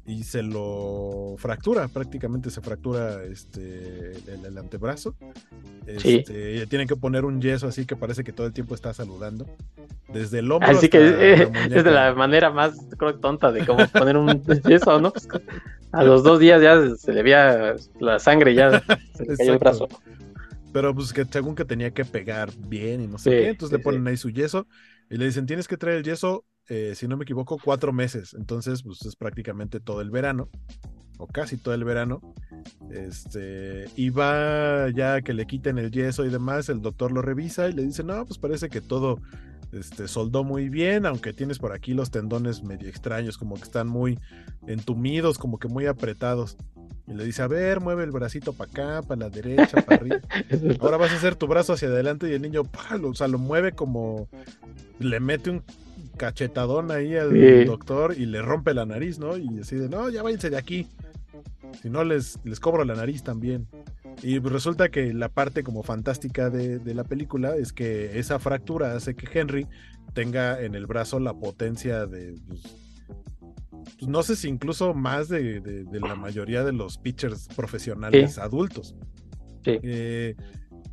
y 0.06 0.22
se 0.22 0.44
lo 0.44 1.34
fractura, 1.38 1.88
prácticamente 1.88 2.50
se 2.50 2.60
fractura 2.60 3.24
este, 3.24 4.12
el, 4.46 4.56
antebrazo. 4.56 5.16
Este, 5.88 6.68
Tienen 6.68 6.86
que 6.86 6.94
poner 6.94 7.24
un 7.24 7.40
yeso 7.40 7.66
así 7.66 7.84
que 7.84 7.96
parece 7.96 8.22
que 8.22 8.32
todo 8.32 8.46
el 8.46 8.52
tiempo 8.52 8.76
está 8.76 8.94
saludando. 8.94 9.44
Desde 10.12 10.38
el 10.38 10.52
hombro. 10.52 10.70
Así 10.70 10.88
que 10.88 11.34
es 11.34 11.84
de 11.84 11.90
la 11.90 12.14
manera 12.14 12.50
más 12.50 12.76
tonta 13.20 13.50
de 13.50 13.66
cómo 13.66 13.84
poner 13.88 14.16
un 14.16 14.42
yeso, 14.68 15.00
¿no? 15.00 15.12
Pues, 15.12 15.28
a 15.90 16.04
los 16.04 16.22
dos 16.22 16.38
días 16.38 16.62
ya 16.62 16.94
se 16.96 17.12
le 17.12 17.24
veía 17.24 17.74
la 17.98 18.20
sangre, 18.20 18.54
ya 18.54 18.80
se 19.14 19.24
le 19.26 19.36
cayó 19.36 19.52
el 19.54 19.58
brazo. 19.58 19.88
Pero 20.72 20.94
pues 20.94 21.12
que 21.12 21.24
según 21.24 21.56
que 21.56 21.64
tenía 21.64 21.90
que 21.90 22.04
pegar 22.04 22.50
bien 22.56 23.00
y 23.00 23.08
no 23.08 23.18
sé 23.18 23.30
qué, 23.30 23.48
entonces 23.48 23.76
le 23.76 23.82
ponen 23.82 24.06
ahí 24.06 24.16
su 24.16 24.30
yeso 24.30 24.68
y 25.10 25.16
le 25.16 25.24
dicen, 25.26 25.46
tienes 25.46 25.66
que 25.66 25.76
traer 25.76 25.98
el 25.98 26.04
yeso, 26.04 26.44
eh, 26.68 26.94
si 26.94 27.08
no 27.08 27.16
me 27.16 27.24
equivoco, 27.24 27.58
cuatro 27.62 27.92
meses. 27.92 28.34
Entonces, 28.34 28.84
pues 28.84 29.04
es 29.04 29.16
prácticamente 29.16 29.80
todo 29.80 30.00
el 30.00 30.10
verano, 30.10 30.48
o 31.18 31.26
casi 31.26 31.56
todo 31.56 31.74
el 31.74 31.84
verano. 31.84 32.20
Este, 32.90 33.86
y 33.96 34.10
va 34.10 34.88
ya 34.90 35.20
que 35.20 35.34
le 35.34 35.46
quiten 35.46 35.78
el 35.78 35.90
yeso 35.90 36.24
y 36.24 36.30
demás, 36.30 36.68
el 36.68 36.80
doctor 36.80 37.10
lo 37.10 37.22
revisa 37.22 37.68
y 37.68 37.72
le 37.72 37.84
dice, 37.84 38.04
no, 38.04 38.24
pues 38.24 38.38
parece 38.38 38.68
que 38.68 38.80
todo 38.80 39.18
este, 39.72 40.08
soldó 40.08 40.44
muy 40.44 40.68
bien, 40.68 41.06
aunque 41.06 41.32
tienes 41.32 41.58
por 41.58 41.72
aquí 41.72 41.94
los 41.94 42.10
tendones 42.10 42.62
medio 42.62 42.88
extraños, 42.88 43.38
como 43.38 43.56
que 43.56 43.62
están 43.62 43.88
muy 43.88 44.18
entumidos, 44.66 45.38
como 45.38 45.58
que 45.58 45.68
muy 45.68 45.86
apretados. 45.86 46.56
Y 47.06 47.14
le 47.14 47.24
dice, 47.24 47.42
a 47.42 47.48
ver, 47.48 47.80
mueve 47.80 48.04
el 48.04 48.10
bracito 48.10 48.52
para 48.52 48.70
acá, 48.70 49.02
para 49.06 49.22
la 49.22 49.30
derecha, 49.30 49.82
para 49.82 49.96
arriba. 49.96 50.20
Ahora 50.80 50.96
vas 50.96 51.12
a 51.12 51.16
hacer 51.16 51.34
tu 51.34 51.46
brazo 51.46 51.72
hacia 51.72 51.88
adelante 51.88 52.28
y 52.28 52.34
el 52.34 52.42
niño, 52.42 52.62
o 53.02 53.14
sea, 53.14 53.28
lo 53.28 53.38
mueve 53.38 53.72
como, 53.72 54.28
le 54.98 55.18
mete 55.18 55.50
un 55.50 55.62
cachetadón 56.16 56.90
ahí 56.90 57.16
al 57.16 57.64
doctor 57.64 58.14
y 58.16 58.26
le 58.26 58.42
rompe 58.42 58.74
la 58.74 58.86
nariz, 58.86 59.18
¿no? 59.18 59.36
Y 59.36 59.48
decide, 59.48 59.88
no, 59.88 60.08
ya 60.08 60.22
váyanse 60.22 60.50
de 60.50 60.58
aquí. 60.58 60.86
Si 61.82 61.88
no, 61.88 62.04
les, 62.04 62.38
les 62.44 62.60
cobro 62.60 62.84
la 62.84 62.94
nariz 62.94 63.22
también. 63.22 63.66
Y 64.22 64.38
resulta 64.38 64.90
que 64.90 65.12
la 65.14 65.28
parte 65.28 65.62
como 65.62 65.82
fantástica 65.82 66.50
de, 66.50 66.78
de, 66.78 66.94
la 66.94 67.04
película 67.04 67.56
es 67.56 67.72
que 67.72 68.18
esa 68.18 68.38
fractura 68.38 68.94
hace 68.94 69.14
que 69.14 69.26
Henry 69.38 69.66
tenga 70.12 70.60
en 70.60 70.74
el 70.74 70.86
brazo 70.86 71.20
la 71.20 71.34
potencia 71.34 72.06
de, 72.06 72.34
pues, 72.46 72.62
pues, 74.00 74.08
no 74.08 74.22
sé 74.22 74.36
si 74.36 74.48
incluso 74.48 74.94
más 74.94 75.28
de, 75.28 75.84
la 75.92 76.14
mayoría 76.14 76.64
de 76.64 76.72
los 76.72 76.98
pitchers 76.98 77.48
profesionales 77.48 78.38
adultos. 78.38 78.94
Sí. 79.64 79.78
Eh, 79.82 80.36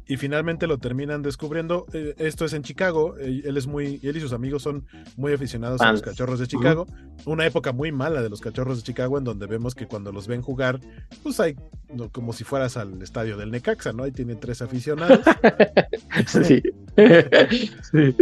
y 0.07 0.17
finalmente 0.17 0.67
lo 0.67 0.77
terminan 0.77 1.21
descubriendo. 1.21 1.85
Eh, 1.93 2.15
esto 2.17 2.45
es 2.45 2.53
en 2.53 2.63
Chicago. 2.63 3.15
Eh, 3.19 3.41
él 3.45 3.57
es 3.57 3.67
muy, 3.67 3.99
él 4.03 4.17
y 4.17 4.21
sus 4.21 4.33
amigos 4.33 4.63
son 4.63 4.85
muy 5.17 5.33
aficionados 5.33 5.81
a 5.81 5.91
los 5.91 6.01
cachorros 6.01 6.39
de 6.39 6.47
Chicago. 6.47 6.87
Una 7.25 7.45
época 7.45 7.73
muy 7.73 7.91
mala 7.91 8.21
de 8.21 8.29
los 8.29 8.39
cachorros 8.39 8.77
de 8.77 8.83
Chicago, 8.83 9.17
en 9.17 9.23
donde 9.23 9.47
vemos 9.47 9.75
que 9.75 9.87
cuando 9.87 10.11
los 10.11 10.27
ven 10.27 10.41
jugar, 10.41 10.79
pues 11.23 11.39
hay 11.39 11.55
como 12.11 12.33
si 12.33 12.43
fueras 12.43 12.77
al 12.77 13.01
estadio 13.01 13.37
del 13.37 13.51
Necaxa, 13.51 13.93
¿no? 13.93 14.03
Ahí 14.03 14.11
tienen 14.11 14.39
tres 14.39 14.61
aficionados. 14.61 15.19
sí. 16.27 16.61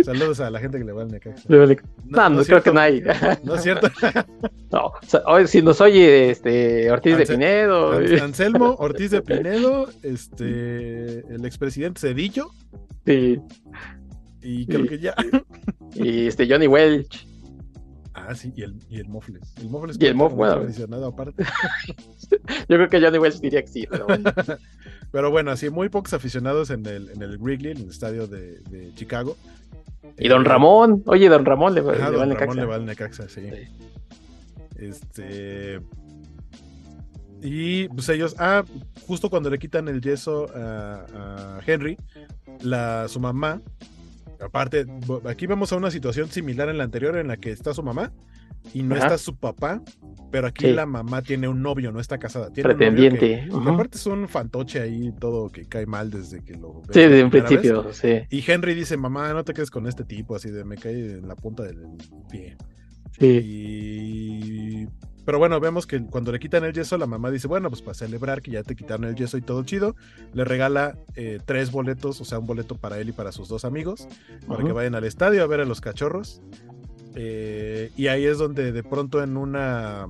Saludos 0.03 0.39
a 0.41 0.49
la 0.49 0.59
gente 0.59 0.77
que 0.77 0.83
le 0.83 0.91
va 0.91 1.03
al 1.03 1.07
Necaxa. 1.09 1.47
No, 1.47 2.29
no, 2.29 2.43
creo 2.43 2.61
que 2.61 2.71
no 2.71 2.79
hay. 2.79 3.03
No 3.43 3.55
es 3.55 3.63
cierto. 3.63 3.87
no, 4.71 5.47
si 5.47 5.61
nos 5.61 5.79
oye 5.81 6.31
este 6.31 6.91
Ortiz 6.91 7.17
de 7.17 7.25
Pinedo. 7.25 7.91
Anselmo 8.21 8.75
Ortiz 8.79 9.11
de 9.11 9.21
Pinedo, 9.21 9.89
este 10.03 11.19
el 11.33 11.45
expresidente 11.45 12.01
Cedillo. 12.01 12.49
Sí. 13.05 13.39
Y 14.41 14.65
creo 14.67 14.85
que 14.85 14.99
ya. 14.99 15.15
Y 15.95 16.27
este 16.27 16.47
Johnny 16.47 16.67
Welch. 16.67 17.27
Ah, 18.17 18.33
sí, 18.33 18.53
y 18.55 18.63
el, 18.63 18.75
y 18.89 18.99
el 18.99 19.09
Mofles. 19.09 19.53
El 19.57 19.69
Mofles 19.69 19.97
y 19.99 20.05
el 20.05 20.15
Mofles, 20.15 20.87
bueno. 20.87 21.05
aparte. 21.05 21.43
Yo 22.69 22.77
creo 22.77 22.87
que 22.87 23.01
Johnny 23.01 23.17
Welch 23.17 23.39
diría 23.41 23.61
que 23.61 23.67
sí, 23.67 23.85
pero 23.89 24.05
bueno. 24.05 24.31
pero 25.11 25.31
bueno, 25.31 25.51
así 25.51 25.69
muy 25.69 25.89
pocos 25.89 26.13
aficionados 26.13 26.69
en 26.69 26.85
el, 26.85 27.09
en 27.09 27.21
el 27.21 27.37
Wrigley, 27.37 27.73
en 27.73 27.79
el 27.79 27.89
estadio 27.89 28.25
de, 28.25 28.61
de 28.61 28.93
Chicago. 28.95 29.35
Y 30.17 30.29
Don 30.29 30.43
eh, 30.43 30.49
Ramón, 30.49 31.03
oye, 31.07 31.27
Don 31.27 31.43
Ramón 31.43 31.75
le, 31.75 31.81
va, 31.81 31.93
le 31.93 31.99
va 31.99 32.23
al 32.23 32.29
Necaxa. 32.29 32.45
Ramón 32.45 32.57
le 32.57 32.65
va 32.65 32.75
al 32.75 32.85
Necaxa, 32.85 33.27
sí. 33.27 33.49
Este. 34.77 35.81
Y 37.41 37.89
pues 37.89 38.07
ellos, 38.07 38.33
ah, 38.39 38.63
justo 39.05 39.29
cuando 39.29 39.49
le 39.49 39.59
quitan 39.59 39.89
el 39.89 39.99
yeso 39.99 40.47
a, 40.55 41.57
a 41.57 41.59
Henry, 41.67 41.97
la, 42.61 43.07
su 43.09 43.19
mamá 43.19 43.61
Aparte, 44.41 44.85
aquí 45.25 45.47
vemos 45.47 45.71
a 45.71 45.77
una 45.77 45.91
situación 45.91 46.29
similar 46.29 46.69
en 46.69 46.77
la 46.77 46.83
anterior 46.83 47.17
en 47.17 47.27
la 47.27 47.37
que 47.37 47.51
está 47.51 47.73
su 47.73 47.83
mamá 47.83 48.11
y 48.73 48.83
no 48.83 48.95
está 48.95 49.17
su 49.17 49.35
papá, 49.35 49.81
pero 50.31 50.47
aquí 50.47 50.67
la 50.71 50.85
mamá 50.85 51.21
tiene 51.21 51.47
un 51.47 51.61
novio, 51.61 51.91
no 51.91 51.99
está 51.99 52.17
casada. 52.17 52.51
Tiene 52.51 52.73
Pretendiente. 52.73 53.47
Aparte 53.53 53.97
es 53.97 54.05
un 54.05 54.27
fantoche 54.27 54.81
ahí, 54.81 55.11
todo 55.19 55.49
que 55.49 55.65
cae 55.65 55.85
mal 55.85 56.09
desde 56.09 56.43
que 56.43 56.55
lo 56.55 56.81
Sí, 56.91 57.01
desde 57.01 57.23
un 57.23 57.29
principio, 57.29 57.93
sí. 57.93 58.21
Y 58.29 58.43
Henry 58.49 58.73
dice, 58.73 58.97
mamá, 58.97 59.33
no 59.33 59.43
te 59.43 59.53
quedes 59.53 59.69
con 59.69 59.87
este 59.87 60.03
tipo, 60.03 60.35
así 60.35 60.49
de 60.49 60.63
me 60.63 60.77
cae 60.77 61.17
en 61.17 61.27
la 61.27 61.35
punta 61.35 61.63
del 61.63 61.83
pie. 62.29 62.57
Sí. 63.19 63.39
Y 63.43 64.87
pero 65.25 65.39
bueno, 65.39 65.59
vemos 65.59 65.87
que 65.87 66.05
cuando 66.05 66.31
le 66.31 66.39
quitan 66.39 66.63
el 66.63 66.73
yeso, 66.73 66.97
la 66.97 67.07
mamá 67.07 67.31
dice, 67.31 67.47
bueno, 67.47 67.69
pues 67.69 67.81
para 67.81 67.95
celebrar 67.95 68.41
que 68.41 68.51
ya 68.51 68.63
te 68.63 68.75
quitaron 68.75 69.05
el 69.05 69.15
yeso 69.15 69.37
y 69.37 69.41
todo 69.41 69.63
chido, 69.63 69.95
le 70.33 70.45
regala 70.45 70.97
eh, 71.15 71.39
tres 71.43 71.71
boletos, 71.71 72.21
o 72.21 72.25
sea, 72.25 72.37
un 72.37 72.45
boleto 72.45 72.75
para 72.75 72.99
él 72.99 73.09
y 73.09 73.11
para 73.11 73.31
sus 73.31 73.49
dos 73.49 73.65
amigos, 73.65 74.07
para 74.47 74.63
que 74.63 74.71
vayan 74.71 74.93
al 74.93 75.03
estadio 75.03 75.43
a 75.43 75.47
ver 75.47 75.61
a 75.61 75.65
los 75.65 75.81
cachorros. 75.81 76.41
Eh, 77.15 77.91
y 77.97 78.07
ahí 78.07 78.25
es 78.25 78.37
donde 78.37 78.71
de 78.71 78.83
pronto 78.83 79.23
en 79.23 79.37
una... 79.37 80.07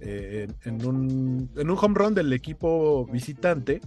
Eh, 0.00 0.48
en, 0.64 0.86
un, 0.86 1.50
en 1.56 1.70
un 1.70 1.78
home 1.80 1.94
run 1.94 2.14
del 2.14 2.32
equipo 2.32 3.06
visitante, 3.06 3.80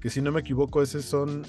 que 0.00 0.10
si 0.10 0.22
no 0.22 0.32
me 0.32 0.40
equivoco, 0.40 0.80
ese 0.80 1.02
son... 1.02 1.42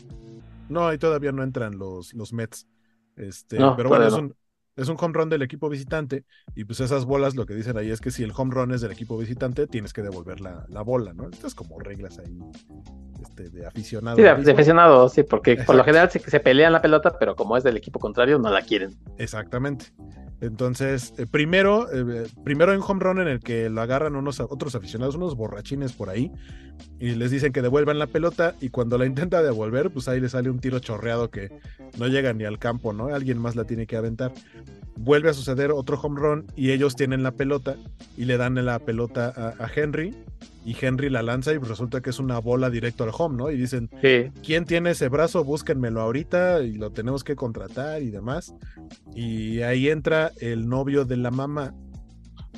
No, 0.69 0.87
ahí 0.87 0.97
todavía 0.97 1.31
no 1.31 1.43
entran 1.43 1.77
los, 1.77 2.13
los 2.13 2.33
Mets. 2.33 2.67
Este, 3.15 3.57
pero 3.75 3.89
bueno, 3.89 4.07
es 4.07 4.13
un, 4.13 4.33
es 4.75 4.87
un 4.87 4.97
home 4.99 5.13
run 5.13 5.29
del 5.29 5.41
equipo 5.41 5.69
visitante 5.69 6.25
y 6.55 6.63
pues 6.63 6.79
esas 6.79 7.05
bolas 7.05 7.35
lo 7.35 7.45
que 7.45 7.53
dicen 7.53 7.77
ahí 7.77 7.91
es 7.91 7.99
que 7.99 8.11
si 8.11 8.23
el 8.23 8.31
home 8.35 8.53
run 8.53 8.73
es 8.73 8.81
del 8.81 8.91
equipo 8.91 9.17
visitante 9.17 9.67
tienes 9.67 9.93
que 9.93 10.01
devolver 10.01 10.41
la, 10.41 10.81
bola, 10.83 11.13
¿no? 11.13 11.29
Estas 11.29 11.53
como 11.53 11.79
reglas 11.79 12.19
ahí 12.19 12.39
este, 13.21 13.49
de 13.49 13.65
aficionado. 13.65 14.17
Sí, 14.17 14.23
de, 14.23 14.29
aficionado, 14.29 15.09
sí, 15.09 15.23
porque 15.23 15.57
por 15.57 15.75
lo 15.75 15.83
general 15.83 16.09
se, 16.09 16.19
se 16.19 16.39
pelean 16.39 16.73
la 16.73 16.81
pelota, 16.81 17.17
pero 17.19 17.35
como 17.35 17.57
es 17.57 17.63
del 17.63 17.77
equipo 17.77 17.99
contrario 17.99 18.39
no 18.39 18.49
la 18.49 18.61
quieren. 18.61 18.97
Exactamente. 19.17 19.93
Entonces, 20.41 21.13
eh, 21.19 21.27
primero, 21.29 21.87
eh, 21.93 22.27
primero 22.43 22.73
en 22.73 22.81
home 22.81 22.99
run 22.99 23.19
en 23.19 23.27
el 23.27 23.39
que 23.39 23.69
lo 23.69 23.79
agarran 23.79 24.15
unos 24.15 24.39
otros 24.39 24.73
aficionados, 24.73 25.15
unos 25.15 25.35
borrachines 25.35 25.93
por 25.93 26.09
ahí, 26.09 26.31
y 26.99 27.11
les 27.11 27.29
dicen 27.29 27.53
que 27.53 27.61
devuelvan 27.61 27.99
la 27.99 28.07
pelota, 28.07 28.55
y 28.59 28.69
cuando 28.69 28.97
la 28.97 29.05
intenta 29.05 29.43
devolver, 29.43 29.91
pues 29.91 30.07
ahí 30.07 30.19
le 30.19 30.29
sale 30.29 30.49
un 30.49 30.59
tiro 30.59 30.79
chorreado 30.79 31.29
que 31.29 31.51
no 31.99 32.07
llega 32.07 32.33
ni 32.33 32.43
al 32.43 32.57
campo, 32.57 32.91
¿no? 32.91 33.13
Alguien 33.13 33.37
más 33.37 33.55
la 33.55 33.65
tiene 33.65 33.85
que 33.85 33.95
aventar. 33.95 34.31
Vuelve 34.95 35.29
a 35.29 35.33
suceder 35.33 35.71
otro 35.71 35.99
home 35.99 36.19
run 36.19 36.45
y 36.55 36.71
ellos 36.71 36.95
tienen 36.95 37.23
la 37.23 37.31
pelota 37.31 37.75
y 38.17 38.25
le 38.25 38.37
dan 38.37 38.63
la 38.63 38.79
pelota 38.79 39.33
a, 39.35 39.63
a 39.63 39.71
Henry 39.73 40.15
y 40.63 40.75
Henry 40.79 41.09
la 41.09 41.23
lanza 41.23 41.53
y 41.53 41.57
resulta 41.57 42.01
que 42.01 42.11
es 42.11 42.19
una 42.19 42.39
bola 42.39 42.69
directo 42.69 43.03
al 43.03 43.11
home, 43.17 43.37
¿no? 43.37 43.51
Y 43.51 43.57
dicen, 43.57 43.89
¿quién 44.43 44.65
tiene 44.65 44.91
ese 44.91 45.09
brazo? 45.09 45.43
Búsquenmelo 45.43 46.01
ahorita 46.01 46.61
y 46.61 46.73
lo 46.73 46.91
tenemos 46.91 47.23
que 47.23 47.35
contratar 47.35 48.01
y 48.03 48.11
demás. 48.11 48.53
Y 49.15 49.61
ahí 49.61 49.89
entra 49.89 50.31
el 50.39 50.69
novio 50.69 51.05
de 51.05 51.17
la 51.17 51.31
mamá, 51.31 51.73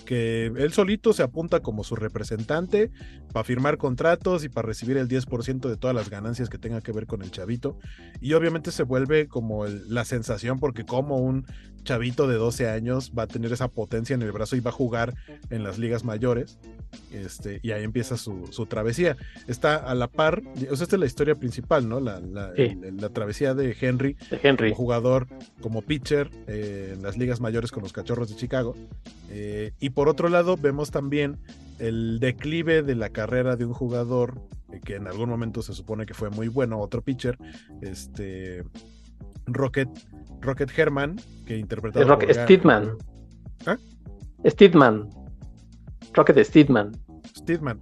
que 0.06 0.48
él 0.48 0.74
solito 0.74 1.14
se 1.14 1.24
apunta 1.24 1.62
como 1.62 1.86
su 1.86 1.96
representante 1.96 2.92
para 3.32 3.46
firmar 3.46 3.78
contratos 3.78 4.44
y 4.44 4.50
para 4.50 4.68
recibir 4.68 4.98
el 4.98 5.08
10% 5.08 5.70
de 5.70 5.78
todas 5.78 5.96
las 5.96 6.10
ganancias 6.10 6.50
que 6.50 6.58
tenga 6.58 6.82
que 6.82 6.92
ver 6.92 7.08
con 7.08 7.22
el 7.22 7.32
chavito. 7.32 7.78
Y 8.20 8.34
obviamente 8.34 8.72
se 8.72 8.84
vuelve 8.84 9.28
como 9.30 9.66
la 9.66 10.04
sensación 10.04 10.60
porque 10.60 10.86
como 10.86 11.20
un 11.20 11.46
chavito 11.84 12.28
de 12.28 12.36
12 12.36 12.70
años 12.70 13.12
va 13.18 13.24
a 13.24 13.28
tener 13.28 13.52
esa 13.52 13.68
potencia 13.68 14.14
en 14.14 14.22
el 14.22 14.32
brazo 14.32 14.56
y 14.56 14.60
va 14.60 14.70
a 14.70 14.74
jugar 14.74 15.16
en 15.50 15.64
las 15.64 15.78
ligas 15.78 16.04
mayores. 16.04 16.58
Este, 17.12 17.60
y 17.64 17.72
ahí 17.72 17.84
empieza 17.84 18.18
su, 18.18 18.66
travesía. 18.68 19.18
Está 19.48 19.76
a 19.76 19.96
la 19.96 20.08
par, 20.08 20.42
o 20.70 20.76
sea, 20.76 20.84
esta 20.84 20.96
es 20.96 21.00
la 21.00 21.06
historia 21.06 21.36
principal, 21.36 21.88
¿no? 21.88 22.00
La, 22.00 22.20
la, 22.20 23.10
travesía 23.10 23.54
de 23.54 23.76
Henry, 23.80 24.18
Henry, 24.42 24.72
como 24.72 24.76
jugador, 24.76 25.28
como 25.62 25.82
pitcher 25.82 26.30
eh, 26.48 26.94
en 26.96 27.04
las 27.04 27.18
ligas 27.18 27.40
mayores 27.40 27.72
con 27.72 27.84
los 27.84 27.94
cachorros 27.94 28.30
de 28.30 28.36
Chicago. 28.36 28.76
Eh, 29.30 29.74
y 29.80 29.92
por 29.92 30.10
otro 30.10 30.30
lado, 30.30 30.58
vemos 30.58 30.92
también 30.92 31.38
el 31.80 32.20
declive 32.20 32.84
de 32.84 32.96
la 32.96 33.10
carrera 33.10 33.56
de 33.56 33.66
un 33.66 33.74
jugador 33.74 34.40
eh, 34.72 34.80
que 34.84 34.96
en 34.96 35.08
algún 35.08 35.30
momento 35.30 35.62
se 35.62 35.74
supone 35.74 36.06
que 36.06 36.14
fue 36.14 36.30
muy 36.30 36.48
bueno, 36.48 36.80
otro 36.80 37.02
pitcher, 37.02 37.38
este 37.82 38.64
Rocket, 39.46 39.90
Rocket 40.41 40.72
Herman, 40.78 41.20
que 41.45 41.58
interpretó 41.58 42.04
Rocket 42.04 42.34
Steedman. 42.34 42.98
¿Ah? 43.66 43.78
Steedman. 44.45 45.10
Rocket 46.14 46.44
Steedman. 46.44 46.91
Steedman. 47.36 47.82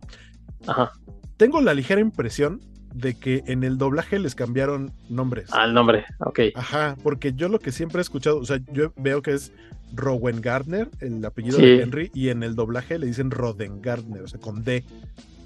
Ajá. 0.67 0.91
Tengo 1.37 1.61
la 1.61 1.73
ligera 1.73 2.01
impresión 2.01 2.61
de 2.93 3.15
que 3.15 3.43
en 3.47 3.63
el 3.63 3.77
doblaje 3.77 4.19
les 4.19 4.35
cambiaron 4.35 4.91
nombres. 5.09 5.49
Ah, 5.51 5.65
el 5.65 5.73
nombre, 5.73 6.05
ok. 6.19 6.39
Ajá, 6.55 6.95
porque 7.03 7.33
yo 7.33 7.49
lo 7.49 7.59
que 7.59 7.71
siempre 7.71 7.99
he 7.99 8.01
escuchado, 8.01 8.37
o 8.37 8.45
sea, 8.45 8.59
yo 8.71 8.93
veo 8.97 9.21
que 9.21 9.33
es 9.33 9.51
Rowan 9.93 10.41
Gardner, 10.41 10.89
el 10.99 11.23
apellido 11.25 11.57
de 11.57 11.81
Henry, 11.81 12.11
y 12.13 12.29
en 12.29 12.43
el 12.43 12.55
doblaje 12.55 12.99
le 12.99 13.07
dicen 13.07 13.31
Roden 13.31 13.81
Gardner, 13.81 14.23
o 14.23 14.27
sea, 14.27 14.39
con 14.39 14.63
D. 14.63 14.83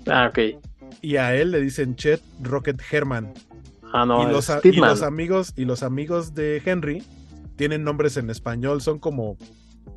Ah, 0.07 0.27
ok. 0.29 0.61
Y 1.01 1.17
a 1.17 1.35
él 1.35 1.51
le 1.51 1.61
dicen 1.61 1.95
Chet 1.95 2.21
Rocket 2.41 2.81
Herman. 2.91 3.33
Ah, 3.95 4.05
no, 4.05 4.27
y 4.27 4.31
los, 4.31 4.51
y 4.63 4.71
los 4.73 5.01
amigos 5.01 5.53
y 5.55 5.65
los 5.65 5.81
amigos 5.81 6.33
de 6.33 6.61
Henry 6.65 7.01
tienen 7.55 7.83
nombres 7.83 8.17
en 8.17 8.29
español, 8.29 8.81
son 8.81 8.99
como 8.99 9.37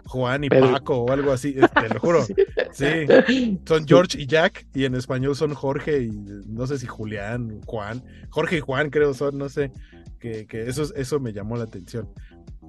Juan 0.07 0.45
y 0.45 0.49
Paco 0.49 0.99
o 0.99 1.13
algo 1.13 1.33
así, 1.33 1.55
te 1.55 1.89
lo 1.89 2.01
juro. 2.01 2.25
Sí. 2.71 3.59
Son 3.67 3.89
George 3.89 4.21
y 4.21 4.27
Jack 4.27 4.67
y 4.75 4.85
en 4.85 4.95
español 4.95 5.35
son 5.35 5.55
Jorge 5.55 6.03
y 6.03 6.11
no 6.47 6.67
sé 6.67 6.79
si 6.79 6.87
Julián, 6.87 7.61
Juan. 7.65 8.05
Jorge 8.29 8.59
y 8.59 8.61
Juan 8.61 8.91
creo 8.91 9.15
son, 9.15 9.39
no 9.39 9.49
sé. 9.49 9.73
Que, 10.21 10.47
que 10.47 10.69
eso, 10.69 10.85
eso 10.95 11.19
me 11.19 11.33
llamó 11.33 11.57
la 11.57 11.65
atención. 11.65 12.09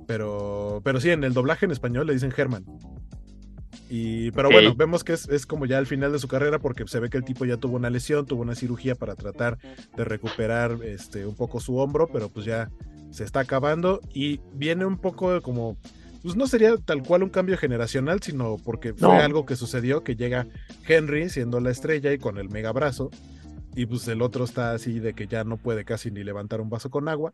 Pero, 0.08 0.82
pero 0.84 1.00
sí, 1.00 1.12
en 1.12 1.24
el 1.26 1.34
doblaje 1.34 1.66
en 1.66 1.72
español 1.72 2.08
le 2.08 2.14
dicen 2.14 2.32
Germán. 2.32 2.66
Y, 3.90 4.32
pero 4.32 4.50
bueno, 4.50 4.76
vemos 4.76 5.04
que 5.04 5.14
es, 5.14 5.46
como 5.46 5.66
ya 5.66 5.80
el 5.80 5.88
final 5.88 6.12
de 6.12 6.20
su 6.20 6.28
carrera 6.28 6.60
porque 6.60 6.88
se 6.88 7.00
ve 7.00 7.10
que 7.10 7.18
el 7.18 7.24
tipo 7.24 7.46
ya 7.46 7.58
tuvo 7.58 7.76
una 7.76 7.90
lesión, 7.90 8.26
tuvo 8.26 8.42
una 8.42 8.56
cirugía 8.56 8.96
para 8.96 9.16
tratar 9.16 9.58
de 9.96 10.04
recuperar 10.06 10.78
este, 10.84 11.26
un 11.26 11.36
poco 11.36 11.60
su 11.60 11.78
hombro, 11.78 12.08
pero 12.08 12.30
pues 12.30 12.46
ya 12.46 12.70
se 13.12 13.24
está 13.24 13.42
acabando. 13.42 14.02
Y 14.14 14.42
viene 14.54 14.86
un 14.86 14.98
poco 14.98 15.42
como, 15.42 15.78
pues 16.22 16.36
no 16.36 16.48
sería 16.48 16.78
tal 16.78 17.04
cual 17.04 17.24
un 17.24 17.30
cambio 17.30 17.58
generacional, 17.58 18.22
sino 18.22 18.58
porque 18.58 18.94
fue 18.94 19.18
algo 19.18 19.46
que 19.46 19.56
sucedió, 19.56 20.04
que 20.04 20.16
llega 20.16 20.48
Henry 20.88 21.30
siendo 21.30 21.60
la 21.60 21.72
estrella 21.72 22.14
y 22.14 22.20
con 22.20 22.38
el 22.38 22.50
mega 22.50 22.72
brazo, 22.72 23.10
y 23.76 23.86
pues 23.86 24.08
el 24.08 24.22
otro 24.22 24.44
está 24.44 24.72
así 24.72 25.00
de 25.00 25.14
que 25.14 25.28
ya 25.28 25.44
no 25.44 25.58
puede 25.58 25.86
casi 25.86 26.12
ni 26.12 26.24
levantar 26.24 26.60
un 26.62 26.70
vaso 26.70 26.90
con 26.90 27.08
agua, 27.08 27.34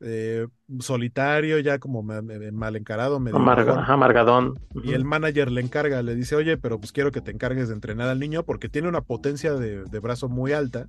eh, 0.00 0.46
solitario, 0.80 1.58
ya 1.58 1.78
como 1.78 2.02
mal 2.02 2.76
encarado, 2.76 3.18
medio 3.18 3.36
amargadón. 3.36 4.58
Y 4.82 4.92
el 4.92 5.04
manager 5.04 5.50
le 5.50 5.62
encarga, 5.62 6.02
le 6.02 6.14
dice, 6.14 6.36
oye, 6.36 6.56
pero 6.56 6.78
pues 6.78 6.92
quiero 6.92 7.12
que 7.12 7.20
te 7.20 7.30
encargues 7.30 7.68
de 7.68 7.74
entrenar 7.74 8.08
al 8.08 8.20
niño 8.20 8.44
porque 8.44 8.68
tiene 8.68 8.88
una 8.88 9.00
potencia 9.00 9.54
de, 9.54 9.98
brazo 10.00 10.28
muy 10.28 10.52
alta, 10.52 10.86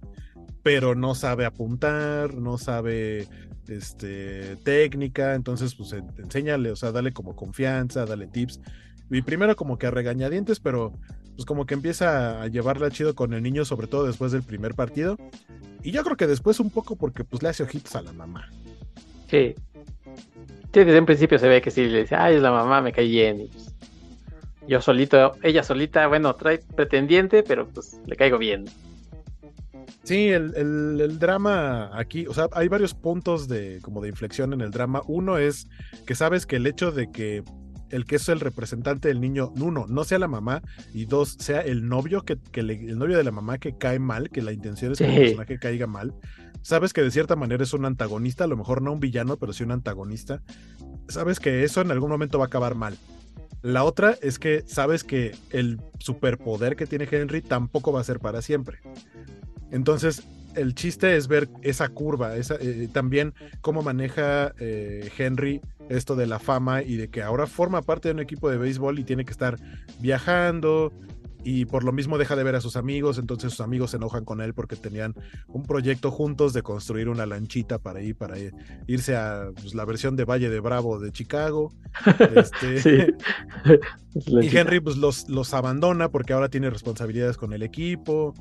pero 0.61 0.93
no 0.93 1.15
sabe 1.15 1.45
apuntar, 1.45 2.35
no 2.35 2.57
sabe 2.57 3.27
este, 3.67 4.57
técnica, 4.57 5.35
entonces 5.35 5.73
pues 5.75 5.93
enséñale, 6.17 6.71
o 6.71 6.75
sea, 6.75 6.91
dale 6.91 7.13
como 7.13 7.35
confianza, 7.35 8.05
dale 8.05 8.27
tips. 8.27 8.59
Y 9.09 9.21
primero 9.21 9.55
como 9.55 9.77
que 9.77 9.87
a 9.87 9.91
regañadientes, 9.91 10.59
pero 10.59 10.91
pues 11.35 11.45
como 11.45 11.65
que 11.65 11.75
empieza 11.75 12.41
a 12.41 12.47
llevarla 12.47 12.91
chido 12.91 13.15
con 13.15 13.33
el 13.33 13.41
niño, 13.41 13.63
sobre 13.63 13.87
todo 13.87 14.05
después 14.05 14.33
del 14.33 14.43
primer 14.43 14.73
partido. 14.73 15.17
Y 15.81 15.91
yo 15.91 16.03
creo 16.03 16.17
que 16.17 16.27
después 16.27 16.59
un 16.59 16.71
poco 16.71 16.97
porque 16.97 17.23
pues 17.23 17.41
le 17.41 17.49
hace 17.49 17.63
ojitos 17.63 17.95
a 17.95 18.01
la 18.01 18.11
mamá. 18.11 18.49
Sí. 19.27 19.55
Sí, 20.73 20.83
desde 20.83 20.99
un 20.99 21.05
principio 21.05 21.39
se 21.39 21.47
ve 21.47 21.61
que 21.61 21.71
sí, 21.71 21.85
le 21.85 22.01
dice, 22.01 22.15
ay, 22.15 22.35
es 22.35 22.41
la 22.41 22.51
mamá, 22.51 22.81
me 22.81 22.91
cae 22.91 23.07
bien. 23.07 23.47
Pues, 23.51 23.73
yo 24.67 24.81
solito, 24.81 25.33
ella 25.43 25.63
solita, 25.63 26.07
bueno, 26.07 26.35
trae 26.35 26.59
pretendiente, 26.75 27.41
pero 27.41 27.67
pues 27.67 27.99
le 28.05 28.15
caigo 28.15 28.37
bien. 28.37 28.65
Sí, 30.03 30.29
el, 30.29 31.19
drama 31.19 31.89
aquí, 31.93 32.27
o 32.27 32.33
sea, 32.33 32.47
hay 32.53 32.69
varios 32.69 32.93
puntos 32.93 33.47
de 33.47 33.79
como 33.81 34.01
de 34.01 34.09
inflexión 34.09 34.53
en 34.53 34.61
el 34.61 34.71
drama. 34.71 35.01
Uno 35.07 35.37
es 35.37 35.67
que 36.05 36.15
sabes 36.15 36.45
que 36.45 36.57
el 36.57 36.67
hecho 36.67 36.91
de 36.91 37.11
que 37.11 37.43
el 37.89 38.05
que 38.05 38.17
es 38.17 38.29
el 38.29 38.39
representante 38.39 39.07
del 39.07 39.21
niño, 39.21 39.51
uno, 39.57 39.85
no 39.87 40.03
sea 40.03 40.19
la 40.19 40.27
mamá, 40.27 40.61
y 40.93 41.05
dos, 41.05 41.35
sea 41.39 41.61
el 41.61 41.87
novio 41.87 42.23
que, 42.23 42.37
el 42.53 42.97
novio 42.97 43.17
de 43.17 43.23
la 43.23 43.31
mamá 43.31 43.57
que 43.57 43.77
cae 43.77 43.99
mal, 43.99 44.29
que 44.29 44.41
la 44.41 44.51
intención 44.51 44.91
es 44.91 44.97
que 44.97 45.05
el 45.05 45.15
personaje 45.15 45.59
caiga 45.59 45.87
mal, 45.87 46.13
sabes 46.67 46.91
que 46.91 47.01
de 47.01 47.11
cierta 47.11 47.37
manera 47.37 47.63
es 47.63 47.71
un 47.71 47.85
antagonista, 47.85 48.43
a 48.43 48.47
lo 48.47 48.57
mejor 48.57 48.81
no 48.81 48.91
un 48.91 48.99
villano, 48.99 49.37
pero 49.37 49.53
sí 49.53 49.63
un 49.63 49.71
antagonista, 49.71 50.41
sabes 51.07 51.39
que 51.39 51.63
eso 51.63 51.79
en 51.79 51.91
algún 51.91 52.09
momento 52.09 52.39
va 52.39 52.43
a 52.43 52.47
acabar 52.47 52.75
mal. 52.75 52.97
La 53.61 53.85
otra 53.85 54.17
es 54.21 54.37
que 54.37 54.63
sabes 54.67 55.05
que 55.05 55.33
el 55.51 55.79
superpoder 55.99 56.75
que 56.75 56.85
tiene 56.85 57.07
Henry 57.09 57.41
tampoco 57.41 57.93
va 57.93 58.01
a 58.01 58.03
ser 58.03 58.19
para 58.19 58.41
siempre. 58.41 58.79
Entonces, 59.71 60.23
el 60.55 60.75
chiste 60.75 61.15
es 61.15 61.29
ver 61.29 61.47
esa 61.61 61.87
curva, 61.87 62.35
esa, 62.35 62.55
eh, 62.59 62.89
también 62.91 63.33
cómo 63.61 63.81
maneja 63.81 64.53
eh, 64.59 65.09
Henry 65.17 65.61
esto 65.87 66.17
de 66.17 66.27
la 66.27 66.37
fama 66.37 66.83
y 66.83 66.97
de 66.97 67.09
que 67.09 67.21
ahora 67.21 67.47
forma 67.47 67.81
parte 67.81 68.09
de 68.09 68.15
un 68.15 68.19
equipo 68.19 68.49
de 68.49 68.57
béisbol 68.57 68.99
y 68.99 69.05
tiene 69.05 69.23
que 69.23 69.31
estar 69.31 69.57
viajando, 69.99 70.91
y 71.49 71.63
por 71.63 71.85
lo 71.85 71.93
mismo 71.93 72.17
deja 72.17 72.35
de 72.35 72.43
ver 72.43 72.55
a 72.55 72.61
sus 72.61 72.75
amigos, 72.75 73.17
entonces 73.17 73.51
sus 73.51 73.61
amigos 73.61 73.91
se 73.91 73.97
enojan 73.97 74.25
con 74.25 74.41
él 74.41 74.53
porque 74.53 74.75
tenían 74.75 75.15
un 75.47 75.63
proyecto 75.63 76.11
juntos 76.11 76.51
de 76.51 76.61
construir 76.61 77.07
una 77.07 77.25
lanchita 77.25 77.79
para 77.79 78.01
ir, 78.01 78.17
para 78.17 78.35
irse 78.85 79.15
a 79.15 79.51
pues, 79.55 79.73
la 79.73 79.85
versión 79.85 80.17
de 80.17 80.25
Valle 80.25 80.49
de 80.49 80.59
Bravo 80.59 80.99
de 80.99 81.09
Chicago. 81.13 81.71
Este, 82.35 83.15
y 84.13 84.55
Henry 84.55 84.81
pues 84.81 84.97
los, 84.97 85.29
los 85.29 85.53
abandona 85.53 86.09
porque 86.09 86.33
ahora 86.33 86.49
tiene 86.49 86.69
responsabilidades 86.69 87.37
con 87.37 87.53
el 87.53 87.63
equipo. 87.63 88.33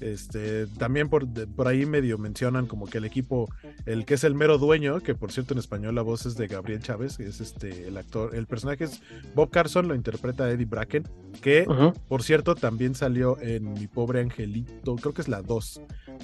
Este, 0.00 0.66
también 0.66 1.08
por, 1.08 1.26
por 1.54 1.68
ahí 1.68 1.86
medio 1.86 2.18
mencionan 2.18 2.66
como 2.66 2.86
que 2.86 2.98
el 2.98 3.04
equipo, 3.04 3.48
el 3.86 4.04
que 4.04 4.14
es 4.14 4.24
el 4.24 4.34
mero 4.34 4.58
dueño, 4.58 5.00
que 5.00 5.14
por 5.14 5.30
cierto 5.30 5.54
en 5.54 5.58
español 5.58 5.94
la 5.94 6.02
voz 6.02 6.26
es 6.26 6.36
de 6.36 6.48
Gabriel 6.48 6.82
Chávez, 6.82 7.16
que 7.16 7.26
es 7.26 7.40
este 7.40 7.88
el 7.88 7.96
actor, 7.96 8.34
el 8.34 8.46
personaje 8.46 8.84
es 8.84 9.00
Bob 9.34 9.50
Carson, 9.50 9.86
lo 9.86 9.94
interpreta 9.94 10.50
Eddie 10.50 10.66
Bracken, 10.66 11.08
que 11.40 11.66
por 12.08 12.22
cierto 12.22 12.54
también 12.54 12.94
salió 12.94 13.40
en 13.40 13.72
Mi 13.72 13.86
Pobre 13.86 14.20
Angelito, 14.20 14.96
creo 14.96 15.14
que 15.14 15.22
es 15.22 15.28
la 15.28 15.42
2, 15.42 15.80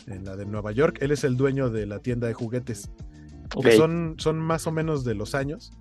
en 0.09 0.25
la 0.25 0.37
de 0.37 0.47
Nueva 0.47 0.73
York. 0.73 0.99
Él 1.01 1.13
es 1.13 1.23
el 1.25 1.37
dueño 1.37 1.71
de 1.71 1.87
la 1.87 2.01
tienda 2.01 2.27
de 2.27 2.35
juguetes, 2.35 2.91
que 3.63 3.77
son, 3.77 4.17
son 4.19 4.39
más 4.39 4.67
o 4.67 4.73
menos 4.73 5.05
de 5.05 5.15
los 5.15 5.35
años. 5.35 5.73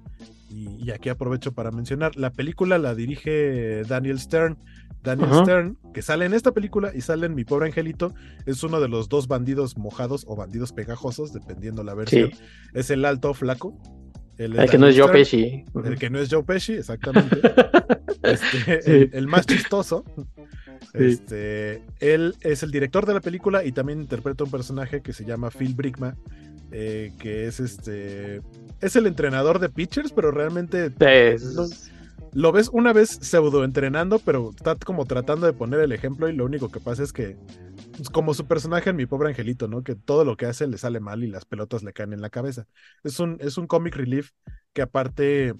y, 0.49 0.89
aquí 0.91 1.09
aprovecho 1.09 1.51
para 1.53 1.71
mencionar, 1.71 2.15
la 2.15 2.31
película 2.31 2.77
la 2.77 2.95
dirige 2.95 3.83
Daniel 3.83 4.19
Stern, 4.19 4.57
Daniel 5.03 5.29
Stern, 5.43 5.77
que 5.93 6.01
sale 6.01 6.25
en 6.25 6.33
esta 6.33 6.51
película 6.51 6.91
y 6.93 7.01
sale 7.01 7.25
en 7.25 7.35
Mi 7.35 7.45
Pobre 7.45 7.67
Angelito, 7.67 8.13
es 8.45 8.63
uno 8.63 8.79
de 8.81 8.89
los 8.89 9.09
dos 9.09 9.27
bandidos 9.27 9.77
mojados 9.77 10.25
o 10.27 10.35
bandidos 10.35 10.73
pegajosos, 10.73 11.33
dependiendo 11.33 11.83
la 11.83 11.93
versión. 11.93 12.31
Es 12.73 12.89
el 12.89 13.05
alto 13.05 13.33
flaco. 13.33 13.77
El, 14.37 14.55
que 14.69 14.77
no 14.77 14.87
es 14.87 14.97
Joe 14.97 15.11
Pesci. 15.11 15.65
El 15.83 15.97
que 15.97 16.09
no 16.09 16.19
es 16.19 16.29
Joe 16.31 16.43
Pesci, 16.43 16.73
exactamente. 16.73 17.37
Este, 18.21 19.17
el, 19.17 19.27
más 19.27 19.45
chistoso. 19.45 20.03
Este, 20.93 21.83
él 21.99 22.35
es 22.41 22.63
el 22.63 22.69
director 22.69 23.05
de 23.05 23.13
la 23.13 23.21
película 23.21 23.63
y 23.63 23.71
también 23.71 24.01
interpreta 24.01 24.43
un 24.43 24.51
personaje 24.51 25.01
que 25.01 25.13
se 25.13 25.23
llama 25.23 25.49
Phil 25.49 25.73
Brickman, 25.73 26.17
eh, 26.71 27.13
que 27.17 27.47
es 27.47 27.61
este 27.61 28.41
es 28.81 28.95
el 28.95 29.07
entrenador 29.07 29.59
de 29.59 29.69
pitchers, 29.69 30.11
pero 30.11 30.31
realmente 30.31 30.89
lo 32.33 32.51
ves 32.51 32.69
una 32.71 32.93
vez 32.93 33.09
pseudo 33.21 33.63
entrenando, 33.63 34.19
pero 34.19 34.51
está 34.55 34.75
como 34.75 35.05
tratando 35.05 35.45
de 35.45 35.53
poner 35.53 35.79
el 35.79 35.91
ejemplo 35.91 36.29
y 36.29 36.33
lo 36.33 36.45
único 36.45 36.69
que 36.69 36.79
pasa 36.79 37.03
es 37.03 37.13
que, 37.13 37.37
pues, 37.97 38.09
como 38.09 38.33
su 38.33 38.45
personaje 38.45 38.89
en 38.89 38.95
Mi 38.95 39.05
Pobre 39.05 39.29
Angelito, 39.29 39.67
¿no? 39.67 39.83
Que 39.83 39.95
todo 39.95 40.25
lo 40.25 40.37
que 40.37 40.45
hace 40.45 40.67
le 40.67 40.77
sale 40.77 40.99
mal 40.99 41.23
y 41.23 41.27
las 41.27 41.45
pelotas 41.45 41.83
le 41.83 41.93
caen 41.93 42.13
en 42.13 42.21
la 42.21 42.29
cabeza. 42.29 42.65
Es 43.03 43.19
un, 43.19 43.37
es 43.39 43.57
un 43.57 43.67
comic 43.67 43.95
relief 43.95 44.31
que 44.73 44.81
aparte 44.81 45.53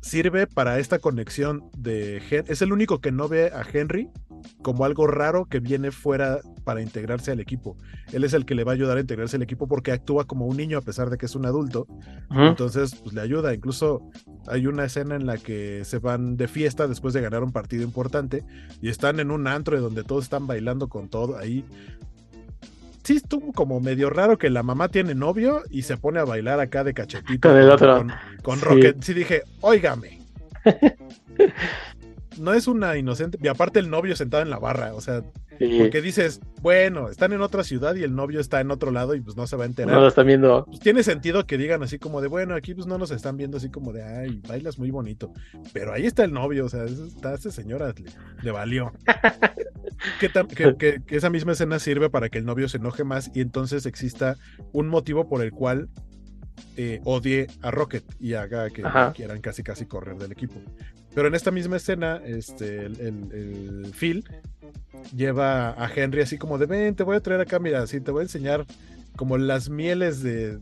sirve 0.00 0.46
para 0.46 0.78
esta 0.78 0.98
conexión 0.98 1.70
de... 1.76 2.22
Es 2.48 2.62
el 2.62 2.72
único 2.72 3.00
que 3.00 3.12
no 3.12 3.28
ve 3.28 3.46
a 3.46 3.62
Henry 3.70 4.08
como 4.62 4.84
algo 4.84 5.06
raro 5.06 5.46
que 5.46 5.60
viene 5.60 5.90
fuera 5.90 6.40
para 6.64 6.82
integrarse 6.82 7.32
al 7.32 7.40
equipo. 7.40 7.76
Él 8.12 8.24
es 8.24 8.32
el 8.32 8.44
que 8.44 8.54
le 8.54 8.64
va 8.64 8.72
a 8.72 8.74
ayudar 8.74 8.96
a 8.96 9.00
integrarse 9.00 9.36
al 9.36 9.42
equipo 9.42 9.66
porque 9.66 9.92
actúa 9.92 10.26
como 10.26 10.46
un 10.46 10.56
niño 10.56 10.78
a 10.78 10.82
pesar 10.82 11.10
de 11.10 11.18
que 11.18 11.26
es 11.26 11.34
un 11.34 11.46
adulto. 11.46 11.86
Entonces, 12.30 12.94
pues 12.94 13.14
le 13.14 13.20
ayuda. 13.20 13.54
Incluso 13.54 14.02
hay 14.46 14.66
una 14.66 14.84
escena 14.84 15.16
en 15.16 15.26
la 15.26 15.38
que 15.38 15.84
se 15.84 15.98
van 15.98 16.36
de 16.36 16.48
fiesta 16.48 16.86
después 16.86 17.14
de 17.14 17.20
ganar 17.20 17.42
un 17.42 17.52
partido 17.52 17.82
importante 17.82 18.44
y 18.80 18.88
están 18.88 19.20
en 19.20 19.30
un 19.30 19.46
antro 19.46 19.80
donde 19.80 20.04
todos 20.04 20.24
están 20.24 20.46
bailando 20.46 20.88
con 20.88 21.08
todo 21.08 21.38
ahí. 21.38 21.64
Sí, 23.02 23.16
estuvo 23.16 23.52
como 23.52 23.80
medio 23.80 24.10
raro 24.10 24.38
que 24.38 24.50
la 24.50 24.62
mamá 24.62 24.88
tiene 24.88 25.14
novio 25.14 25.62
y 25.70 25.82
se 25.82 25.96
pone 25.96 26.20
a 26.20 26.24
bailar 26.24 26.60
acá 26.60 26.84
de 26.84 26.94
cachetito 26.94 27.48
con, 27.48 27.58
el 27.58 27.70
otro. 27.70 28.06
con, 28.42 28.60
Rocket. 28.60 29.02
Sí 29.02 29.14
dije, 29.14 29.42
óigame. 29.60 30.20
no 32.40 32.54
es 32.54 32.66
una 32.66 32.96
inocente. 32.96 33.38
Y 33.40 33.48
aparte 33.48 33.78
el 33.78 33.90
novio 33.90 34.16
sentado 34.16 34.42
en 34.42 34.50
la 34.50 34.58
barra, 34.58 34.94
o 34.94 35.00
sea, 35.00 35.22
porque 35.50 36.00
dices, 36.00 36.40
bueno, 36.62 37.08
están 37.08 37.32
en 37.32 37.42
otra 37.42 37.64
ciudad 37.64 37.94
y 37.94 38.02
el 38.02 38.14
novio 38.14 38.40
está 38.40 38.60
en 38.60 38.70
otro 38.70 38.90
lado 38.90 39.14
y 39.14 39.20
pues 39.20 39.36
no 39.36 39.46
se 39.46 39.56
va 39.56 39.64
a 39.64 39.66
enterar. 39.66 39.94
No 39.94 40.00
lo 40.00 40.08
están 40.08 40.26
viendo. 40.26 40.64
Pues 40.64 40.80
tiene 40.80 41.02
sentido 41.02 41.46
que 41.46 41.58
digan 41.58 41.82
así 41.82 41.98
como 41.98 42.20
de, 42.20 42.28
bueno, 42.28 42.54
aquí 42.54 42.74
pues 42.74 42.86
no 42.86 42.96
nos 42.96 43.10
están 43.10 43.36
viendo 43.36 43.58
así 43.58 43.70
como 43.70 43.92
de, 43.92 44.02
ay, 44.02 44.40
bailas 44.48 44.78
muy 44.78 44.90
bonito. 44.90 45.32
Pero 45.72 45.92
ahí 45.92 46.06
está 46.06 46.24
el 46.24 46.32
novio, 46.32 46.64
o 46.64 46.68
sea, 46.68 46.84
está 46.84 47.34
esa 47.34 47.50
señora 47.50 47.92
le, 48.42 48.50
valió. 48.50 48.92
que, 50.18 51.02
que, 51.06 51.16
esa 51.16 51.28
misma 51.28 51.52
escena 51.52 51.78
sirve 51.78 52.08
para 52.08 52.30
que 52.30 52.38
el 52.38 52.46
novio 52.46 52.68
se 52.68 52.78
enoje 52.78 53.04
más 53.04 53.30
y 53.34 53.42
entonces 53.42 53.84
exista 53.84 54.36
un 54.72 54.88
motivo 54.88 55.28
por 55.28 55.42
el 55.42 55.50
cual 55.52 55.88
eh, 56.76 57.00
odie 57.04 57.48
a 57.62 57.70
Rocket 57.70 58.04
y 58.18 58.34
haga 58.34 58.70
que 58.70 58.82
quieran 59.14 59.40
casi 59.40 59.62
casi 59.62 59.86
correr 59.86 60.16
del 60.16 60.32
equipo. 60.32 60.54
Pero 61.14 61.28
en 61.28 61.34
esta 61.34 61.50
misma 61.50 61.76
escena, 61.76 62.20
este, 62.24 62.86
el, 62.86 63.92
Phil 63.98 64.24
lleva 65.16 65.70
a 65.70 65.90
Henry 65.94 66.22
así 66.22 66.38
como 66.38 66.58
de 66.58 66.66
ven, 66.66 66.94
te 66.94 67.02
voy 67.02 67.16
a 67.16 67.20
traer 67.20 67.40
acá, 67.40 67.58
mira, 67.58 67.82
así 67.82 68.00
te 68.00 68.10
voy 68.10 68.20
a 68.20 68.22
enseñar 68.22 68.64
como 69.16 69.36
las 69.38 69.68
mieles 69.68 70.22
de, 70.22 70.58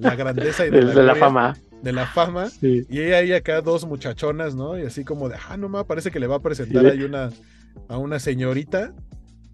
la 0.00 0.16
grandeza 0.16 0.66
y 0.66 0.70
de, 0.70 0.82
la, 1.02 1.14
fama. 1.14 1.56
De 1.82 1.92
la 1.92 2.06
fama. 2.06 2.48
Y 2.60 2.98
hay 2.98 3.32
acá 3.32 3.60
dos 3.60 3.86
muchachonas, 3.86 4.54
¿no? 4.54 4.78
Y 4.78 4.82
así 4.82 5.04
como 5.04 5.28
de, 5.28 5.36
ah, 5.48 5.56
no 5.56 5.68
más, 5.68 5.84
parece 5.84 6.10
que 6.10 6.20
le 6.20 6.26
va 6.26 6.36
a 6.36 6.40
presentar 6.40 6.84
ahí 6.86 7.02
una, 7.02 7.30
a 7.88 7.98
una 7.98 8.18
señorita. 8.18 8.92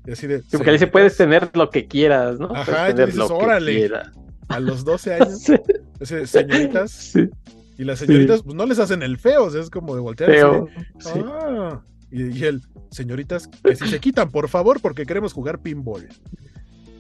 Y 0.06 0.12
así 0.12 0.26
de. 0.26 0.42
porque 0.50 0.72
dice, 0.72 0.86
puedes 0.86 1.16
tener 1.16 1.50
lo 1.54 1.68
que 1.70 1.86
quieras, 1.86 2.38
¿no? 2.38 2.50
Ajá, 2.54 2.90
y 2.90 2.94
dices, 2.94 3.18
órale. 3.18 3.90
A 4.48 4.60
los 4.60 4.84
12 4.84 5.14
años. 5.20 5.44
señoritas. 6.24 7.12
Y 7.78 7.84
las 7.84 8.00
señoritas, 8.00 8.42
pues 8.42 8.56
no 8.56 8.66
les 8.66 8.80
hacen 8.80 9.02
el 9.02 9.18
feo, 9.18 9.44
o 9.44 9.50
sea, 9.50 9.60
es 9.60 9.70
como 9.70 9.94
de 9.94 10.00
voltear. 10.00 10.30
Feo. 10.30 10.68
ah. 11.26 11.80
y, 12.10 12.44
el, 12.44 12.60
señoritas, 12.90 13.46
que 13.46 13.76
si 13.76 13.86
se 13.86 14.00
quitan, 14.00 14.30
por 14.30 14.48
favor, 14.48 14.80
porque 14.82 15.06
queremos 15.06 15.32
jugar 15.32 15.60
pinball. 15.60 16.08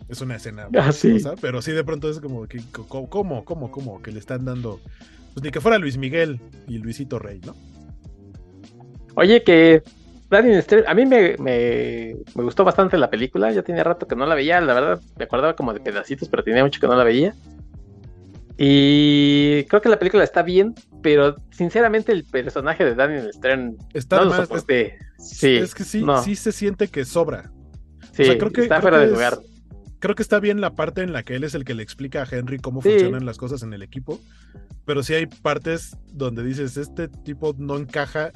Es 0.08 0.22
una 0.22 0.36
escena 0.36 0.68
ah, 0.78 0.90
pero 1.40 1.60
sí 1.60 1.72
de 1.72 1.84
pronto 1.84 2.08
es 2.08 2.18
como 2.20 2.46
que, 2.46 2.62
¿cómo, 2.70 3.44
cómo, 3.44 3.70
cómo? 3.70 4.00
Que 4.00 4.10
le 4.10 4.20
están 4.20 4.44
dando, 4.46 4.80
pues 5.34 5.44
ni 5.44 5.50
que 5.50 5.60
fuera 5.60 5.76
Luis 5.78 5.98
Miguel 5.98 6.40
y 6.66 6.78
Luisito 6.78 7.18
Rey, 7.18 7.40
¿no? 7.44 7.54
Oye, 9.16 9.42
que 9.42 9.82
a 10.30 10.94
mí 10.94 11.06
me, 11.06 11.36
me, 11.38 12.16
me, 12.34 12.42
gustó 12.42 12.64
bastante 12.64 12.96
la 12.96 13.10
película, 13.10 13.50
ya 13.50 13.62
tenía 13.62 13.82
rato 13.82 14.06
que 14.06 14.14
no 14.14 14.26
la 14.26 14.34
veía, 14.34 14.60
la 14.60 14.74
verdad 14.74 15.00
me 15.16 15.24
acordaba 15.24 15.56
como 15.56 15.74
de 15.74 15.80
pedacitos, 15.80 16.28
pero 16.28 16.44
tenía 16.44 16.62
mucho 16.62 16.80
que 16.80 16.86
no 16.86 16.96
la 16.96 17.04
veía. 17.04 17.34
Y 18.60 19.64
creo 19.64 19.80
que 19.80 19.88
la 19.88 20.00
película 20.00 20.24
está 20.24 20.42
bien, 20.42 20.74
pero 21.00 21.36
sinceramente 21.50 22.10
el 22.10 22.24
personaje 22.24 22.84
de 22.84 22.96
Daniel 22.96 23.32
Stern 23.32 23.76
está 23.94 24.24
no 24.24 24.30
más, 24.30 24.48
Sí, 25.18 25.56
es 25.56 25.74
que 25.74 25.84
sí, 25.84 26.04
sí 26.24 26.34
se 26.34 26.50
siente 26.50 26.88
que 26.88 27.04
sobra. 27.04 27.52
Sí, 28.12 28.24
creo 28.24 28.50
que, 28.50 28.62
está 28.62 28.80
fuera 28.80 28.98
de 28.98 29.12
lugar. 29.12 29.38
creo 30.00 30.16
que 30.16 30.22
está 30.22 30.40
bien 30.40 30.60
la 30.60 30.74
parte 30.74 31.02
en 31.02 31.12
la 31.12 31.22
que 31.22 31.36
él 31.36 31.44
es 31.44 31.54
el 31.54 31.64
que 31.64 31.74
le 31.74 31.84
explica 31.84 32.22
a 32.22 32.26
Henry 32.28 32.58
cómo 32.58 32.80
funcionan 32.80 33.24
las 33.24 33.38
cosas 33.38 33.62
en 33.62 33.72
el 33.72 33.82
equipo, 33.82 34.20
pero 34.84 35.04
sí 35.04 35.14
hay 35.14 35.26
partes 35.26 35.96
donde 36.12 36.42
dices, 36.42 36.76
este 36.76 37.06
tipo 37.06 37.54
no 37.58 37.76
encaja 37.76 38.32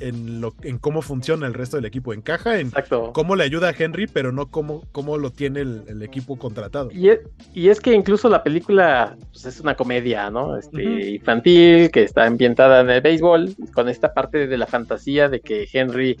en, 0.00 0.40
lo, 0.40 0.54
en 0.62 0.78
cómo 0.78 1.02
funciona 1.02 1.46
el 1.46 1.54
resto 1.54 1.76
del 1.76 1.86
equipo. 1.86 2.12
Encaja 2.12 2.58
en 2.58 2.70
cómo 3.12 3.36
le 3.36 3.44
ayuda 3.44 3.68
a 3.68 3.74
Henry, 3.76 4.06
pero 4.06 4.32
no 4.32 4.50
cómo, 4.50 4.84
cómo 4.92 5.18
lo 5.18 5.30
tiene 5.30 5.60
el, 5.60 6.02
equipo 6.02 6.38
contratado. 6.38 6.90
Y 6.92 7.08
es, 7.08 7.20
y 7.54 7.68
es, 7.68 7.80
que 7.80 7.92
incluso 7.92 8.28
la 8.28 8.42
película 8.42 9.16
pues, 9.32 9.46
es 9.46 9.60
una 9.60 9.74
comedia, 9.74 10.30
¿no? 10.30 10.56
Este, 10.56 11.10
Infantil, 11.10 11.90
que 11.90 12.02
está 12.02 12.24
ambientada 12.24 12.80
en 12.80 12.90
el 12.90 13.00
béisbol, 13.00 13.54
con 13.74 13.88
esta 13.88 14.12
parte 14.14 14.46
de 14.46 14.58
la 14.58 14.66
fantasía 14.66 15.28
de 15.28 15.40
que 15.40 15.68
Henry 15.72 16.16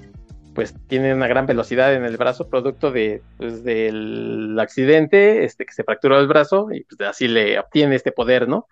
pues 0.56 0.74
tiene 0.86 1.12
una 1.12 1.28
gran 1.28 1.44
velocidad 1.44 1.92
en 1.92 2.04
el 2.06 2.16
brazo, 2.16 2.48
producto 2.48 2.90
de, 2.90 3.22
pues, 3.36 3.62
del 3.62 4.58
accidente, 4.58 5.44
este, 5.44 5.66
que 5.66 5.74
se 5.74 5.84
fracturó 5.84 6.18
el 6.18 6.26
brazo 6.26 6.68
y 6.72 6.84
pues, 6.84 6.98
así 7.02 7.28
le 7.28 7.58
obtiene 7.58 7.94
este 7.94 8.10
poder, 8.10 8.48
¿no? 8.48 8.66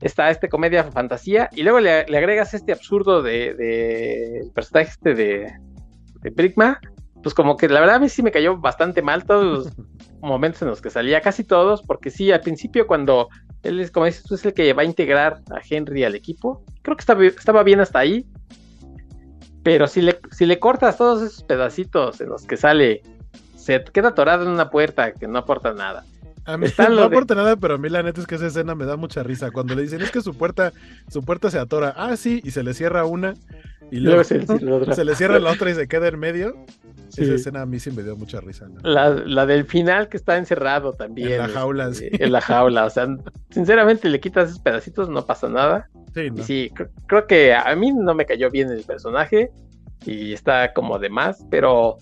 Está 0.00 0.30
este 0.30 0.48
comedia 0.48 0.84
fantasía 0.84 1.48
y 1.52 1.62
luego 1.62 1.80
le, 1.80 2.00
agregas 2.00 2.54
este 2.54 2.72
absurdo 2.72 3.22
de, 3.22 3.54
de 3.54 4.50
personaje 4.54 4.90
este 4.90 5.14
de, 5.14 5.52
de 6.20 6.30
Brigma, 6.30 6.80
pues 7.22 7.34
como 7.34 7.56
que 7.56 7.68
la 7.68 7.80
verdad 7.80 7.96
a 7.96 8.00
mí 8.00 8.08
sí 8.08 8.22
me 8.22 8.30
cayó 8.30 8.56
bastante 8.58 9.02
mal 9.02 9.24
todos 9.24 9.44
los 9.44 9.72
momentos 10.20 10.62
en 10.62 10.68
los 10.68 10.80
que 10.80 10.90
salía, 10.90 11.20
casi 11.20 11.44
todos, 11.44 11.82
porque 11.82 12.10
sí, 12.10 12.30
al 12.32 12.40
principio 12.40 12.86
cuando 12.86 13.28
él 13.62 13.80
es, 13.80 13.90
como 13.90 14.06
dices 14.06 14.24
tú, 14.24 14.34
es 14.34 14.44
el 14.44 14.54
que 14.54 14.72
va 14.72 14.82
a 14.82 14.86
integrar 14.86 15.40
a 15.50 15.60
Henry 15.68 16.04
al 16.04 16.14
equipo, 16.14 16.64
creo 16.82 16.96
que 16.96 17.00
estaba, 17.00 17.24
estaba 17.24 17.62
bien 17.62 17.80
hasta 17.80 18.00
ahí, 18.00 18.26
pero 19.62 19.88
si 19.88 20.02
le, 20.02 20.20
si 20.30 20.46
le 20.46 20.60
cortas 20.60 20.96
todos 20.98 21.22
esos 21.22 21.42
pedacitos 21.42 22.20
en 22.20 22.28
los 22.28 22.46
que 22.46 22.56
sale, 22.56 23.02
se 23.56 23.82
queda 23.82 24.08
atorado 24.08 24.44
en 24.44 24.50
una 24.50 24.70
puerta 24.70 25.12
que 25.12 25.26
no 25.26 25.38
aporta 25.38 25.74
nada 25.74 26.04
a 26.46 26.56
mí 26.56 26.66
no 26.90 27.02
aporta 27.02 27.34
nada, 27.34 27.56
pero 27.56 27.74
a 27.74 27.78
mí 27.78 27.88
la 27.88 28.02
neta 28.02 28.20
es 28.20 28.26
que 28.26 28.36
esa 28.36 28.46
escena 28.46 28.74
me 28.74 28.86
da 28.86 28.96
mucha 28.96 29.22
risa. 29.22 29.50
Cuando 29.50 29.74
le 29.74 29.82
dicen 29.82 30.00
es 30.00 30.10
que 30.10 30.20
su 30.20 30.34
puerta, 30.34 30.72
su 31.08 31.22
puerta 31.22 31.50
se 31.50 31.58
atora. 31.58 31.92
Ah, 31.96 32.16
sí, 32.16 32.40
y 32.44 32.52
se 32.52 32.62
le 32.62 32.72
cierra 32.72 33.04
una. 33.04 33.34
Y 33.90 34.00
luego, 34.00 34.24
se, 34.24 35.04
le 35.04 35.14
cierra 35.14 35.38
la 35.38 35.50
otra 35.50 35.70
y 35.70 35.74
se 35.74 35.88
queda 35.88 36.08
en 36.08 36.18
medio. 36.18 36.56
Esa 37.16 37.34
escena 37.34 37.62
a 37.62 37.66
mí 37.66 37.78
sí 37.78 37.90
me 37.90 38.02
dio 38.02 38.16
mucha 38.16 38.40
risa. 38.40 38.68
La, 38.82 39.46
del 39.46 39.64
final 39.64 40.08
que 40.08 40.16
está 40.16 40.36
encerrado 40.36 40.92
también. 40.92 41.32
En 41.32 41.38
la 41.38 41.48
jaula, 41.48 41.92
sí. 41.94 42.08
En 42.12 42.32
la 42.32 42.40
jaula. 42.40 42.84
O 42.84 42.90
sea, 42.90 43.06
sinceramente 43.50 44.08
le 44.08 44.20
quitas 44.20 44.50
esos 44.50 44.60
pedacitos, 44.60 45.08
no 45.08 45.24
pasa 45.24 45.48
nada. 45.48 45.88
Sí, 46.14 46.28
sí, 46.42 46.72
creo 47.06 47.26
que 47.26 47.54
a 47.54 47.74
mí 47.76 47.92
no 47.92 48.14
me 48.14 48.26
cayó 48.26 48.50
bien 48.50 48.70
el 48.70 48.82
personaje. 48.84 49.50
Y 50.04 50.32
está 50.32 50.72
como 50.72 50.98
de 50.98 51.08
más, 51.08 51.44
pero 51.50 51.98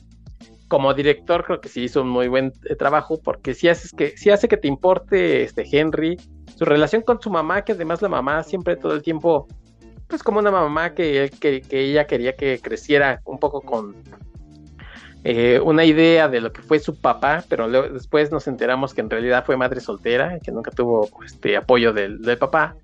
como 0.68 0.94
director 0.94 1.44
creo 1.44 1.60
que 1.60 1.68
sí 1.68 1.82
hizo 1.84 2.02
un 2.02 2.08
muy 2.08 2.28
buen 2.28 2.52
eh, 2.64 2.74
trabajo 2.76 3.20
porque 3.22 3.54
sí, 3.54 3.68
haces 3.68 3.92
que, 3.92 4.16
sí 4.16 4.30
hace 4.30 4.48
que 4.48 4.56
te 4.56 4.68
importe 4.68 5.42
este 5.42 5.64
Henry, 5.70 6.16
su 6.56 6.64
relación 6.64 7.02
con 7.02 7.20
su 7.20 7.30
mamá, 7.30 7.62
que 7.62 7.72
además 7.72 8.02
la 8.02 8.08
mamá 8.08 8.42
siempre 8.42 8.76
todo 8.76 8.94
el 8.94 9.02
tiempo, 9.02 9.46
pues 10.08 10.22
como 10.22 10.38
una 10.38 10.50
mamá 10.50 10.94
que, 10.94 11.30
que, 11.40 11.62
ella 11.70 12.06
quería 12.06 12.34
que 12.36 12.60
creciera 12.60 13.20
un 13.24 13.38
poco 13.38 13.60
con 13.60 13.94
eh, 15.24 15.60
una 15.60 15.84
idea 15.84 16.28
de 16.28 16.40
lo 16.40 16.52
que 16.52 16.62
fue 16.62 16.78
su 16.78 17.00
papá, 17.00 17.44
pero 17.48 17.68
después 17.90 18.30
nos 18.30 18.46
enteramos 18.46 18.94
que 18.94 19.00
en 19.00 19.10
realidad 19.10 19.44
fue 19.44 19.56
madre 19.56 19.80
soltera, 19.80 20.38
que 20.40 20.52
nunca 20.52 20.70
tuvo 20.70 21.08
este 21.24 21.56
apoyo 21.56 21.92
del, 21.92 22.20
del 22.20 22.38
papá. 22.38 22.76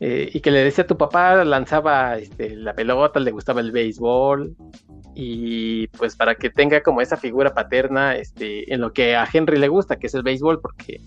Eh, 0.00 0.30
y 0.32 0.40
que 0.40 0.50
le 0.52 0.62
decía 0.62 0.84
a 0.84 0.86
tu 0.86 0.96
papá, 0.96 1.44
lanzaba 1.44 2.18
este, 2.18 2.54
la 2.56 2.72
pelota, 2.72 3.18
le 3.18 3.32
gustaba 3.32 3.60
el 3.60 3.72
béisbol, 3.72 4.54
y 5.20 5.88
pues 5.88 6.14
para 6.14 6.36
que 6.36 6.48
tenga 6.48 6.80
como 6.80 7.00
esa 7.00 7.16
figura 7.16 7.52
paterna 7.52 8.14
este, 8.14 8.72
en 8.72 8.80
lo 8.80 8.92
que 8.92 9.16
a 9.16 9.28
Henry 9.30 9.58
le 9.58 9.66
gusta, 9.66 9.96
que 9.96 10.06
es 10.06 10.14
el 10.14 10.22
béisbol, 10.22 10.60
porque 10.60 11.00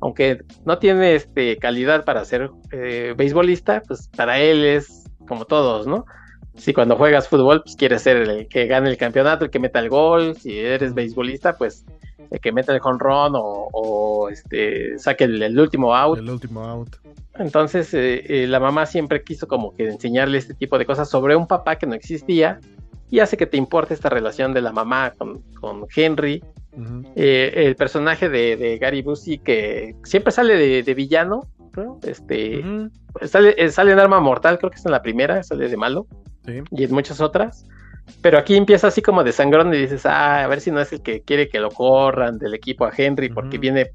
aunque 0.00 0.42
no 0.64 0.78
tiene 0.78 1.14
este, 1.14 1.58
calidad 1.58 2.06
para 2.06 2.24
ser 2.24 2.50
eh, 2.72 3.12
beisbolista, 3.14 3.82
pues 3.86 4.08
para 4.16 4.38
él 4.38 4.64
es 4.64 5.04
como 5.28 5.44
todos, 5.44 5.86
¿no? 5.86 6.06
Si 6.56 6.72
cuando 6.72 6.96
juegas 6.96 7.28
fútbol, 7.28 7.60
pues 7.62 7.76
quieres 7.76 8.00
ser 8.00 8.16
el 8.16 8.48
que 8.48 8.66
gane 8.68 8.88
el 8.88 8.96
campeonato, 8.96 9.44
el 9.44 9.50
que 9.50 9.58
meta 9.58 9.80
el 9.80 9.90
gol, 9.90 10.34
si 10.34 10.58
eres 10.58 10.94
beisbolista, 10.94 11.58
pues 11.58 11.84
el 12.30 12.40
que 12.40 12.52
meta 12.52 12.72
el 12.74 12.80
run 12.80 13.32
o, 13.34 14.30
este, 14.30 14.98
saque 14.98 15.24
el, 15.24 15.58
último 15.60 15.94
out. 15.94 16.18
El 16.18 16.30
último 16.30 16.62
out. 16.62 16.96
Entonces, 17.34 17.92
eh, 17.92 18.24
eh, 18.28 18.46
la 18.46 18.60
mamá 18.60 18.86
siempre 18.86 19.22
quiso 19.22 19.46
como 19.46 19.76
que 19.76 19.88
enseñarle 19.88 20.38
este 20.38 20.54
tipo 20.54 20.78
de 20.78 20.86
cosas 20.86 21.10
sobre 21.10 21.36
un 21.36 21.46
papá 21.46 21.76
que 21.76 21.86
no 21.86 21.94
existía 21.94 22.60
y 23.10 23.20
hace 23.20 23.36
que 23.36 23.46
te 23.46 23.56
importe 23.56 23.94
esta 23.94 24.08
relación 24.08 24.52
de 24.52 24.62
la 24.62 24.72
mamá 24.72 25.12
con, 25.16 25.86
Henry. 25.94 26.42
Eh, 27.16 27.52
el 27.66 27.74
personaje 27.74 28.28
de, 28.28 28.78
Gary 28.80 29.02
Busey 29.02 29.38
que 29.38 29.96
siempre 30.04 30.32
sale 30.32 30.82
de, 30.82 30.94
villano, 30.94 31.48
este, 32.02 32.64
sale, 33.22 33.70
sale, 33.70 33.92
en 33.92 33.98
Arma 33.98 34.20
Mortal, 34.20 34.58
creo 34.58 34.70
que 34.70 34.76
es 34.76 34.86
en 34.86 34.92
la 34.92 35.02
primera, 35.02 35.42
sale 35.42 35.68
de 35.68 35.76
malo. 35.76 36.06
y 36.70 36.84
en 36.84 36.92
muchas 36.92 37.20
otras. 37.20 37.66
Pero 38.22 38.38
aquí 38.38 38.56
empieza 38.56 38.88
así 38.88 39.02
como 39.02 39.22
de 39.22 39.32
sangrón 39.32 39.72
y 39.74 39.78
dices, 39.78 40.06
ah, 40.06 40.42
a 40.42 40.46
ver 40.46 40.60
si 40.60 40.70
no 40.70 40.80
es 40.80 40.92
el 40.92 41.02
que 41.02 41.20
quiere 41.20 41.48
que 41.48 41.60
lo 41.60 41.70
corran 41.70 42.38
del 42.38 42.54
equipo 42.54 42.86
a 42.86 42.92
Henry 42.96 43.28
porque 43.28 43.58
viene 43.58 43.92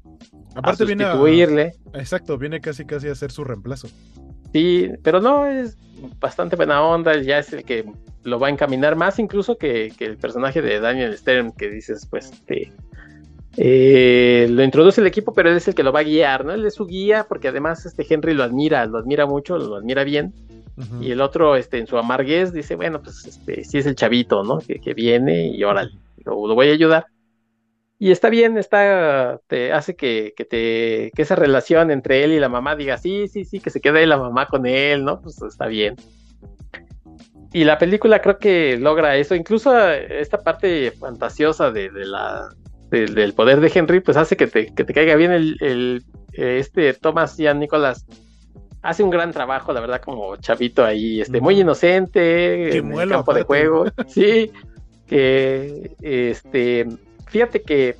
Aparte 0.54 0.84
a 0.84 0.86
sustituirle. 0.86 1.72
Viene 1.82 2.00
exacto, 2.00 2.38
viene 2.38 2.60
casi 2.60 2.84
casi 2.84 3.08
a 3.08 3.14
ser 3.14 3.32
su 3.32 3.44
reemplazo. 3.44 3.88
Sí, 4.52 4.88
pero 5.02 5.20
no, 5.20 5.46
es 5.46 5.76
bastante 6.20 6.54
buena 6.54 6.80
onda, 6.82 7.20
ya 7.20 7.38
es 7.38 7.52
el 7.52 7.64
que 7.64 7.84
lo 8.24 8.38
va 8.38 8.48
a 8.48 8.50
encaminar 8.50 8.96
más 8.96 9.18
incluso 9.18 9.56
que, 9.56 9.92
el 9.98 10.16
personaje 10.16 10.62
de 10.62 10.80
Daniel 10.80 11.16
Stern, 11.16 11.52
que 11.52 11.70
dices, 11.70 12.06
pues, 12.10 12.32
este, 12.32 12.72
eh, 13.56 14.46
lo 14.50 14.64
introduce 14.64 15.00
el 15.00 15.06
equipo, 15.06 15.32
pero 15.32 15.50
él 15.50 15.56
es 15.56 15.68
el 15.68 15.74
que 15.74 15.82
lo 15.82 15.92
va 15.92 16.00
a 16.00 16.04
guiar, 16.04 16.44
¿no? 16.44 16.52
Él 16.52 16.64
es 16.64 16.74
su 16.74 16.86
guía, 16.86 17.26
porque 17.28 17.48
además 17.48 17.86
este 17.86 18.04
Henry 18.08 18.34
lo 18.34 18.42
admira, 18.42 18.84
lo 18.86 18.98
admira 18.98 19.26
mucho, 19.26 19.58
lo 19.58 19.76
admira 19.76 20.02
bien. 20.04 20.32
Y 21.00 21.12
el 21.12 21.20
otro, 21.20 21.54
este, 21.54 21.78
en 21.78 21.86
su 21.86 21.96
amarguez, 21.96 22.52
dice, 22.52 22.74
bueno, 22.74 23.00
pues 23.00 23.24
este, 23.26 23.62
sí 23.62 23.78
es 23.78 23.86
el 23.86 23.94
chavito, 23.94 24.42
¿no? 24.42 24.58
Que, 24.58 24.92
viene 24.92 25.46
y 25.46 25.62
ahora 25.62 25.88
lo, 26.24 26.34
voy 26.34 26.68
a 26.68 26.72
ayudar. 26.72 27.06
Y 27.96 28.10
está 28.10 28.28
bien, 28.28 28.58
está, 28.58 29.40
te 29.46 29.72
hace 29.72 29.94
que, 29.94 30.34
que, 30.36 30.44
te, 30.44 31.12
que 31.14 31.22
esa 31.22 31.36
relación 31.36 31.92
entre 31.92 32.24
él 32.24 32.32
y 32.32 32.40
la 32.40 32.48
mamá 32.48 32.74
diga, 32.74 32.98
sí, 32.98 33.28
sí, 33.28 33.44
sí, 33.44 33.60
que 33.60 33.70
se 33.70 33.80
quede 33.80 34.04
la 34.04 34.16
mamá 34.16 34.48
con 34.48 34.66
él, 34.66 35.04
¿no? 35.04 35.20
Pues 35.20 35.40
está 35.42 35.68
bien. 35.68 35.94
Y 37.54 37.64
la 37.64 37.78
película 37.78 38.20
creo 38.20 38.36
que 38.38 38.76
logra 38.76 39.16
eso, 39.16 39.34
incluso 39.34 39.72
esta 39.88 40.38
parte 40.38 40.90
fantasiosa 40.90 41.70
de, 41.70 41.88
la, 41.92 42.48
del 42.90 43.32
poder 43.32 43.60
de 43.60 43.70
Henry, 43.72 44.00
pues 44.00 44.16
hace 44.16 44.36
que 44.36 44.48
te, 44.48 44.74
que 44.74 44.82
te 44.82 44.92
caiga 44.92 45.14
bien 45.14 45.30
el, 45.30 45.56
el 45.60 46.02
este 46.32 46.92
Thomas 46.94 47.36
Ian 47.38 47.60
Nicolás 47.60 48.04
hace 48.84 49.02
un 49.02 49.10
gran 49.10 49.32
trabajo, 49.32 49.72
la 49.72 49.80
verdad, 49.80 50.00
como 50.00 50.36
chavito 50.36 50.84
ahí, 50.84 51.20
este, 51.20 51.40
muy 51.40 51.60
inocente 51.60 52.76
en 52.76 52.92
el 52.92 53.08
campo 53.08 53.32
de 53.32 53.42
juego. 53.42 53.86
Sí, 54.08 54.50
que 55.06 55.92
este, 56.02 56.86
fíjate 57.26 57.62
que 57.62 57.96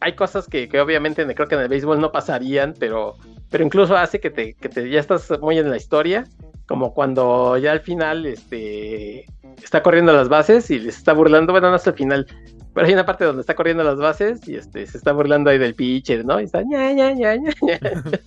hay 0.00 0.14
cosas 0.14 0.48
que, 0.48 0.68
obviamente 0.80 1.26
creo 1.34 1.46
que 1.46 1.54
en 1.54 1.60
el 1.60 1.68
béisbol 1.68 2.00
no 2.00 2.10
pasarían, 2.10 2.74
pero, 2.78 3.16
pero 3.50 3.64
incluso 3.64 3.96
hace 3.96 4.18
que 4.18 4.30
te, 4.30 4.54
que 4.54 4.68
te 4.68 4.88
ya 4.90 4.98
estás 4.98 5.30
muy 5.40 5.58
en 5.58 5.70
la 5.70 5.76
historia, 5.76 6.24
como 6.70 6.94
cuando 6.94 7.58
ya 7.58 7.72
al 7.72 7.80
final 7.80 8.24
este, 8.26 9.26
está 9.60 9.82
corriendo 9.82 10.12
las 10.12 10.28
bases 10.28 10.70
y 10.70 10.78
les 10.78 10.98
está 10.98 11.12
burlando, 11.12 11.52
bueno, 11.52 11.68
no 11.68 11.74
hasta 11.74 11.90
el 11.90 11.96
final, 11.96 12.26
pero 12.72 12.86
hay 12.86 12.92
una 12.92 13.04
parte 13.04 13.24
donde 13.24 13.40
está 13.40 13.56
corriendo 13.56 13.82
las 13.82 13.96
bases 13.96 14.46
y 14.46 14.54
este 14.54 14.86
se 14.86 14.96
está 14.96 15.10
burlando 15.10 15.50
ahí 15.50 15.58
del 15.58 15.74
pitcher, 15.74 16.24
¿no? 16.24 16.40
Y 16.40 16.44
está 16.44 16.62
ña, 16.62 16.92
ña, 16.92 17.10
ña, 17.10 17.34
ña, 17.34 17.50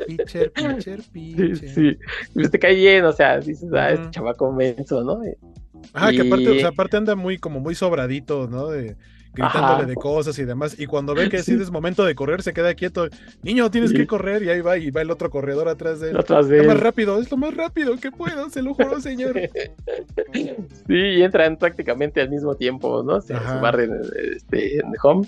pitcher, 0.05 0.51
pitcher, 0.55 1.01
pitcher. 1.13 1.55
Sí, 1.69 1.97
sí. 2.35 2.49
te 2.49 2.59
cae 2.59 2.75
bien, 2.75 3.05
o 3.05 3.13
sea, 3.13 3.39
dices, 3.39 3.71
ah, 3.71 3.91
este 3.91 4.11
chavaco 4.11 4.51
menso, 4.51 5.05
¿no? 5.05 5.21
Ajá, 5.93 6.11
que 6.11 6.27
aparte, 6.27 6.49
o 6.49 6.59
sea, 6.59 6.67
aparte 6.67 6.97
anda 6.97 7.15
muy, 7.15 7.37
como 7.37 7.61
muy 7.61 7.75
sobradito, 7.75 8.49
¿no? 8.49 8.67
De, 8.67 8.97
gritándole 9.33 9.85
de 9.85 9.95
cosas 9.95 10.37
y 10.39 10.45
demás. 10.45 10.79
Y 10.79 10.85
cuando 10.85 11.13
ve 11.15 11.29
que 11.29 11.41
sí. 11.41 11.53
es 11.53 11.71
momento 11.71 12.05
de 12.05 12.15
correr, 12.15 12.41
se 12.41 12.53
queda 12.53 12.73
quieto. 12.73 13.07
Niño, 13.41 13.69
tienes 13.71 13.93
que 13.93 14.05
correr. 14.07 14.43
Y 14.43 14.49
ahí 14.49 14.61
va, 14.61 14.77
y 14.77 14.91
va 14.91 15.01
el 15.01 15.11
otro 15.11 15.29
corredor 15.29 15.67
atrás 15.67 15.99
de 15.99 16.11
él. 16.11 16.17
Atrás 16.17 16.47
de 16.47 16.59
él. 16.59 16.67
más 16.67 16.79
rápido, 16.79 17.19
es 17.19 17.29
lo 17.31 17.37
más 17.37 17.55
rápido 17.55 17.97
que 17.97 18.11
puedo, 18.11 18.49
se 18.49 18.61
lo 18.61 18.73
juro, 18.73 18.99
señor. 19.01 19.33
sí, 20.33 20.53
y 20.87 21.23
entran 21.23 21.57
prácticamente 21.57 22.21
al 22.21 22.29
mismo 22.29 22.55
tiempo, 22.55 23.03
¿no? 23.03 23.21
Se, 23.21 23.33
barren 23.33 23.91
este, 24.35 24.77
en 24.77 24.93
home. 25.01 25.27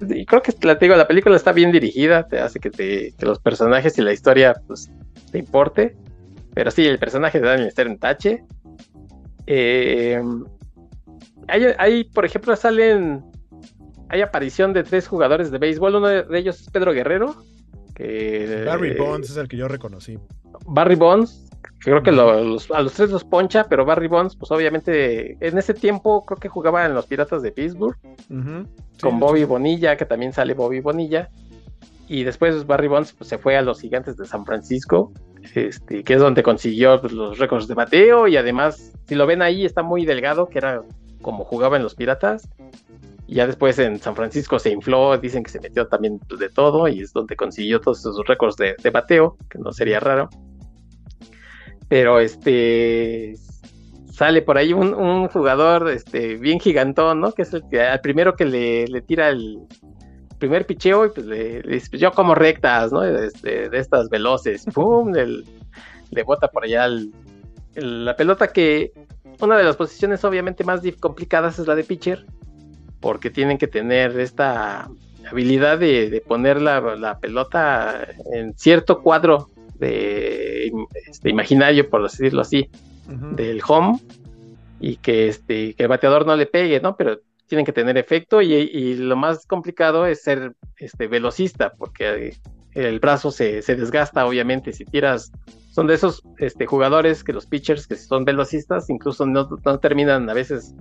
Y 0.00 0.24
creo 0.26 0.42
que 0.42 0.54
la, 0.62 0.76
digo, 0.76 0.94
la 0.94 1.08
película 1.08 1.34
está 1.34 1.52
bien 1.52 1.72
dirigida, 1.72 2.28
te 2.28 2.38
hace 2.38 2.60
que, 2.60 2.70
te, 2.70 3.12
que 3.18 3.26
los 3.26 3.40
personajes 3.40 3.98
y 3.98 4.02
la 4.02 4.12
historia 4.12 4.54
pues, 4.66 4.90
te 5.32 5.38
importe. 5.38 5.96
Pero 6.54 6.70
sí, 6.70 6.86
el 6.86 6.98
personaje 6.98 7.40
de 7.40 7.46
Daniel 7.46 7.70
Stern 7.70 7.98
tache. 7.98 8.44
Eh, 9.46 10.22
hay, 11.48 12.04
por 12.04 12.24
ejemplo, 12.24 12.54
salen. 12.56 13.24
Hay 14.10 14.22
aparición 14.22 14.72
de 14.72 14.84
tres 14.84 15.06
jugadores 15.06 15.50
de 15.50 15.58
béisbol. 15.58 15.96
Uno 15.96 16.08
de 16.08 16.38
ellos 16.38 16.60
es 16.60 16.70
Pedro 16.70 16.92
Guerrero. 16.92 17.36
Que, 17.94 18.62
Barry 18.64 18.94
Bonds 18.94 19.30
es 19.30 19.36
el 19.36 19.48
que 19.48 19.56
yo 19.56 19.68
reconocí. 19.68 20.18
Barry 20.66 20.94
Bonds, 20.94 21.50
creo 21.80 22.02
que 22.02 22.10
a 22.10 22.12
los 22.14 22.92
tres 22.94 23.10
los 23.10 23.24
poncha, 23.24 23.64
pero 23.64 23.84
Barry 23.84 24.06
Bonds, 24.06 24.36
pues 24.36 24.50
obviamente 24.50 25.36
en 25.40 25.58
ese 25.58 25.74
tiempo 25.74 26.24
creo 26.24 26.38
que 26.38 26.48
jugaba 26.48 26.86
en 26.86 26.94
los 26.94 27.06
Piratas 27.06 27.42
de 27.42 27.52
Pittsburgh. 27.52 27.96
con 29.00 29.20
Bobby 29.20 29.44
Bonilla, 29.44 29.96
que 29.96 30.06
también 30.06 30.32
sale 30.32 30.54
Bobby 30.54 30.80
Bonilla. 30.80 31.28
Y 32.08 32.24
después 32.24 32.66
Barry 32.66 32.88
Bonds 32.88 33.12
pues, 33.12 33.28
se 33.28 33.38
fue 33.38 33.56
a 33.56 33.62
los 33.62 33.80
Gigantes 33.80 34.16
de 34.16 34.24
San 34.24 34.46
Francisco, 34.46 35.12
este, 35.54 36.02
que 36.02 36.14
es 36.14 36.20
donde 36.20 36.42
consiguió 36.42 37.00
pues, 37.00 37.12
los 37.12 37.38
récords 37.38 37.68
de 37.68 37.74
bateo. 37.74 38.26
Y 38.28 38.36
además, 38.36 38.92
si 39.06 39.14
lo 39.14 39.26
ven 39.26 39.42
ahí, 39.42 39.66
está 39.66 39.82
muy 39.82 40.06
delgado, 40.06 40.48
que 40.48 40.58
era 40.58 40.82
como 41.22 41.44
jugaba 41.44 41.76
en 41.76 41.82
los 41.82 41.94
Piratas. 41.94 42.48
Y 43.26 43.36
ya 43.36 43.46
después 43.46 43.78
en 43.78 43.98
San 43.98 44.16
Francisco 44.16 44.58
se 44.58 44.70
infló, 44.70 45.16
dicen 45.18 45.42
que 45.42 45.50
se 45.50 45.60
metió 45.60 45.86
también 45.86 46.18
pues, 46.18 46.40
de 46.40 46.48
todo 46.48 46.88
y 46.88 47.00
es 47.00 47.12
donde 47.12 47.36
consiguió 47.36 47.80
todos 47.80 48.00
esos 48.00 48.26
récords 48.26 48.56
de, 48.56 48.90
bateo, 48.90 49.36
que 49.50 49.58
no 49.58 49.72
sería 49.72 50.00
raro. 50.00 50.30
Pero 51.88 52.20
este 52.20 53.34
sale 54.10 54.42
por 54.42 54.58
ahí 54.58 54.72
un, 54.72 55.28
jugador 55.28 55.90
este, 55.90 56.36
bien 56.36 56.58
gigantón, 56.58 57.20
¿no? 57.20 57.32
Que 57.32 57.42
es 57.42 57.52
el 57.54 57.62
que 57.70 57.86
primero 58.02 58.34
que 58.34 58.46
le, 58.46 59.00
tira 59.02 59.28
el 59.28 59.60
primer 60.38 60.66
picheo 60.66 61.06
y 61.06 61.10
pues 61.10 61.26
le, 61.26 61.62
dice, 61.62 61.88
pues, 61.90 62.00
yo 62.00 62.10
como 62.12 62.34
rectas, 62.34 62.92
¿no? 62.92 63.04
Este, 63.04 63.68
de, 63.68 63.78
estas 63.78 64.08
veloces, 64.08 64.64
¡pum! 64.74 65.12
le 65.12 66.22
bota 66.22 66.48
por 66.48 66.64
allá 66.64 66.88
la 67.74 68.16
pelota 68.16 68.48
que 68.48 68.92
una 69.40 69.56
de 69.56 69.64
las 69.64 69.76
posiciones 69.76 70.24
obviamente 70.24 70.64
más 70.64 70.80
complicadas 70.98 71.58
es 71.58 71.66
la 71.66 71.74
de 71.74 71.84
pitcher, 71.84 72.26
porque 73.00 73.30
tienen 73.30 73.58
que 73.58 73.68
tener 73.68 74.18
esta 74.18 74.88
habilidad 75.30 75.78
de, 75.78 76.22
poner 76.26 76.60
la, 76.60 77.18
pelota 77.20 78.06
en 78.32 78.56
cierto 78.56 79.02
cuadro 79.02 79.50
de 79.74 80.72
este, 81.08 81.30
imaginario, 81.30 81.88
por 81.88 82.02
decirlo 82.02 82.40
así, 82.40 82.68
del 83.06 83.60
home, 83.66 84.00
y 84.80 84.96
que, 84.96 85.28
este, 85.28 85.74
que 85.74 85.82
el 85.82 85.88
bateador 85.88 86.26
no 86.26 86.36
le 86.36 86.46
pegue, 86.46 86.80
¿no? 86.80 86.96
Pero 86.96 87.20
tienen 87.46 87.64
que 87.64 87.72
tener 87.72 87.96
efecto 87.96 88.42
y, 88.42 88.94
lo 88.96 89.16
más 89.16 89.46
complicado 89.46 90.06
es 90.06 90.22
ser 90.22 90.54
este, 90.76 91.06
velocista, 91.06 91.72
porque 91.76 92.34
el 92.74 93.00
brazo 93.00 93.30
se, 93.30 93.62
se 93.62 93.76
desgasta, 93.76 94.26
obviamente, 94.26 94.72
si 94.72 94.84
tiras 94.84 95.32
son 95.78 95.86
de 95.86 95.94
esos 95.94 96.24
este, 96.38 96.66
jugadores 96.66 97.22
que 97.22 97.32
los 97.32 97.46
pitchers 97.46 97.86
que 97.86 97.94
son 97.94 98.24
velocistas 98.24 98.90
incluso 98.90 99.24
no, 99.26 99.46
terminan 99.78 100.28
a 100.28 100.34
veces 100.34 100.74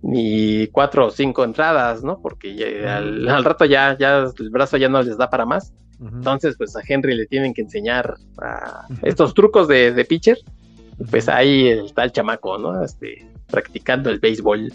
ni 0.00 0.66
cuatro 0.68 1.08
o 1.08 1.10
cinco 1.10 1.44
entradas, 1.44 2.02
¿no? 2.02 2.22
Porque 2.22 2.88
al, 2.88 3.44
rato 3.44 3.66
ya, 3.66 3.98
ya 3.98 4.24
el 4.38 4.48
brazo 4.48 4.78
ya 4.78 4.88
no 4.88 5.02
les 5.02 5.18
da 5.18 5.28
para 5.28 5.44
más. 5.44 5.74
Entonces, 6.00 6.54
pues 6.56 6.74
a 6.74 6.80
Henry 6.88 7.14
le 7.14 7.26
tienen 7.26 7.52
que 7.52 7.60
enseñar 7.60 8.14
estos 9.02 9.34
trucos 9.34 9.68
de, 9.68 9.92
de 9.92 10.04
pitcher. 10.06 10.38
Pues 11.10 11.28
ahí 11.28 11.68
está 11.68 12.04
el 12.04 12.12
chamaco, 12.12 12.56
¿no? 12.56 12.82
Este, 12.82 13.30
practicando 13.50 14.08
el 14.08 14.20
béisbol. 14.20 14.72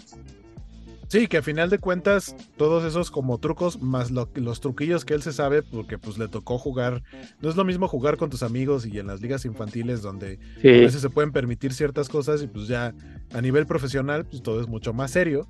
Sí, 1.08 1.28
que 1.28 1.38
a 1.38 1.42
final 1.42 1.70
de 1.70 1.78
cuentas, 1.78 2.34
todos 2.56 2.84
esos 2.84 3.10
como 3.10 3.38
trucos, 3.38 3.80
más 3.80 4.10
los 4.10 4.60
truquillos 4.60 5.04
que 5.04 5.14
él 5.14 5.22
se 5.22 5.32
sabe, 5.32 5.62
porque 5.62 5.98
pues 5.98 6.18
le 6.18 6.28
tocó 6.28 6.58
jugar. 6.58 7.02
No 7.40 7.48
es 7.48 7.56
lo 7.56 7.64
mismo 7.64 7.86
jugar 7.86 8.16
con 8.16 8.28
tus 8.28 8.42
amigos 8.42 8.86
y 8.86 8.98
en 8.98 9.06
las 9.06 9.20
ligas 9.20 9.44
infantiles 9.44 10.02
donde 10.02 10.40
a 10.58 10.62
veces 10.62 11.00
se 11.00 11.10
pueden 11.10 11.32
permitir 11.32 11.72
ciertas 11.72 12.08
cosas 12.08 12.42
y 12.42 12.48
pues 12.48 12.66
ya 12.66 12.92
a 13.32 13.40
nivel 13.40 13.66
profesional, 13.66 14.26
pues 14.26 14.42
todo 14.42 14.60
es 14.60 14.66
mucho 14.66 14.92
más 14.92 15.12
serio. 15.12 15.48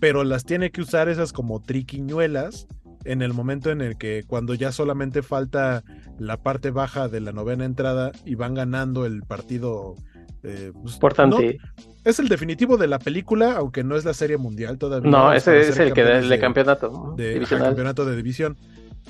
Pero 0.00 0.24
las 0.24 0.44
tiene 0.44 0.70
que 0.70 0.80
usar 0.80 1.08
esas 1.08 1.32
como 1.32 1.60
triquiñuelas 1.60 2.66
en 3.04 3.22
el 3.22 3.32
momento 3.32 3.70
en 3.70 3.80
el 3.80 3.96
que 3.96 4.24
cuando 4.26 4.54
ya 4.54 4.72
solamente 4.72 5.22
falta 5.22 5.82
la 6.18 6.36
parte 6.36 6.70
baja 6.70 7.08
de 7.08 7.20
la 7.20 7.32
novena 7.32 7.64
entrada 7.64 8.12
y 8.24 8.34
van 8.34 8.54
ganando 8.54 9.06
el 9.06 9.22
partido. 9.22 9.94
Eh, 10.42 10.72
pues, 10.74 10.94
Importante 10.94 11.58
es 12.04 12.18
el 12.18 12.28
definitivo 12.28 12.76
de 12.76 12.86
la 12.86 12.98
película, 12.98 13.56
aunque 13.56 13.84
no 13.84 13.96
es 13.96 14.04
la 14.04 14.14
serie 14.14 14.36
mundial 14.36 14.78
todavía. 14.78 15.10
No, 15.10 15.32
ese 15.32 15.60
es 15.60 15.78
el 15.78 15.92
que 15.92 16.04
de, 16.04 16.38
campeonato. 16.38 17.14
De, 17.16 17.44
campeonato 17.48 18.04
de 18.04 18.16
división. 18.16 18.56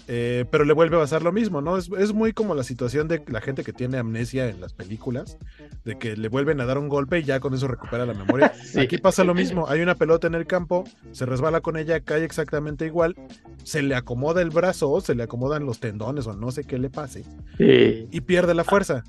Eh, 0.08 0.44
pero 0.50 0.64
le 0.64 0.72
vuelve 0.72 0.96
a 0.96 1.00
pasar 1.00 1.22
lo 1.22 1.30
mismo, 1.30 1.60
¿no? 1.60 1.76
Es, 1.76 2.12
muy 2.12 2.32
como 2.32 2.54
la 2.54 2.62
situación 2.62 3.06
de 3.06 3.22
la 3.28 3.40
gente 3.40 3.62
que 3.62 3.72
tiene 3.72 3.98
amnesia 3.98 4.48
en 4.48 4.60
las 4.60 4.72
películas, 4.72 5.36
de 5.84 5.98
que 5.98 6.16
le 6.16 6.28
vuelven 6.28 6.60
a 6.60 6.64
dar 6.64 6.78
un 6.78 6.88
golpe 6.88 7.18
y 7.18 7.24
ya 7.24 7.38
con 7.38 7.54
eso 7.54 7.68
recupera 7.68 8.06
la 8.06 8.14
memoria. 8.14 8.52
Aquí 8.80 8.98
pasa 8.98 9.24
lo 9.24 9.34
mismo, 9.34 9.68
hay 9.68 9.82
una 9.82 9.94
pelota 9.94 10.26
en 10.26 10.34
el 10.34 10.46
campo, 10.46 10.84
se 11.12 11.26
resbala 11.26 11.60
con 11.60 11.76
ella, 11.76 12.00
cae 12.00 12.24
exactamente 12.24 12.86
igual, 12.86 13.14
se 13.62 13.82
le 13.82 13.94
acomoda 13.94 14.42
el 14.42 14.50
brazo, 14.50 15.00
se 15.00 15.14
le 15.14 15.24
acomodan 15.24 15.66
los 15.66 15.80
tendones 15.80 16.26
o 16.26 16.34
no 16.34 16.50
sé 16.50 16.64
qué 16.64 16.78
le 16.78 16.88
pase, 16.88 17.24
y 17.58 18.20
pierde 18.22 18.54
la 18.54 18.64
fuerza. 18.64 19.04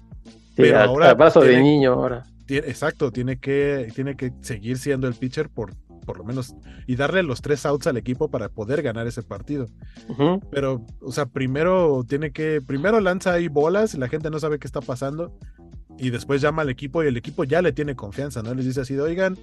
Pero 0.56 0.80
ahora... 0.80 1.16
de 1.16 1.62
niño 1.62 1.94
ahora 1.94 2.26
exacto, 2.58 3.12
tiene 3.12 3.38
que, 3.38 3.92
tiene 3.96 4.16
que 4.16 4.34
seguir 4.42 4.78
siendo 4.78 5.08
el 5.08 5.14
pitcher 5.14 5.50
por, 5.50 5.76
por 6.06 6.18
lo 6.18 6.24
menos 6.24 6.56
y 6.88 6.96
darle 6.96 7.24
los 7.24 7.42
tres 7.42 7.66
outs 7.66 7.88
al 7.88 7.98
equipo 7.98 8.30
para 8.30 8.50
poder 8.50 8.82
ganar 8.82 9.08
ese 9.08 9.24
partido. 9.24 9.68
Pero, 10.52 10.86
o 11.02 11.12
sea, 11.12 11.26
primero 11.26 12.04
tiene 12.08 12.32
que, 12.32 12.62
primero 12.62 13.00
lanza 13.00 13.34
ahí 13.34 13.48
bolas 13.48 13.94
y 13.94 13.98
la 13.98 14.10
gente 14.10 14.30
no 14.30 14.40
sabe 14.40 14.60
qué 14.60 14.68
está 14.68 14.82
pasando. 14.82 15.38
y 15.98 16.10
después 16.10 16.42
llama 16.42 16.64
al 16.64 16.70
equipo 16.70 17.04
y 17.04 17.08
el 17.08 17.18
equipo 17.18 17.44
ya 17.44 17.62
le 17.62 17.74
tiene 17.74 17.96
confianza, 17.96 18.42
¿no? 18.42 18.54
Les 18.54 18.66
dice 18.66 18.82
así, 18.82 18.96
de, 18.96 19.02
oigan, 19.02 19.38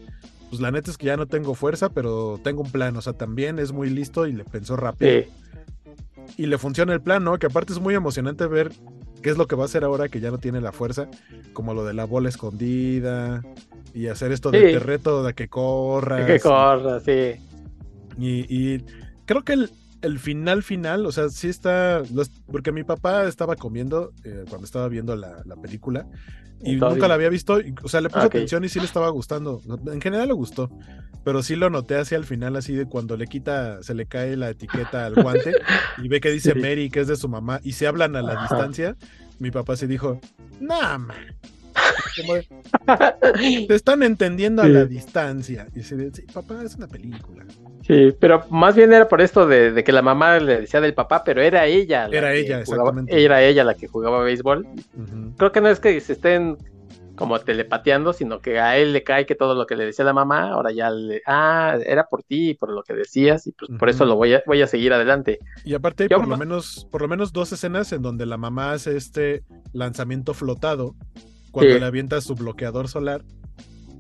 pues 0.48 0.60
la 0.60 0.70
neta 0.70 0.90
es 0.90 0.98
que 0.98 1.06
ya 1.06 1.16
no 1.16 1.26
tengo 1.26 1.54
fuerza, 1.54 1.90
pero 1.90 2.40
tengo 2.42 2.62
un 2.62 2.72
plan, 2.72 2.96
o 2.96 3.02
sea, 3.02 3.12
también 3.12 3.58
es 3.58 3.72
muy 3.72 3.90
listo 3.90 4.26
y 4.26 4.32
le 4.32 4.44
pensó 4.44 4.76
rápido. 4.76 5.24
Y 6.36 6.46
le 6.46 6.58
funciona 6.58 6.92
el 6.92 7.00
plan, 7.00 7.24
¿no? 7.24 7.38
Que 7.38 7.46
aparte 7.46 7.72
es 7.72 7.80
muy 7.80 7.94
emocionante 7.94 8.46
ver 8.46 8.70
qué 9.22 9.30
es 9.30 9.38
lo 9.38 9.46
que 9.46 9.56
va 9.56 9.62
a 9.62 9.66
hacer 9.66 9.84
ahora 9.84 10.08
que 10.08 10.20
ya 10.20 10.30
no 10.30 10.38
tiene 10.38 10.60
la 10.60 10.72
fuerza, 10.72 11.08
como 11.52 11.74
lo 11.74 11.84
de 11.84 11.94
la 11.94 12.04
bola 12.04 12.28
escondida 12.28 13.42
y 13.94 14.06
hacer 14.08 14.32
esto 14.32 14.50
de 14.50 14.72
te 14.72 14.78
reto 14.78 15.22
de 15.22 15.34
que 15.34 15.48
corras. 15.48 16.26
De 16.26 16.34
que 16.34 16.40
corras, 16.40 17.02
sí. 17.04 17.34
Y, 18.18 18.78
creo 19.26 19.44
que 19.44 19.52
el, 19.52 19.70
final 20.18 20.62
final, 20.62 21.06
o 21.06 21.12
sea, 21.12 21.28
sí 21.28 21.48
está, 21.48 22.02
porque 22.50 22.72
mi 22.72 22.84
papá 22.84 23.24
estaba 23.24 23.56
comiendo 23.56 24.12
eh, 24.24 24.44
cuando 24.48 24.64
estaba 24.64 24.88
viendo 24.88 25.16
la, 25.16 25.42
la 25.44 25.56
película 25.56 26.06
y 26.60 26.76
nunca 26.76 27.08
la 27.08 27.14
había 27.14 27.28
visto, 27.28 27.58
o 27.82 27.88
sea, 27.88 28.00
le 28.00 28.08
puse 28.08 28.26
atención 28.26 28.64
y 28.64 28.68
sí 28.68 28.80
le 28.80 28.86
estaba 28.86 29.08
gustando. 29.10 29.60
En 29.86 30.00
general 30.00 30.28
le 30.28 30.34
gustó, 30.34 30.70
pero 31.24 31.42
sí 31.42 31.56
lo 31.56 31.70
noté 31.70 31.96
así 31.96 32.14
al 32.14 32.24
final, 32.24 32.56
así 32.56 32.74
de 32.74 32.86
cuando 32.86 33.16
le 33.16 33.26
quita, 33.26 33.82
se 33.82 33.94
le 33.94 34.06
cae 34.06 34.36
la 34.36 34.50
etiqueta 34.50 35.06
al 35.06 35.14
guante 35.14 35.52
y 36.02 36.08
ve 36.08 36.20
que 36.20 36.30
dice 36.30 36.54
Mary, 36.56 36.90
que 36.90 37.00
es 37.00 37.06
de 37.06 37.16
su 37.16 37.28
mamá, 37.28 37.60
y 37.62 37.72
se 37.72 37.86
hablan 37.86 38.16
a 38.16 38.22
la 38.22 38.40
distancia. 38.40 38.96
Mi 39.38 39.50
papá 39.50 39.76
se 39.76 39.86
dijo, 39.86 40.20
nah, 40.60 40.98
man. 40.98 41.16
te 43.68 43.74
están 43.74 44.02
entendiendo 44.02 44.62
a 44.62 44.68
la 44.68 44.84
distancia. 44.84 45.68
Y 45.76 45.82
se 45.82 45.96
dice, 45.96 46.24
papá, 46.32 46.62
es 46.64 46.74
una 46.74 46.88
película. 46.88 47.44
Sí, 47.88 48.14
pero 48.20 48.44
más 48.50 48.76
bien 48.76 48.92
era 48.92 49.08
por 49.08 49.22
esto 49.22 49.46
de, 49.46 49.82
que 49.82 49.92
la 49.92 50.02
mamá 50.02 50.38
le 50.38 50.60
decía 50.60 50.80
del 50.82 50.92
papá, 50.92 51.24
pero 51.24 51.40
era 51.40 51.64
ella. 51.64 52.06
era 52.12 52.34
ella, 52.34 52.60
exactamente. 52.60 53.24
Era 53.24 53.42
ella 53.42 53.64
la 53.64 53.74
que 53.74 53.88
jugaba 53.88 54.22
béisbol. 54.22 54.66
Creo 55.38 55.52
que 55.52 55.60
no 55.62 55.70
es 55.70 55.80
que 55.80 55.98
se 56.00 56.12
estén 56.12 56.58
como 57.16 57.40
telepateando, 57.40 58.12
sino 58.12 58.40
que 58.40 58.60
a 58.60 58.76
él 58.76 58.92
le 58.92 59.02
cae 59.02 59.26
que 59.26 59.34
todo 59.34 59.54
lo 59.54 59.66
que 59.66 59.74
le 59.74 59.86
decía 59.86 60.04
la 60.04 60.12
mamá, 60.12 60.50
ahora 60.52 60.70
ya 60.70 60.90
le, 60.90 61.22
ah, 61.26 61.76
era 61.84 62.06
por 62.06 62.22
ti, 62.22 62.54
por 62.54 62.70
lo 62.70 62.84
que 62.84 62.92
decías, 62.92 63.46
y 63.46 63.52
pues 63.52 63.70
por 63.76 63.88
eso 63.88 64.04
lo 64.04 64.14
voy 64.14 64.34
a, 64.34 64.42
voy 64.46 64.62
a 64.62 64.68
seguir 64.68 64.92
adelante. 64.92 65.40
Y 65.64 65.74
aparte, 65.74 66.08
por 66.08 66.28
lo 66.28 66.36
menos, 66.36 66.86
por 66.92 67.00
lo 67.00 67.08
menos 67.08 67.32
dos 67.32 67.50
escenas 67.52 67.90
en 67.92 68.02
donde 68.02 68.24
la 68.24 68.36
mamá 68.36 68.72
hace 68.72 68.96
este 68.96 69.42
lanzamiento 69.72 70.32
flotado 70.34 70.94
cuando 71.50 71.78
le 71.78 71.84
avienta 71.86 72.20
su 72.20 72.34
bloqueador 72.34 72.86
solar 72.86 73.22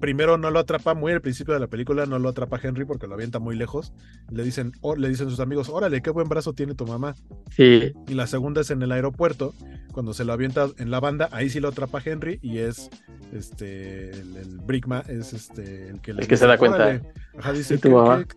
primero 0.00 0.38
no 0.38 0.50
lo 0.50 0.58
atrapa 0.58 0.94
muy 0.94 1.12
al 1.12 1.20
principio 1.20 1.54
de 1.54 1.60
la 1.60 1.66
película, 1.66 2.06
no 2.06 2.18
lo 2.18 2.28
atrapa 2.28 2.60
Henry 2.62 2.84
porque 2.84 3.06
lo 3.06 3.14
avienta 3.14 3.38
muy 3.38 3.56
lejos. 3.56 3.92
Le 4.30 4.42
dicen, 4.42 4.72
oh, 4.80 4.96
le 4.96 5.08
dicen 5.08 5.28
sus 5.30 5.40
amigos, 5.40 5.68
órale, 5.68 6.02
qué 6.02 6.10
buen 6.10 6.28
brazo 6.28 6.52
tiene 6.52 6.74
tu 6.74 6.86
mamá. 6.86 7.14
Sí. 7.50 7.92
Y 8.06 8.14
la 8.14 8.26
segunda 8.26 8.60
es 8.60 8.70
en 8.70 8.82
el 8.82 8.92
aeropuerto, 8.92 9.54
cuando 9.92 10.14
se 10.14 10.24
lo 10.24 10.32
avienta 10.32 10.68
en 10.78 10.90
la 10.90 11.00
banda, 11.00 11.28
ahí 11.32 11.50
sí 11.50 11.60
lo 11.60 11.68
atrapa 11.68 12.00
Henry 12.04 12.38
y 12.42 12.58
es 12.58 12.90
este 13.32 14.10
el, 14.10 14.36
el 14.36 14.58
Brickma, 14.58 15.00
es 15.08 15.32
este 15.32 15.88
el 15.88 16.00
que 16.00 16.12
le 16.12 16.26
que 16.26 16.36
se 16.36 16.46
da 16.46 16.56
cuenta. 16.56 17.00
Ajá, 17.38 17.52
dice, 17.52 17.78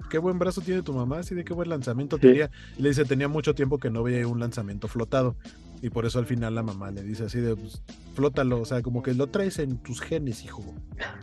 ¿Qué, 0.10 0.18
buen 0.20 0.38
brazo 0.38 0.62
tiene 0.62 0.84
tu 0.84 0.94
mamá, 0.94 1.20
así 1.20 1.34
de 1.34 1.44
qué 1.44 1.54
buen 1.54 1.70
lanzamiento 1.70 2.20
tenía. 2.20 2.52
Y 2.78 2.84
le 2.84 2.90
dice, 2.90 3.04
tenía 3.06 3.28
mucho 3.28 3.56
tiempo 3.56 3.80
que 3.80 3.90
no 3.90 4.04
veía 4.04 4.28
un 4.28 4.40
lanzamiento 4.40 4.88
flotado. 4.88 5.36
Y 5.82 5.90
por 5.90 6.06
eso 6.06 6.20
al 6.20 6.26
final 6.26 6.56
la 6.56 6.64
mamá 6.64 6.92
le 6.92 7.02
dice 7.02 7.26
así 7.26 7.40
de, 7.40 7.56
pues, 7.56 7.84
flótalo, 8.14 8.62
o 8.62 8.66
sea, 8.66 8.82
como 8.82 9.02
que 9.02 9.14
lo 9.14 9.28
traes 9.28 9.60
en 9.60 9.78
tus 9.78 10.00
genes, 10.00 10.44
hijo. 10.44 10.64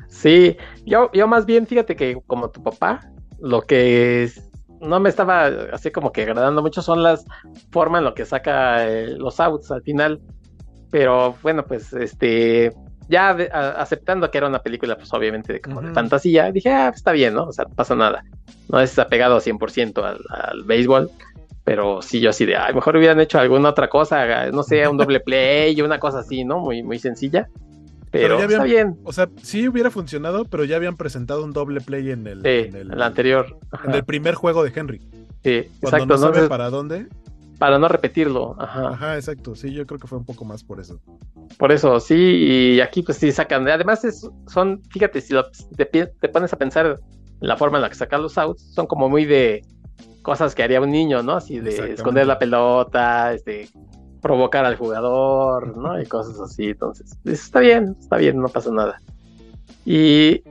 Sí, 0.08 0.56
yo, 0.84 1.10
yo 1.12 1.28
más 1.28 1.46
bien, 1.46 1.66
fíjate 1.66 1.94
que 1.94 2.18
como 2.26 2.50
tu 2.50 2.62
papá, 2.62 3.12
lo 3.40 3.62
que 3.62 4.30
no 4.80 5.00
me 5.00 5.08
estaba 5.08 5.46
así 5.72 5.90
como 5.90 6.12
que 6.12 6.22
agradando 6.22 6.62
mucho 6.62 6.82
son 6.82 7.02
las 7.02 7.24
formas 7.70 8.00
en 8.00 8.04
lo 8.06 8.14
que 8.14 8.24
saca 8.24 8.88
eh, 8.88 9.16
los 9.16 9.38
outs 9.40 9.70
al 9.70 9.82
final. 9.82 10.20
Pero 10.90 11.36
bueno, 11.42 11.64
pues 11.66 11.92
este, 11.92 12.72
ya 13.08 13.30
aceptando 13.30 14.30
que 14.30 14.38
era 14.38 14.48
una 14.48 14.60
película, 14.60 14.96
pues 14.96 15.12
obviamente 15.12 15.52
de, 15.52 15.60
como 15.60 15.82
de 15.82 15.92
fantasía, 15.92 16.50
dije, 16.50 16.70
ah, 16.70 16.92
está 16.94 17.12
bien, 17.12 17.34
¿no? 17.34 17.44
O 17.44 17.52
sea, 17.52 17.66
no 17.66 17.74
pasa 17.74 17.94
nada. 17.94 18.24
No 18.68 18.80
es 18.80 18.98
apegado 18.98 19.38
100% 19.38 20.02
al, 20.02 20.18
al 20.30 20.64
béisbol. 20.64 21.10
Pero 21.68 22.00
sí, 22.00 22.18
yo 22.18 22.30
así 22.30 22.46
de, 22.46 22.56
ay, 22.56 22.72
mejor 22.72 22.96
hubieran 22.96 23.20
hecho 23.20 23.38
alguna 23.38 23.68
otra 23.68 23.90
cosa, 23.90 24.50
no 24.50 24.62
sé, 24.62 24.88
un 24.88 24.96
doble 24.96 25.20
play, 25.26 25.78
una 25.82 26.00
cosa 26.00 26.20
así, 26.20 26.42
¿no? 26.42 26.60
Muy, 26.60 26.82
muy 26.82 26.98
sencilla. 26.98 27.46
Pero, 28.10 28.38
ya 28.38 28.46
está 28.46 28.64
bien. 28.64 28.96
O 29.04 29.12
sea, 29.12 29.28
sí 29.42 29.68
hubiera 29.68 29.90
funcionado, 29.90 30.46
pero 30.46 30.64
ya 30.64 30.76
habían 30.76 30.96
presentado 30.96 31.44
un 31.44 31.52
doble 31.52 31.82
play 31.82 32.10
en 32.10 32.26
el, 32.26 32.46
en 32.46 32.74
el, 32.74 33.02
anterior. 33.02 33.58
En 33.84 33.94
el 33.94 34.02
primer 34.02 34.34
juego 34.34 34.64
de 34.64 34.72
Henry. 34.74 34.98
Sí, 35.44 35.68
Cuando 35.82 35.98
exacto. 35.98 36.06
No 36.06 36.18
sabe 36.18 36.48
para 36.48 36.70
dónde. 36.70 37.06
Para 37.58 37.78
no 37.78 37.86
repetirlo. 37.86 38.56
Ajá. 38.58 38.88
Ajá, 38.88 39.16
exacto. 39.16 39.54
Sí, 39.54 39.70
yo 39.74 39.86
creo 39.86 40.00
que 40.00 40.06
fue 40.06 40.16
un 40.16 40.24
poco 40.24 40.46
más 40.46 40.64
por 40.64 40.80
eso. 40.80 41.02
Por 41.58 41.70
eso, 41.70 42.00
sí, 42.00 42.14
y 42.14 42.80
aquí 42.80 43.02
pues 43.02 43.18
sí 43.18 43.30
sacan. 43.30 43.68
Además, 43.68 44.02
es, 44.06 44.26
son, 44.46 44.80
fíjate, 44.90 45.20
si 45.20 45.34
te, 45.76 45.84
te, 45.84 46.28
pones 46.30 46.50
a 46.54 46.56
pensar 46.56 46.98
la 47.40 47.58
forma 47.58 47.76
en 47.76 47.82
la 47.82 47.90
que 47.90 47.94
sacan 47.94 48.22
los 48.22 48.38
outs, 48.38 48.72
son 48.72 48.86
como 48.86 49.10
muy 49.10 49.26
de 49.26 49.62
cosas 50.22 50.54
que 50.54 50.62
haría 50.62 50.80
un 50.80 50.90
niño, 50.90 51.22
¿no? 51.22 51.32
Así 51.32 51.60
de 51.60 51.92
esconder 51.92 52.26
la 52.26 52.38
pelota, 52.38 53.32
este, 53.32 53.68
provocar 54.20 54.64
al 54.64 54.76
jugador, 54.76 55.76
¿no? 55.76 56.00
Y 56.00 56.06
cosas 56.06 56.40
así. 56.40 56.70
Entonces, 56.70 57.18
está 57.24 57.60
bien, 57.60 57.96
está 57.98 58.16
bien, 58.16 58.40
no 58.40 58.48
pasa 58.48 58.70
nada. 58.70 59.00
Y 59.84 60.42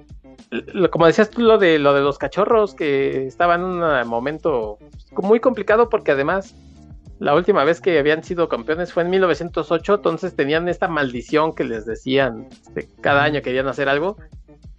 como 0.92 1.06
decías 1.06 1.30
tú, 1.30 1.42
lo 1.42 1.58
de, 1.58 1.78
lo 1.80 1.94
de 1.94 2.02
los 2.02 2.18
cachorros, 2.18 2.74
que 2.74 3.28
estaba 3.28 3.56
en 3.56 3.64
un 3.64 4.08
momento 4.08 4.78
muy 5.18 5.40
complicado 5.40 5.90
porque 5.90 6.12
además 6.12 6.56
la 7.20 7.34
última 7.34 7.64
vez 7.64 7.82
que 7.82 7.98
habían 7.98 8.24
sido 8.24 8.48
campeones 8.48 8.94
fue 8.94 9.04
en 9.04 9.10
1908, 9.10 9.96
entonces 9.96 10.36
tenían 10.36 10.68
esta 10.70 10.88
maldición 10.88 11.54
que 11.54 11.64
les 11.64 11.86
decían, 11.86 12.48
este, 12.52 12.88
cada 13.02 13.24
año 13.24 13.42
querían 13.42 13.68
hacer 13.68 13.90
algo 13.90 14.18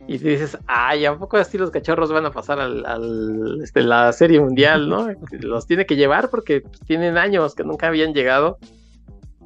y 0.09 0.17
dices, 0.17 0.57
ay, 0.67 1.05
¿a 1.05 1.15
poco 1.19 1.37
así 1.37 1.59
los 1.59 1.71
cachorros 1.71 2.11
van 2.11 2.25
a 2.25 2.31
pasar 2.31 2.59
al, 2.59 3.61
este, 3.63 3.83
la 3.83 4.11
serie 4.15 4.41
mundial, 4.41 4.89
no? 4.89 5.07
los 5.41 5.67
tiene 5.67 5.85
que 5.85 5.97
llevar 5.97 6.31
porque 6.31 6.63
tienen 6.87 7.19
años 7.19 7.55
que 7.55 7.63
nunca 7.63 7.89
habían 7.89 8.15
llegado. 8.15 8.57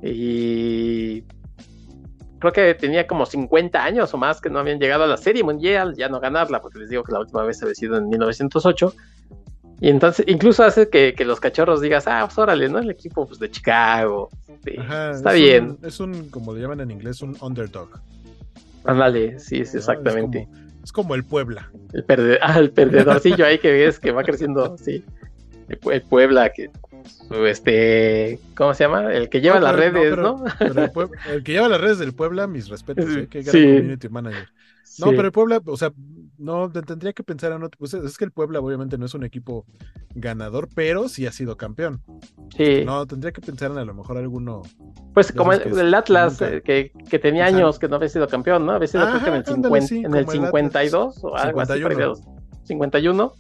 Y 0.05 1.25
creo 2.39 2.53
que 2.53 2.75
tenía 2.75 3.09
como 3.09 3.27
50 3.27 3.83
años 3.83 4.15
o 4.15 4.19
más 4.19 4.41
que 4.41 4.51
no 4.51 4.61
habían 4.61 4.79
llegado 4.79 5.03
a 5.03 5.09
la 5.09 5.17
serie 5.17 5.43
mundial, 5.43 5.97
ya 5.97 6.09
no 6.09 6.21
ganarla, 6.21 6.63
porque 6.63 6.79
les 6.79 6.91
digo 6.91 7.03
que 7.03 7.11
la 7.11 7.19
última 7.19 7.43
vez 7.43 7.61
había 7.61 7.75
sido 7.75 7.97
en 7.97 8.09
1908. 8.09 8.95
Y 9.81 9.89
entonces, 9.89 10.25
incluso 10.29 10.63
hace 10.63 10.89
que, 10.89 11.13
los 11.25 11.41
cachorros 11.41 11.81
digas, 11.81 12.07
ah, 12.07 12.23
pues 12.25 12.39
órale, 12.39 12.69
¿no? 12.69 12.79
El 12.79 12.91
equipo 12.91 13.27
pues, 13.27 13.41
de 13.41 13.51
Chicago. 13.51 14.29
está 14.65 15.33
bien. 15.33 15.77
es 15.83 15.99
un, 15.99 16.31
como 16.31 16.55
le 16.55 16.61
llaman 16.61 16.83
en 16.83 16.93
inglés, 16.93 17.21
un 17.21 17.37
underdog. 17.41 18.01
Ándale, 18.85 19.39
sí, 19.39 19.65
sí, 19.65 19.77
exactamente. 19.77 20.49
Es 20.83 20.93
como, 20.93 21.15
el 21.15 21.25
Puebla. 21.25 21.71
El, 21.93 22.05
perde, 22.05 22.39
ah, 22.43 22.59
el 22.59 22.71
perdedorcillo 22.71 23.47
ahí 23.47 23.59
que 23.59 23.73
ves 23.73 23.99
que 23.99 24.11
va 24.11 24.25
creciendo, 24.25 24.77
sí. 24.79 25.05
El, 25.69 26.03
Puebla, 26.03 26.51
que 26.51 26.71
este, 27.47 28.39
¿cómo 28.55 28.75
se 28.75 28.85
llama? 28.85 29.13
El 29.13 29.29
que 29.29 29.41
lleva 29.41 29.61
las 29.61 29.75
redes, 29.75 30.17
¿no? 30.19 30.45
el, 30.61 31.43
que 31.43 31.53
lleva 31.53 31.69
las 31.69 31.81
redes 31.81 31.99
del 31.99 32.13
Puebla, 32.13 32.47
mis 32.47 32.69
respetos, 32.71 33.17
¿eh? 33.17 33.29
que 33.29 33.43
gran 33.43 33.53
community 33.53 34.09
manager. 34.09 34.49
No, 34.99 35.07
pero 35.11 35.23
el 35.23 35.33
Puebla, 35.33 35.63
o 35.65 35.77
sea, 35.77 35.93
no 36.43 36.71
tendría 36.71 37.13
que 37.13 37.23
pensar 37.23 37.53
en 37.53 37.63
otro. 37.63 37.79
Pues 37.79 37.95
es 37.95 38.19
que 38.19 38.25
el 38.25 38.33
Puebla, 38.33 38.61
obviamente, 38.61 38.99
no 38.99 39.07
es 39.07 39.15
un 39.15 39.25
equipo 39.25 39.65
ganador, 40.15 40.69
pero 40.75 41.09
sí 41.09 41.27
ha 41.27 41.33
sido 41.33 41.57
campeón. 41.57 42.03
Sí. 42.57 42.85
No, 42.85 43.07
tendría 43.07 43.33
que 43.33 43.41
pensar 43.41 43.71
en 43.71 43.79
a 43.79 43.85
lo 43.85 43.95
mejor 43.95 44.19
alguno. 44.19 44.63
Pues 45.15 45.33
como 45.33 45.53
el, 45.53 45.95
Atlas, 45.95 46.41
eh, 46.43 46.63
que, 46.65 46.93
que, 47.09 47.19
tenía 47.19 47.47
años 47.47 47.79
que 47.79 47.89
no 47.89 47.97
había 47.97 48.09
sido 48.09 48.27
campeón, 48.27 48.67
¿no? 48.67 48.73
Había 48.73 48.89
sido 48.89 49.09
en 49.09 49.35
el, 49.35 49.45
50, 49.45 49.95
en 49.95 50.15
el 50.15 50.29
52 50.29 51.25
o 51.25 51.37
algo 51.37 51.65
51. 51.65 52.13
así, 52.13 52.23
51. 52.65 53.33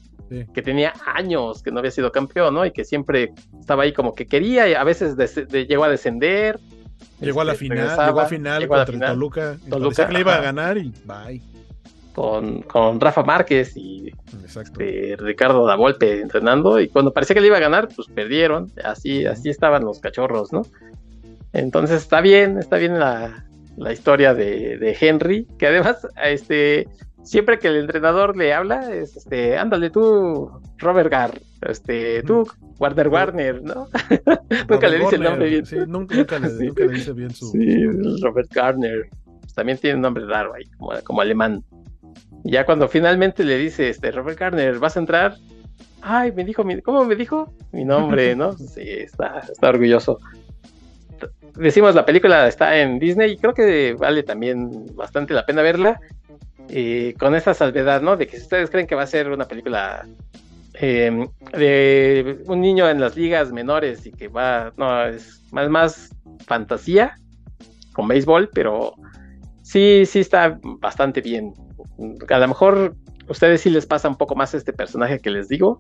que 0.55 0.63
tenía 0.63 0.93
años 1.15 1.63
que 1.63 1.71
no 1.71 1.81
había 1.81 1.91
sido 1.91 2.13
campeón, 2.13 2.55
¿no? 2.55 2.65
Y 2.65 2.73
que 2.73 2.85
siempre 2.85 3.33
estaba 3.59 3.83
ahí 3.83 3.93
como 3.93 4.15
que 4.15 4.27
quería, 4.27 4.69
y 4.69 4.75
a 4.75 4.85
veces 4.85 5.17
llegó 5.51 5.85
a 5.85 5.89
descender, 5.89 6.61
Llegó 7.21 7.41
a 7.41 7.45
la 7.45 7.53
este, 7.53 7.67
final, 7.67 8.07
llegó 8.07 8.21
a 8.21 8.27
final 8.27 8.69
contra 8.69 9.09
Toluca. 9.09 9.57
Toluca 9.69 10.07
que 10.07 10.13
le 10.13 10.21
iba 10.21 10.35
a 10.35 10.41
ganar 10.41 10.77
y 10.77 10.93
bye. 11.05 11.41
Con, 12.15 12.61
con 12.63 13.01
Rafa 13.01 13.23
Márquez 13.23 13.75
y 13.77 14.13
este, 14.45 15.17
Ricardo 15.19 15.65
Davolpe 15.65 16.21
entrenando. 16.21 16.79
Y 16.79 16.89
cuando 16.89 17.13
parecía 17.13 17.35
que 17.35 17.41
le 17.41 17.47
iba 17.47 17.57
a 17.57 17.61
ganar, 17.61 17.89
pues 17.95 18.09
perdieron. 18.09 18.71
Así, 18.85 19.25
así 19.25 19.49
estaban 19.49 19.85
los 19.85 20.01
cachorros, 20.01 20.53
¿no? 20.53 20.63
Entonces 21.53 22.03
está 22.03 22.21
bien, 22.21 22.59
está 22.59 22.77
bien 22.77 22.99
la, 22.99 23.45
la 23.77 23.93
historia 23.93 24.35
de, 24.35 24.79
de, 24.79 24.97
Henry, 24.99 25.47
que 25.59 25.67
además, 25.67 26.07
este, 26.23 26.89
siempre 27.23 27.59
que 27.59 27.69
el 27.69 27.77
entrenador 27.77 28.37
le 28.37 28.53
habla, 28.53 28.93
es 28.93 29.17
este, 29.17 29.57
ándale 29.59 29.91
tú, 29.91 30.51
Robert 30.79 31.11
Gar, 31.11 31.39
este, 31.63 32.23
tú, 32.23 32.47
Warner 32.79 33.09
Warner, 33.09 33.63
¿no? 33.63 33.87
nunca 34.69 34.89
le 34.89 34.99
dice 34.99 35.17
el 35.17 35.23
nombre 35.23 35.49
bien. 35.49 35.67
Sí, 35.67 35.77
nunca, 35.87 36.39
le, 36.39 36.89
dice 36.89 37.13
bien 37.13 37.31
su. 37.31 37.47
Sí, 37.47 37.87
Robert 38.21 38.53
Garner. 38.53 39.09
Pues 39.41 39.55
también 39.55 39.79
tiene 39.79 39.97
un 39.97 40.03
nombre 40.03 40.25
raro 40.27 40.55
ahí, 40.55 40.65
como, 40.79 40.93
como 41.05 41.21
alemán. 41.21 41.63
Ya 42.45 42.65
cuando 42.65 42.89
finalmente 42.89 43.45
le 43.45 43.57
dice, 43.57 43.89
este, 43.89 44.11
Robert 44.11 44.39
Garner, 44.39 44.79
¿vas 44.79 44.97
a 44.97 45.01
entrar? 45.01 45.37
Ay, 46.01 46.33
me 46.33 46.45
dijo, 46.45 46.65
¿cómo 46.83 47.05
me 47.05 47.15
dijo? 47.15 47.53
Mi 47.73 47.85
nombre, 47.85 48.35
¿no? 48.35 48.53
Sí, 48.59 48.83
está, 48.83 49.41
está 49.41 49.69
orgulloso. 49.69 50.19
decimos 51.55 51.95
la 51.95 52.05
película 52.05 52.49
está 52.49 52.77
en 52.79 52.99
Disney 52.99 53.33
y 53.33 53.37
creo 53.39 53.55
que 53.55 53.95
vale 53.95 54.25
también 54.25 54.87
bastante 54.97 55.35
la 55.35 55.47
pena 55.47 55.63
verla. 55.63 56.01
Eh, 56.69 57.15
con 57.19 57.35
esta 57.35 57.55
salvedad, 57.55 58.01
¿no? 58.01 58.17
De 58.17 58.27
que 58.27 58.37
si 58.37 58.43
ustedes 58.43 58.71
creen 58.71 58.87
que 58.87 58.95
va 58.95 59.03
a 59.03 59.07
ser 59.07 59.31
una 59.31 59.47
película 59.47 60.07
em, 60.75 61.29
de 61.53 62.39
un 62.47 62.61
niño 62.61 62.89
en 62.89 63.01
las 63.01 63.17
ligas 63.17 63.53
menores 63.53 64.07
y 64.07 64.13
que 64.13 64.29
va, 64.29 64.73
no, 64.77 65.05
es 65.05 65.43
más, 65.53 65.69
más 65.69 66.11
fantasía 66.47 67.17
con 67.93 68.09
béisbol, 68.09 68.49
pero 68.55 68.95
sí, 69.63 70.05
sí 70.07 70.21
está 70.21 70.59
bastante 70.63 71.21
bien. 71.21 71.53
A 72.29 72.39
lo 72.39 72.49
mejor 72.49 72.97
ustedes 73.29 73.61
sí 73.61 73.71
les 73.71 73.87
pasa 73.87 74.09
un 74.09 74.17
poco 74.17 74.35
más 74.35 74.55
este 74.55 74.73
personaje 74.73 75.21
que 75.21 75.31
les 75.31 75.49
digo, 75.49 75.79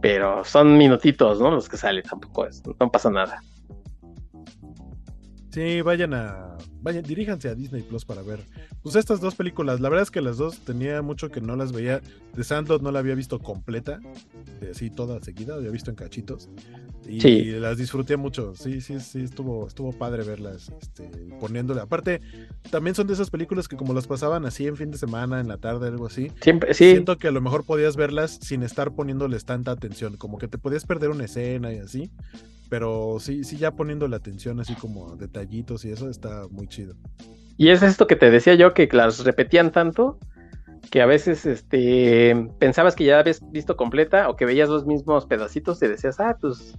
pero 0.00 0.44
son 0.44 0.76
minutitos, 0.76 1.40
¿no? 1.40 1.50
Los 1.50 1.68
que 1.68 1.76
salen, 1.76 2.02
tampoco 2.02 2.46
es, 2.46 2.62
no 2.66 2.90
pasa 2.90 3.10
nada. 3.10 3.40
Sí, 5.54 5.82
vayan 5.82 6.14
a. 6.14 6.58
Vayan, 6.82 7.04
diríjanse 7.04 7.48
a 7.48 7.54
Disney 7.54 7.82
Plus 7.82 8.04
para 8.04 8.22
ver. 8.22 8.40
Pues 8.82 8.96
estas 8.96 9.20
dos 9.20 9.36
películas, 9.36 9.78
la 9.80 9.88
verdad 9.88 10.02
es 10.02 10.10
que 10.10 10.20
las 10.20 10.36
dos 10.36 10.58
tenía 10.64 11.00
mucho 11.00 11.30
que 11.30 11.40
no 11.40 11.54
las 11.54 11.70
veía. 11.70 12.00
De 12.34 12.42
Sandlot 12.42 12.82
no 12.82 12.90
la 12.90 12.98
había 12.98 13.14
visto 13.14 13.38
completa, 13.38 14.00
así 14.68 14.90
toda 14.90 15.20
seguida, 15.20 15.54
había 15.54 15.70
visto 15.70 15.90
en 15.90 15.96
cachitos. 15.96 16.50
Y 17.08 17.44
las 17.52 17.78
disfruté 17.78 18.16
mucho. 18.16 18.54
Sí, 18.54 18.80
sí, 18.80 19.00
sí, 19.00 19.22
estuvo, 19.22 19.66
estuvo 19.66 19.92
padre 19.92 20.24
verlas, 20.24 20.72
este, 20.80 21.10
poniéndole. 21.40 21.80
Aparte, 21.80 22.20
también 22.70 22.94
son 22.94 23.06
de 23.06 23.14
esas 23.14 23.30
películas 23.30 23.68
que 23.68 23.76
como 23.76 23.94
las 23.94 24.06
pasaban 24.06 24.46
así 24.46 24.66
en 24.66 24.76
fin 24.76 24.90
de 24.90 24.98
semana, 24.98 25.40
en 25.40 25.48
la 25.48 25.58
tarde, 25.58 25.88
algo 25.88 26.06
así. 26.06 26.32
Siempre, 26.40 26.74
sí. 26.74 26.92
Siento 26.92 27.18
que 27.18 27.28
a 27.28 27.32
lo 27.32 27.40
mejor 27.40 27.64
podías 27.64 27.96
verlas 27.96 28.38
sin 28.40 28.62
estar 28.62 28.92
poniéndoles 28.92 29.44
tanta 29.44 29.70
atención. 29.70 30.16
Como 30.16 30.38
que 30.38 30.48
te 30.48 30.58
podías 30.58 30.84
perder 30.86 31.10
una 31.10 31.24
escena 31.24 31.72
y 31.72 31.78
así 31.78 32.10
pero 32.68 33.18
sí, 33.20 33.44
sí 33.44 33.56
ya 33.56 33.72
poniendo 33.72 34.08
la 34.08 34.16
atención 34.16 34.58
así 34.58 34.74
como 34.74 35.16
detallitos 35.16 35.84
y 35.84 35.92
eso 35.92 36.08
está 36.08 36.48
muy 36.50 36.66
chido. 36.66 36.96
Y 37.56 37.68
es 37.68 37.82
esto 37.82 38.06
que 38.06 38.16
te 38.16 38.30
decía 38.30 38.54
yo, 38.54 38.74
que 38.74 38.88
las 38.90 39.22
repetían 39.24 39.70
tanto 39.70 40.18
que 40.94 41.02
a 41.02 41.06
veces 41.06 41.44
este 41.44 42.48
pensabas 42.60 42.94
que 42.94 43.02
ya 43.02 43.18
habías 43.18 43.40
visto 43.50 43.76
completa 43.76 44.28
o 44.28 44.36
que 44.36 44.44
veías 44.44 44.68
los 44.68 44.86
mismos 44.86 45.26
pedacitos 45.26 45.82
y 45.82 45.88
decías, 45.88 46.20
ah, 46.20 46.36
pues 46.40 46.78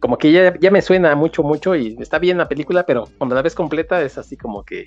como 0.00 0.18
que 0.18 0.32
ya, 0.32 0.54
ya 0.60 0.70
me 0.70 0.82
suena 0.82 1.14
mucho, 1.14 1.42
mucho 1.42 1.74
y 1.74 1.96
está 1.98 2.18
bien 2.18 2.36
la 2.36 2.46
película, 2.46 2.84
pero 2.84 3.08
cuando 3.16 3.34
la 3.34 3.40
ves 3.40 3.54
completa 3.54 4.02
es 4.02 4.18
así 4.18 4.36
como 4.36 4.64
que, 4.64 4.84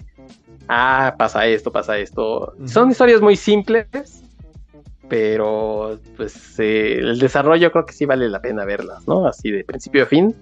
ah, 0.68 1.15
pasa 1.18 1.47
esto, 1.47 1.72
pasa 1.72 1.97
esto. 1.97 2.53
Son 2.65 2.91
historias 2.91 3.19
muy 3.19 3.35
simples, 3.35 4.23
pero 5.07 5.97
pues 6.15 6.60
eh, 6.60 6.99
el 6.99 7.18
desarrollo 7.18 7.72
creo 7.72 7.88
que 7.88 7.93
sí 7.93 8.06
vale 8.06 8.30
la 8.30 8.43
pena 8.43 8.64
verlas, 8.64 9.07
¿no? 9.07 9.26
Así 9.26 9.49
de 9.49 9.64
principio 9.64 10.03
a 10.03 10.06
fin. 10.06 10.35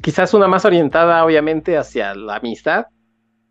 Quizás 0.00 0.32
una 0.32 0.46
más 0.46 0.64
orientada 0.64 1.24
obviamente 1.24 1.76
hacia 1.76 2.14
la 2.14 2.36
amistad 2.36 2.86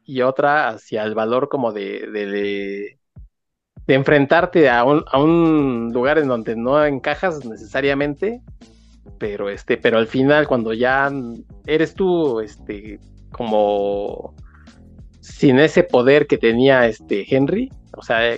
y 0.06 0.22
otra 0.22 0.69
hacia 0.69 1.03
el 1.03 1.15
valor 1.15 1.49
como 1.49 1.73
de, 1.73 2.07
de, 2.11 2.98
enfrentarte 3.88 4.69
a 4.69 4.84
un, 4.84 5.03
a 5.11 5.19
un, 5.19 5.91
lugar 5.94 6.18
en 6.18 6.27
donde 6.27 6.56
no 6.56 6.84
encajas 6.86 7.45
necesariamente, 7.45 8.41
pero 9.18 9.49
este, 9.49 9.77
pero 9.77 9.98
al 9.98 10.07
final 10.07 10.48
cuando 10.48 10.73
ya 10.73 11.11
eres 11.65 11.94
tú, 11.94 12.40
este, 12.40 12.99
como 13.32 14.36
sin 15.22 15.60
ese 15.60 15.84
poder 15.84 16.27
que 16.27 16.38
tenía 16.38 16.88
este 16.88 17.26
Henry, 17.27 17.72
o 17.98 18.02
sea, 18.02 18.38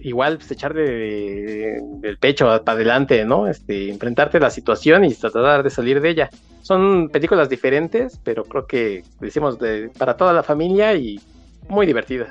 igual 0.00 0.38
pues, 0.38 0.50
echar 0.50 0.74
de, 0.74 1.80
del 2.00 2.18
pecho 2.18 2.46
para 2.64 2.76
adelante, 2.76 3.24
¿no? 3.24 3.46
Este, 3.46 3.90
enfrentarte 3.90 4.38
a 4.38 4.40
la 4.40 4.50
situación 4.50 5.04
y 5.04 5.14
tratar 5.14 5.62
de 5.62 5.70
salir 5.70 6.00
de 6.00 6.10
ella. 6.10 6.30
Son 6.62 7.08
películas 7.08 7.48
diferentes, 7.48 8.20
pero 8.22 8.44
creo 8.44 8.66
que 8.66 9.02
decimos 9.20 9.58
de, 9.58 9.90
para 9.96 10.16
toda 10.16 10.32
la 10.32 10.42
familia 10.42 10.94
y 10.94 11.20
muy 11.68 11.86
divertidas. 11.86 12.30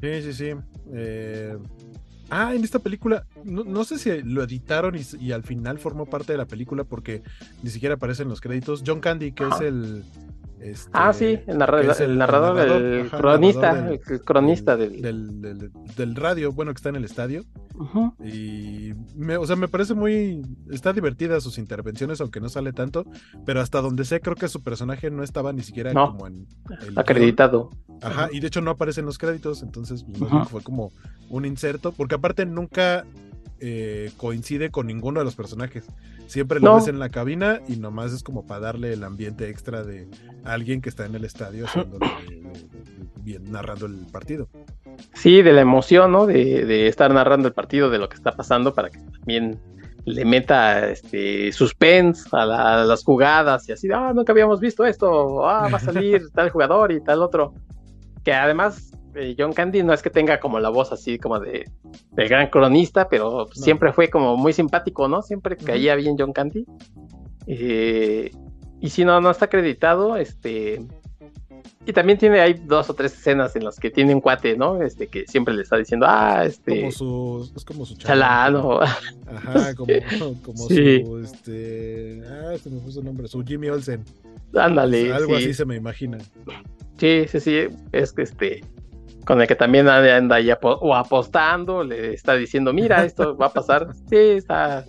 Sí, 0.00 0.22
sí, 0.22 0.32
sí. 0.32 0.50
Eh, 0.92 1.56
ah, 2.30 2.54
en 2.54 2.64
esta 2.64 2.80
película, 2.80 3.24
no, 3.44 3.84
sé 3.84 3.98
si 3.98 4.22
lo 4.22 4.42
editaron 4.42 4.96
y, 5.20 5.32
al 5.32 5.44
final 5.44 5.78
formó 5.78 6.06
parte 6.06 6.32
de 6.32 6.38
la 6.38 6.46
película 6.46 6.84
porque 6.84 7.22
ni 7.62 7.70
siquiera 7.70 7.94
aparecen 7.94 8.28
los 8.28 8.40
créditos. 8.40 8.82
John 8.84 9.00
Candy, 9.00 9.32
que 9.32 9.44
es 9.44 9.60
el, 9.60 10.04
este, 10.62 10.90
ah, 10.92 11.12
sí, 11.12 11.40
el, 11.46 11.58
narrador, 11.58 12.00
el, 12.00 12.18
narrador, 12.18 12.58
el, 12.60 13.10
cronista, 13.10 13.88
el 13.90 14.00
cronista 14.22 14.76
del... 14.76 15.02
Del, 15.96 16.14
radio, 16.14 16.52
bueno, 16.52 16.72
que 16.72 16.76
está 16.76 16.88
en 16.88 16.96
el 16.96 17.04
estadio. 17.04 17.44
Y, 18.24 18.92
me, 19.16 19.36
o 19.36 19.46
sea, 19.46 19.56
me 19.56 19.68
parece 19.68 19.94
muy... 19.94 20.42
Está 20.70 20.92
divertida 20.92 21.40
sus 21.40 21.58
intervenciones, 21.58 22.20
aunque 22.20 22.40
no 22.40 22.48
sale 22.48 22.72
tanto, 22.72 23.04
pero 23.44 23.60
hasta 23.60 23.80
donde 23.80 24.04
sé, 24.04 24.20
creo 24.20 24.36
que 24.36 24.48
su 24.48 24.62
personaje 24.62 25.10
no 25.10 25.22
estaba 25.22 25.52
ni 25.52 25.62
siquiera 25.62 25.92
como 25.92 26.26
en... 26.26 26.46
acreditado. 26.96 27.70
Ajá, 28.00 28.28
y 28.32 28.40
de 28.40 28.46
hecho 28.46 28.60
no 28.60 28.70
aparece 28.70 29.00
en 29.00 29.06
los 29.06 29.18
créditos, 29.18 29.62
entonces 29.62 30.04
pues, 30.18 30.48
fue 30.48 30.62
como 30.62 30.92
un 31.28 31.44
inserto, 31.44 31.92
porque 31.92 32.14
aparte 32.14 32.46
nunca 32.46 33.04
eh, 33.64 34.10
coincide 34.16 34.70
con 34.70 34.88
ninguno 34.88 35.20
de 35.20 35.24
los 35.24 35.36
personajes. 35.36 35.86
Siempre 36.26 36.58
lo 36.58 36.74
ves 36.74 36.88
en 36.88 36.98
la 36.98 37.10
cabina 37.10 37.60
y 37.68 37.76
nomás 37.76 38.12
es 38.12 38.24
como 38.24 38.44
para 38.44 38.58
darle 38.58 38.92
el 38.92 39.04
ambiente 39.04 39.48
extra 39.48 39.84
de 39.84 40.08
alguien 40.44 40.80
que 40.80 40.88
está 40.88 41.06
en 41.06 41.14
el 41.14 41.24
estadio 41.24 41.66
bien, 43.22 43.52
narrando 43.52 43.86
el 43.86 44.06
partido. 44.10 44.48
Sí, 45.14 45.42
de 45.42 45.52
la 45.52 45.60
emoción, 45.60 46.10
¿no? 46.10 46.26
De, 46.26 46.88
estar 46.88 47.14
narrando 47.14 47.46
el 47.46 47.54
partido, 47.54 47.88
de 47.88 47.98
lo 47.98 48.08
que 48.08 48.16
está 48.16 48.32
pasando, 48.32 48.74
para 48.74 48.90
que 48.90 48.98
también 48.98 49.60
le 50.04 50.24
meta 50.24 50.90
este 50.90 51.52
suspense 51.52 52.28
a, 52.32 52.84
las 52.84 53.04
jugadas 53.04 53.68
y 53.68 53.72
así, 53.72 53.88
ah, 53.94 54.12
nunca 54.12 54.32
habíamos 54.32 54.58
visto 54.58 54.84
esto, 54.84 55.48
ah, 55.48 55.68
va 55.72 55.76
a 55.76 55.80
salir 55.80 56.30
tal 56.34 56.50
jugador 56.50 56.90
y 56.90 57.00
tal 57.00 57.22
otro. 57.22 57.54
Que 58.24 58.32
además 58.32 58.92
eh, 59.14 59.34
John 59.38 59.52
Candy 59.52 59.82
no 59.82 59.92
es 59.92 60.02
que 60.02 60.10
tenga 60.10 60.40
como 60.40 60.58
la 60.58 60.70
voz 60.70 60.92
así 60.92 61.18
como 61.18 61.38
de, 61.38 61.70
gran 62.12 62.48
cronista, 62.48 63.08
pero 63.08 63.46
siempre 63.52 63.92
fue 63.92 64.08
como 64.08 64.36
muy 64.36 64.52
simpático, 64.52 65.08
¿no? 65.08 65.22
Siempre 65.22 65.56
caía 65.56 65.94
bien 65.94 66.16
John 66.18 66.32
Candy. 66.32 66.66
Eh, 67.46 68.30
y 68.80 68.88
si 68.88 69.04
no, 69.04 69.20
no 69.20 69.30
está 69.30 69.46
acreditado, 69.46 70.16
este... 70.16 70.82
Y 71.84 71.92
también 71.92 72.16
tiene, 72.16 72.40
hay 72.40 72.54
dos 72.54 72.88
o 72.90 72.94
tres 72.94 73.12
escenas 73.12 73.56
en 73.56 73.64
las 73.64 73.80
que 73.80 73.90
tiene 73.90 74.14
un 74.14 74.20
cuate, 74.20 74.56
¿no? 74.56 74.80
Este, 74.80 75.08
que 75.08 75.26
siempre 75.26 75.52
le 75.52 75.62
está 75.62 75.76
diciendo, 75.76 76.06
ah, 76.08 76.44
este... 76.46 76.80
Como 76.80 76.92
su, 76.92 77.52
es 77.56 77.64
como 77.64 77.84
su 77.84 77.96
chalano. 77.96 78.80
Ajá, 78.80 79.74
como, 79.76 79.92
como 80.42 80.68
su, 80.68 81.20
este... 81.24 82.22
Ah, 82.24 82.56
se 82.62 82.70
me 82.70 82.80
puso 82.80 83.00
el 83.00 83.06
nombre, 83.06 83.26
su 83.26 83.44
Jimmy 83.44 83.68
Olsen. 83.68 84.04
Ándale. 84.54 85.12
algo 85.12 85.34
así 85.34 85.52
se 85.52 85.64
me 85.64 85.76
imagina. 85.76 86.18
Sí, 86.98 87.24
sí, 87.26 87.40
sí, 87.40 87.66
es 87.90 88.12
que 88.12 88.22
este 88.22 88.62
con 89.24 89.40
el 89.40 89.46
que 89.46 89.54
también 89.54 89.88
anda 89.88 90.36
ahí 90.36 90.50
o 90.62 90.94
apostando, 90.94 91.84
le 91.84 92.14
está 92.14 92.34
diciendo, 92.34 92.72
mira, 92.72 93.04
esto 93.04 93.36
va 93.36 93.46
a 93.46 93.52
pasar. 93.52 93.88
Sí, 94.08 94.16
está, 94.16 94.84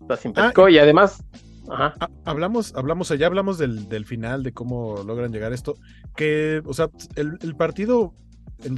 está 0.00 0.16
simpático 0.16 0.64
ah, 0.64 0.70
y 0.70 0.78
además... 0.78 1.22
Ajá. 1.68 1.94
Ah, 1.98 2.08
hablamos, 2.24 2.74
hablamos, 2.76 3.08
ya 3.08 3.26
hablamos 3.26 3.58
del, 3.58 4.04
final, 4.04 4.44
de 4.44 4.52
cómo 4.52 5.02
logran 5.04 5.32
llegar 5.32 5.50
a 5.50 5.54
esto, 5.56 5.76
que, 6.14 6.62
o 6.64 6.72
sea, 6.72 6.90
el, 7.16 7.56
partido 7.56 8.14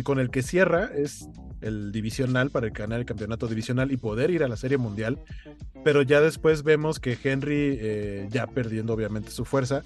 con 0.05 0.19
el 0.19 0.31
que 0.31 0.43
cierra 0.43 0.90
es 0.97 1.28
el 1.61 1.93
divisional 1.93 2.49
para 2.49 2.66
el 2.66 2.73
ganar 2.73 3.01
el 3.01 3.05
campeonato 3.05 3.47
divisional 3.47 3.93
y 3.93 3.99
poder 3.99 4.31
ir 4.31 4.43
a 4.43 4.49
la 4.49 4.57
serie 4.57 4.78
mundial, 4.78 5.19
pero 5.85 6.01
ya 6.01 6.23
después 6.23 6.62
vemos 6.62 6.99
que 6.99 7.19
Henry, 7.23 7.77
eh, 7.78 8.27
ya 8.31 8.47
perdiendo 8.47 8.95
obviamente 8.95 9.32
su 9.32 9.45
fuerza, 9.45 9.82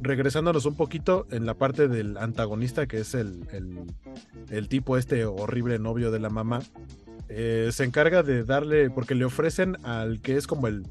regresándonos 0.00 0.66
un 0.66 0.76
poquito 0.76 1.26
en 1.30 1.46
la 1.46 1.54
parte 1.54 1.88
del 1.88 2.16
antagonista, 2.16 2.86
que 2.86 2.98
es 2.98 3.14
el, 3.14 3.46
el, 4.50 4.68
tipo 4.68 4.96
este 4.96 5.24
horrible 5.24 5.78
novio 5.78 6.10
de 6.10 6.20
la 6.20 6.30
mamá, 6.30 6.60
eh, 7.28 7.70
se 7.72 7.84
encarga 7.84 8.22
de 8.22 8.44
darle, 8.44 8.90
porque 8.90 9.14
le 9.14 9.24
ofrecen 9.24 9.76
al 9.84 10.20
que 10.20 10.36
es 10.36 10.46
como 10.46 10.66
el... 10.66 10.86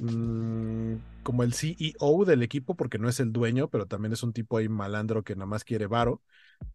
Mm, 0.00 0.96
como 1.22 1.42
el 1.42 1.54
CEO 1.54 2.24
del 2.26 2.42
equipo, 2.42 2.74
porque 2.76 2.98
no 2.98 3.08
es 3.08 3.18
el 3.18 3.32
dueño, 3.32 3.68
pero 3.68 3.86
también 3.86 4.12
es 4.12 4.22
un 4.22 4.34
tipo 4.34 4.58
ahí 4.58 4.68
malandro 4.68 5.24
que 5.24 5.34
nada 5.34 5.46
más 5.46 5.64
quiere 5.64 5.86
varo. 5.86 6.20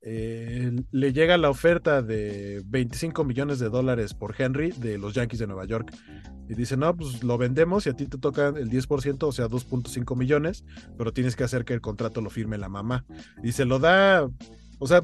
Eh, 0.01 0.71
le 0.91 1.13
llega 1.13 1.37
la 1.37 1.49
oferta 1.49 2.01
de 2.01 2.61
25 2.65 3.23
millones 3.23 3.59
de 3.59 3.69
dólares 3.69 4.13
por 4.13 4.33
Henry 4.39 4.71
de 4.71 4.97
los 4.97 5.13
Yankees 5.13 5.39
de 5.39 5.47
Nueva 5.47 5.65
York. 5.65 5.93
Y 6.47 6.55
dice, 6.55 6.77
no, 6.77 6.95
pues 6.95 7.23
lo 7.23 7.37
vendemos 7.37 7.85
y 7.85 7.89
a 7.89 7.93
ti 7.93 8.07
te 8.07 8.17
toca 8.17 8.47
el 8.47 8.69
10%, 8.69 9.23
o 9.23 9.31
sea, 9.31 9.47
2.5 9.47 10.15
millones, 10.15 10.65
pero 10.97 11.13
tienes 11.13 11.35
que 11.35 11.43
hacer 11.43 11.65
que 11.65 11.73
el 11.73 11.81
contrato 11.81 12.21
lo 12.21 12.29
firme 12.29 12.57
la 12.57 12.69
mamá. 12.69 13.05
Y 13.43 13.51
se 13.51 13.65
lo 13.65 13.77
da, 13.77 14.27
o 14.79 14.87
sea, 14.87 15.03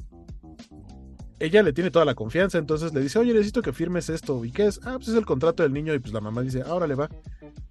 ella 1.40 1.64
le 1.64 1.74
tiene 1.74 1.92
toda 1.92 2.06
la 2.06 2.16
confianza, 2.16 2.58
entonces 2.58 2.94
le 2.94 3.02
dice, 3.02 3.20
oye, 3.20 3.34
necesito 3.34 3.62
que 3.62 3.74
firmes 3.74 4.10
esto. 4.10 4.46
¿Y 4.46 4.52
qué 4.52 4.68
es? 4.68 4.80
Ah, 4.84 4.94
pues 4.96 5.10
es 5.10 5.16
el 5.16 5.26
contrato 5.26 5.64
del 5.64 5.74
niño. 5.74 5.94
Y 5.94 6.00
pues 6.00 6.14
la 6.14 6.22
mamá 6.22 6.42
dice, 6.42 6.62
ahora 6.62 6.88
le 6.88 6.96
va. 6.96 7.10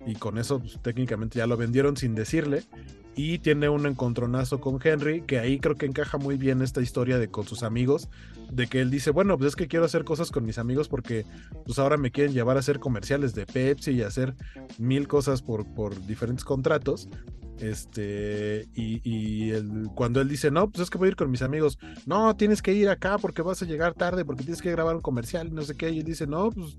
Y 0.07 0.15
con 0.15 0.39
eso, 0.39 0.61
pues, 0.61 0.79
técnicamente 0.83 1.39
ya 1.39 1.47
lo 1.47 1.57
vendieron 1.57 1.97
sin 1.97 2.15
decirle. 2.15 2.65
y 3.17 3.39
tiene 3.39 3.69
un 3.69 3.87
encontronazo 3.87 4.61
con 4.61 4.79
Henry, 4.83 5.23
que 5.23 5.39
ahí 5.39 5.59
creo 5.59 5.77
que 5.77 5.87
encaja 5.87 6.19
muy 6.19 6.37
bien 6.37 6.63
esta 6.63 6.81
historia 6.81 7.19
de 7.19 7.29
con 7.29 7.47
sus 7.47 7.63
amigos, 7.63 8.09
de 8.51 8.67
que 8.67 8.81
él 8.81 8.91
dice, 8.91 9.11
bueno, 9.11 9.39
pues 9.39 9.49
es 9.49 9.57
que 9.57 9.69
quiero 9.69 9.85
hacer 9.85 10.05
cosas 10.05 10.31
con 10.31 10.45
mis 10.45 10.59
amigos 10.59 10.89
porque 10.89 11.25
pues 11.65 11.79
ahora 11.79 11.97
me 11.97 12.11
quieren 12.11 12.33
llevar 12.33 12.57
a 12.57 12.61
hacer 12.61 12.81
comerciales 12.81 13.35
de 13.35 13.47
Pepsi 13.47 13.93
y 13.93 14.03
hacer 14.03 14.35
mil 14.79 15.07
cosas 15.07 15.43
por, 15.43 15.65
por 15.75 16.05
diferentes 16.07 16.45
contratos. 16.45 17.09
Este, 17.59 18.69
y, 18.75 19.53
cuando 19.95 20.21
él 20.21 20.29
dice, 20.29 20.51
no, 20.51 20.69
pues 20.71 20.83
es 20.83 20.91
que 20.91 20.99
voy 20.99 21.07
a 21.07 21.11
ir 21.11 21.17
con 21.17 21.31
mis 21.31 21.43
amigos, 21.43 21.79
no, 22.07 22.35
tienes 22.37 22.63
que 22.63 22.73
ir 22.73 22.89
acá 22.89 23.19
porque 23.19 23.43
vas 23.43 23.63
a 23.63 23.67
llegar 23.67 23.95
tarde, 23.95 24.25
porque 24.25 24.43
tienes 24.43 24.61
que 24.61 24.71
grabar 24.71 24.97
un 24.97 25.03
comercial, 25.03 25.55
no 25.55 25.63
sé 25.63 25.77
qué, 25.77 25.91
y 25.91 25.99
él 25.99 26.05
dice, 26.05 26.27
no, 26.27 26.51
pues 26.51 26.77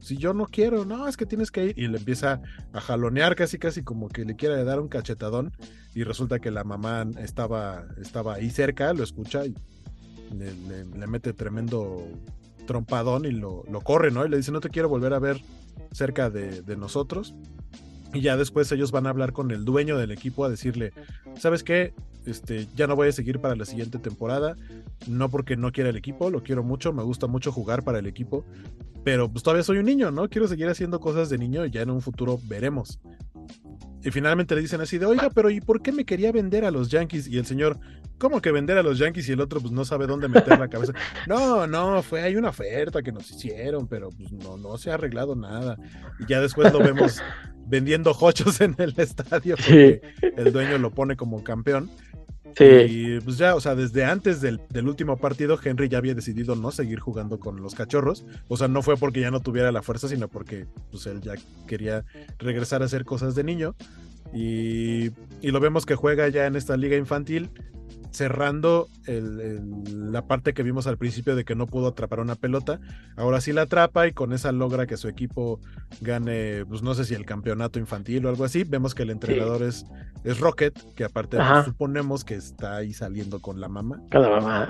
si 0.00 0.16
yo 0.16 0.32
no 0.32 0.46
quiero, 0.46 0.84
no, 0.84 1.08
es 1.08 1.16
que 1.16 1.26
tienes 1.26 1.50
que 1.50 1.66
ir. 1.66 1.78
Y 1.78 1.88
le 1.88 1.98
empieza 1.98 2.40
a 2.72 2.80
jalonear 2.80 3.34
casi, 3.34 3.58
casi 3.58 3.82
como 3.82 4.08
que 4.08 4.24
le 4.24 4.36
quiere 4.36 4.62
dar 4.64 4.80
un 4.80 4.88
cachetadón. 4.88 5.52
Y 5.94 6.04
resulta 6.04 6.38
que 6.38 6.50
la 6.50 6.64
mamá 6.64 7.06
estaba, 7.18 7.86
estaba 8.00 8.34
ahí 8.34 8.50
cerca, 8.50 8.92
lo 8.92 9.02
escucha 9.02 9.44
y 9.44 9.54
le, 10.34 11.06
mete 11.06 11.32
tremendo 11.32 12.06
trompadón 12.66 13.24
y 13.24 13.32
lo, 13.32 13.64
lo, 13.70 13.80
corre, 13.80 14.10
¿no? 14.10 14.24
Y 14.24 14.28
le 14.28 14.36
dice, 14.36 14.52
no 14.52 14.60
te 14.60 14.68
quiero 14.68 14.88
volver 14.88 15.14
a 15.14 15.18
ver 15.18 15.40
cerca 15.92 16.30
de, 16.30 16.62
de 16.62 16.76
nosotros. 16.76 17.34
Y 18.14 18.20
ya 18.22 18.36
después 18.36 18.72
ellos 18.72 18.90
van 18.90 19.06
a 19.06 19.10
hablar 19.10 19.32
con 19.32 19.50
el 19.50 19.64
dueño 19.64 19.98
del 19.98 20.10
equipo 20.10 20.44
a 20.44 20.48
decirle, 20.48 20.92
¿sabes 21.38 21.62
qué? 21.62 21.92
Este, 22.24 22.66
ya 22.74 22.86
no 22.86 22.96
voy 22.96 23.08
a 23.08 23.12
seguir 23.12 23.38
para 23.38 23.54
la 23.54 23.64
siguiente 23.64 23.98
temporada. 23.98 24.56
No 25.06 25.28
porque 25.28 25.56
no 25.56 25.72
quiera 25.72 25.90
el 25.90 25.96
equipo, 25.96 26.30
lo 26.30 26.42
quiero 26.42 26.62
mucho, 26.62 26.92
me 26.92 27.02
gusta 27.02 27.26
mucho 27.26 27.52
jugar 27.52 27.84
para 27.84 27.98
el 27.98 28.06
equipo. 28.06 28.44
Pero 29.04 29.30
pues 29.30 29.42
todavía 29.42 29.62
soy 29.62 29.78
un 29.78 29.86
niño, 29.86 30.10
¿no? 30.10 30.28
Quiero 30.28 30.48
seguir 30.48 30.68
haciendo 30.68 31.00
cosas 31.00 31.28
de 31.30 31.38
niño 31.38 31.64
y 31.66 31.70
ya 31.70 31.82
en 31.82 31.90
un 31.90 32.02
futuro 32.02 32.38
veremos. 32.44 32.98
Y 34.02 34.10
finalmente 34.10 34.54
le 34.54 34.60
dicen 34.60 34.80
así 34.80 34.96
de, 34.98 35.06
oiga, 35.06 35.28
pero 35.30 35.50
¿y 35.50 35.60
por 35.60 35.82
qué 35.82 35.92
me 35.92 36.04
quería 36.04 36.32
vender 36.32 36.64
a 36.64 36.70
los 36.70 36.88
Yankees? 36.88 37.26
Y 37.28 37.36
el 37.36 37.46
señor, 37.46 37.78
¿cómo 38.18 38.40
que 38.40 38.52
vender 38.52 38.78
a 38.78 38.82
los 38.82 38.98
Yankees? 38.98 39.28
Y 39.28 39.32
el 39.32 39.40
otro, 39.40 39.60
pues 39.60 39.72
no 39.72 39.84
sabe 39.84 40.06
dónde 40.06 40.28
meter 40.28 40.58
la 40.58 40.68
cabeza. 40.68 40.92
No, 41.26 41.66
no, 41.66 42.02
fue, 42.02 42.22
hay 42.22 42.36
una 42.36 42.50
oferta 42.50 43.02
que 43.02 43.12
nos 43.12 43.30
hicieron, 43.30 43.88
pero 43.88 44.10
pues 44.10 44.32
no, 44.32 44.56
no 44.56 44.78
se 44.78 44.90
ha 44.90 44.94
arreglado 44.94 45.34
nada. 45.34 45.76
Y 46.20 46.26
ya 46.26 46.40
después 46.40 46.72
lo 46.72 46.78
vemos 46.78 47.20
vendiendo 47.68 48.12
hochos 48.18 48.60
en 48.60 48.74
el 48.78 48.94
estadio 48.96 49.56
porque 49.56 50.02
el 50.36 50.52
dueño 50.52 50.78
lo 50.78 50.90
pone 50.90 51.16
como 51.16 51.42
campeón. 51.44 51.90
Sí. 52.56 52.64
Y 52.64 53.20
pues 53.20 53.38
ya, 53.38 53.54
o 53.54 53.60
sea, 53.60 53.76
desde 53.76 54.04
antes 54.04 54.40
del, 54.40 54.60
último 54.84 55.16
partido, 55.16 55.58
Henry 55.62 55.88
ya 55.88 55.98
había 55.98 56.14
decidido 56.14 56.56
no 56.56 56.72
seguir 56.72 56.98
jugando 56.98 57.38
con 57.38 57.62
los 57.62 57.74
cachorros. 57.74 58.24
O 58.48 58.56
sea, 58.56 58.66
no 58.66 58.82
fue 58.82 58.96
porque 58.96 59.20
ya 59.20 59.30
no 59.30 59.40
tuviera 59.40 59.70
la 59.70 59.82
fuerza, 59.82 60.08
sino 60.08 60.26
porque 60.28 60.66
pues 60.90 61.06
él 61.06 61.20
ya 61.20 61.34
quería 61.68 62.04
regresar 62.38 62.82
a 62.82 62.86
hacer 62.86 63.04
cosas 63.04 63.34
de 63.36 63.44
niño. 63.44 63.76
Y, 64.34 65.10
y 65.40 65.50
lo 65.52 65.60
vemos 65.60 65.86
que 65.86 65.94
juega 65.94 66.28
ya 66.28 66.46
en 66.46 66.56
esta 66.56 66.76
liga 66.76 66.96
infantil 66.96 67.50
cerrando 68.10 68.88
la 69.06 70.26
parte 70.26 70.54
que 70.54 70.62
vimos 70.62 70.86
al 70.86 70.98
principio 70.98 71.36
de 71.36 71.44
que 71.44 71.54
no 71.54 71.66
pudo 71.66 71.88
atrapar 71.88 72.20
una 72.20 72.34
pelota. 72.34 72.80
Ahora 73.16 73.40
sí 73.40 73.52
la 73.52 73.62
atrapa 73.62 74.06
y 74.06 74.12
con 74.12 74.32
esa 74.32 74.52
logra 74.52 74.86
que 74.86 74.96
su 74.96 75.08
equipo 75.08 75.60
gane, 76.00 76.64
pues 76.66 76.82
no 76.82 76.94
sé 76.94 77.04
si 77.04 77.14
el 77.14 77.24
campeonato 77.24 77.78
infantil 77.78 78.26
o 78.26 78.28
algo 78.28 78.44
así. 78.44 78.64
Vemos 78.64 78.94
que 78.94 79.02
el 79.02 79.10
entrenador 79.10 79.62
es, 79.62 79.84
es 80.24 80.40
Rocket, 80.40 80.74
que 80.94 81.04
aparte 81.04 81.38
suponemos 81.64 82.24
que 82.24 82.34
está 82.34 82.76
ahí 82.76 82.92
saliendo 82.92 83.40
con 83.40 83.60
la 83.60 83.68
mamá. 83.68 84.02
Con 84.10 84.22
la 84.22 84.28
mamá. 84.30 84.68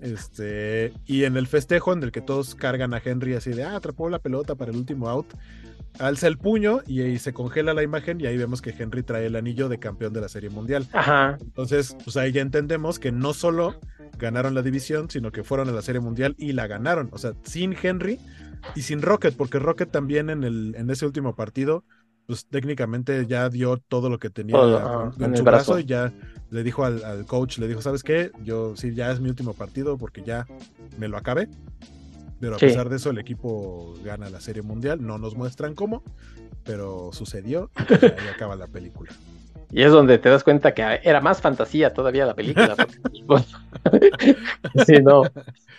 Este, 0.00 0.92
y 1.06 1.24
en 1.24 1.36
el 1.36 1.46
festejo 1.46 1.92
en 1.92 2.02
el 2.02 2.12
que 2.12 2.20
todos 2.20 2.54
cargan 2.54 2.92
a 2.94 3.00
Henry 3.02 3.34
así 3.34 3.50
de, 3.50 3.64
ah, 3.64 3.76
atrapó 3.76 4.08
la 4.10 4.18
pelota 4.18 4.54
para 4.54 4.70
el 4.70 4.76
último 4.76 5.08
out, 5.08 5.26
alza 5.98 6.26
el 6.26 6.38
puño 6.38 6.80
y 6.86 7.02
ahí 7.02 7.18
se 7.18 7.32
congela 7.32 7.74
la 7.74 7.82
imagen 7.82 8.20
y 8.20 8.26
ahí 8.26 8.36
vemos 8.36 8.60
que 8.62 8.74
Henry 8.76 9.02
trae 9.02 9.26
el 9.26 9.36
anillo 9.36 9.68
de 9.68 9.78
campeón 9.78 10.12
de 10.12 10.20
la 10.20 10.28
Serie 10.28 10.50
Mundial. 10.50 10.86
Ajá. 10.92 11.38
Entonces, 11.40 11.96
pues 12.04 12.16
ahí 12.16 12.32
ya 12.32 12.42
entendemos 12.42 12.98
que 12.98 13.12
no 13.12 13.32
solo 13.32 13.74
ganaron 14.18 14.54
la 14.54 14.62
división, 14.62 15.10
sino 15.10 15.32
que 15.32 15.44
fueron 15.44 15.68
a 15.68 15.72
la 15.72 15.82
Serie 15.82 16.00
Mundial 16.00 16.34
y 16.38 16.52
la 16.52 16.66
ganaron. 16.66 17.08
O 17.12 17.18
sea, 17.18 17.34
sin 17.42 17.74
Henry 17.80 18.18
y 18.74 18.82
sin 18.82 19.02
Rocket, 19.02 19.36
porque 19.36 19.58
Rocket 19.58 19.90
también 19.90 20.30
en, 20.30 20.44
el, 20.44 20.74
en 20.76 20.90
ese 20.90 21.06
último 21.06 21.34
partido, 21.34 21.84
pues 22.26 22.46
técnicamente 22.46 23.26
ya 23.26 23.48
dio 23.48 23.76
todo 23.76 24.08
lo 24.08 24.18
que 24.18 24.30
tenía 24.30 24.56
en, 25.18 25.36
su 25.36 25.44
brazo. 25.44 25.78
y 25.78 25.84
ya 25.84 26.12
le 26.50 26.62
dijo 26.62 26.84
al, 26.84 27.04
al, 27.04 27.26
coach, 27.26 27.58
le 27.58 27.68
dijo, 27.68 27.82
¿sabes 27.82 28.02
qué? 28.02 28.30
Yo 28.42 28.76
sí, 28.76 28.94
ya 28.94 29.10
es 29.10 29.20
mi 29.20 29.28
último 29.28 29.52
partido 29.52 29.98
porque 29.98 30.22
ya 30.22 30.46
me 30.98 31.08
lo 31.08 31.18
acabé. 31.18 31.48
Pero 32.40 32.56
a 32.56 32.58
pesar 32.58 32.88
de 32.88 32.96
eso, 32.96 33.10
el 33.10 33.18
equipo 33.18 33.94
gana 34.04 34.28
la 34.30 34.40
Serie 34.40 34.62
Mundial. 34.62 35.04
No 35.04 35.18
nos 35.18 35.36
muestran 35.36 35.74
cómo, 35.74 36.02
pero 36.64 37.10
sucedió 37.12 37.70
y 37.78 38.04
ahí 38.04 38.28
acaba 38.34 38.56
la 38.56 38.66
película. 38.66 39.12
Y 39.70 39.82
es 39.82 39.90
donde 39.90 40.18
te 40.18 40.28
das 40.28 40.44
cuenta 40.44 40.72
que 40.72 41.00
era 41.02 41.20
más 41.20 41.40
fantasía 41.40 41.92
todavía 41.92 42.26
la 42.26 42.34
película. 42.34 42.76
Pues, 43.26 43.46
sí, 44.86 45.00
no. 45.02 45.22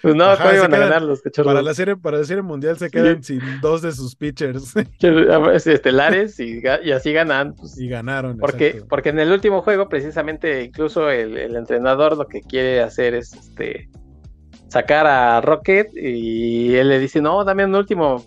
Pues 0.01 0.15
no, 0.15 0.35
¿cómo 0.35 0.51
iban 0.51 0.73
a 0.73 0.77
ganar 0.79 1.03
los 1.03 1.21
cachorros? 1.21 1.53
Para 1.53 1.61
la 1.61 1.75
serie, 1.75 1.95
para 1.95 2.17
la 2.17 2.23
serie 2.23 2.41
mundial 2.41 2.75
se 2.75 2.89
quedan 2.89 3.21
sin 3.21 3.39
dos 3.61 3.83
de 3.83 3.91
sus 3.91 4.15
pitchers. 4.15 4.73
Estelares 5.55 6.39
y, 6.39 6.65
así 6.65 7.13
ganan. 7.13 7.53
Pues, 7.53 7.79
y 7.79 7.87
ganaron. 7.87 8.39
Porque, 8.39 8.83
porque 8.89 9.09
en 9.09 9.19
el 9.19 9.31
último 9.31 9.61
juego, 9.61 9.87
precisamente, 9.87 10.63
incluso 10.63 11.11
el, 11.11 11.37
el 11.37 11.55
entrenador 11.55 12.17
lo 12.17 12.25
que 12.27 12.41
quiere 12.41 12.81
hacer 12.81 13.13
es 13.13 13.33
este 13.33 13.87
sacar 14.67 15.07
a 15.07 15.41
Rocket 15.41 15.95
y 15.95 16.75
él 16.75 16.89
le 16.89 16.99
dice, 16.99 17.21
no, 17.21 17.43
dame 17.43 17.65
un 17.65 17.75
último 17.75 18.23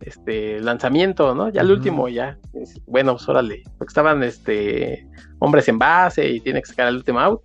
este 0.00 0.60
lanzamiento, 0.60 1.34
¿no? 1.34 1.50
Ya 1.50 1.62
el 1.62 1.70
último, 1.70 2.08
ya. 2.08 2.38
Bueno, 2.86 3.14
pues 3.14 3.28
órale, 3.28 3.62
porque 3.76 3.90
estaban 3.90 4.22
este 4.22 5.06
hombres 5.40 5.68
en 5.68 5.78
base 5.78 6.28
y 6.28 6.40
tiene 6.40 6.60
que 6.60 6.68
sacar 6.68 6.88
el 6.88 6.96
último 6.96 7.20
out. 7.20 7.42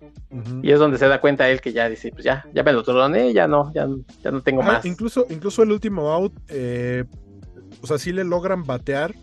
Y 0.62 0.72
es 0.72 0.80
donde 0.80 0.98
se 0.98 1.06
da 1.06 1.20
cuenta 1.20 1.48
él 1.48 1.60
que 1.60 1.72
ya 1.72 1.88
dice, 1.88 2.10
pues 2.10 2.24
ya, 2.24 2.44
ya 2.52 2.64
me 2.64 2.72
lo 2.72 2.82
troné, 2.82 3.32
ya 3.32 3.46
no, 3.46 3.72
ya, 3.72 3.86
ya 4.20 4.32
no 4.32 4.42
tengo 4.42 4.62
más. 4.62 4.84
Incluso, 4.84 5.26
incluso 5.30 5.62
el 5.62 5.70
último 5.70 6.10
out, 6.10 6.32
eh, 6.48 7.04
o 7.80 7.86
sea, 7.86 7.98
sí 7.98 8.12
le 8.12 8.24
logran 8.24 8.64
batear, 8.64 9.14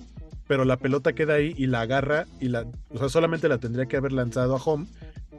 pero 0.47 0.63
la 0.63 0.77
pelota 0.77 1.11
queda 1.11 1.33
ahí 1.33 1.53
y 1.57 1.67
la 1.67 1.81
agarra 1.81 2.27
y 2.39 2.47
la, 2.47 2.65
o 2.91 2.97
sea, 2.97 3.09
solamente 3.09 3.49
la 3.49 3.57
tendría 3.57 3.87
que 3.87 3.97
haber 3.97 4.13
lanzado 4.13 4.55
a 4.55 4.61
home 4.63 4.85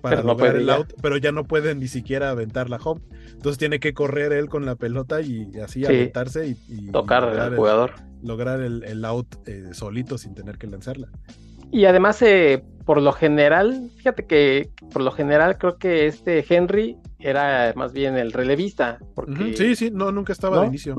para 0.02 0.16
pero 0.16 0.28
lograr 0.28 0.56
el 0.56 0.68
out, 0.68 0.92
pero 1.00 1.16
ya 1.16 1.32
no 1.32 1.44
puede 1.44 1.74
ni 1.74 1.88
siquiera 1.88 2.30
aventar 2.30 2.68
la 2.68 2.76
home. 2.76 3.00
Entonces 3.32 3.56
tiene 3.56 3.80
que 3.80 3.94
correr 3.94 4.32
él 4.32 4.48
con 4.48 4.66
la 4.66 4.74
pelota 4.74 5.20
y 5.22 5.48
así 5.64 5.86
aventarse 5.86 6.56
y, 6.68 6.90
tocar 6.90 7.24
al 7.24 7.56
jugador. 7.56 7.92
lograr 8.22 8.60
el, 8.60 9.04
out 9.04 9.36
eh, 9.46 9.70
solito 9.72 10.18
sin 10.18 10.34
tener 10.34 10.58
que 10.58 10.66
lanzarla. 10.66 11.08
Y 11.70 11.86
además, 11.86 12.20
eh, 12.20 12.62
por 12.84 13.00
lo 13.00 13.12
general, 13.12 13.90
fíjate 13.96 14.26
que 14.26 14.70
por 14.92 15.02
lo 15.02 15.10
general 15.10 15.56
creo 15.56 15.78
que 15.78 16.06
este 16.06 16.44
Henry 16.46 16.98
era 17.18 17.72
más 17.76 17.94
bien 17.94 18.18
el 18.18 18.32
relevista. 18.32 18.98
Porque, 19.14 19.56
Sí, 19.56 19.74
sí, 19.74 19.90
no, 19.90 20.12
nunca 20.12 20.32
estaba 20.34 20.60
de 20.60 20.66
inicio. 20.66 20.96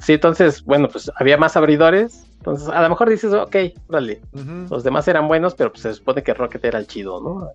sí, 0.00 0.14
entonces, 0.14 0.64
bueno, 0.64 0.88
pues 0.88 1.12
había 1.16 1.36
más 1.36 1.56
abridores 1.56 2.25
entonces, 2.46 2.68
a 2.68 2.80
lo 2.80 2.88
mejor 2.88 3.10
dices, 3.10 3.32
ok, 3.32 3.56
dale. 3.88 4.20
Los 4.70 4.84
demás 4.84 5.08
eran 5.08 5.26
buenos, 5.26 5.56
pero 5.56 5.72
pues 5.72 5.82
se 5.82 5.94
supone 5.94 6.22
que 6.22 6.32
Rocket 6.32 6.64
era 6.64 6.78
el 6.78 6.86
chido, 6.86 7.20
¿no? 7.20 7.50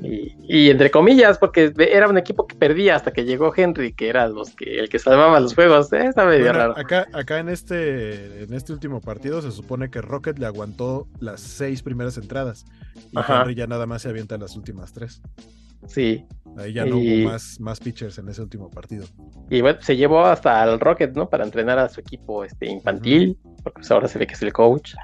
y, 0.00 0.70
entre 0.70 0.90
comillas, 0.90 1.36
porque 1.36 1.74
era 1.76 2.08
un 2.08 2.16
equipo 2.16 2.46
que 2.46 2.54
perdía 2.54 2.96
hasta 2.96 3.12
que 3.12 3.26
llegó 3.26 3.52
Henry, 3.54 3.92
que 3.92 4.08
era 4.08 4.26
los 4.26 4.56
que, 4.56 4.78
el 4.78 4.88
que 4.88 4.98
salvaba 4.98 5.38
los 5.40 5.54
juegos. 5.54 5.92
¿eh? 5.92 6.06
Está 6.06 6.24
medio 6.24 6.50
raro. 6.54 6.72
Acá, 6.78 7.06
acá 7.12 7.38
en 7.38 7.50
este, 7.50 8.44
en 8.44 8.54
este 8.54 8.72
último 8.72 9.02
partido 9.02 9.42
se 9.42 9.52
supone 9.52 9.90
que 9.90 10.00
Rocket 10.00 10.38
le 10.38 10.46
aguantó 10.46 11.06
las 11.20 11.42
seis 11.42 11.82
primeras 11.82 12.16
entradas. 12.16 12.64
Y 13.12 13.18
Henry 13.30 13.56
ya 13.56 13.66
nada 13.66 13.84
más 13.84 14.00
se 14.00 14.08
avienta 14.08 14.38
las 14.38 14.56
últimas 14.56 14.94
tres. 14.94 15.20
Sí. 15.86 16.24
Ahí 16.58 16.72
ya 16.72 16.84
no 16.84 16.96
hubo 16.96 17.30
más, 17.30 17.60
más 17.60 17.78
pitchers 17.78 18.18
en 18.18 18.28
ese 18.28 18.42
último 18.42 18.68
partido. 18.68 19.06
Y 19.48 19.60
bueno, 19.60 19.78
se 19.80 19.96
llevó 19.96 20.24
hasta 20.24 20.64
el 20.64 20.80
Rocket, 20.80 21.14
¿no? 21.14 21.28
Para 21.28 21.44
entrenar 21.44 21.78
a 21.78 21.88
su 21.88 22.00
equipo 22.00 22.44
este, 22.44 22.66
infantil, 22.66 23.38
porque 23.62 23.80
pues 23.80 23.90
ahora 23.92 24.08
se 24.08 24.18
ve 24.18 24.26
que 24.26 24.34
es 24.34 24.42
el 24.42 24.52
coach. 24.52 24.94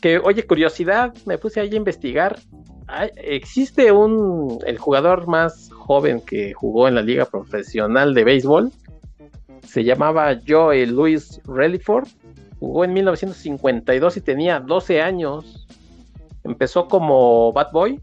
Que, 0.00 0.18
oye, 0.18 0.46
curiosidad, 0.46 1.12
me 1.26 1.38
puse 1.38 1.60
ahí 1.60 1.72
a 1.72 1.76
investigar. 1.76 2.38
existe 3.16 3.90
un, 3.90 4.58
el 4.64 4.78
jugador 4.78 5.26
más 5.26 5.70
joven 5.72 6.20
que 6.20 6.52
jugó 6.52 6.86
en 6.86 6.94
la 6.94 7.02
liga 7.02 7.24
profesional 7.24 8.14
de 8.14 8.24
béisbol. 8.24 8.70
Se 9.66 9.82
llamaba 9.82 10.38
Joe 10.46 10.86
Louis 10.86 11.40
Reliford. 11.46 12.08
Jugó 12.60 12.84
en 12.84 12.92
1952 12.92 14.18
y 14.18 14.20
tenía 14.20 14.60
12 14.60 15.02
años. 15.02 15.66
Empezó 16.44 16.86
como 16.86 17.52
Bad 17.52 17.72
Boy 17.72 18.00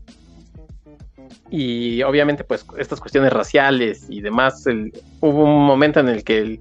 y 1.50 2.04
obviamente 2.04 2.44
pues 2.44 2.66
estas 2.78 3.00
cuestiones 3.00 3.34
raciales 3.34 4.06
y 4.10 4.22
demás, 4.22 4.66
hubo 5.20 5.44
un 5.44 5.66
momento 5.66 6.00
en 6.00 6.10
el 6.10 6.24
que 6.24 6.60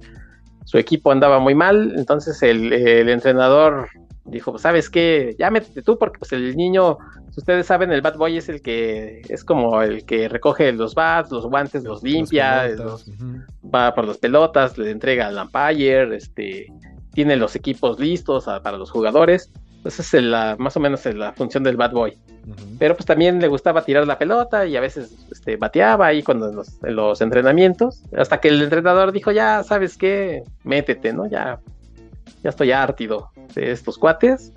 su 0.65 0.77
equipo 0.77 1.11
andaba 1.11 1.39
muy 1.39 1.55
mal, 1.55 1.93
entonces 1.97 2.41
el, 2.41 2.71
entrenador 3.09 3.89
dijo, 4.25 4.51
pues 4.51 4.63
sabes 4.63 4.89
qué, 4.89 5.35
ya 5.39 5.49
métete 5.49 5.81
tú 5.81 5.97
porque 5.97 6.19
pues 6.19 6.31
el 6.33 6.55
niño, 6.55 6.97
si 7.31 7.39
ustedes 7.39 7.65
saben, 7.65 7.91
el 7.91 8.01
bad 8.01 8.17
boy 8.17 8.37
es 8.37 8.49
el 8.49 8.61
que 8.61 9.21
es 9.29 9.43
como 9.43 9.81
el 9.81 10.05
que 10.05 10.27
recoge 10.27 10.71
los 10.71 10.93
bats, 10.95 11.31
los 11.31 11.45
guantes, 11.45 11.83
los, 11.83 12.03
limpia, 12.03 12.69
va 13.73 13.93
por 13.93 14.05
las 14.05 14.17
pelotas, 14.17 14.77
le 14.77 14.91
entrega 14.91 15.27
al 15.27 15.37
umpire, 15.37 16.15
este, 16.15 16.67
tiene 17.13 17.35
los 17.35 17.55
equipos 17.55 17.99
listos 17.99 18.45
para 18.45 18.77
los 18.77 18.91
jugadores 18.91 19.51
Esa 19.85 20.01
es 20.01 20.23
la, 20.23 20.55
más 20.59 20.75
o 20.75 20.79
menos 20.79 21.05
la 21.05 21.31
función 21.33 21.63
del 21.63 21.77
bad 21.77 21.91
boy. 21.91 22.17
Pero 22.77 22.95
pues 22.95 23.05
también 23.05 23.39
le 23.39 23.47
gustaba 23.47 23.83
tirar 23.83 24.05
la 24.07 24.17
pelota 24.17 24.65
y 24.65 24.75
a 24.75 24.81
veces 24.81 25.15
este, 25.31 25.55
bateaba 25.55 26.07
ahí 26.07 26.23
cuando 26.23 26.49
en 26.49 26.95
los, 26.95 27.21
entrenamientos. 27.21 28.03
Hasta 28.17 28.39
que 28.39 28.49
el 28.49 28.61
entrenador 28.61 29.11
dijo, 29.11 29.31
ya 29.31 29.63
sabes 29.63 29.97
qué, 29.97 30.43
métete, 30.63 31.13
¿no? 31.13 31.27
Ya, 31.27 31.59
ya 32.43 32.49
estoy 32.49 32.71
ártido 32.71 33.31
de 33.55 33.71
estos 33.71 33.97
cuates. 33.97 34.51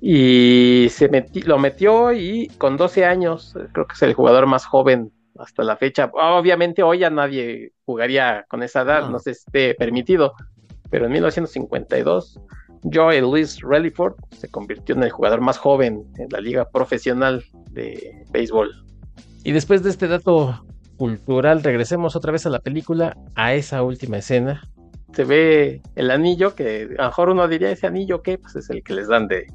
Y 0.00 0.88
se 0.90 1.08
lo 1.46 1.58
metió 1.58 2.12
y 2.12 2.48
con 2.58 2.76
12 2.76 3.06
años, 3.06 3.56
creo 3.72 3.86
que 3.86 3.94
es 3.94 4.02
el 4.02 4.14
jugador 4.14 4.46
más 4.46 4.66
joven 4.66 5.12
hasta 5.38 5.64
la 5.64 5.76
fecha. 5.76 6.10
Obviamente 6.12 6.82
hoy 6.82 6.98
ya 6.98 7.10
nadie 7.10 7.72
jugaría 7.84 8.44
con 8.48 8.62
esa 8.62 8.82
edad, 8.82 9.08
no, 9.08 9.18
se 9.18 9.32
esté 9.32 9.74
permitido. 9.74 10.34
Pero 10.90 11.06
en 11.06 11.12
1952 11.12 12.40
Joey 12.92 13.20
Luis 13.20 13.60
Rellyford 13.60 14.14
se 14.30 14.48
convirtió 14.48 14.94
en 14.94 15.02
el 15.04 15.10
jugador 15.10 15.40
más 15.40 15.58
joven 15.58 16.04
en 16.18 16.28
la 16.30 16.40
liga 16.40 16.68
profesional 16.68 17.42
de 17.70 18.24
béisbol. 18.30 18.70
Y 19.42 19.52
después 19.52 19.82
de 19.82 19.90
este 19.90 20.08
dato 20.08 20.64
cultural, 20.96 21.62
regresemos 21.62 22.16
otra 22.16 22.32
vez 22.32 22.46
a 22.46 22.50
la 22.50 22.60
película, 22.60 23.16
a 23.34 23.54
esa 23.54 23.82
última 23.82 24.18
escena. 24.18 24.68
Se 25.12 25.24
ve 25.24 25.82
el 25.94 26.10
anillo, 26.10 26.54
que 26.54 26.88
a 26.98 27.02
lo 27.02 27.08
mejor 27.08 27.30
uno 27.30 27.48
diría, 27.48 27.70
ese 27.70 27.86
anillo, 27.86 28.22
¿qué? 28.22 28.38
Pues 28.38 28.56
es 28.56 28.70
el 28.70 28.82
que 28.82 28.94
les 28.94 29.08
dan 29.08 29.28
de, 29.28 29.46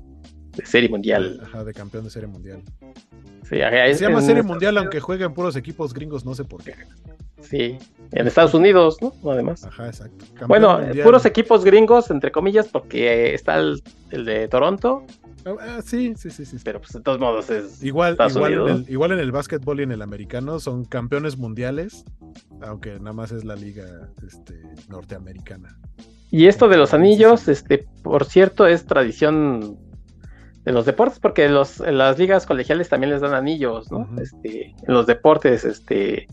serie 0.66 0.90
mundial. 0.90 1.40
Ajá, 1.44 1.64
de 1.64 1.74
campeón 1.74 2.04
de 2.04 2.10
serie 2.10 2.28
mundial. 2.28 2.62
Sí, 3.44 3.58
Se 3.58 4.06
llama 4.06 4.22
serie 4.22 4.44
mundial, 4.44 4.78
aunque 4.78 5.00
jueguen 5.00 5.34
puros 5.34 5.56
equipos 5.56 5.94
gringos, 5.94 6.24
no 6.26 6.36
sé 6.36 6.46
por 6.46 6.64
qué. 6.64 6.76
Sí, 7.42 7.78
en 8.12 8.28
Estados 8.28 8.54
Unidos, 8.54 8.98
¿no? 9.02 9.14
Además. 9.32 9.64
Ajá, 9.64 9.88
exacto. 9.88 10.26
bueno, 10.48 10.80
puros 11.04 11.26
equipos 11.26 11.64
gringos, 11.64 12.12
entre 12.12 12.32
comillas, 12.32 12.68
porque 12.68 13.34
está 13.34 13.58
el, 13.58 13.82
de 14.12 14.48
Toronto. 14.48 15.06
Ah, 15.46 15.56
ah, 15.60 15.82
sí, 15.84 16.14
sí, 16.18 16.30
sí, 16.30 16.46
sí. 16.46 16.58
Pero 16.64 16.80
pues 16.80 16.92
de 16.92 17.02
todos 17.02 17.20
modos 17.20 17.50
es. 17.50 17.82
Igual, 17.82 18.18
igual, 18.30 18.54
en 18.54 18.68
el, 18.68 18.86
igual 18.90 19.12
en 19.14 19.20
el 19.20 19.32
básquetbol 19.32 19.80
y 19.80 19.84
en 19.84 19.92
el 19.94 20.02
americano 20.02 20.60
son 20.60 20.86
campeones 20.86 21.38
mundiales, 21.38 22.04
aunque 22.62 23.00
nada 23.00 23.14
más 23.14 23.32
es 23.32 23.46
la 23.46 23.56
liga 23.56 24.10
este, 24.28 24.62
norteamericana. 24.90 25.80
Y 26.30 26.48
esto 26.48 26.68
de 26.68 26.78
los 26.78 26.94
anillos, 26.94 27.48
este, 27.48 27.88
por 28.04 28.26
cierto, 28.26 28.68
es 28.68 28.86
tradición 28.86 29.80
de 30.70 30.74
los 30.74 30.86
deportes, 30.86 31.18
porque 31.18 31.50
los, 31.50 31.80
en 31.80 31.98
las 31.98 32.20
ligas 32.20 32.46
colegiales 32.46 32.90
también 32.90 33.10
les 33.10 33.22
dan 33.22 33.34
anillos, 33.34 33.92
¿no? 33.92 34.08
Este, 34.22 34.76
en 34.88 34.94
los 34.94 35.08
deportes, 35.08 35.66
este, 35.66 36.28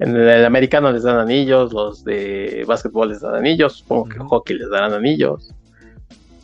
en 0.00 0.16
el 0.16 0.42
americano 0.46 0.90
les 0.90 1.02
dan 1.02 1.18
anillos, 1.18 1.70
los 1.74 2.02
de 2.02 2.64
básquetbol 2.66 3.10
les 3.10 3.20
dan 3.20 3.34
anillos, 3.34 3.74
supongo 3.74 4.08
que 4.08 4.18
hockey 4.20 4.56
les 4.56 4.70
darán 4.70 4.94
anillos. 4.94 5.54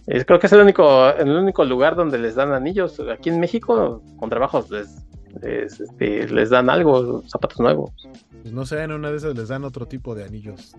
creo 0.07 0.39
que 0.39 0.49
es 0.49 0.53
el 0.53 0.61
único, 0.61 1.09
el 1.15 1.31
único 1.31 1.65
lugar 1.65 1.97
donde 1.97 2.19
les 2.19 2.35
dan 2.35 2.53
anillos. 2.53 3.01
Aquí 3.11 3.31
en 3.31 3.41
México, 3.41 4.03
con 4.19 4.29
trabajos 4.29 4.71
les, 4.71 5.07
este, 5.41 6.29
les, 6.29 6.51
dan 6.51 6.69
algo, 6.69 7.23
zapatos 7.27 7.59
nuevos. 7.59 7.91
Pues 8.43 8.53
no 8.53 8.67
sé, 8.67 8.83
en 8.83 8.93
una 8.93 9.11
de 9.11 9.17
esas 9.17 9.35
les 9.35 9.49
dan 9.49 9.65
otro 9.65 9.87
tipo 9.87 10.15
de 10.15 10.25
anillos. 10.25 10.77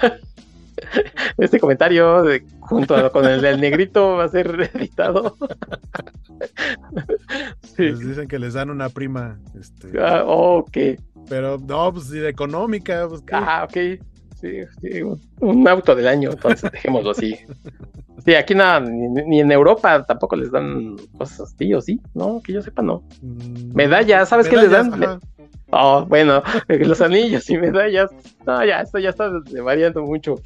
este 1.38 1.60
comentario 1.60 2.24
junto 2.60 3.12
con 3.12 3.24
el 3.24 3.40
del 3.40 3.60
negrito 3.60 4.16
va 4.16 4.24
a 4.24 4.28
ser 4.28 4.70
editado. 4.74 5.36
Les 7.76 7.98
dicen 7.98 8.28
que 8.28 8.38
les 8.38 8.54
dan 8.54 8.70
una 8.70 8.88
prima. 8.88 9.40
Este... 9.58 9.90
Ah, 10.00 10.22
ok. 10.24 10.76
Pero 11.28 11.58
no, 11.58 11.92
pues 11.92 12.10
de 12.10 12.28
económica. 12.28 13.08
Pues, 13.08 13.24
ah, 13.32 13.66
ok. 13.68 14.00
Sí, 14.40 14.60
sí, 14.80 15.02
un 15.40 15.66
auto 15.66 15.96
del 15.96 16.06
año, 16.06 16.30
entonces 16.30 16.70
dejémoslo 16.70 17.10
así. 17.10 17.36
Sí, 18.24 18.36
aquí 18.36 18.54
nada, 18.54 18.78
ni, 18.80 19.40
en 19.40 19.50
Europa 19.50 20.04
tampoco 20.04 20.36
les 20.36 20.52
dan 20.52 20.96
cosas 21.16 21.52
así, 21.52 21.74
¿o 21.74 21.80
sí? 21.80 22.00
No, 22.14 22.40
que 22.40 22.52
yo 22.52 22.62
sepa, 22.62 22.82
no. 22.82 23.02
Mm, 23.20 23.74
medallas, 23.74 24.28
¿sabes 24.28 24.48
qué 24.48 24.56
les 24.56 24.70
dan? 24.70 25.20
Oh, 25.70 26.04
bueno, 26.06 26.42
los 26.68 27.00
anillos 27.00 27.48
y 27.50 27.58
medallas. 27.58 28.10
No, 28.46 28.64
ya, 28.64 28.80
esto 28.80 28.98
ya 28.98 29.10
está 29.10 29.30
variando 29.62 30.02
mucho. 30.02 30.36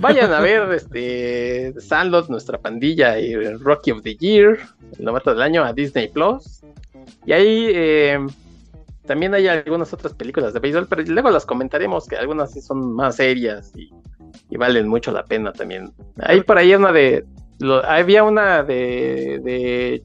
Vayan 0.00 0.32
a 0.32 0.40
ver 0.40 0.72
este 0.74 1.74
Sandlot, 1.80 2.28
nuestra 2.28 2.58
pandilla 2.58 3.18
y 3.18 3.34
Rocky 3.58 3.90
of 3.90 4.02
the 4.02 4.16
Year, 4.16 4.58
el 4.98 5.04
novato 5.04 5.30
del 5.30 5.42
año 5.42 5.64
a 5.64 5.72
Disney 5.72 6.08
Plus. 6.08 6.62
Y 7.26 7.32
ahí 7.32 7.70
eh, 7.74 8.18
también 9.06 9.34
hay 9.34 9.48
algunas 9.48 9.92
otras 9.92 10.14
películas 10.14 10.54
de 10.54 10.60
béisbol, 10.60 10.86
pero 10.88 11.02
luego 11.02 11.30
las 11.30 11.44
comentaremos, 11.44 12.06
que 12.06 12.16
algunas 12.16 12.52
sí 12.52 12.60
son 12.60 12.94
más 12.94 13.16
serias 13.16 13.72
y, 13.76 13.90
valen 14.56 14.88
mucho 14.88 15.12
la 15.12 15.24
pena 15.24 15.52
también. 15.52 15.92
Hay 16.20 16.42
por 16.42 16.58
ahí 16.58 16.74
una 16.74 16.92
de. 16.92 17.24
había 17.84 18.24
una 18.24 18.62
de, 18.62 19.40
de 19.42 20.02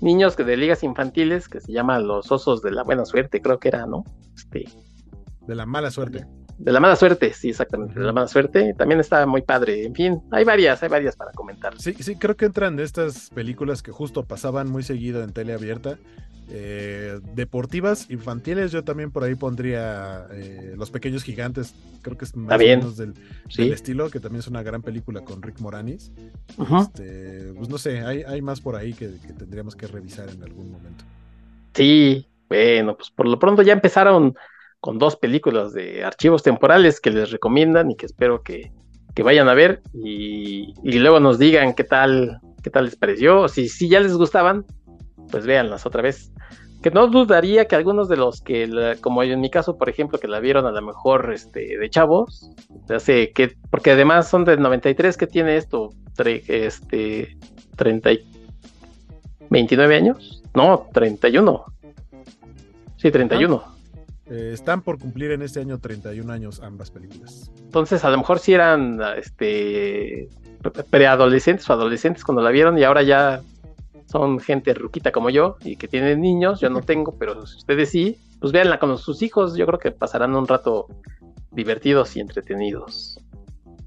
niños 0.00 0.36
que 0.36 0.44
de 0.44 0.56
ligas 0.56 0.82
infantiles 0.82 1.48
que 1.48 1.60
se 1.60 1.72
llama 1.72 1.98
Los 1.98 2.30
Osos 2.30 2.62
de 2.62 2.72
la 2.72 2.82
Buena 2.82 3.04
Suerte, 3.04 3.40
creo 3.40 3.58
que 3.58 3.68
era, 3.68 3.86
¿no? 3.86 4.04
Este, 4.34 4.64
de 5.46 5.54
la 5.54 5.66
mala 5.66 5.90
suerte. 5.90 6.26
De 6.58 6.72
la 6.72 6.80
mala 6.80 6.96
suerte, 6.96 7.32
sí, 7.32 7.50
exactamente, 7.50 7.98
de 7.98 8.04
la 8.04 8.12
mala 8.12 8.28
suerte. 8.28 8.74
También 8.76 9.00
está 9.00 9.26
muy 9.26 9.42
padre. 9.42 9.84
En 9.84 9.94
fin, 9.94 10.20
hay 10.30 10.44
varias, 10.44 10.82
hay 10.82 10.88
varias 10.88 11.16
para 11.16 11.32
comentar. 11.32 11.78
Sí, 11.80 11.94
sí, 11.98 12.16
creo 12.16 12.36
que 12.36 12.44
entran 12.44 12.76
de 12.76 12.84
estas 12.84 13.30
películas 13.30 13.82
que 13.82 13.90
justo 13.90 14.24
pasaban 14.24 14.70
muy 14.70 14.82
seguido 14.82 15.22
en 15.22 15.32
tele 15.32 15.54
abierta. 15.54 15.98
Eh, 16.54 17.20
deportivas, 17.34 18.10
infantiles, 18.10 18.72
yo 18.72 18.84
también 18.84 19.10
por 19.10 19.24
ahí 19.24 19.34
pondría 19.34 20.26
eh, 20.32 20.74
Los 20.76 20.90
Pequeños 20.90 21.22
Gigantes, 21.22 21.74
creo 22.02 22.18
que 22.18 22.26
es 22.26 22.36
más 22.36 22.56
o 22.56 22.58
menos 22.58 22.96
del, 22.98 23.14
estilo, 23.72 24.10
que 24.10 24.20
también 24.20 24.40
es 24.40 24.48
una 24.48 24.62
gran 24.62 24.82
película 24.82 25.22
con 25.22 25.40
Rick 25.40 25.60
Moranis. 25.60 26.12
Este, 26.48 27.52
pues 27.56 27.70
no 27.70 27.78
sé, 27.78 28.00
hay, 28.00 28.22
hay 28.24 28.42
más 28.42 28.60
por 28.60 28.76
ahí 28.76 28.92
que, 28.92 29.08
tendríamos 29.38 29.76
que 29.76 29.86
revisar 29.86 30.28
en 30.28 30.42
algún 30.42 30.70
momento. 30.70 31.04
Sí, 31.72 32.28
bueno, 32.48 32.96
pues 32.96 33.10
por 33.10 33.26
lo 33.26 33.38
pronto 33.38 33.62
ya 33.62 33.72
empezaron 33.72 34.34
con 34.82 34.98
dos 34.98 35.14
películas 35.14 35.72
de 35.72 36.04
archivos 36.04 36.42
temporales 36.42 37.00
que 37.00 37.10
les 37.10 37.30
recomiendan 37.30 37.92
y 37.92 37.94
que 37.94 38.04
espero 38.04 38.42
que, 38.42 38.72
vayan 39.22 39.48
a 39.48 39.54
ver 39.54 39.80
y, 39.94 40.74
y, 40.82 40.98
luego 40.98 41.20
nos 41.20 41.38
digan 41.38 41.74
qué 41.74 41.84
tal, 41.84 42.40
qué 42.64 42.70
tal 42.70 42.86
les 42.86 42.96
pareció, 42.96 43.46
si, 43.46 43.68
si 43.68 43.88
ya 43.88 44.00
les 44.00 44.14
gustaban, 44.14 44.64
pues 45.30 45.46
véanlas 45.46 45.86
otra 45.86 46.02
vez. 46.02 46.32
Que 46.82 46.90
no 46.90 47.06
dudaría 47.06 47.66
que 47.66 47.76
algunos 47.76 48.08
de 48.08 48.16
los 48.16 48.40
que, 48.40 48.96
como 49.00 49.22
en 49.22 49.40
mi 49.40 49.50
caso, 49.50 49.78
por 49.78 49.88
ejemplo, 49.88 50.18
que 50.18 50.26
la 50.26 50.40
vieron 50.40 50.66
a 50.66 50.72
lo 50.72 50.82
mejor 50.82 51.32
este, 51.32 51.78
de 51.78 51.88
chavos, 51.88 52.50
hace 52.88 53.30
que, 53.30 53.54
porque 53.70 53.92
además 53.92 54.28
son 54.28 54.44
del 54.44 54.60
93, 54.60 55.16
que 55.16 55.28
tiene 55.28 55.56
esto? 55.56 55.90
este, 56.18 57.36
30 57.76 58.10
29 59.48 59.94
años? 59.94 60.42
No, 60.54 60.88
31. 60.92 61.64
Sí, 62.96 63.12
31. 63.12 63.71
Eh, 64.26 64.50
están 64.52 64.82
por 64.82 64.98
cumplir 64.98 65.32
en 65.32 65.42
este 65.42 65.60
año 65.60 65.78
31 65.78 66.32
años 66.32 66.60
ambas 66.62 66.90
películas. 66.90 67.50
Entonces, 67.60 68.04
a 68.04 68.10
lo 68.10 68.18
mejor 68.18 68.38
si 68.38 68.54
eran 68.54 69.00
este 69.16 70.28
preadolescentes 70.90 71.68
o 71.68 71.72
adolescentes 71.72 72.24
cuando 72.24 72.40
la 72.40 72.50
vieron 72.50 72.78
y 72.78 72.84
ahora 72.84 73.02
ya 73.02 73.42
son 74.06 74.38
gente 74.38 74.74
ruquita 74.74 75.10
como 75.10 75.30
yo 75.30 75.56
y 75.64 75.76
que 75.76 75.88
tienen 75.88 76.20
niños, 76.20 76.60
yo 76.60 76.70
no 76.70 76.80
tengo, 76.82 77.16
pero 77.18 77.46
si 77.46 77.56
ustedes 77.56 77.90
sí, 77.90 78.16
pues 78.40 78.52
véanla 78.52 78.78
con 78.78 78.96
sus 78.98 79.22
hijos, 79.22 79.56
yo 79.56 79.66
creo 79.66 79.78
que 79.78 79.90
pasarán 79.90 80.34
un 80.36 80.46
rato 80.46 80.86
divertidos 81.50 82.16
y 82.16 82.20
entretenidos. 82.20 83.18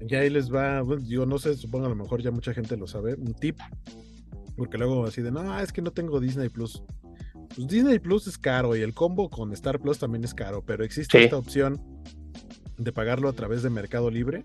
Y 0.00 0.14
ahí 0.14 0.28
les 0.28 0.52
va, 0.52 0.82
yo 1.04 1.24
no 1.24 1.38
sé, 1.38 1.54
supongo 1.54 1.86
a 1.86 1.88
lo 1.88 1.96
mejor 1.96 2.22
ya 2.22 2.30
mucha 2.30 2.52
gente 2.52 2.76
lo 2.76 2.86
sabe, 2.86 3.14
un 3.14 3.34
tip, 3.34 3.58
porque 4.56 4.76
luego 4.78 5.06
así 5.06 5.22
de, 5.22 5.30
no, 5.30 5.58
es 5.58 5.72
que 5.72 5.82
no 5.82 5.90
tengo 5.90 6.20
Disney 6.20 6.48
Plus. 6.48 6.82
Pues 7.56 7.68
Disney 7.68 7.98
Plus 7.98 8.26
es 8.26 8.36
caro 8.36 8.76
y 8.76 8.82
el 8.82 8.92
combo 8.92 9.30
con 9.30 9.52
Star 9.54 9.80
Plus 9.80 9.98
también 9.98 10.22
es 10.24 10.34
caro, 10.34 10.62
pero 10.64 10.84
existe 10.84 11.24
esta 11.24 11.38
opción 11.38 11.80
de 12.76 12.92
pagarlo 12.92 13.30
a 13.30 13.32
través 13.32 13.62
de 13.62 13.70
Mercado 13.70 14.10
Libre. 14.10 14.44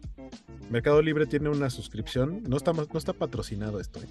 Mercado 0.70 1.02
Libre 1.02 1.26
tiene 1.26 1.50
una 1.50 1.70
suscripción, 1.70 2.42
no 2.48 2.56
está, 2.56 2.72
no 2.72 2.98
está 2.98 3.12
patrocinado 3.12 3.82
esto. 3.82 4.00
¿eh? 4.00 4.08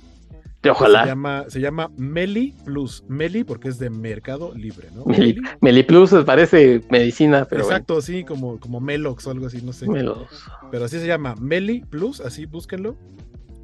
Ojalá. 0.68 1.04
Se 1.04 1.08
llama, 1.08 1.44
se 1.48 1.60
llama 1.60 1.90
Meli 1.96 2.54
Plus. 2.66 3.02
Meli 3.08 3.44
porque 3.44 3.68
es 3.68 3.78
de 3.78 3.88
Mercado 3.88 4.52
Libre, 4.54 4.88
¿no? 4.94 5.04
Meli, 5.60 5.82
Plus 5.82 6.10
parece 6.26 6.82
medicina, 6.90 7.46
pero. 7.48 7.62
Exacto, 7.62 8.02
sí, 8.02 8.24
como, 8.24 8.60
como 8.60 8.80
Melox 8.80 9.26
o 9.26 9.30
algo 9.30 9.46
así, 9.46 9.62
no 9.62 9.72
sé. 9.72 9.88
Melox. 9.88 10.44
Pero 10.70 10.84
así 10.84 10.98
se 10.98 11.06
llama 11.06 11.34
Meli 11.40 11.80
Plus, 11.80 12.20
así 12.20 12.44
búsquenlo. 12.44 12.96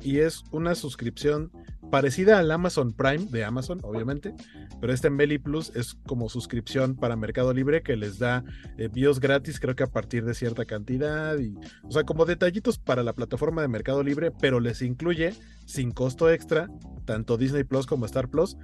Y 0.02 0.20
es 0.20 0.44
una 0.52 0.74
suscripción 0.74 1.50
parecida 1.90 2.38
al 2.38 2.50
Amazon 2.50 2.92
Prime 2.92 3.26
de 3.30 3.44
Amazon, 3.44 3.80
obviamente, 3.82 4.34
pero 4.80 4.92
este 4.92 5.10
Meli 5.10 5.38
Plus 5.38 5.74
es 5.74 5.94
como 6.06 6.28
suscripción 6.28 6.96
para 6.96 7.16
Mercado 7.16 7.52
Libre 7.52 7.82
que 7.82 7.96
les 7.96 8.18
da 8.18 8.44
envíos 8.76 9.20
gratis, 9.20 9.60
creo 9.60 9.76
que 9.76 9.84
a 9.84 9.90
partir 9.90 10.24
de 10.24 10.34
cierta 10.34 10.64
cantidad, 10.64 11.38
y, 11.38 11.54
o 11.82 11.90
sea, 11.90 12.04
como 12.04 12.24
detallitos 12.24 12.78
para 12.78 13.02
la 13.02 13.12
plataforma 13.12 13.62
de 13.62 13.68
Mercado 13.68 14.02
Libre, 14.02 14.30
pero 14.30 14.60
les 14.60 14.82
incluye 14.82 15.34
sin 15.64 15.90
costo 15.90 16.30
extra 16.30 16.68
tanto 17.06 17.38
Disney 17.38 17.64
Plus 17.64 17.86
como 17.86 18.04
Star 18.04 18.28
Plus. 18.28 18.58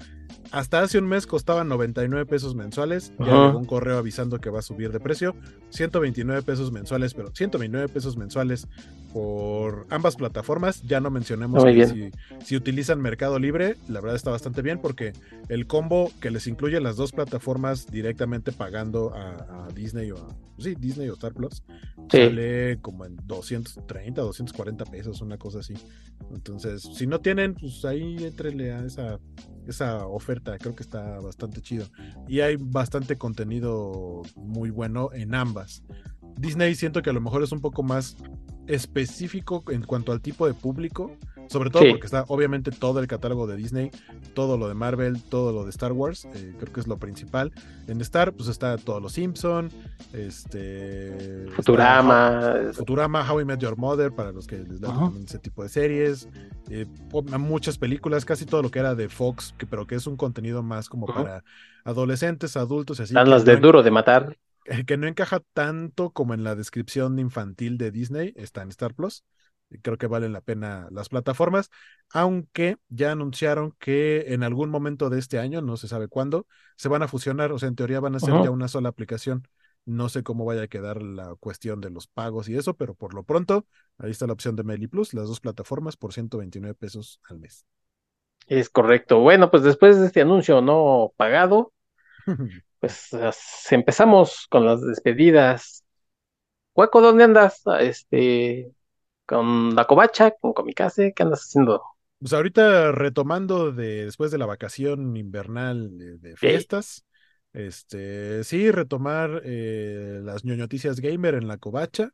Hasta 0.50 0.82
hace 0.82 0.98
un 0.98 1.06
mes 1.06 1.26
costaban 1.26 1.68
99 1.68 2.26
pesos 2.26 2.54
mensuales. 2.54 3.12
Ya 3.18 3.26
llegó 3.26 3.58
un 3.58 3.64
correo 3.64 3.96
avisando 3.96 4.38
que 4.40 4.50
va 4.50 4.58
a 4.58 4.62
subir 4.62 4.92
de 4.92 5.00
precio. 5.00 5.34
129 5.70 6.42
pesos 6.42 6.72
mensuales, 6.72 7.14
pero 7.14 7.30
129 7.34 7.88
pesos 7.88 8.18
mensuales 8.18 8.68
por 9.14 9.86
ambas 9.88 10.16
plataformas. 10.16 10.82
Ya 10.82 11.00
no 11.00 11.10
mencionemos 11.10 11.62
si, 11.62 12.10
si, 12.44 12.56
utilizan 12.56 13.00
Mercado 13.00 13.11
Libre, 13.38 13.76
la 13.88 14.00
verdad 14.00 14.16
está 14.16 14.30
bastante 14.30 14.62
bien 14.62 14.78
porque 14.80 15.12
el 15.48 15.66
combo 15.66 16.10
que 16.20 16.30
les 16.30 16.46
incluye 16.46 16.80
las 16.80 16.96
dos 16.96 17.12
plataformas 17.12 17.86
directamente 17.86 18.52
pagando 18.52 19.12
a, 19.14 19.68
Disney 19.74 20.10
o 20.10 20.28
sí, 20.58 20.74
Disney 20.74 21.08
o 21.08 21.14
Star 21.14 21.32
Plus, 21.32 21.62
sale 22.10 22.78
como 22.80 23.04
en 23.04 23.16
230, 23.24 24.20
240 24.20 24.84
pesos, 24.86 25.20
una 25.20 25.38
cosa 25.38 25.60
así. 25.60 25.74
Entonces, 26.30 26.82
si 26.82 27.06
no 27.06 27.20
tienen, 27.20 27.54
pues 27.54 27.84
ahí 27.84 28.16
entrele 28.24 28.72
a 28.72 28.84
esa, 28.84 29.18
esa 29.66 30.06
oferta, 30.06 30.58
creo 30.58 30.74
que 30.74 30.82
está 30.82 31.20
bastante 31.20 31.60
chido. 31.60 31.86
Y 32.28 32.40
hay 32.40 32.56
bastante 32.56 33.16
contenido 33.16 34.22
muy 34.36 34.70
bueno 34.70 35.10
en 35.12 35.34
ambas. 35.34 35.82
Disney 36.38 36.74
siento 36.74 37.02
que 37.02 37.10
a 37.10 37.12
lo 37.12 37.20
mejor 37.20 37.42
es 37.42 37.52
un 37.52 37.60
poco 37.60 37.82
más 37.82 38.16
específico 38.66 39.64
en 39.68 39.82
cuanto 39.82 40.12
al 40.12 40.20
tipo 40.20 40.46
de 40.46 40.54
público, 40.54 41.12
sobre 41.48 41.70
todo 41.70 41.82
porque 41.90 42.06
está 42.06 42.24
obviamente 42.28 42.70
todo 42.70 43.00
el 43.00 43.06
catálogo 43.06 43.46
de 43.46 43.56
Disney, 43.56 43.90
todo 44.34 44.56
lo 44.56 44.68
de 44.68 44.74
Marvel, 44.74 45.22
todo 45.22 45.52
lo 45.52 45.64
de 45.64 45.70
Star 45.70 45.92
Wars, 45.92 46.26
eh, 46.34 46.54
creo 46.58 46.72
que 46.72 46.80
es 46.80 46.86
lo 46.86 46.98
principal. 46.98 47.52
En 47.88 48.00
Star 48.00 48.32
pues 48.32 48.48
está 48.48 48.78
todo 48.78 49.00
los 49.00 49.12
Simpson, 49.12 49.68
este 50.12 51.46
Futurama, 51.54 52.54
Futurama, 52.72 53.30
How 53.30 53.40
I 53.40 53.44
Met 53.44 53.60
Your 53.60 53.76
Mother 53.76 54.12
para 54.12 54.32
los 54.32 54.46
que 54.46 54.58
les 54.58 54.80
dan 54.80 55.12
ese 55.24 55.38
tipo 55.38 55.62
de 55.62 55.68
series, 55.68 56.28
eh, 56.70 56.86
muchas 57.38 57.76
películas, 57.76 58.24
casi 58.24 58.46
todo 58.46 58.62
lo 58.62 58.70
que 58.70 58.78
era 58.78 58.94
de 58.94 59.08
Fox, 59.08 59.54
que, 59.58 59.66
pero 59.66 59.86
que 59.86 59.96
es 59.96 60.06
un 60.06 60.16
contenido 60.16 60.62
más 60.62 60.88
como 60.88 61.06
para 61.06 61.44
adolescentes, 61.84 62.56
adultos 62.56 63.00
y 63.00 63.02
así. 63.02 63.12
Están 63.12 63.30
las 63.30 63.44
de 63.44 63.56
duro 63.56 63.82
de 63.82 63.90
matar. 63.90 64.36
Que 64.86 64.96
no 64.96 65.06
encaja 65.06 65.40
tanto 65.52 66.10
como 66.10 66.34
en 66.34 66.44
la 66.44 66.54
descripción 66.54 67.18
infantil 67.18 67.78
de 67.78 67.90
Disney, 67.90 68.32
está 68.36 68.62
en 68.62 68.68
Star 68.70 68.94
Plus. 68.94 69.24
Creo 69.82 69.96
que 69.96 70.06
valen 70.06 70.34
la 70.34 70.42
pena 70.42 70.88
las 70.90 71.08
plataformas, 71.08 71.70
aunque 72.12 72.76
ya 72.88 73.12
anunciaron 73.12 73.74
que 73.78 74.34
en 74.34 74.42
algún 74.42 74.68
momento 74.68 75.08
de 75.08 75.18
este 75.18 75.38
año, 75.38 75.62
no 75.62 75.78
se 75.78 75.88
sabe 75.88 76.08
cuándo, 76.08 76.46
se 76.76 76.88
van 76.88 77.02
a 77.02 77.08
fusionar, 77.08 77.52
o 77.52 77.58
sea, 77.58 77.68
en 77.68 77.76
teoría 77.76 78.00
van 78.00 78.14
a 78.14 78.20
ser 78.20 78.34
ya 78.42 78.50
una 78.50 78.68
sola 78.68 78.90
aplicación. 78.90 79.48
No 79.84 80.08
sé 80.08 80.22
cómo 80.22 80.44
vaya 80.44 80.62
a 80.62 80.68
quedar 80.68 81.02
la 81.02 81.34
cuestión 81.36 81.80
de 81.80 81.90
los 81.90 82.06
pagos 82.06 82.48
y 82.48 82.56
eso, 82.56 82.74
pero 82.76 82.94
por 82.94 83.14
lo 83.14 83.24
pronto, 83.24 83.66
ahí 83.98 84.10
está 84.10 84.26
la 84.26 84.34
opción 84.34 84.54
de 84.56 84.62
Meli 84.62 84.86
Plus, 84.86 85.14
las 85.14 85.26
dos 85.26 85.40
plataformas 85.40 85.96
por 85.96 86.12
129 86.12 86.74
pesos 86.74 87.20
al 87.24 87.40
mes. 87.40 87.66
Es 88.46 88.68
correcto. 88.68 89.20
Bueno, 89.20 89.50
pues 89.50 89.62
después 89.62 89.98
de 89.98 90.06
este 90.06 90.20
anuncio 90.20 90.60
no 90.60 91.12
pagado, 91.16 91.72
pues 92.82 93.10
empezamos 93.70 94.48
con 94.50 94.66
las 94.66 94.82
despedidas. 94.82 95.84
Hueco, 96.74 97.00
¿dónde 97.00 97.22
andas? 97.22 97.62
Este, 97.78 98.72
con 99.24 99.76
la 99.76 99.86
covacha, 99.86 100.32
con 100.32 100.52
Comicase, 100.52 101.12
¿qué 101.14 101.22
andas 101.22 101.42
haciendo? 101.42 101.80
Pues 102.18 102.32
ahorita 102.32 102.90
retomando 102.90 103.70
de 103.70 104.06
después 104.06 104.32
de 104.32 104.38
la 104.38 104.46
vacación 104.46 105.16
invernal 105.16 105.96
de, 106.20 106.36
fiestas, 106.36 107.04
este, 107.52 108.42
sí, 108.42 108.72
retomar 108.72 109.42
eh, 109.44 110.18
las 110.24 110.44
noticias 110.44 110.98
gamer 110.98 111.36
en 111.36 111.46
la 111.46 111.58
covacha, 111.58 112.10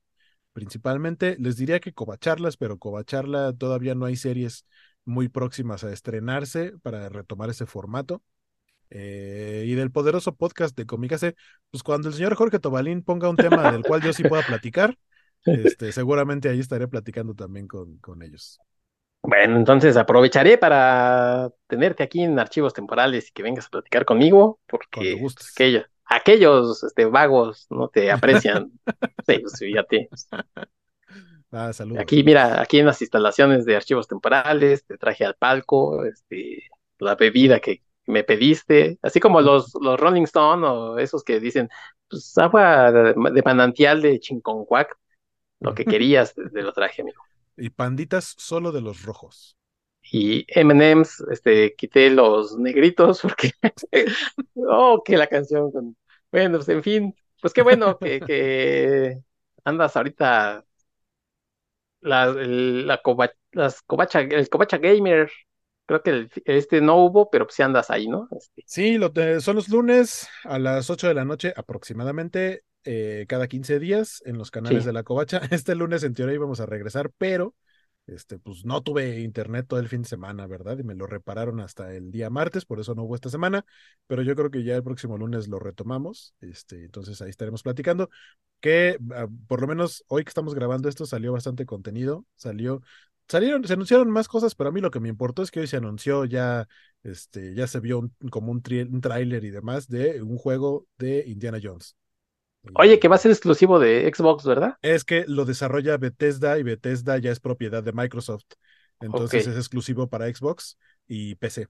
principalmente. 0.52 1.36
Les 1.38 1.56
diría 1.56 1.80
que 1.80 1.94
covacharlas, 1.94 2.58
pero 2.58 2.76
covacharla 2.76 3.54
todavía 3.54 3.94
no 3.94 4.04
hay 4.04 4.16
series 4.16 4.66
muy 5.06 5.30
próximas 5.30 5.82
a 5.82 5.94
estrenarse 5.94 6.74
para 6.82 7.08
retomar 7.08 7.48
ese 7.48 7.64
formato. 7.64 8.22
Eh, 8.90 9.64
y 9.66 9.74
del 9.74 9.90
poderoso 9.90 10.34
podcast 10.34 10.76
de 10.76 10.86
Comicase, 10.86 11.34
pues 11.70 11.82
cuando 11.82 12.08
el 12.08 12.14
señor 12.14 12.34
Jorge 12.34 12.58
Tobalín 12.58 13.02
ponga 13.02 13.28
un 13.28 13.36
tema 13.36 13.70
del 13.70 13.82
cual 13.82 14.02
yo 14.02 14.12
sí 14.12 14.22
pueda 14.22 14.42
platicar, 14.42 14.96
este, 15.44 15.92
seguramente 15.92 16.48
ahí 16.48 16.60
estaré 16.60 16.88
platicando 16.88 17.34
también 17.34 17.68
con, 17.68 17.98
con 17.98 18.22
ellos. 18.22 18.58
Bueno, 19.22 19.56
entonces 19.56 19.96
aprovecharé 19.96 20.58
para 20.58 21.50
tenerte 21.66 22.02
aquí 22.02 22.22
en 22.22 22.38
archivos 22.38 22.72
temporales 22.72 23.28
y 23.28 23.32
que 23.32 23.42
vengas 23.42 23.66
a 23.66 23.70
platicar 23.70 24.04
conmigo, 24.04 24.60
porque 24.66 25.20
aquellos, 25.54 25.86
aquellos 26.04 26.84
este, 26.84 27.04
vagos 27.04 27.66
no 27.68 27.88
te 27.88 28.10
aprecian. 28.12 28.70
sí, 29.26 29.38
pues, 29.40 29.58
fíjate. 29.58 30.08
Ah, 31.50 31.72
saludos. 31.72 32.02
Aquí, 32.02 32.22
mira, 32.22 32.60
aquí 32.60 32.78
en 32.78 32.86
las 32.86 33.00
instalaciones 33.02 33.64
de 33.64 33.76
archivos 33.76 34.06
temporales, 34.06 34.84
te 34.86 34.96
traje 34.98 35.24
al 35.24 35.34
palco, 35.34 36.04
este, 36.04 36.68
la 36.98 37.14
bebida 37.14 37.58
que, 37.58 37.82
me 38.08 38.24
pediste, 38.24 38.98
así 39.02 39.20
como 39.20 39.40
los, 39.40 39.72
los 39.80 40.00
Rolling 40.00 40.22
Stone 40.22 40.66
o 40.66 40.98
esos 40.98 41.22
que 41.22 41.40
dicen, 41.40 41.68
pues 42.08 42.36
agua 42.38 42.90
de 42.90 43.42
manantial 43.44 44.02
de 44.02 44.18
Chinconcuac, 44.18 44.96
lo 45.60 45.74
que 45.74 45.84
querías 45.84 46.34
te 46.34 46.62
lo 46.62 46.72
traje, 46.72 47.02
amigo. 47.02 47.22
Y 47.56 47.70
panditas 47.70 48.34
solo 48.38 48.72
de 48.72 48.80
los 48.80 49.02
rojos. 49.02 49.56
Y 50.10 50.46
M&M's, 50.48 51.22
este, 51.30 51.74
quité 51.74 52.10
los 52.10 52.56
negritos 52.56 53.20
porque, 53.22 53.52
oh, 54.56 55.02
que 55.04 55.16
la 55.16 55.26
canción 55.26 55.70
con, 55.70 55.96
bueno, 56.32 56.58
pues 56.58 56.68
en 56.70 56.82
fin, 56.82 57.14
pues 57.40 57.52
qué 57.52 57.62
bueno 57.62 57.98
que, 57.98 58.20
que 58.20 59.18
andas 59.64 59.96
ahorita 59.96 60.64
la, 62.00 62.26
la 62.26 63.00
las 63.52 63.82
covacha, 63.82 64.20
el 64.20 64.48
covacha 64.48 64.78
gamer 64.78 65.30
creo 65.88 66.02
que 66.02 66.28
este 66.44 66.82
no 66.82 66.96
hubo, 66.96 67.30
pero 67.30 67.46
sí 67.48 67.62
andas 67.62 67.90
ahí, 67.90 68.06
¿no? 68.08 68.28
Este. 68.30 68.62
Sí, 68.66 68.98
lo 68.98 69.10
son 69.40 69.56
los 69.56 69.70
lunes 69.70 70.28
a 70.44 70.58
las 70.58 70.90
8 70.90 71.08
de 71.08 71.14
la 71.14 71.24
noche 71.24 71.54
aproximadamente, 71.56 72.62
eh, 72.84 73.24
cada 73.26 73.48
15 73.48 73.78
días 73.78 74.22
en 74.26 74.36
los 74.36 74.50
canales 74.50 74.84
de 74.84 74.92
la 74.92 75.02
Covacha. 75.02 75.40
Este 75.50 75.74
lunes 75.74 76.02
en 76.04 76.12
teoría 76.12 76.34
íbamos 76.34 76.60
a 76.60 76.66
regresar, 76.66 77.10
pero 77.16 77.54
este, 78.06 78.38
pues 78.38 78.64
no 78.64 78.82
tuve 78.82 79.20
internet 79.20 79.66
todo 79.66 79.80
el 79.80 79.88
fin 79.88 80.02
de 80.02 80.08
semana, 80.08 80.46
¿verdad? 80.46 80.78
Y 80.78 80.82
me 80.82 80.94
lo 80.94 81.06
repararon 81.06 81.60
hasta 81.60 81.94
el 81.94 82.10
día 82.10 82.30
martes, 82.30 82.64
por 82.64 82.80
eso 82.80 82.94
no 82.94 83.04
hubo 83.04 83.14
esta 83.14 83.30
semana, 83.30 83.64
pero 84.06 84.22
yo 84.22 84.34
creo 84.34 84.50
que 84.50 84.64
ya 84.64 84.76
el 84.76 84.82
próximo 84.82 85.16
lunes 85.18 85.48
lo 85.48 85.58
retomamos, 85.58 86.34
este, 86.40 86.84
entonces 86.84 87.20
ahí 87.22 87.30
estaremos 87.30 87.62
platicando, 87.62 88.08
que 88.60 88.98
ah, 89.14 89.26
por 89.46 89.60
lo 89.60 89.66
menos 89.66 90.04
hoy 90.08 90.24
que 90.24 90.30
estamos 90.30 90.54
grabando 90.54 90.88
esto 90.88 91.06
salió 91.06 91.32
bastante 91.32 91.66
contenido, 91.66 92.24
salió 92.36 92.82
salieron, 93.28 93.64
se 93.64 93.74
anunciaron 93.74 94.10
más 94.10 94.28
cosas, 94.28 94.54
pero 94.54 94.70
a 94.70 94.72
mí 94.72 94.80
lo 94.80 94.90
que 94.90 95.00
me 95.00 95.08
importó 95.08 95.42
es 95.42 95.50
que 95.50 95.60
hoy 95.60 95.66
se 95.66 95.76
anunció 95.76 96.24
ya, 96.24 96.66
este, 97.02 97.54
ya 97.54 97.66
se 97.66 97.80
vio 97.80 98.10
como 98.30 98.52
un, 98.52 98.62
un 98.90 99.00
tráiler 99.00 99.44
y 99.44 99.50
demás 99.50 99.88
de 99.88 100.22
un 100.22 100.38
juego 100.38 100.86
de 100.98 101.24
Indiana 101.26 101.58
Jones. 101.62 101.96
Oye, 102.74 102.98
que 102.98 103.08
va 103.08 103.16
a 103.16 103.18
ser 103.18 103.30
exclusivo 103.30 103.78
de 103.78 104.10
Xbox, 104.14 104.44
¿verdad? 104.44 104.76
Es 104.82 105.04
que 105.04 105.24
lo 105.26 105.44
desarrolla 105.44 105.96
Bethesda 105.96 106.58
y 106.58 106.62
Bethesda 106.62 107.18
ya 107.18 107.30
es 107.30 107.40
propiedad 107.40 107.82
de 107.82 107.92
Microsoft. 107.92 108.44
Entonces 109.00 109.46
es 109.46 109.56
exclusivo 109.56 110.08
para 110.08 110.26
Xbox 110.26 110.76
y 111.06 111.36
PC. 111.36 111.68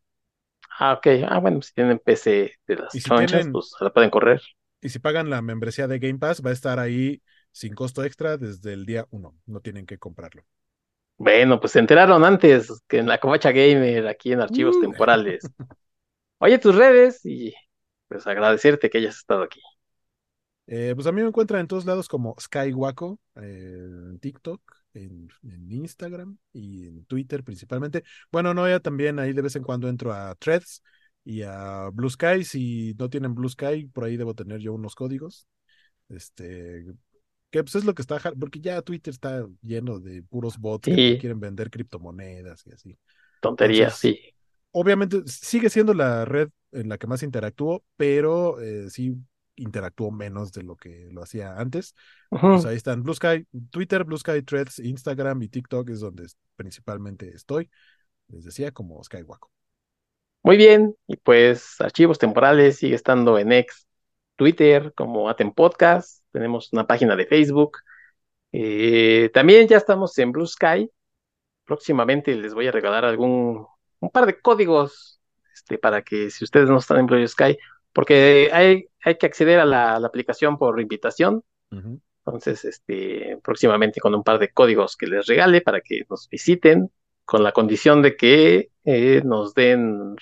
Ah, 0.79 0.95
ok. 0.95 1.07
Ah, 1.29 1.39
bueno, 1.39 1.61
si 1.63 1.73
tienen 1.75 1.99
PC 1.99 2.55
de 2.67 2.77
las 2.77 2.93
si 2.93 3.01
pues 3.01 3.71
la 3.81 3.93
pueden 3.93 4.11
correr. 4.11 4.41
Y 4.81 4.91
si 4.91 4.99
pagan 4.99 5.29
la 5.29 5.43
membresía 5.43 5.89
de 5.89 5.99
Game 5.99 6.19
Pass, 6.19 6.45
va 6.45 6.51
a 6.51 6.53
estar 6.53 6.79
ahí 6.79 7.23
sin 7.53 7.75
costo 7.75 8.05
extra 8.05 8.37
desde 8.37 8.73
el 8.73 8.87
día 8.87 9.07
uno. 9.11 9.37
No 9.47 9.61
tienen 9.61 9.87
que 9.87 9.99
comprarlo. 9.99 10.45
Bueno, 11.19 11.59
pues 11.59 11.73
se 11.73 11.81
enteraron 11.81 12.24
antes 12.24 12.82
que 12.86 12.99
en 12.99 13.09
la 13.09 13.19
Covacha 13.19 13.51
Gamer, 13.51 14.07
aquí 14.07 14.32
en 14.32 14.40
Archivos 14.40 14.77
uh. 14.77 14.81
Temporales. 14.81 15.45
Oye, 16.39 16.59
tus 16.59 16.77
redes 16.77 17.27
y 17.27 17.53
pues 18.07 18.27
agradecerte 18.27 18.89
que 18.89 18.99
hayas 18.99 19.16
estado 19.19 19.43
aquí. 19.43 19.61
Eh, 20.69 20.93
pues 20.95 21.07
a 21.07 21.12
mí 21.12 21.20
me 21.20 21.28
encuentran 21.28 21.61
en 21.62 21.66
todos 21.66 21.86
lados 21.86 22.09
como 22.09 22.36
Skywaco, 22.39 23.19
eh, 23.36 23.81
en 24.11 24.19
TikTok, 24.20 24.61
en, 24.95 25.28
Instagram 25.70 26.39
y 26.53 26.86
en 26.86 27.05
Twitter 27.07 27.43
principalmente. 27.43 28.05
Bueno, 28.31 28.55
no, 28.55 28.69
ya 28.69 28.78
también 28.78 29.19
ahí 29.19 29.32
de 29.32 29.43
vez 29.43 29.57
en 29.57 29.65
cuando 29.65 29.89
entro 29.89 30.12
a 30.12 30.35
Threads 30.36 30.82
y 31.24 31.43
a 31.43 31.89
Blue 31.93 32.11
Sky. 32.11 32.45
Si 32.45 32.95
no 32.99 33.11
tienen 33.11 33.35
Blue 33.35 33.49
Sky, 33.49 33.86
por 33.86 34.05
ahí 34.05 34.16
debo 34.16 34.35
tener 34.35 34.61
yo 34.61 34.73
unos 34.74 34.95
códigos. 34.95 35.49
Este, 36.09 36.85
que 37.51 37.62
pues 37.62 37.75
es 37.77 37.85
lo 37.85 37.95
que 37.95 38.03
está, 38.03 38.19
porque 38.39 38.61
ya 38.61 38.83
Twitter 38.83 39.12
está 39.12 39.47
lleno 39.62 39.99
de 39.99 40.23
puros 40.23 40.59
bots 40.59 40.85
que 40.85 41.19
quieren 41.19 41.41
vender 41.41 41.70
criptomonedas 41.70 42.66
y 42.66 42.73
así. 42.73 42.99
Tonterías, 43.41 43.97
sí. 43.97 44.19
Obviamente 44.70 45.23
sigue 45.27 45.70
siendo 45.70 45.95
la 45.95 46.25
red 46.25 46.51
en 46.73 46.89
la 46.89 46.99
que 46.99 47.07
más 47.07 47.23
interactúo, 47.23 47.85
pero 47.97 48.61
eh, 48.61 48.91
sí 48.91 49.16
interactúo 49.57 50.11
menos 50.11 50.53
de 50.53 50.62
lo 50.62 50.77
que 50.77 51.09
lo 51.11 51.23
hacía 51.23 51.57
antes. 51.57 51.95
Pues 52.31 52.65
ahí 52.65 52.77
están 52.77 53.03
Blue 53.03 53.15
Sky, 53.15 53.47
Twitter, 53.70 54.05
Blue 54.05 54.19
Sky 54.19 54.43
Threads, 54.43 54.79
Instagram 54.79 55.43
y 55.43 55.49
TikTok 55.49 55.89
es 55.91 56.01
donde 56.01 56.27
principalmente 56.57 57.35
estoy. 57.35 57.70
Les 58.29 58.45
decía, 58.45 58.70
como 58.73 59.03
Skywaco. 59.03 59.51
Muy 60.43 60.57
bien, 60.57 60.95
y 61.07 61.16
pues 61.16 61.81
archivos 61.81 62.19
temporales 62.19 62.77
sigue 62.77 62.95
estando 62.95 63.39
en 63.39 63.53
X, 63.53 63.87
Twitter 64.37 64.93
como 64.95 65.29
Aten 65.29 65.53
Podcast, 65.53 66.23
tenemos 66.39 66.73
una 66.73 66.86
página 66.86 67.16
de 67.16 67.27
Facebook. 67.27 67.78
Eh, 68.52 69.31
también 69.35 69.66
ya 69.66 69.77
estamos 69.77 70.16
en 70.19 70.32
Blue 70.32 70.47
Sky. 70.47 70.89
Próximamente 71.65 72.35
les 72.35 72.55
voy 72.55 72.69
a 72.69 72.73
regalar 72.73 73.05
algún, 73.05 73.66
un 73.98 74.10
par 74.10 74.24
de 74.27 74.40
códigos 74.40 75.20
este, 75.52 75.78
para 75.78 76.02
que 76.02 76.31
si 76.31 76.44
ustedes 76.44 76.70
no 76.70 76.78
están 76.78 76.98
en 76.98 77.06
Blue 77.06 77.27
Sky, 77.27 77.59
porque 77.93 78.51
hay, 78.52 78.86
hay 79.02 79.19
que 79.19 79.27
acceder 79.27 79.59
a 79.59 79.65
la, 79.65 79.97
aplicación 79.97 80.59
por 80.59 80.81
invitación. 80.81 81.43
Entonces, 81.70 82.65
este, 82.65 83.39
próximamente 83.43 84.01
con 84.01 84.15
un 84.15 84.23
par 84.23 84.39
de 84.39 84.51
códigos 84.51 84.97
que 84.97 85.06
les 85.06 85.27
regale 85.27 85.60
para 85.60 85.81
que 85.81 86.06
nos 86.09 86.28
visiten, 86.28 86.90
con 87.24 87.43
la 87.43 87.52
condición 87.52 88.01
de 88.01 88.16
que 88.16 88.70
eh, 88.85 89.23
nos 89.24 89.55
den, 89.55 90.16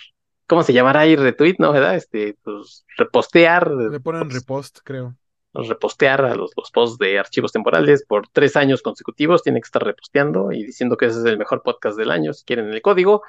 ¿cómo 0.47 0.63
se 0.63 0.73
llamará 0.73 1.01
ahí? 1.01 1.15
Retweet, 1.15 1.57
¿no? 1.59 1.73
¿Verdad? 1.73 1.95
Este, 1.95 2.37
pues 2.43 2.85
repostear. 2.97 3.71
Le 3.71 4.01
ponen 4.01 4.23
pues, 4.23 4.35
repost, 4.35 4.79
creo. 4.83 5.15
Repostear 5.63 6.25
a 6.25 6.35
los, 6.35 6.53
posts 6.55 6.99
de 6.99 7.19
archivos 7.19 7.53
temporales 7.53 8.05
por 8.07 8.29
tres 8.29 8.57
años 8.57 8.83
consecutivos. 8.83 9.43
Tiene 9.43 9.61
que 9.61 9.67
estar 9.67 9.83
reposteando 9.83 10.53
y 10.53 10.65
diciendo 10.65 10.97
que 10.97 11.07
ese 11.07 11.21
es 11.21 11.25
el 11.25 11.39
mejor 11.39 11.63
podcast 11.63 11.99
del 11.99 12.11
año, 12.11 12.33
si 12.33 12.45
quieren 12.45 12.73
el 12.73 12.83
código. 12.83 13.23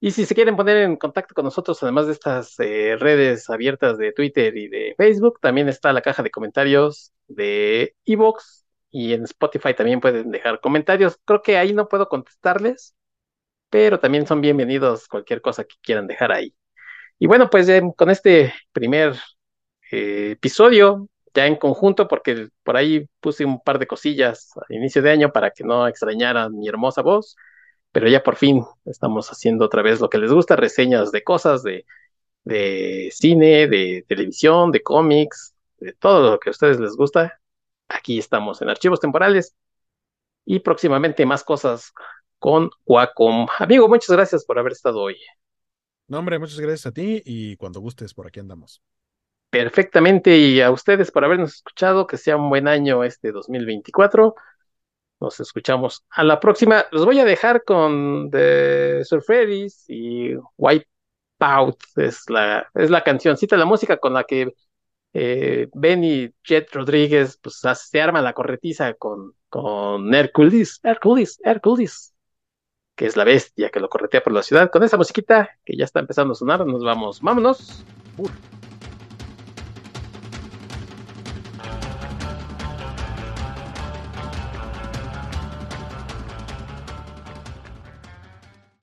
Y 0.00 0.10
si 0.10 0.26
se 0.26 0.34
quieren 0.34 0.56
poner 0.56 0.76
en 0.78 0.96
contacto 0.96 1.34
con 1.34 1.44
nosotros, 1.44 1.82
además 1.82 2.06
de 2.06 2.12
estas 2.12 2.58
eh, 2.60 2.96
redes 2.98 3.48
abiertas 3.48 3.96
de 3.98 4.12
Twitter 4.12 4.56
y 4.56 4.68
de 4.68 4.94
Facebook, 4.96 5.40
también 5.40 5.68
está 5.68 5.92
la 5.92 6.02
caja 6.02 6.22
de 6.22 6.30
comentarios 6.30 7.12
de 7.28 7.96
Evox 8.04 8.66
y 8.90 9.14
en 9.14 9.24
Spotify 9.24 9.74
también 9.74 10.00
pueden 10.00 10.30
dejar 10.30 10.60
comentarios. 10.60 11.18
Creo 11.24 11.42
que 11.42 11.56
ahí 11.56 11.72
no 11.72 11.88
puedo 11.88 12.08
contestarles, 12.08 12.94
pero 13.70 14.00
también 14.00 14.26
son 14.26 14.40
bienvenidos 14.40 15.08
cualquier 15.08 15.40
cosa 15.40 15.64
que 15.64 15.76
quieran 15.82 16.06
dejar 16.06 16.32
ahí. 16.32 16.54
Y 17.18 17.26
bueno, 17.26 17.50
pues 17.50 17.68
con 17.96 18.10
este 18.10 18.52
primer 18.72 19.16
eh, 19.90 20.32
episodio, 20.32 21.08
ya 21.36 21.46
en 21.46 21.56
conjunto, 21.56 22.08
porque 22.08 22.48
por 22.64 22.76
ahí 22.76 23.06
puse 23.20 23.44
un 23.44 23.60
par 23.62 23.78
de 23.78 23.86
cosillas 23.86 24.50
al 24.56 24.76
inicio 24.76 25.02
de 25.02 25.10
año 25.10 25.32
para 25.32 25.50
que 25.50 25.64
no 25.64 25.86
extrañaran 25.86 26.56
mi 26.58 26.68
hermosa 26.68 27.02
voz, 27.02 27.36
pero 27.92 28.08
ya 28.08 28.22
por 28.22 28.36
fin 28.36 28.64
estamos 28.86 29.30
haciendo 29.30 29.66
otra 29.66 29.82
vez 29.82 30.00
lo 30.00 30.08
que 30.10 30.18
les 30.18 30.32
gusta, 30.32 30.56
reseñas 30.56 31.12
de 31.12 31.22
cosas, 31.22 31.62
de, 31.62 31.86
de 32.44 33.10
cine, 33.12 33.68
de 33.68 34.04
televisión, 34.08 34.72
de 34.72 34.82
cómics, 34.82 35.54
de 35.78 35.92
todo 35.92 36.32
lo 36.32 36.40
que 36.40 36.50
a 36.50 36.52
ustedes 36.52 36.80
les 36.80 36.96
gusta. 36.96 37.40
Aquí 37.88 38.18
estamos 38.18 38.62
en 38.62 38.70
archivos 38.70 39.00
temporales 39.00 39.54
y 40.46 40.60
próximamente 40.60 41.26
más 41.26 41.44
cosas 41.44 41.92
con 42.38 42.70
Wacom. 42.86 43.46
Amigo, 43.58 43.88
muchas 43.88 44.10
gracias 44.16 44.44
por 44.44 44.58
haber 44.58 44.72
estado 44.72 45.00
hoy. 45.00 45.16
No, 46.08 46.18
hombre, 46.18 46.38
muchas 46.38 46.60
gracias 46.60 46.86
a 46.86 46.92
ti 46.92 47.22
y 47.24 47.56
cuando 47.56 47.80
gustes, 47.80 48.14
por 48.14 48.26
aquí 48.26 48.40
andamos. 48.40 48.82
Perfectamente, 49.50 50.36
y 50.36 50.60
a 50.60 50.70
ustedes 50.70 51.10
por 51.10 51.24
habernos 51.24 51.54
escuchado, 51.54 52.06
que 52.06 52.16
sea 52.16 52.36
un 52.36 52.50
buen 52.50 52.68
año 52.68 53.04
este 53.04 53.32
2024. 53.32 54.34
Nos 55.20 55.40
escuchamos 55.40 56.04
a 56.10 56.24
la 56.24 56.40
próxima. 56.40 56.86
Los 56.90 57.04
voy 57.04 57.18
a 57.20 57.24
dejar 57.24 57.64
con 57.64 58.30
The 58.30 59.04
Surferis 59.04 59.84
y 59.88 60.34
Wipeout. 60.58 61.78
Es 61.96 62.28
la, 62.28 62.68
es 62.74 62.90
la 62.90 63.02
cancioncita, 63.02 63.56
la 63.56 63.64
música 63.64 63.96
con 63.96 64.12
la 64.12 64.24
que 64.24 64.52
eh, 65.14 65.68
Benny 65.72 66.30
Jet 66.44 66.70
Rodríguez 66.74 67.38
pues 67.42 67.62
se 67.74 68.00
arma 68.02 68.20
la 68.20 68.34
corretiza 68.34 68.92
con, 68.94 69.32
con 69.48 70.14
Hercules, 70.14 70.80
Hercules, 70.82 71.40
Hercules, 71.42 72.14
que 72.94 73.06
es 73.06 73.16
la 73.16 73.24
bestia 73.24 73.70
que 73.70 73.80
lo 73.80 73.88
corretea 73.88 74.22
por 74.22 74.34
la 74.34 74.42
ciudad. 74.42 74.70
Con 74.70 74.82
esa 74.82 74.98
musiquita 74.98 75.48
que 75.64 75.76
ya 75.76 75.84
está 75.84 76.00
empezando 76.00 76.32
a 76.32 76.34
sonar, 76.34 76.66
nos 76.66 76.84
vamos, 76.84 77.22
vámonos. 77.22 77.82